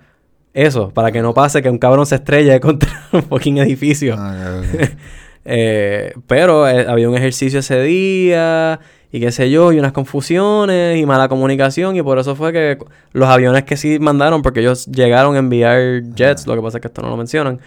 eso, 0.52 0.90
para 0.90 1.12
que 1.12 1.22
no 1.22 1.32
pase 1.32 1.62
que 1.62 1.70
un 1.70 1.78
cabrón 1.78 2.06
se 2.06 2.16
estrelle 2.16 2.60
contra 2.60 2.90
un 3.12 3.22
fucking 3.22 3.58
edificio. 3.58 4.14
Ah. 4.18 4.60
Eh, 5.44 6.12
pero 6.26 6.68
eh, 6.68 6.86
había 6.88 7.08
un 7.08 7.16
ejercicio 7.16 7.60
ese 7.60 7.80
día 7.82 8.80
y 9.12 9.20
qué 9.20 9.32
sé 9.32 9.50
yo, 9.50 9.72
y 9.72 9.78
unas 9.78 9.92
confusiones 9.92 10.98
y 10.98 11.04
mala 11.04 11.28
comunicación 11.28 11.96
y 11.96 12.02
por 12.02 12.18
eso 12.18 12.36
fue 12.36 12.52
que 12.52 12.78
los 13.12 13.28
aviones 13.28 13.64
que 13.64 13.76
sí 13.76 13.98
mandaron, 13.98 14.42
porque 14.42 14.60
ellos 14.60 14.86
llegaron 14.86 15.34
a 15.34 15.38
enviar 15.40 16.02
jets, 16.14 16.46
lo 16.46 16.54
que 16.54 16.62
pasa 16.62 16.78
es 16.78 16.82
que 16.82 16.88
esto 16.88 17.02
no 17.02 17.08
lo 17.08 17.16
mencionan, 17.16 17.58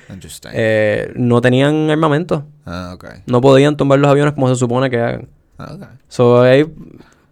eh, 0.53 1.11
no 1.15 1.41
tenían 1.41 1.89
armamento, 1.89 2.45
ah, 2.65 2.91
ok. 2.95 3.05
no 3.25 3.41
podían 3.41 3.75
tumbar 3.75 3.99
los 3.99 4.09
aviones 4.09 4.33
como 4.33 4.47
se 4.47 4.55
supone 4.55 4.89
que 4.89 4.99
hagan. 4.99 5.27
Ah, 5.57 5.73
ok. 5.75 5.83
So 6.07 6.41
hay 6.41 6.65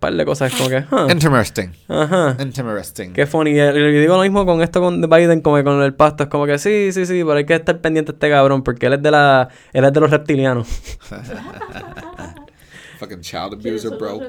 par 0.02 0.14
de 0.14 0.26
cosas 0.26 0.54
como 0.56 0.68
que, 0.68 0.84
huh, 0.92 1.10
Interesting. 1.10 1.70
ajá. 1.88 2.36
Interesting. 2.40 3.14
Qué 3.14 3.26
funny. 3.28 3.52
Y, 3.52 3.60
y 3.60 4.00
digo 4.02 4.18
lo 4.18 4.24
mismo 4.24 4.46
con 4.46 4.62
esto 4.62 4.82
con 4.82 5.00
Biden, 5.00 5.42
como 5.42 5.58
que 5.58 5.64
con 5.64 5.82
el 5.82 5.94
pasto. 5.94 6.24
Es 6.24 6.30
como 6.30 6.46
que 6.46 6.58
sí, 6.58 6.92
sí, 6.92 7.06
sí, 7.06 7.24
pero 7.24 7.34
hay 7.34 7.46
que 7.46 7.54
estar 7.54 7.80
pendiente 7.80 8.12
de 8.12 8.16
este 8.16 8.30
cabrón, 8.30 8.64
porque 8.64 8.88
él 8.88 8.94
es 8.94 9.02
de 9.02 9.12
la, 9.12 9.48
él 9.72 9.86
es 9.86 9.94
de 9.94 10.00
los 10.00 10.10
reptilianos. 10.10 10.68
Fucking 13.00 13.22
child 13.22 13.62
¿Quiénes 13.62 13.86
abuser, 13.86 14.00
bro. 14.00 14.20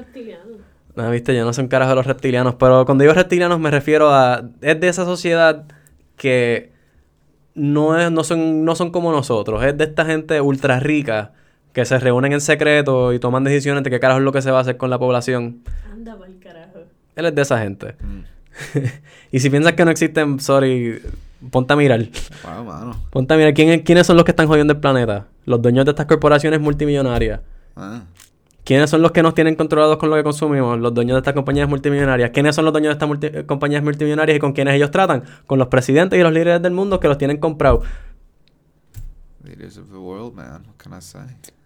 No, 0.95 1.09
viste, 1.09 1.35
yo 1.35 1.43
no 1.43 1.53
soy 1.53 1.63
un 1.63 1.69
carajo 1.69 1.89
de 1.89 1.95
los 1.95 2.05
reptilianos, 2.05 2.55
pero 2.55 2.85
cuando 2.85 3.01
digo 3.01 3.13
reptilianos 3.13 3.59
me 3.59 3.71
refiero 3.71 4.13
a... 4.13 4.43
Es 4.61 4.79
de 4.79 4.87
esa 4.87 5.05
sociedad 5.05 5.65
que 6.17 6.71
no, 7.55 7.99
es, 7.99 8.11
no, 8.11 8.23
son, 8.23 8.63
no 8.63 8.75
son 8.75 8.91
como 8.91 9.11
nosotros, 9.11 9.63
es 9.63 9.75
de 9.75 9.85
esta 9.85 10.05
gente 10.05 10.39
ultra 10.39 10.79
rica 10.79 11.33
que 11.73 11.85
se 11.85 11.99
reúnen 11.99 12.31
en 12.33 12.41
secreto 12.41 13.13
y 13.13 13.19
toman 13.19 13.43
decisiones 13.43 13.83
de 13.83 13.89
qué 13.89 13.99
carajo 13.99 14.19
es 14.19 14.23
lo 14.25 14.31
que 14.31 14.41
se 14.41 14.51
va 14.51 14.59
a 14.59 14.61
hacer 14.61 14.77
con 14.77 14.89
la 14.89 14.99
población. 14.99 15.63
Anda 15.91 16.17
pa'l 16.17 16.39
carajo. 16.39 16.79
Él 17.15 17.25
es 17.25 17.35
de 17.35 17.41
esa 17.41 17.59
gente. 17.59 17.95
Mm. 17.99 18.19
y 19.31 19.39
si 19.39 19.49
piensas 19.49 19.73
que 19.73 19.83
no 19.83 19.91
existen, 19.91 20.39
sorry, 20.39 21.01
ponte 21.51 21.73
a 21.73 21.75
mirar. 21.75 21.99
Wow, 22.43 22.63
mano. 22.63 22.95
Ponte 23.09 23.33
a 23.33 23.37
mirar 23.37 23.53
¿quién, 23.53 23.81
quiénes 23.81 24.05
son 24.07 24.15
los 24.15 24.23
que 24.25 24.31
están 24.31 24.47
jodiendo 24.47 24.73
el 24.73 24.79
planeta. 24.79 25.27
Los 25.45 25.61
dueños 25.61 25.85
de 25.85 25.91
estas 25.91 26.05
corporaciones 26.05 26.59
multimillonarias. 26.61 27.41
Ah. 27.75 28.03
¿Quiénes 28.63 28.89
son 28.89 29.01
los 29.01 29.11
que 29.11 29.21
nos 29.23 29.33
tienen 29.33 29.55
controlados 29.55 29.97
con 29.97 30.09
lo 30.09 30.15
que 30.15 30.23
consumimos? 30.23 30.79
Los 30.79 30.93
dueños 30.93 31.15
de 31.15 31.19
estas 31.19 31.33
compañías 31.33 31.67
multimillonarias. 31.67 32.29
¿Quiénes 32.29 32.55
son 32.55 32.63
los 32.63 32.71
dueños 32.73 32.91
de 32.91 32.93
estas 32.93 33.09
multi- 33.09 33.39
eh, 33.39 33.45
compañías 33.45 33.83
multimillonarias 33.83 34.37
y 34.37 34.39
con 34.39 34.53
quiénes 34.53 34.75
ellos 34.75 34.89
tratan? 34.91 35.23
Con 35.47 35.59
los 35.59 35.67
presidentes 35.67 36.17
y 36.17 36.23
los 36.23 36.31
líderes 36.31 36.61
del 36.61 36.71
mundo 36.71 36.99
que 37.01 37.07
los 37.09 37.17
tienen 37.17 37.37
comprados. 37.37 37.83
Leaders 39.43 39.77
of 39.77 39.89
the 39.89 39.97
world, 39.97 40.33
man. 40.33 40.63
What 40.65 40.75
can 40.77 40.93
I 40.93 41.01
say? 41.01 41.21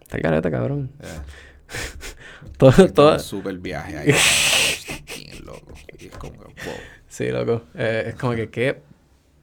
Está 0.08 0.16
el 0.16 0.24
garete, 0.24 0.50
cabrón. 0.50 0.90
Yeah. 1.02 1.26
Todo, 2.58 2.94
Todo 2.94 3.14
un 3.16 3.20
super 3.20 3.58
viaje 3.58 3.98
ahí. 3.98 4.16
Bien 5.18 5.46
loco. 5.46 5.74
Y 6.00 6.06
es 6.06 6.18
como 6.18 6.32
que, 6.32 6.46
wow. 6.46 6.76
Sí, 7.10 7.30
loco. 7.30 7.64
Eh, 7.76 8.06
es 8.08 8.16
como 8.16 8.34
que, 8.34 8.50
¿qué? 8.50 8.80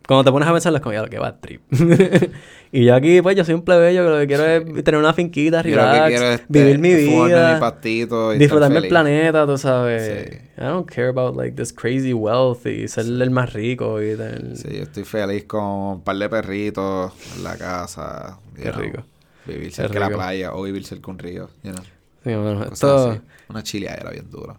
Cuando 0.08 0.24
te 0.24 0.32
pones 0.32 0.48
a 0.48 0.52
pensar, 0.52 0.74
es 0.74 0.80
como, 0.80 0.94
ya 0.94 1.02
lo 1.02 1.10
que 1.10 1.18
va 1.18 1.38
trip. 1.38 1.60
y 2.72 2.84
yo 2.86 2.94
aquí, 2.94 3.20
pues, 3.20 3.36
yo 3.36 3.44
soy 3.44 3.54
un 3.54 3.62
plebeyo 3.62 4.04
que 4.04 4.10
lo 4.10 4.18
que 4.20 4.26
quiero 4.26 4.46
es 4.46 4.84
tener 4.84 4.98
una 4.98 5.12
finquita, 5.12 5.58
lo 5.58 5.64
que 5.64 5.70
relax, 5.70 6.08
quiero 6.08 6.32
es 6.32 6.42
vivir 6.48 6.78
mi 6.78 6.94
vida. 6.94 7.54
mi 7.54 7.60
pastito 7.60 8.30
y 8.30 8.36
estar 8.36 8.38
disfrutarme 8.38 8.78
el 8.78 8.88
planeta, 8.88 9.46
tú 9.46 9.58
sabes. 9.58 10.30
Sí. 10.30 10.38
I 10.56 10.64
don't 10.64 10.90
care 10.90 11.08
about 11.08 11.36
like 11.36 11.56
this 11.56 11.74
crazy 11.74 12.14
wealth 12.14 12.64
y 12.64 12.88
ser 12.88 13.04
el 13.04 13.30
más 13.30 13.52
rico 13.52 14.02
y 14.02 14.16
tener... 14.16 14.56
Sí, 14.56 14.68
yo 14.78 14.84
estoy 14.84 15.04
feliz 15.04 15.44
con 15.44 15.62
un 15.62 16.00
par 16.00 16.16
de 16.16 16.30
perritos 16.30 17.12
en 17.36 17.44
la 17.44 17.58
casa. 17.58 18.38
Qué 18.56 18.70
know, 18.70 18.80
rico. 18.80 19.04
Vivir 19.46 19.72
cerca 19.72 19.94
de 19.94 20.00
la 20.00 20.08
playa 20.10 20.54
o 20.54 20.62
vivir 20.62 20.84
cerca 20.84 21.06
de 21.06 21.10
un 21.12 21.18
río. 21.18 21.48
You 21.62 21.72
know, 21.72 21.84
Sí, 22.24 22.34
bueno, 22.34 22.64
esto... 22.64 23.18
Una 23.50 23.62
chileadera 23.62 24.10
bien 24.10 24.30
dura. 24.30 24.56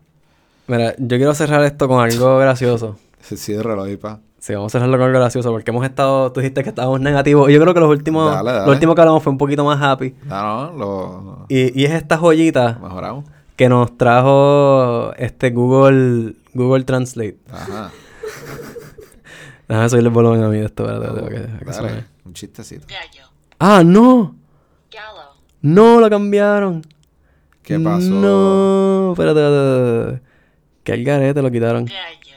Mira, 0.67 0.93
yo 0.97 1.17
quiero 1.17 1.33
cerrar 1.33 1.63
esto 1.63 1.87
con 1.87 2.03
algo 2.03 2.37
gracioso. 2.39 2.97
Se 3.21 3.37
cierra 3.37 3.75
lo 3.75 3.99
pa. 3.99 4.19
Sí, 4.39 4.53
vamos 4.53 4.69
a 4.69 4.73
cerrarlo 4.77 4.97
con 4.97 5.07
algo 5.07 5.19
gracioso 5.19 5.49
porque 5.51 5.71
hemos 5.71 5.83
estado... 5.83 6.31
Tú 6.31 6.39
dijiste 6.41 6.61
que 6.61 6.69
estábamos 6.69 7.01
negativos. 7.01 7.49
Y 7.49 7.53
yo 7.53 7.59
creo 7.61 7.73
que 7.73 7.79
los 7.79 7.89
últimos... 7.89 8.31
Dale, 8.31 8.51
dale. 8.51 8.65
Lo 8.67 8.71
último 8.73 8.93
que 8.93 9.01
hablamos 9.01 9.23
fue 9.23 9.31
un 9.31 9.39
poquito 9.39 9.65
más 9.65 9.81
happy. 9.81 10.13
No, 10.25 10.71
no, 10.71 10.77
lo, 10.77 11.45
Y, 11.49 11.79
y 11.81 11.85
es 11.85 11.91
esta 11.93 12.17
joyita 12.19 12.77
mejoramos. 12.79 13.25
que 13.55 13.67
nos 13.69 13.97
trajo 13.97 15.13
este 15.17 15.49
Google... 15.49 16.35
Google 16.53 16.83
Translate. 16.83 17.37
Ajá. 17.51 17.89
Déjame 19.67 19.89
subirle 19.89 20.09
el 20.09 20.13
volumen 20.13 20.43
a 20.43 20.47
mí 20.49 20.57
de 20.59 20.65
esto. 20.65 20.83
espérate, 20.83 21.19
espérate, 21.19 21.57
que- 21.59 21.65
que 21.65 21.73
suene. 21.73 21.89
Dale, 21.89 22.05
un 22.25 22.33
chistecito. 22.33 22.85
Gallo. 22.87 23.27
¡Ah, 23.59 23.81
no! 23.83 24.35
Gallo. 24.91 25.31
¡No! 25.61 25.99
Lo 25.99 26.09
cambiaron. 26.09 26.81
¿Qué 27.63 27.79
pasó? 27.79 28.09
No, 28.11 29.11
espérate, 29.13 29.39
espérate, 29.39 29.99
espérate. 29.99 30.21
Que 30.83 30.93
el 30.93 31.03
garete 31.03 31.41
lo 31.41 31.51
quitaron. 31.51 31.85
Gallo. 31.85 32.35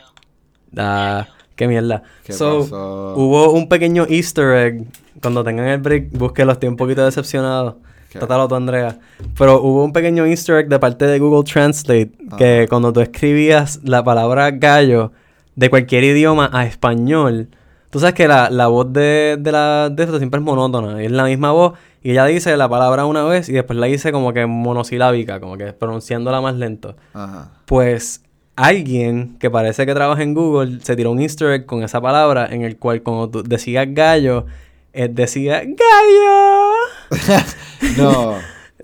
Ah, 0.77 1.27
qué 1.55 1.69
mierda. 1.69 2.03
¿Qué 2.25 2.33
so, 2.33 2.61
pasó? 2.61 3.15
hubo 3.17 3.53
un 3.53 3.69
pequeño 3.69 4.07
easter 4.09 4.55
egg. 4.57 4.87
Cuando 5.21 5.43
tengan 5.45 5.67
el 5.69 5.81
break, 5.81 6.13
búsquelo, 6.13 6.53
estoy 6.53 6.69
un 6.69 6.77
poquito 6.77 7.05
decepcionado. 7.05 7.79
¿Qué? 8.11 8.19
Trátalo 8.21 8.49
tú, 8.49 8.55
Andrea. 8.55 8.99
Pero 9.37 9.61
hubo 9.61 9.85
un 9.85 9.93
pequeño 9.93 10.25
easter 10.25 10.57
egg 10.57 10.69
de 10.69 10.79
parte 10.79 11.07
de 11.07 11.19
Google 11.19 11.45
Translate 11.51 12.13
que 12.39 12.67
cuando 12.71 12.93
tú 12.93 13.01
escribías 13.01 13.81
la 13.85 14.03
palabra 14.03 14.51
gallo 14.53 15.13
de 15.57 15.69
cualquier 15.69 16.05
idioma 16.05 16.49
a 16.53 16.65
español, 16.65 17.49
tú 17.91 17.99
sabes 18.01 18.15
que 18.15 18.29
la, 18.29 18.49
la 18.49 18.69
voz 18.69 18.91
de, 18.93 19.37
de 19.39 19.53
la 19.53 19.91
de 19.91 20.05
esto 20.05 20.17
siempre 20.19 20.39
es 20.39 20.45
monótona. 20.45 21.03
y 21.03 21.07
Es 21.07 21.13
la 21.13 21.25
misma 21.25 21.51
voz 21.53 21.73
y 22.09 22.13
ella 22.13 22.25
dice 22.25 22.57
la 22.57 22.71
palabra 22.71 23.05
una 23.05 23.23
vez 23.25 23.51
y 23.51 23.53
después 23.53 23.79
la 23.79 23.85
dice 23.87 24.13
como 24.13 24.33
que 24.33 24.47
monosilábica, 24.47 25.41
como 25.41 25.59
que 25.59 25.75
pronunciándola 25.75 26.41
más 26.41 26.55
lento. 26.55 26.97
Ajá. 27.13 27.51
Pues 27.67 28.23
alguien 28.57 29.37
que 29.39 29.51
parece 29.51 29.85
que 29.85 29.93
trabaja 29.93 30.23
en 30.23 30.33
Google 30.33 30.81
se 30.83 30.97
tiró 30.97 31.11
un 31.11 31.21
easter 31.21 31.51
egg 31.51 31.67
con 31.67 31.83
esa 31.83 32.01
palabra 32.01 32.49
en 32.51 32.63
el 32.63 32.79
cual 32.79 33.03
cuando 33.03 33.29
tú 33.29 33.43
decías 33.43 33.87
gallo, 33.91 34.47
él 34.95 35.15
decía 35.15 35.61
gallo, 35.61 36.73
No. 37.99 38.37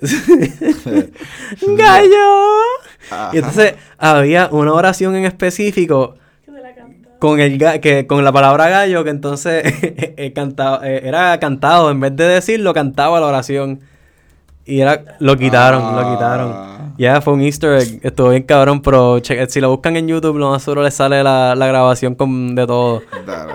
gallo. 1.79 2.61
Ajá. 3.11 3.31
Y 3.33 3.39
entonces 3.39 3.77
había 3.97 4.51
una 4.53 4.75
oración 4.75 5.16
en 5.16 5.25
específico 5.25 6.16
con 7.25 7.41
el 7.41 7.59
ga- 7.59 7.81
que 7.81 8.07
con 8.07 8.22
la 8.22 8.33
palabra 8.33 8.68
gallo 8.68 9.03
que 9.03 9.09
entonces 9.09 9.62
eh, 9.83 10.33
cantaba, 10.35 10.87
eh, 10.87 11.01
era 11.05 11.41
cantado 11.41 11.91
en 11.91 11.99
vez 11.99 12.14
de 12.14 12.25
decirlo 12.29 12.75
cantaba 12.75 13.18
la 13.18 13.27
oración. 13.29 13.81
Y 14.66 14.81
era 14.81 15.16
lo 15.20 15.35
quitaron 15.39 15.83
lo 15.97 16.01
Ah. 16.03 16.12
quitaron. 16.14 16.95
Ya 16.99 17.22
fue 17.22 17.33
un 17.33 17.41
Easter 17.41 17.79
egg. 17.81 18.01
Estuvo 18.03 18.29
bien 18.29 18.43
cabrón 18.43 18.83
pero 18.83 19.20
si 19.49 19.61
lo 19.62 19.70
buscan 19.70 19.97
en 19.97 20.07
YouTube 20.07 20.37
lo 20.37 20.51
más 20.51 20.62
seguro 20.62 20.83
les 20.83 20.93
sale 20.93 21.22
la, 21.22 21.55
la 21.55 21.66
grabación 21.66 22.14
con 22.14 22.55
de 22.55 22.66
todo. 22.66 23.01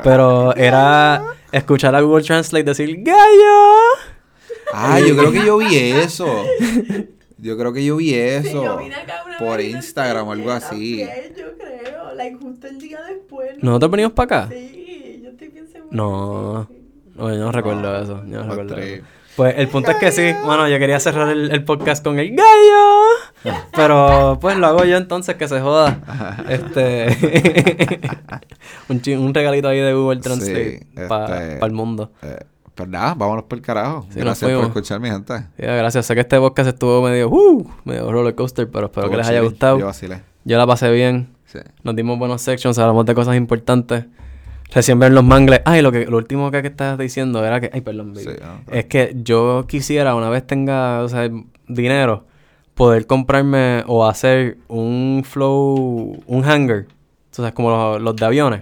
Pero 0.03 0.55
era 0.55 1.21
escuchar 1.51 1.93
a 1.95 2.01
Google 2.01 2.23
Translate 2.23 2.63
decir 2.63 3.03
gallo 3.03 3.67
Ah, 4.73 4.99
yo 4.99 5.15
creo 5.15 5.31
que 5.31 5.45
yo 5.45 5.57
vi 5.57 5.75
eso. 5.75 6.25
Yo 7.41 7.57
creo 7.57 7.71
que 7.73 7.83
yo 7.85 7.95
vi 7.97 8.09
Sí, 8.09 8.15
eso. 8.15 8.63
yo 8.63 8.77
vine 8.77 8.95
acá 8.95 9.23
una 9.25 9.37
por 9.37 9.61
Instagram 9.61 10.27
o 10.27 10.31
algo 10.31 10.51
así. 10.51 11.05
también, 11.05 11.33
Yo 11.37 11.45
creo, 11.57 12.13
like 12.15 12.37
justo 12.37 12.67
el 12.67 12.77
día 12.79 12.99
después. 13.03 13.51
nosotros 13.61 13.91
venimos 13.91 14.13
para 14.13 14.25
acá 14.43 14.49
Sí, 14.53 15.21
yo 15.23 15.29
estoy 15.29 15.47
bien 15.49 15.65
no 15.91 16.67
sí. 16.69 16.75
no, 17.15 17.29
yo 17.33 17.37
no 17.39 17.51
recuerdo 17.51 17.81
No, 17.81 17.97
eso 17.97 18.23
yo 18.27 18.43
no 18.43 18.49
recuerdo 18.49 18.77
eso. 18.77 19.03
Pues 19.35 19.55
el 19.57 19.69
punto 19.69 19.91
es 19.91 19.97
que 19.97 20.11
sí, 20.11 20.33
bueno, 20.43 20.67
yo 20.67 20.77
quería 20.79 20.99
cerrar 20.99 21.29
el, 21.29 21.49
el 21.51 21.63
podcast 21.63 22.03
con 22.03 22.19
el 22.19 22.35
gallo, 22.35 23.55
pero 23.73 24.37
pues 24.41 24.57
lo 24.57 24.67
hago 24.67 24.83
yo 24.83 24.97
entonces 24.97 25.35
que 25.35 25.47
se 25.47 25.61
joda. 25.61 25.99
Este 26.49 27.07
un, 29.17 29.33
regalito 29.33 29.69
ahí 29.69 29.79
de 29.79 29.93
Google 29.93 30.19
Translate 30.19 30.79
Sí, 30.79 30.85
para 31.07 31.53
este- 31.53 31.65
el 31.65 31.71
mundo. 31.71 32.11
Eh, 32.21 32.39
pues 32.79 32.89
nada, 32.89 33.13
vámonos 33.13 33.43
por 33.43 33.57
el 33.57 33.61
carajo. 33.61 34.05
Sí, 34.09 34.21
Gracias 34.21 34.49
por 34.49 34.63
escuchar, 34.63 35.01
mi 35.01 35.09
gente. 35.09 35.37
Sí, 35.37 35.63
gracias, 35.63 36.05
sé 36.05 36.15
que 36.15 36.21
este 36.21 36.39
podcast 36.39 36.69
estuvo 36.69 37.01
medio 37.01 37.27
uh, 37.27 37.69
medio 37.83 38.09
roller 38.09 38.33
coaster, 38.35 38.69
pero 38.71 38.85
espero 38.85 39.09
que 39.09 39.17
les 39.17 39.27
haya 39.27 39.41
gustado. 39.41 39.79
Yo 39.79 39.85
vacilé. 39.85 40.21
Yo 40.45 40.57
la 40.57 40.65
pasé 40.65 40.89
bien. 40.89 41.35
Sí. 41.43 41.59
Nos 41.83 41.93
dimos 41.97 42.17
buenos 42.17 42.41
sections, 42.41 42.79
hablamos 42.79 43.05
de 43.05 43.15
cosas 43.15 43.35
importantes. 43.35 44.05
Recién 44.73 44.97
ver 44.97 45.11
los 45.11 45.25
mangles. 45.25 45.59
Ay, 45.65 45.81
lo 45.81 45.91
que 45.91 46.05
lo 46.05 46.15
último 46.15 46.51
que, 46.51 46.61
que 46.61 46.69
estabas 46.69 46.97
diciendo 46.97 47.43
era 47.43 47.59
que 47.59 47.69
ay, 47.73 47.81
perdón, 47.81 48.13
baby. 48.13 48.23
Sí, 48.23 48.31
ah, 48.41 48.59
Es 48.71 48.85
que 48.85 49.13
yo 49.13 49.65
quisiera, 49.67 50.15
una 50.15 50.29
vez 50.29 50.47
tenga 50.47 51.03
o 51.03 51.09
sea, 51.09 51.29
dinero, 51.67 52.27
poder 52.75 53.07
comprarme 53.07 53.83
o 53.87 54.07
hacer 54.07 54.57
un 54.69 55.23
flow, 55.25 56.23
un 56.25 56.45
hanger. 56.45 56.87
O 57.31 57.41
sea, 57.41 57.53
como 57.53 57.71
los, 57.71 58.01
los 58.01 58.15
de 58.15 58.25
aviones. 58.25 58.61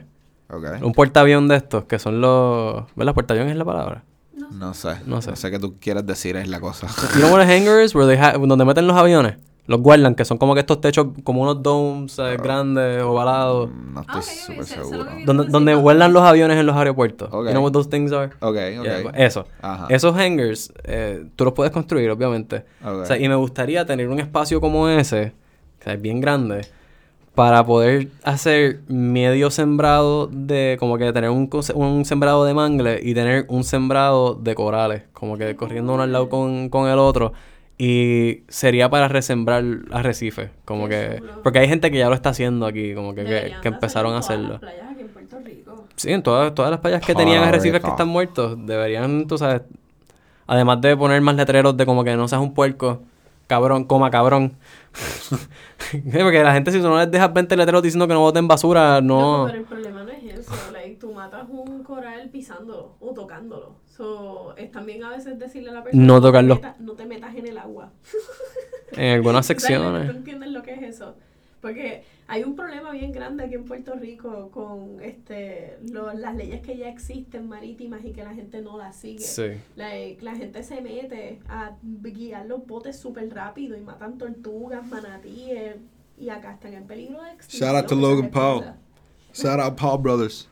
Ok. 0.50 0.66
Un 0.82 0.94
portaavión 0.94 1.48
de 1.48 1.58
estos, 1.58 1.86
que 1.86 2.00
son 2.00 2.22
los... 2.22 2.84
¿Verdad? 2.96 3.14
Portaavión 3.14 3.50
es 3.50 3.56
la 3.58 3.66
palabra. 3.66 4.04
No 4.52 4.74
sé. 4.74 4.96
No 5.06 5.16
No 5.18 5.22
sé. 5.22 5.36
sé. 5.36 5.52
qué 5.52 5.60
tú 5.60 5.76
quieres 5.80 6.06
decir, 6.06 6.38
es 6.38 6.48
la 6.48 6.60
cosa. 6.60 6.88
You 7.16 7.20
know 7.22 7.32
what 7.32 7.42
a 7.42 7.46
hanger 7.46 7.82
is? 7.84 7.94
Where 7.94 8.08
they 8.08 8.18
ha- 8.24 8.38
donde 8.38 8.64
meten 8.66 8.88
los 8.88 8.96
aviones. 8.96 9.36
Los 9.66 9.82
guardan, 9.82 10.16
que 10.16 10.24
son 10.24 10.38
como 10.38 10.54
que 10.54 10.62
estos 10.62 10.80
techos, 10.80 11.08
como 11.26 11.42
unos 11.42 11.62
domes 11.62 12.18
eh, 12.20 12.38
grandes, 12.42 13.04
ovalados. 13.04 13.70
no 13.70 14.00
Ah, 14.08 14.20
estoy 14.20 14.22
ok, 14.22 14.28
ok, 14.28 14.46
súper 14.46 14.66
sé- 14.66 14.74
sé 14.76 14.80
lo 14.80 14.86
seguro. 14.86 15.10
Donde, 15.26 15.44
donde 15.48 15.76
guardan 15.76 16.14
los 16.14 16.24
aviones 16.24 16.58
en 16.58 16.66
los 16.66 16.78
aeropuertos. 16.78 17.28
Ok. 17.34 17.48
You 17.48 17.52
know 17.52 17.62
what 17.66 17.74
those 17.74 17.90
things 17.90 18.14
are? 18.14 18.28
Ok, 18.40 18.56
ok. 18.80 18.84
Yeah, 18.86 19.00
pues, 19.04 19.16
eso. 19.18 19.46
Ajá. 19.62 19.88
Esos 19.90 20.16
hangers, 20.16 20.72
eh, 20.86 21.26
tú 21.36 21.44
los 21.44 21.54
puedes 21.54 21.74
construir, 21.74 22.10
obviamente. 22.10 22.64
O 22.86 23.04
sea, 23.04 23.18
y 23.18 23.28
me 23.28 23.36
gustaría 23.36 23.86
tener 23.86 24.08
un 24.08 24.22
espacio 24.22 24.62
como 24.62 24.88
ese, 24.88 25.34
que 25.80 25.92
es 25.92 26.02
bien 26.02 26.22
grande, 26.22 26.62
para 27.38 27.64
poder 27.64 28.08
hacer 28.24 28.80
medio 28.88 29.52
sembrado 29.52 30.26
de, 30.26 30.76
como 30.80 30.98
que 30.98 31.14
tener 31.14 31.30
un, 31.30 31.48
un 31.76 32.04
sembrado 32.04 32.46
de 32.46 32.56
mangle 32.56 33.00
y 33.04 33.14
tener 33.14 33.46
un 33.48 33.64
sembrado 33.64 34.34
de 34.34 34.56
corales, 34.56 35.04
como 35.14 35.38
que 35.38 35.56
corriendo 35.56 35.94
uno 35.94 36.02
al 36.02 36.12
lado 36.12 36.30
con, 36.30 36.70
con 36.70 36.90
el 36.90 36.98
otro. 36.98 37.34
Y 37.78 38.42
sería 38.48 38.90
para 38.90 39.08
resembrar 39.08 39.64
arrecifes, 39.92 40.50
como 40.66 40.88
Qué 40.88 41.22
que... 41.22 41.24
Porque 41.44 41.60
hay 41.60 41.68
gente 41.68 41.92
que 41.92 42.00
ya 42.00 42.10
lo 42.10 42.16
está 42.16 42.30
haciendo 42.30 42.66
aquí, 42.66 42.96
como 42.96 43.14
que, 43.14 43.24
que, 43.62 43.68
empezaron 43.68 44.16
a 44.16 44.18
hacerlo 44.18 44.56
en 44.56 44.60
hacerlo. 44.60 44.60
todas 44.60 44.64
las 44.64 44.72
playas 44.74 44.92
aquí 44.92 45.02
en 45.02 45.10
Puerto 45.10 45.40
Rico. 45.46 45.86
Sí, 45.96 46.12
en 46.12 46.24
todas, 46.24 46.56
todas 46.56 46.72
las 46.72 46.80
playas 46.80 47.02
que 47.02 47.14
Puerto 47.14 47.20
tenían 47.20 47.44
arrecifes 47.44 47.82
que 47.82 47.90
están 47.90 48.08
muertos, 48.08 48.66
deberían, 48.66 49.28
tú 49.28 49.38
sabes, 49.38 49.62
además 50.48 50.82
de 50.82 50.98
poner 50.98 51.22
más 51.22 51.36
letreros 51.36 51.78
de 51.78 51.86
como 51.86 52.04
que 52.04 52.16
no 52.16 52.28
seas 52.28 52.42
un 52.42 52.56
puerco, 52.56 53.04
cabrón, 53.48 53.86
coma 53.86 54.12
cabrón. 54.12 54.58
Porque 56.12 56.44
la 56.44 56.54
gente 56.54 56.72
si 56.72 56.80
tú 56.80 56.88
no 56.90 56.98
les 56.98 57.10
dejas 57.12 57.34
20 57.34 57.56
letreros 57.56 57.82
diciendo 57.84 58.08
que 58.08 58.14
no 58.14 58.20
boten 58.22 58.48
basura, 58.48 59.00
No, 59.02 59.40
no... 59.40 59.46
pero 59.48 59.60
el 59.60 59.66
problema 59.66 60.04
no 60.04 60.12
es 60.12 60.24
eso. 60.40 60.52
Like, 60.72 60.96
tú 61.00 61.12
matas 61.14 61.48
un 61.50 61.84
coral 61.84 62.30
pisándolo 62.30 62.96
o 63.00 63.14
tocándolo. 63.14 63.76
So, 63.96 64.56
es 64.58 64.72
también 64.72 65.04
a 65.04 65.10
veces 65.10 65.38
decirle 65.40 65.70
a 65.70 65.74
la 65.74 65.84
persona... 65.84 66.04
No 66.06 66.20
te 66.22 66.28
tocarlo. 66.28 66.56
metas- 66.56 66.80
no 66.80 66.94
te 66.94 67.06
metas 67.06 67.36
en 67.36 67.48
el 67.48 67.58
agua. 67.58 67.90
En 68.94 69.14
algunas 69.16 69.46
secciones. 69.48 70.12
¿Tú 70.12 70.18
entiendes 70.18 70.50
lo 70.52 70.62
que 70.64 70.74
es 70.74 70.82
eso? 70.84 71.16
Porque 71.62 72.04
hay 72.28 72.44
un 72.44 72.56
problema 72.56 72.92
bien 72.92 73.12
grande 73.12 73.44
aquí 73.46 73.56
en 73.56 73.64
Puerto 73.66 73.96
Rico 73.96 74.52
con 74.52 75.02
este 75.02 75.78
lo- 75.92 76.14
las 76.14 76.36
leyes 76.36 76.62
que 76.62 76.78
ya 76.78 76.90
existen 76.90 77.48
marítimas 77.48 78.04
y 78.04 78.12
que 78.12 78.24
la 78.24 78.34
gente 78.34 78.62
no 78.62 78.78
las 78.78 78.96
sigue. 78.98 79.20
Sí. 79.20 79.54
Like, 79.76 80.24
la 80.24 80.36
gente 80.36 80.62
se 80.64 80.82
mete 80.82 81.40
a 81.48 81.78
guiar 81.82 82.46
los 82.46 82.66
botes 82.68 82.98
súper 83.00 83.34
rápido 83.34 83.78
y 83.78 83.82
matan 83.82 84.18
tortugas, 84.18 84.86
manatíes 84.88 85.78
y 86.18 86.30
acá 86.30 86.54
están 86.54 86.74
en 86.74 86.86
peligro 86.86 87.22
de 87.24 87.32
extinción. 87.32 87.70
Shout 87.72 87.82
out 87.84 87.90
to 87.90 87.96
Logan 87.96 88.30
Paul. 88.30 88.64
Shout 89.34 89.60
out 89.60 89.76
Paul 89.80 90.00
Brothers. 90.02 90.50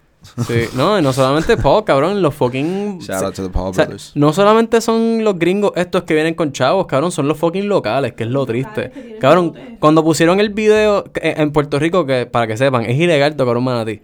Sí, 0.47 0.65
no, 0.75 0.97
y 0.97 1.01
no 1.01 1.13
solamente 1.13 1.55
Paul, 1.57 1.83
cabrón, 1.83 2.21
los 2.21 2.33
fucking... 2.33 2.99
Shout 2.99 3.23
out 3.23 3.35
to 3.35 3.43
the 3.43 3.49
Paul 3.49 3.69
o 3.69 3.73
sea, 3.73 3.85
Brothers. 3.85 4.11
no 4.15 4.33
solamente 4.33 4.81
son 4.81 5.23
los 5.23 5.37
gringos 5.37 5.71
estos 5.75 6.03
que 6.03 6.13
vienen 6.13 6.33
con 6.33 6.51
chavos, 6.51 6.87
cabrón, 6.87 7.11
son 7.11 7.27
los 7.27 7.37
fucking 7.37 7.67
locales, 7.67 8.13
que 8.13 8.23
es 8.23 8.29
lo 8.29 8.45
triste. 8.45 9.17
Cabrón, 9.19 9.53
cuando 9.79 10.03
pusieron 10.03 10.39
el 10.39 10.49
video 10.49 11.03
que- 11.05 11.35
en 11.37 11.51
Puerto 11.51 11.79
Rico, 11.79 12.05
que 12.05 12.25
para 12.25 12.47
que 12.47 12.57
sepan, 12.57 12.85
es 12.85 12.97
ilegal 12.97 13.35
tocar 13.35 13.55
un 13.57 13.63
manatí. 13.63 14.01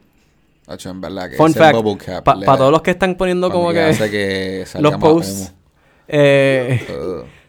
Hacho, 0.67 0.89
en 0.89 1.01
verdad 1.01 1.29
que 1.29 1.35
Fun 1.35 1.53
fact, 1.53 2.23
para 2.23 2.57
todos 2.57 2.71
los 2.71 2.81
que 2.81 2.91
están 2.91 3.15
poniendo 3.15 3.51
como 3.51 3.71
que 3.71 3.93
los 4.79 4.95
posts, 4.97 5.53
eh. 6.07 6.79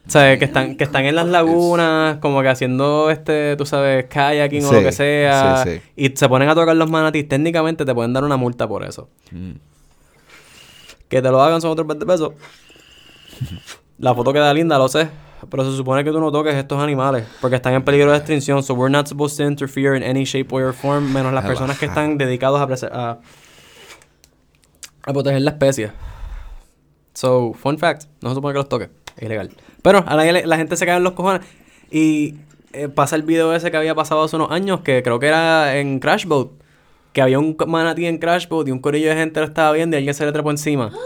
O 0.06 0.10
sea, 0.10 0.36
que 0.36 0.44
están, 0.44 0.76
que 0.76 0.82
están 0.82 1.04
en 1.04 1.14
las 1.14 1.26
lagunas, 1.26 2.16
como 2.18 2.42
que 2.42 2.48
haciendo 2.48 3.08
este, 3.10 3.56
tú 3.56 3.64
sabes, 3.64 4.06
kayaking 4.06 4.64
o 4.64 4.72
lo 4.72 4.80
que 4.82 4.90
sea, 4.90 5.62
sí, 5.64 5.70
sí. 5.70 5.80
y 5.94 6.16
se 6.16 6.28
ponen 6.28 6.48
a 6.48 6.54
tocar 6.56 6.74
los 6.74 6.90
manatís, 6.90 7.28
técnicamente 7.28 7.84
te 7.84 7.94
pueden 7.94 8.12
dar 8.12 8.24
una 8.24 8.36
multa 8.36 8.66
por 8.66 8.84
eso. 8.84 9.08
Mm. 9.30 9.52
Que 11.08 11.22
te 11.22 11.30
lo 11.30 11.40
hagan 11.40 11.60
son 11.60 11.70
otros 11.70 11.86
20 11.86 12.04
pesos. 12.04 12.32
La 13.98 14.14
foto 14.14 14.32
queda 14.32 14.52
linda, 14.52 14.78
lo 14.78 14.88
sé. 14.88 15.08
Pero 15.50 15.64
se 15.68 15.76
supone 15.76 16.04
que 16.04 16.10
tú 16.10 16.20
no 16.20 16.30
toques 16.30 16.54
estos 16.54 16.80
animales 16.80 17.26
porque 17.40 17.56
están 17.56 17.74
en 17.74 17.82
peligro 17.82 18.12
de 18.12 18.18
extinción. 18.18 18.62
So 18.62 18.74
we're 18.74 18.90
not 18.90 19.08
supposed 19.08 19.36
to 19.38 19.44
interfere 19.44 19.96
in 19.96 20.02
any 20.02 20.24
shape 20.24 20.54
or 20.54 20.72
form, 20.72 21.12
menos 21.12 21.32
las 21.32 21.44
personas 21.44 21.78
que 21.78 21.86
están 21.86 22.16
dedicados 22.16 22.60
a, 22.60 22.86
a, 22.92 23.20
a 25.04 25.12
proteger 25.12 25.42
la 25.42 25.50
especie. 25.50 25.90
So, 27.14 27.52
fun 27.54 27.78
fact, 27.78 28.04
no 28.20 28.30
se 28.30 28.36
supone 28.36 28.54
que 28.54 28.58
los 28.58 28.68
toques. 28.68 28.88
Es 29.16 29.22
ilegal. 29.24 29.50
Pero 29.82 30.04
a 30.06 30.16
la, 30.16 30.24
la 30.32 30.56
gente 30.56 30.76
se 30.76 30.86
cae 30.86 30.96
en 30.96 31.04
los 31.04 31.12
cojones. 31.14 31.42
Y 31.90 32.36
eh, 32.72 32.88
pasa 32.88 33.16
el 33.16 33.22
video 33.22 33.54
ese 33.54 33.70
que 33.70 33.76
había 33.76 33.94
pasado 33.94 34.22
hace 34.22 34.36
unos 34.36 34.50
años, 34.50 34.80
que 34.80 35.02
creo 35.02 35.18
que 35.18 35.26
era 35.26 35.76
en 35.76 35.98
Crash 36.00 36.24
Boat. 36.26 36.48
Que 37.12 37.20
había 37.20 37.38
un 37.38 37.56
manatí 37.66 38.06
en 38.06 38.18
Crash 38.18 38.48
Boat 38.48 38.68
y 38.68 38.70
un 38.70 38.78
corillo 38.78 39.08
de 39.10 39.16
gente 39.16 39.38
lo 39.40 39.46
estaba 39.46 39.72
viendo 39.72 39.96
y 39.96 39.98
alguien 39.98 40.14
se 40.14 40.24
le 40.24 40.32
trepó 40.32 40.50
encima. 40.50 40.90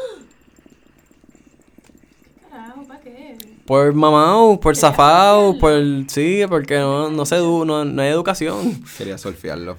Carajo, 2.50 2.84
¿para 2.86 3.00
qué? 3.00 3.36
Por 3.66 3.92
mamao, 3.92 4.60
por 4.60 4.76
surfearlo. 4.76 5.58
por... 5.58 5.72
Sí, 6.08 6.42
porque 6.48 6.78
no, 6.78 7.10
no, 7.10 7.26
se 7.26 7.36
edu- 7.36 7.64
no, 7.66 7.84
no 7.84 8.02
hay 8.02 8.08
educación. 8.08 8.82
Quería 8.96 9.18
surfearlo. 9.18 9.76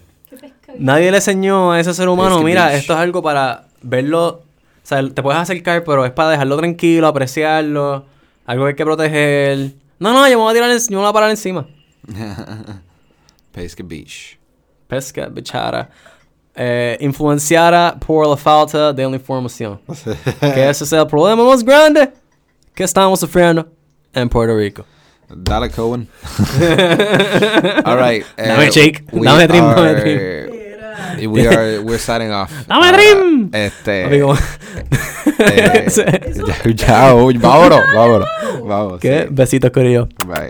Nadie 0.77 1.09
le 1.11 1.17
enseñó 1.17 1.71
a 1.71 1.79
ese 1.79 1.93
ser 1.93 2.09
humano, 2.09 2.41
mira, 2.43 2.73
esto 2.75 2.93
es 2.93 2.99
algo 2.99 3.21
para 3.23 3.67
verlo... 3.81 4.27
O 4.83 4.87
sea, 4.89 5.01
te 5.09 5.21
puedes 5.23 5.39
acercar, 5.41 5.83
pero 5.83 6.05
es 6.05 6.11
para 6.11 6.29
dejarlo 6.31 6.55
tranquilo, 6.57 7.07
apreciarlo. 7.07 8.05
Algo 8.47 8.63
que 8.63 8.69
hay 8.69 8.75
que 8.75 8.83
proteger. 8.85 9.73
No, 9.99 10.11
no, 10.13 10.27
yo 10.27 10.37
me 10.37 10.43
voy 10.43 10.51
a 10.51 10.53
tirar, 10.55 10.71
en- 10.71 10.79
yo 10.79 10.89
me 10.91 10.97
voy 10.97 11.05
a 11.09 11.13
parar 11.13 11.29
encima. 11.29 11.67
Pesca 13.51 13.83
Beach. 13.85 14.39
Pesca, 14.87 15.27
bichara. 15.27 15.89
Eh, 16.55 16.97
influenciada 17.01 17.95
por 17.99 18.27
la 18.27 18.35
falta 18.35 18.91
de 18.93 19.03
la 19.07 19.15
información. 19.15 19.79
que 20.39 20.69
ese 20.69 20.83
es 20.85 20.91
el 20.93 21.05
problema 21.05 21.43
más 21.43 21.63
grande 21.63 22.11
que 22.73 22.83
estamos 22.83 23.19
sufriendo 23.19 23.67
en 24.13 24.27
Puerto 24.29 24.55
Rico. 24.57 24.83
Dale, 25.29 25.69
Cohen. 25.69 26.07
All 27.85 27.97
right. 27.97 28.25
eh, 28.37 28.47
Dame 28.47 28.69
shake, 28.71 29.03
we 29.11 29.25
dame 29.27 29.45
dream, 29.47 29.65
dame 29.75 29.95
dream. 29.95 30.46
Era- 30.97 31.29
We 31.29 31.47
are 31.47 31.79
we're 31.81 31.97
signing 31.99 32.31
off. 32.31 32.51
Dame 32.67 32.91
dream. 32.91 33.49
Este. 33.53 34.05
Amigo, 34.05 34.35
eh, 35.39 35.87
Chao. 36.75 37.31
Vámonos, 37.33 37.81
vámonos. 37.95 38.27
Vamos. 38.63 38.99
¿Qué? 38.99 39.23
sí. 39.23 39.27
Besitos, 39.31 39.71
Corillo. 39.71 40.07
Bye. 40.25 40.49